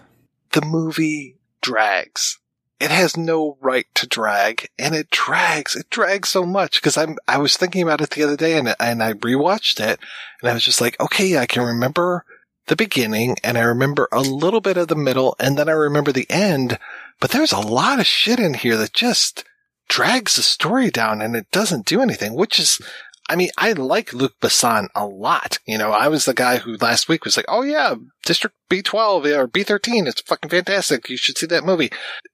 [0.54, 2.38] The movie drags.
[2.78, 5.74] It has no right to drag, and it drags.
[5.74, 7.16] It drags so much because I'm.
[7.26, 9.98] I was thinking about it the other day, and and I rewatched it,
[10.40, 12.24] and I was just like, okay, I can remember
[12.68, 16.12] the beginning, and I remember a little bit of the middle, and then I remember
[16.12, 16.78] the end.
[17.18, 19.42] But there's a lot of shit in here that just
[19.88, 22.80] drags the story down, and it doesn't do anything, which is
[23.28, 25.58] I mean, I like Luc Besson a lot.
[25.66, 27.94] You know, I was the guy who last week was like, "Oh yeah,
[28.24, 31.08] District B12 or B13, it's fucking fantastic.
[31.08, 31.90] You should see that movie."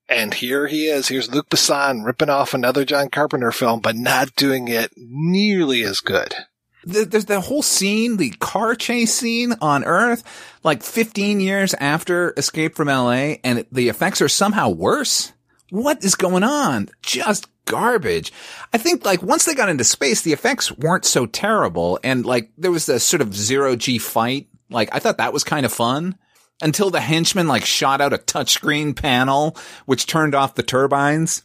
[0.09, 1.09] And here he is.
[1.09, 6.01] Here's Luc Besson ripping off another John Carpenter film, but not doing it nearly as
[6.01, 6.35] good.
[6.83, 10.25] There's the whole scene, the car chase scene on Earth,
[10.65, 15.33] like 15 years after Escape from LA, and the effects are somehow worse.
[15.69, 16.89] What is going on?
[17.03, 18.33] Just garbage.
[18.73, 21.99] I think like once they got into space, the effects weren't so terrible.
[22.05, 24.49] And like there was a sort of zero G fight.
[24.69, 26.17] Like I thought that was kind of fun
[26.63, 31.43] until the henchman like shot out a touchscreen panel, which turned off the turbines.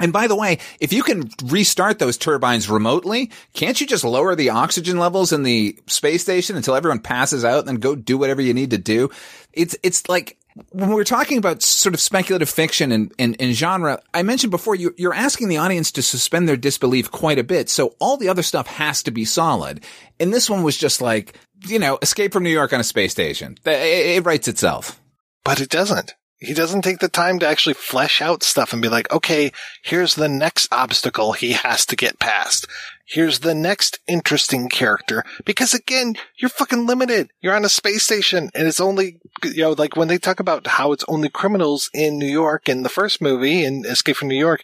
[0.00, 4.36] And by the way, if you can restart those turbines remotely, can't you just lower
[4.36, 8.16] the oxygen levels in the space station until everyone passes out and then go do
[8.16, 9.10] whatever you need to do?
[9.52, 10.38] It's, it's like,
[10.70, 14.74] when we're talking about sort of speculative fiction and, and, and genre, I mentioned before
[14.74, 17.68] you, you're asking the audience to suspend their disbelief quite a bit.
[17.68, 19.84] So all the other stuff has to be solid.
[20.20, 23.12] And this one was just like, you know, escape from New York on a space
[23.12, 23.56] station.
[23.64, 25.00] It, it writes itself.
[25.44, 26.14] But it doesn't.
[26.40, 30.14] He doesn't take the time to actually flesh out stuff and be like, okay, here's
[30.14, 32.66] the next obstacle he has to get past.
[33.08, 35.24] Here's the next interesting character.
[35.46, 37.30] Because again, you're fucking limited.
[37.40, 40.66] You're on a space station and it's only, you know, like when they talk about
[40.66, 44.38] how it's only criminals in New York in the first movie in Escape from New
[44.38, 44.60] York.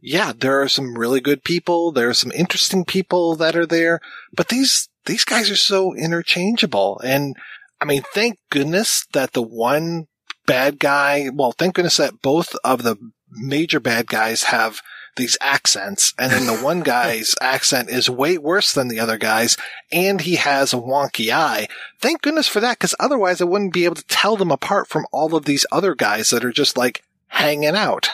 [0.00, 1.92] Yeah, there are some really good people.
[1.92, 4.00] There are some interesting people that are there,
[4.34, 7.00] but these, these guys are so interchangeable.
[7.04, 7.36] And
[7.80, 10.08] I mean, thank goodness that the one
[10.46, 11.30] bad guy.
[11.32, 12.96] Well, thank goodness that both of the
[13.30, 14.80] major bad guys have
[15.16, 16.12] these accents.
[16.18, 19.56] And then the one guy's accent is way worse than the other guy's.
[19.92, 21.68] And he has a wonky eye.
[22.00, 22.78] Thank goodness for that.
[22.78, 25.94] Cause otherwise I wouldn't be able to tell them apart from all of these other
[25.94, 28.10] guys that are just like hanging out.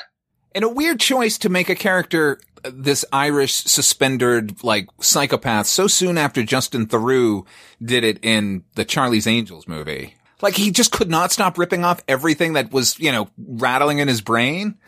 [0.55, 5.87] And a weird choice to make a character uh, this Irish suspendered like psychopath so
[5.87, 7.47] soon after Justin Theroux
[7.83, 10.15] did it in the Charlie's Angels movie.
[10.43, 14.09] Like he just could not stop ripping off everything that was, you know, rattling in
[14.09, 14.79] his brain.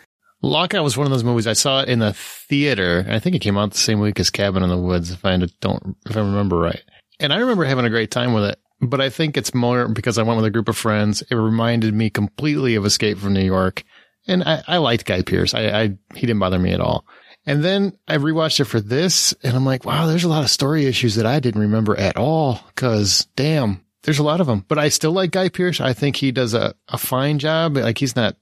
[0.42, 3.06] Lockout was one of those movies I saw it in the theater.
[3.08, 5.36] I think it came out the same week as Cabin in the Woods, if I
[5.36, 6.82] don't, if I remember right.
[7.20, 8.58] And I remember having a great time with it.
[8.80, 11.22] But I think it's more because I went with a group of friends.
[11.30, 13.84] It reminded me completely of Escape from New York,
[14.26, 15.54] and I, I liked Guy Pearce.
[15.54, 15.82] I, I
[16.14, 17.06] he didn't bother me at all.
[17.46, 20.50] And then I rewatched it for this, and I'm like, wow, there's a lot of
[20.50, 22.60] story issues that I didn't remember at all.
[22.74, 25.80] Cause damn, there's a lot of them, but I still like Guy Pearce.
[25.80, 27.76] I think he does a, a fine job.
[27.76, 28.36] Like he's not,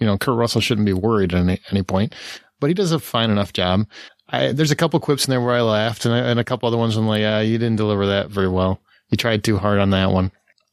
[0.00, 2.14] you know, Kurt Russell shouldn't be worried at any, any point,
[2.58, 3.86] but he does a fine enough job.
[4.28, 6.66] I, there's a couple quips in there where I laughed and, I, and a couple
[6.66, 8.80] other ones I'm like, yeah, you didn't deliver that very well.
[9.10, 10.32] You tried too hard on that one.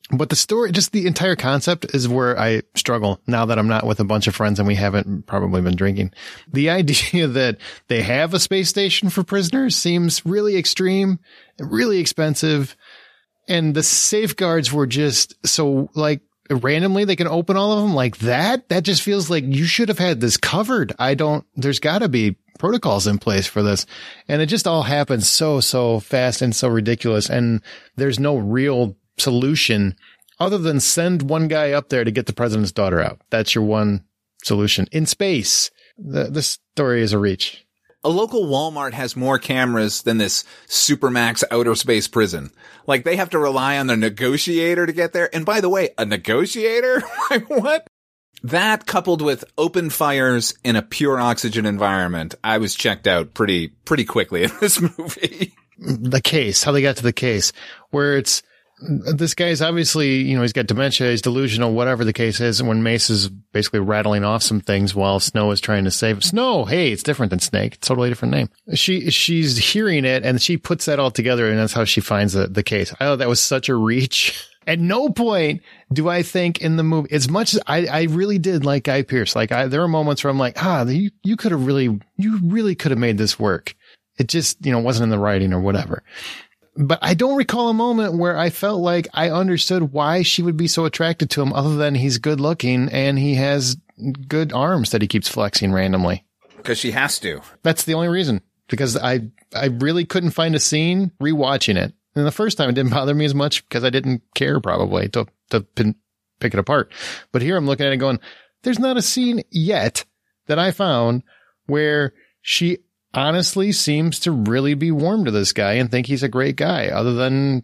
[0.10, 3.86] But the story, just the entire concept is where I struggle now that I'm not
[3.86, 6.14] with a bunch of friends and we haven't probably been drinking.
[6.52, 7.58] The idea that
[7.88, 11.20] they have a space station for prisoners seems really extreme,
[11.60, 12.78] really expensive
[13.48, 18.17] and the safeguards were just so like randomly they can open all of them like
[18.19, 18.69] that.
[18.69, 20.93] That just feels like you should have had this covered.
[21.00, 23.85] I don't, there's gotta be protocols in place for this.
[24.27, 27.30] And it just all happens so, so fast and so ridiculous.
[27.30, 27.61] And
[27.95, 29.95] there's no real solution
[30.40, 33.22] other than send one guy up there to get the president's daughter out.
[33.30, 34.03] That's your one
[34.43, 35.72] solution in space.
[35.98, 37.67] The, the story is a reach
[38.08, 42.52] a local Walmart has more cameras than this Supermax outer space prison.
[42.88, 45.30] Like they have to rely on the negotiator to get there.
[45.36, 47.02] And by the way, a negotiator?
[47.48, 47.86] what?
[48.44, 53.68] That coupled with open fires in a pure oxygen environment, I was checked out pretty,
[53.68, 55.53] pretty quickly in this movie.
[55.77, 57.52] The case, how they got to the case
[57.90, 58.42] where it's,
[58.80, 62.60] this guy's obviously, you know, he's got dementia, he's delusional, whatever the case is.
[62.60, 66.24] And when Mace is basically rattling off some things while Snow is trying to save.
[66.24, 67.76] Snow, hey, it's different than Snake.
[67.76, 68.50] It's totally different name.
[68.76, 72.34] She, she's hearing it and she puts that all together and that's how she finds
[72.34, 72.94] the, the case.
[72.94, 74.48] I thought that was such a reach.
[74.68, 75.62] At no point
[75.94, 79.02] do I think in the movie, as much as I, I really did like Guy
[79.02, 81.98] Pearce, like I, there are moments where I'm like, ah, you, you could have really,
[82.18, 83.76] you really could have made this work.
[84.20, 86.04] It just, you know, wasn't in the writing or whatever
[86.78, 90.58] but I don't recall a moment where I felt like I understood why she would
[90.58, 93.78] be so attracted to him other than he's good looking and he has
[94.28, 96.24] good arms that he keeps flexing randomly.
[96.56, 97.42] Because she has to.
[97.64, 98.42] That's the only reason.
[98.70, 101.94] Because I, I really couldn't find a scene rewatching it.
[102.16, 105.10] And the first time it didn't bother me as much because I didn't care probably
[105.10, 105.96] to, to pin,
[106.40, 106.92] pick it apart.
[107.32, 108.20] But here I'm looking at it going,
[108.64, 110.06] there's not a scene yet
[110.46, 111.24] that I found
[111.66, 112.80] where she
[113.18, 116.88] honestly seems to really be warm to this guy and think he's a great guy
[116.88, 117.64] other than,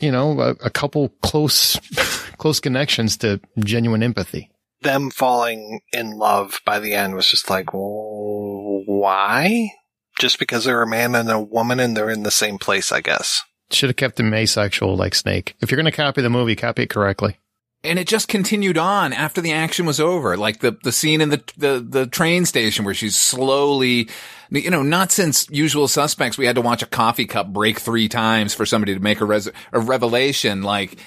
[0.00, 1.78] you know, a, a couple close,
[2.38, 4.50] close connections to genuine empathy.
[4.80, 9.70] Them falling in love by the end was just like, well, why?
[10.18, 13.00] Just because they're a man and a woman and they're in the same place, I
[13.00, 13.42] guess.
[13.70, 15.54] Should have kept him asexual like Snake.
[15.60, 17.36] If you're going to copy the movie, copy it correctly.
[17.84, 20.36] And it just continued on after the action was over.
[20.36, 24.08] Like the, the scene in the, the, the train station where she's slowly,
[24.50, 28.08] you know, not since usual suspects, we had to watch a coffee cup break three
[28.08, 30.62] times for somebody to make a, res- a revelation.
[30.62, 30.98] Like,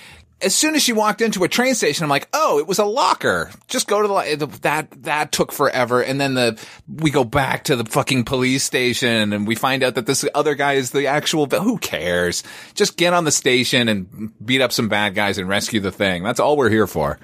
[0.44, 2.86] as soon as she walked into a train station, I'm like, oh, it was a
[2.86, 3.52] locker.
[3.68, 6.02] Just go to the, that, that took forever.
[6.02, 9.96] And then the, we go back to the fucking police station and we find out
[9.96, 12.44] that this other guy is the actual, who cares?
[12.74, 16.24] Just get on the station and beat up some bad guys and rescue the thing.
[16.24, 17.20] That's all we're here for.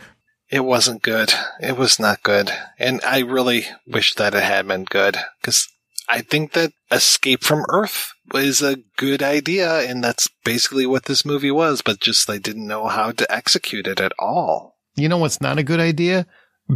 [0.50, 1.34] It wasn't good.
[1.60, 2.52] It was not good.
[2.80, 5.68] And I really wish that it had been good because
[6.10, 11.26] I think that Escape from Earth is a good idea, and that's basically what this
[11.26, 14.78] movie was, but just they didn't know how to execute it at all.
[14.96, 16.26] You know what's not a good idea?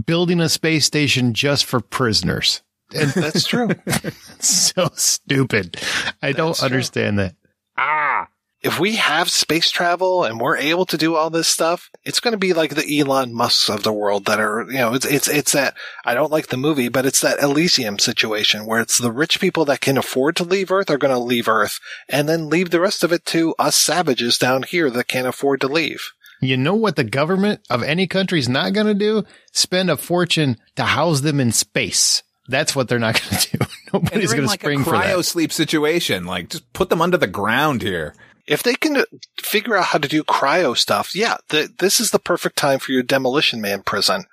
[0.06, 2.61] Building a space station just for prisoners.
[2.93, 3.69] And that's true.
[4.40, 5.77] so stupid.
[6.22, 7.35] I don't That's understand that.
[7.77, 8.27] Ah.
[8.64, 12.33] If we have space travel and we're able to do all this stuff, it's going
[12.33, 15.27] to be like the Elon Musks of the world that are, you know, it's, it's,
[15.27, 15.75] it's that,
[16.06, 19.65] I don't like the movie, but it's that Elysium situation where it's the rich people
[19.65, 22.80] that can afford to leave Earth are going to leave Earth and then leave the
[22.80, 26.11] rest of it to us savages down here that can't afford to leave.
[26.41, 29.23] You know what the government of any country is not going to do?
[29.51, 32.23] Spend a fortune to house them in space.
[32.48, 33.65] That's what they're not going to do.
[33.93, 35.06] Nobody's going to like spring a for that.
[35.06, 36.25] cryo sleep situation.
[36.25, 38.15] Like, just put them under the ground here.
[38.51, 39.03] If they can uh,
[39.41, 42.91] figure out how to do cryo stuff, yeah, th- this is the perfect time for
[42.91, 44.25] your demolition man prison.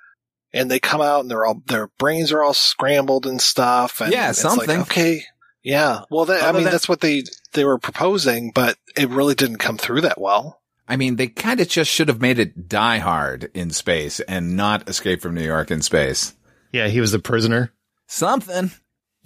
[0.51, 4.01] And they come out and they're all, their brains are all scrambled and stuff.
[4.01, 4.81] And Yeah, it's like, something.
[4.81, 5.23] okay.
[5.63, 6.01] Yeah.
[6.09, 7.23] Well, that, I mean, than- that's what they,
[7.53, 10.59] they were proposing, but it really didn't come through that well.
[10.87, 14.57] I mean, they kind of just should have made it Die Hard in space and
[14.57, 16.33] not Escape from New York in space.
[16.73, 17.71] Yeah, he was a prisoner.
[18.07, 18.71] Something.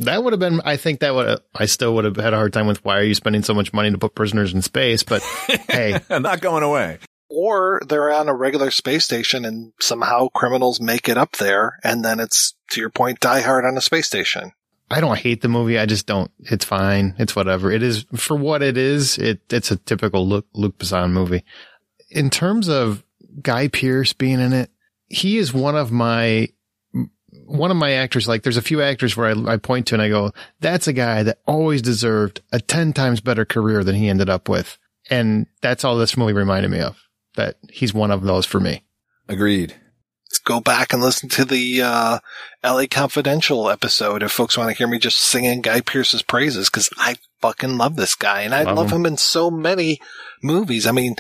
[0.06, 2.54] That would have been, I think that would, I still would have had a hard
[2.54, 5.04] time with why are you spending so much money to put prisoners in space?
[5.04, 5.22] But
[5.70, 7.00] hey, I'm not going away.
[7.30, 11.80] Or they're on a regular space station and somehow criminals make it up there.
[11.84, 14.52] And then it's, to your point, Die Hard on a space station.
[14.92, 15.80] I don't hate the movie.
[15.80, 16.30] I just don't.
[16.40, 17.16] It's fine.
[17.18, 17.72] It's whatever.
[17.72, 19.18] It is for what it is.
[19.18, 21.44] It it's a typical Luc Luc Besson movie.
[22.12, 23.04] In terms of
[23.42, 24.70] Guy Pearce being in it,
[25.08, 26.50] he is one of my
[27.46, 28.28] one of my actors.
[28.28, 30.94] Like there's a few actors where I, I point to and I go, that's a
[30.94, 34.78] guy that always deserved a ten times better career than he ended up with,
[35.10, 36.98] and that's all this movie reminded me of.
[37.36, 38.84] That he's one of those for me.
[39.28, 39.76] Agreed.
[40.30, 42.20] Let's go back and listen to the uh,
[42.64, 46.90] LA Confidential episode if folks want to hear me just singing Guy Pearce's praises because
[46.98, 49.02] I fucking love this guy and I Love love him.
[49.02, 50.00] him in so many
[50.42, 50.88] movies.
[50.88, 51.16] I mean,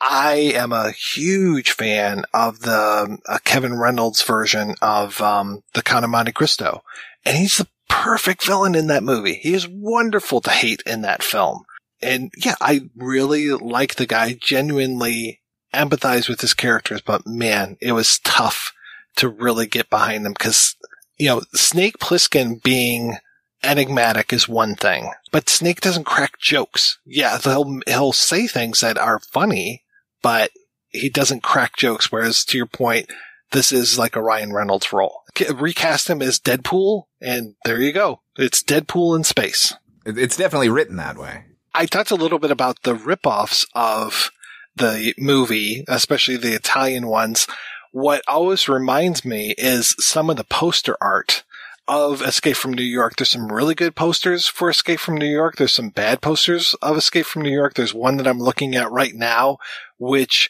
[0.00, 6.04] I am a huge fan of the uh, Kevin Reynolds version of um, The Count
[6.04, 6.82] of Monte Cristo,
[7.24, 9.34] and he's the perfect villain in that movie.
[9.34, 11.64] He is wonderful to hate in that film.
[12.02, 15.40] And yeah, I really like the guy, genuinely
[15.74, 18.72] empathize with his characters, but man, it was tough
[19.16, 20.76] to really get behind them because,
[21.18, 23.18] you know, Snake Plissken being
[23.62, 26.98] enigmatic is one thing, but Snake doesn't crack jokes.
[27.04, 29.84] Yeah, he'll, he'll say things that are funny,
[30.22, 30.50] but
[30.88, 32.10] he doesn't crack jokes.
[32.10, 33.10] Whereas to your point,
[33.52, 35.22] this is like a Ryan Reynolds role.
[35.54, 38.20] Recast him as Deadpool and there you go.
[38.36, 39.74] It's Deadpool in space.
[40.06, 41.44] It's definitely written that way.
[41.74, 44.30] I talked a little bit about the ripoffs of
[44.76, 47.46] the movie, especially the Italian ones.
[47.92, 51.44] What always reminds me is some of the poster art
[51.90, 53.16] of Escape from New York.
[53.16, 55.56] There's some really good posters for Escape from New York.
[55.56, 57.74] There's some bad posters of Escape from New York.
[57.74, 59.58] There's one that I'm looking at right now,
[59.98, 60.48] which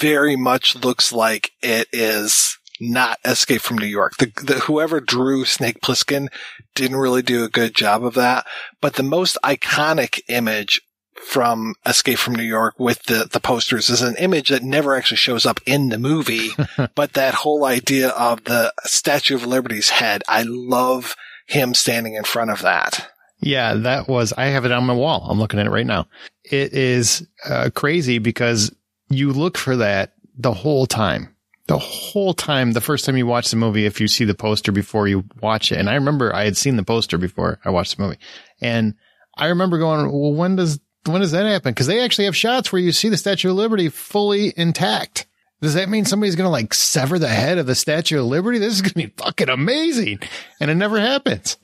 [0.00, 4.16] very much looks like it is not Escape from New York.
[4.16, 6.26] The, the whoever drew Snake Plissken
[6.74, 8.44] didn't really do a good job of that.
[8.80, 10.80] But the most iconic image
[11.20, 15.18] from Escape from New York with the, the posters is an image that never actually
[15.18, 16.50] shows up in the movie,
[16.94, 21.16] but that whole idea of the Statue of Liberty's head, I love
[21.46, 23.10] him standing in front of that.
[23.40, 25.26] Yeah, that was, I have it on my wall.
[25.28, 26.08] I'm looking at it right now.
[26.44, 28.74] It is uh, crazy because
[29.08, 31.34] you look for that the whole time.
[31.66, 34.72] The whole time, the first time you watch the movie, if you see the poster
[34.72, 35.78] before you watch it.
[35.78, 38.18] And I remember I had seen the poster before I watched the movie.
[38.60, 38.94] And
[39.36, 41.74] I remember going, well, when does, when does that happen?
[41.74, 45.26] Cause they actually have shots where you see the Statue of Liberty fully intact.
[45.60, 48.58] Does that mean somebody's going to like sever the head of the Statue of Liberty?
[48.58, 50.20] This is going to be fucking amazing.
[50.58, 51.58] And it never happens.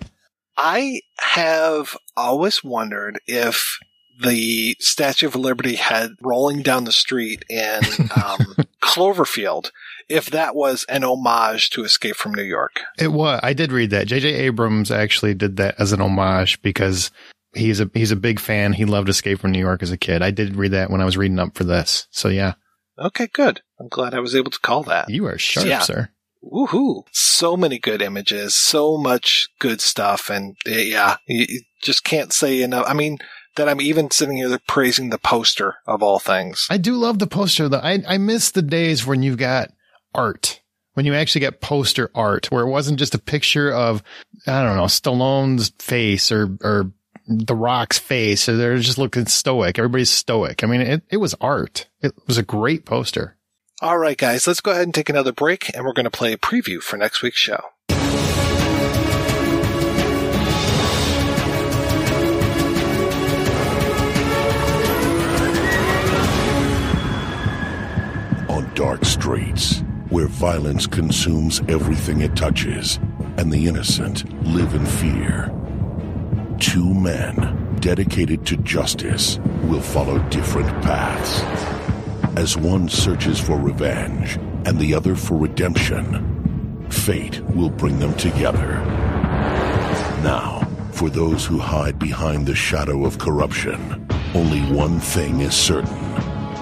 [0.56, 3.78] I have always wondered if
[4.20, 7.80] the Statue of Liberty had rolling down the street in
[8.16, 9.70] um, Cloverfield,
[10.08, 12.80] if that was an homage to Escape from New York.
[12.98, 13.40] It was.
[13.42, 14.06] I did read that.
[14.06, 14.28] J.J.
[14.28, 17.10] Abrams actually did that as an homage because
[17.56, 18.72] he's a he's a big fan.
[18.72, 20.22] He loved Escape from New York as a kid.
[20.22, 22.06] I did read that when I was reading up for this.
[22.10, 22.54] So yeah.
[22.98, 23.60] Okay, good.
[23.78, 25.10] I'm glad I was able to call that.
[25.10, 25.80] You are sharp, Yeah.
[25.80, 26.08] sir.
[26.42, 27.02] Woohoo!
[27.12, 32.62] So many good images, so much good stuff, and uh, yeah, you, just can't say
[32.62, 32.86] enough.
[32.88, 33.18] I mean,
[33.56, 36.66] that I'm even sitting here praising the poster of all things.
[36.70, 37.80] I do love the poster though.
[37.82, 39.70] I I miss the days when you've got
[40.14, 40.60] art.
[40.94, 44.02] When you actually get poster art where it wasn't just a picture of
[44.46, 46.92] I don't know, Stallone's face or or
[47.26, 49.78] the Rock's face or they're just looking stoic.
[49.78, 50.62] Everybody's stoic.
[50.62, 51.88] I mean, it, it was art.
[52.00, 53.36] It was a great poster.
[53.82, 56.32] All right, guys, let's go ahead and take another break, and we're going to play
[56.32, 57.62] a preview for next week's show.
[68.48, 72.98] On dark streets, where violence consumes everything it touches,
[73.36, 75.52] and the innocent live in fear,
[76.58, 81.42] two men dedicated to justice will follow different paths.
[82.36, 88.74] As one searches for revenge and the other for redemption, fate will bring them together.
[90.22, 95.96] Now, for those who hide behind the shadow of corruption, only one thing is certain.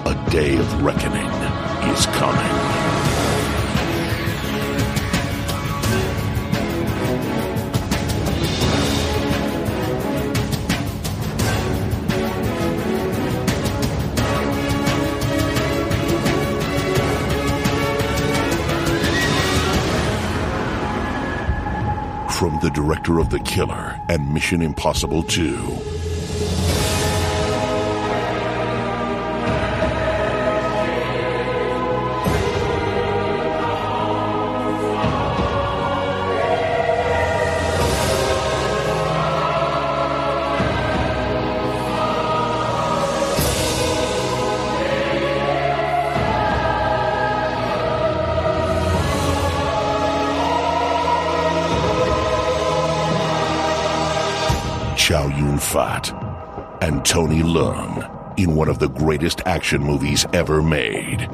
[0.05, 1.27] A day of reckoning
[1.91, 2.84] is coming.
[22.75, 25.94] Director of The Killer and Mission Impossible 2.
[55.75, 61.27] Chow Yun Fat and Tony Leung in one of the greatest action movies ever made.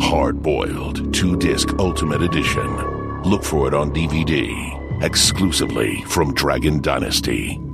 [0.00, 3.22] Hard Boiled two disc Ultimate Edition.
[3.22, 7.67] Look for it on DVD exclusively from Dragon Dynasty.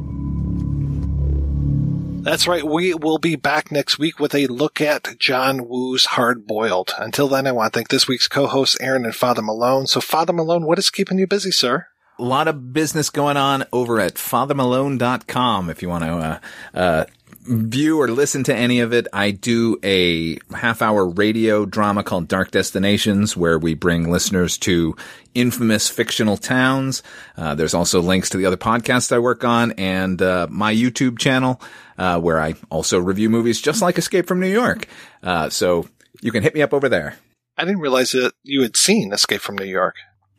[2.24, 2.64] That's right.
[2.64, 6.94] We will be back next week with a look at John Woo's Hard Boiled.
[6.98, 9.86] Until then, I want to thank this week's co-hosts, Aaron and Father Malone.
[9.86, 11.86] So, Father Malone, what is keeping you busy, sir?
[12.18, 16.38] A lot of business going on over at fathermalone.com if you want to uh,
[16.72, 17.04] uh,
[17.44, 19.06] view or listen to any of it.
[19.12, 24.96] I do a half hour radio drama called Dark Destinations where we bring listeners to
[25.34, 27.02] infamous fictional towns.
[27.36, 31.18] Uh, there's also links to the other podcasts I work on and uh, my YouTube
[31.18, 31.60] channel
[31.98, 34.86] uh, where I also review movies just like Escape from New York.
[35.22, 35.88] Uh, so
[36.22, 37.16] you can hit me up over there.
[37.56, 39.96] I didn't realize that you had seen Escape from New York.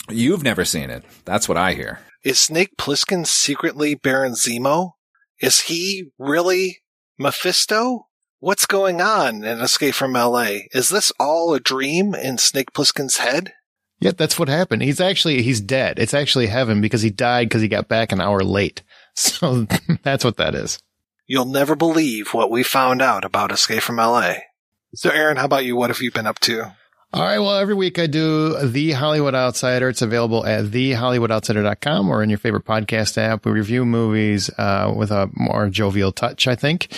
[0.09, 1.03] You've never seen it.
[1.23, 1.99] That's what I hear.
[2.23, 4.93] Is Snake Plissken secretly Baron Zemo?
[5.39, 6.79] Is he really
[7.17, 8.07] Mephisto?
[8.39, 10.59] What's going on in Escape from LA?
[10.73, 13.53] Is this all a dream in Snake Plissken's head?
[13.99, 14.81] Yeah, that's what happened.
[14.81, 15.97] He's actually, he's dead.
[15.97, 18.83] It's actually heaven because he died because he got back an hour late.
[19.17, 19.65] So
[20.03, 20.77] that's what that is.
[21.25, 24.33] You'll never believe what we found out about Escape from LA.
[24.93, 25.77] So, Aaron, how about you?
[25.77, 26.75] What have you been up to?
[27.15, 27.39] All right.
[27.39, 29.87] Well, every week I do The Hollywood Outsider.
[29.87, 33.45] It's available at thehollywoodoutsider.com or in your favorite podcast app.
[33.45, 36.89] We review movies uh, with a more jovial touch, I think,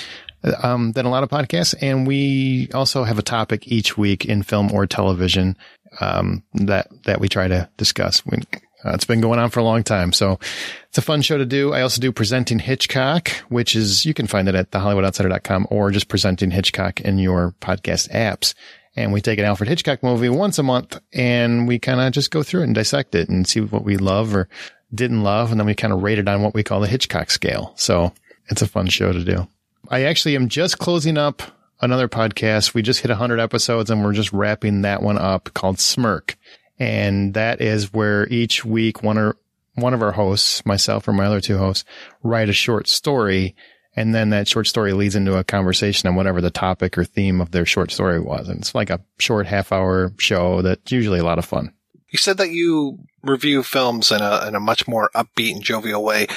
[0.63, 1.75] um, than a lot of podcasts.
[1.81, 5.55] And we also have a topic each week in film or television
[6.01, 8.25] um, that that we try to discuss.
[8.25, 8.39] We,
[8.85, 10.13] Uh, it's been going on for a long time.
[10.13, 10.39] So
[10.87, 11.73] it's a fun show to do.
[11.73, 16.07] I also do Presenting Hitchcock, which is, you can find it at thehollywoodoutsider.com or just
[16.07, 18.53] Presenting Hitchcock in your podcast apps.
[18.97, 22.31] And we take an Alfred Hitchcock movie once a month and we kind of just
[22.31, 24.49] go through it and dissect it and see what we love or
[24.93, 25.51] didn't love.
[25.51, 27.73] And then we kind of rate it on what we call the Hitchcock scale.
[27.75, 28.11] So
[28.47, 29.47] it's a fun show to do.
[29.89, 31.43] I actually am just closing up
[31.79, 32.73] another podcast.
[32.73, 36.35] We just hit 100 episodes and we're just wrapping that one up called Smirk.
[36.79, 39.37] And that is where each week one or
[39.75, 41.85] one of our hosts, myself or my other two hosts,
[42.23, 43.55] write a short story.
[43.97, 47.41] And then that short story leads into a conversation on whatever the topic or theme
[47.41, 48.47] of their short story was.
[48.47, 51.73] And it's like a short half hour show that's usually a lot of fun.
[52.09, 56.03] You said that you review films in a in a much more upbeat and jovial
[56.03, 56.27] way.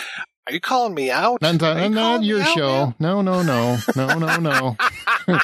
[0.51, 1.41] Are you calling me out?
[1.41, 2.87] Not, not, you not your show.
[2.87, 2.95] man?
[2.99, 4.77] No, no, no, no, no, no.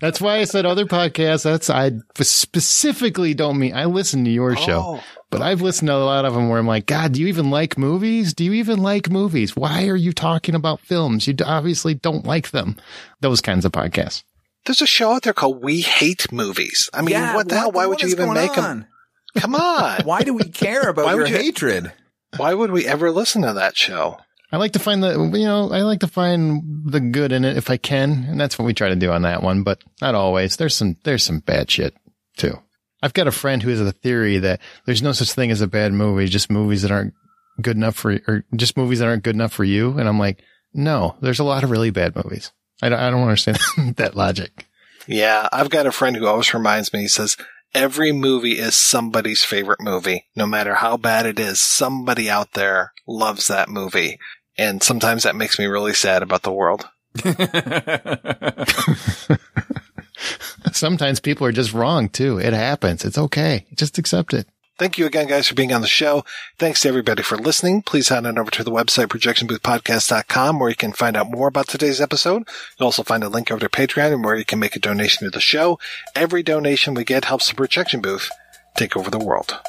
[0.00, 1.44] That's why I said other podcasts.
[1.44, 5.04] That's I specifically don't mean I listen to your show, Oh.
[5.30, 7.50] but I've listened to a lot of them where I'm like, God, do you even
[7.50, 8.34] like movies?
[8.34, 9.54] Do you even like movies?
[9.56, 11.28] Why are you talking about films?
[11.28, 12.76] You obviously don't like them.
[13.20, 14.24] Those kinds of podcasts.
[14.66, 16.90] There's a show out there called We Hate Movies.
[16.92, 17.66] I mean, Yeah, what the hell?
[17.68, 18.86] what- Why would you even going make them?
[19.36, 20.00] Come on.
[20.04, 21.92] Why do we care about Why your would you- hatred?
[22.38, 24.18] Why would we ever listen to that show?
[24.52, 27.56] I like to find the, you know, I like to find the good in it
[27.56, 28.26] if I can.
[28.28, 30.56] And that's what we try to do on that one, but not always.
[30.56, 31.94] There's some, there's some bad shit
[32.36, 32.58] too.
[33.02, 35.66] I've got a friend who has a theory that there's no such thing as a
[35.66, 37.14] bad movie, just movies that aren't
[37.60, 39.98] good enough for, or just movies that aren't good enough for you.
[39.98, 40.42] And I'm like,
[40.74, 42.52] no, there's a lot of really bad movies.
[42.82, 43.58] I don't, I don't understand
[43.96, 44.66] that logic.
[45.06, 47.36] Yeah, I've got a friend who always reminds me, he says,
[47.74, 50.26] every movie is somebody's favorite movie.
[50.36, 54.18] No matter how bad it is, somebody out there loves that movie.
[54.58, 56.88] And sometimes that makes me really sad about the world.
[60.72, 62.38] Sometimes people are just wrong too.
[62.38, 63.04] It happens.
[63.04, 63.66] It's okay.
[63.74, 64.46] Just accept it.
[64.78, 66.24] Thank you again, guys, for being on the show.
[66.58, 67.82] Thanks to everybody for listening.
[67.82, 71.68] Please head on over to the website, projectionboothpodcast.com, where you can find out more about
[71.68, 72.48] today's episode.
[72.78, 75.24] You'll also find a link over to Patreon and where you can make a donation
[75.24, 75.78] to the show.
[76.16, 78.30] Every donation we get helps the projection booth
[78.74, 79.60] take over the world.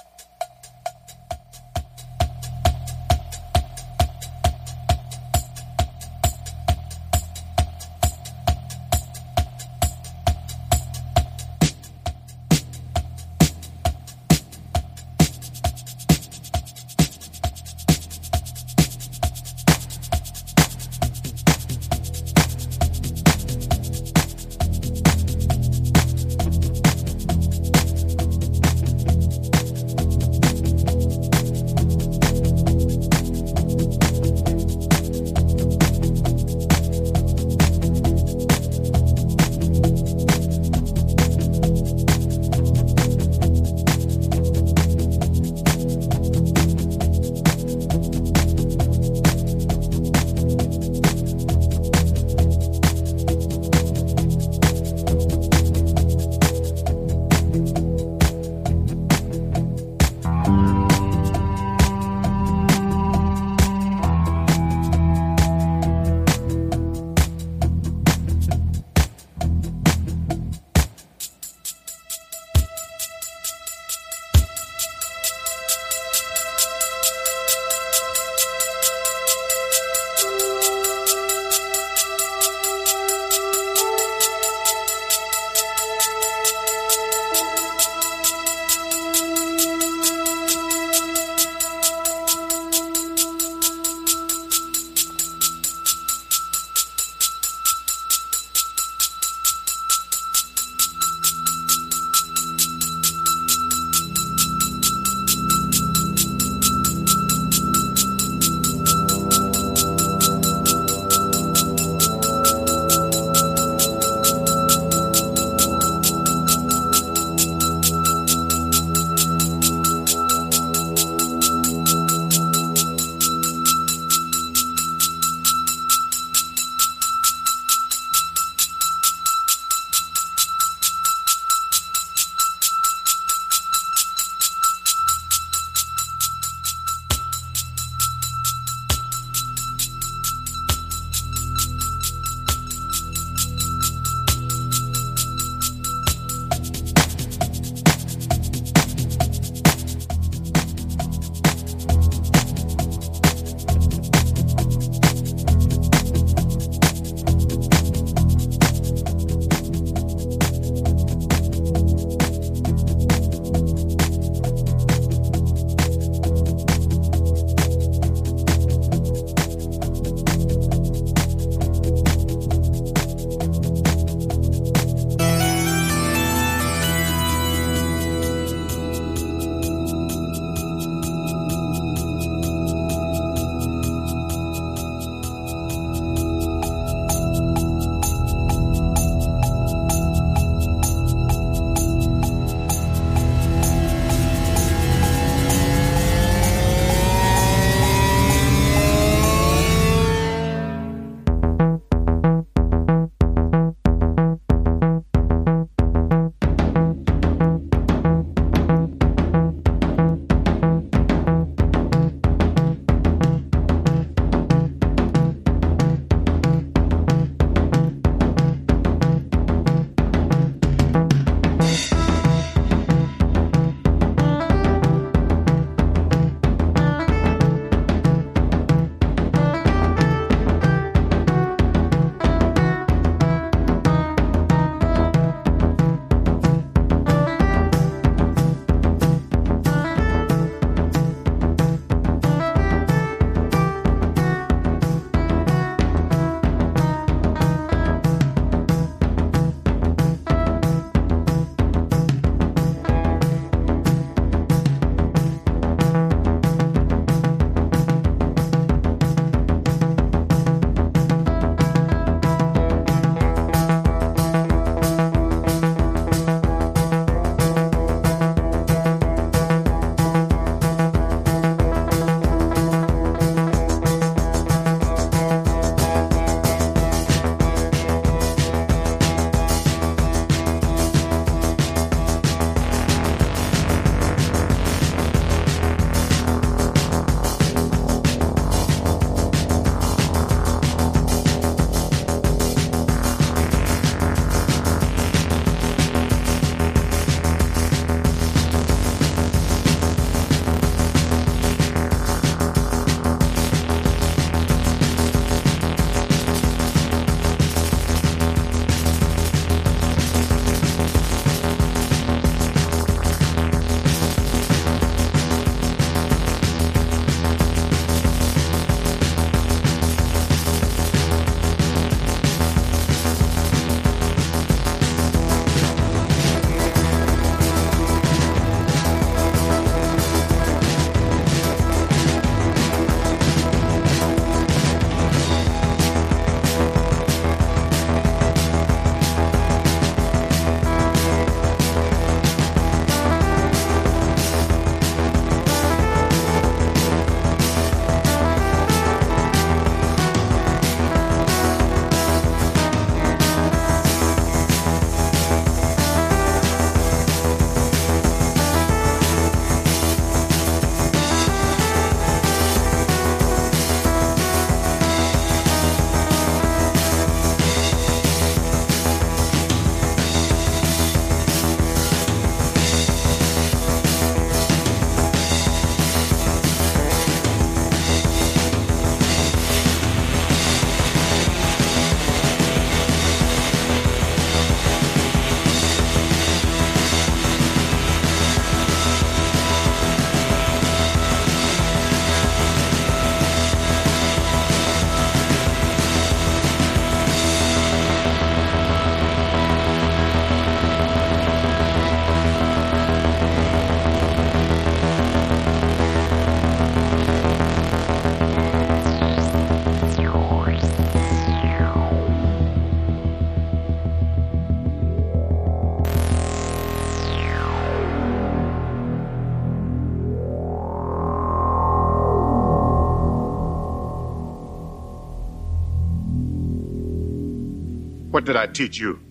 [428.24, 429.02] What did I teach you?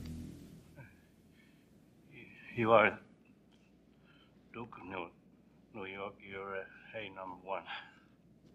[2.57, 2.99] You are
[4.55, 5.07] Duke of New,
[5.75, 6.15] New York.
[6.27, 7.61] You're uh, hey number one.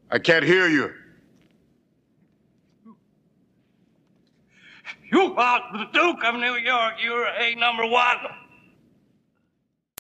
[0.10, 0.92] I can't hear you.
[5.12, 6.94] You are the Duke of New York.
[7.04, 8.18] You're a number one.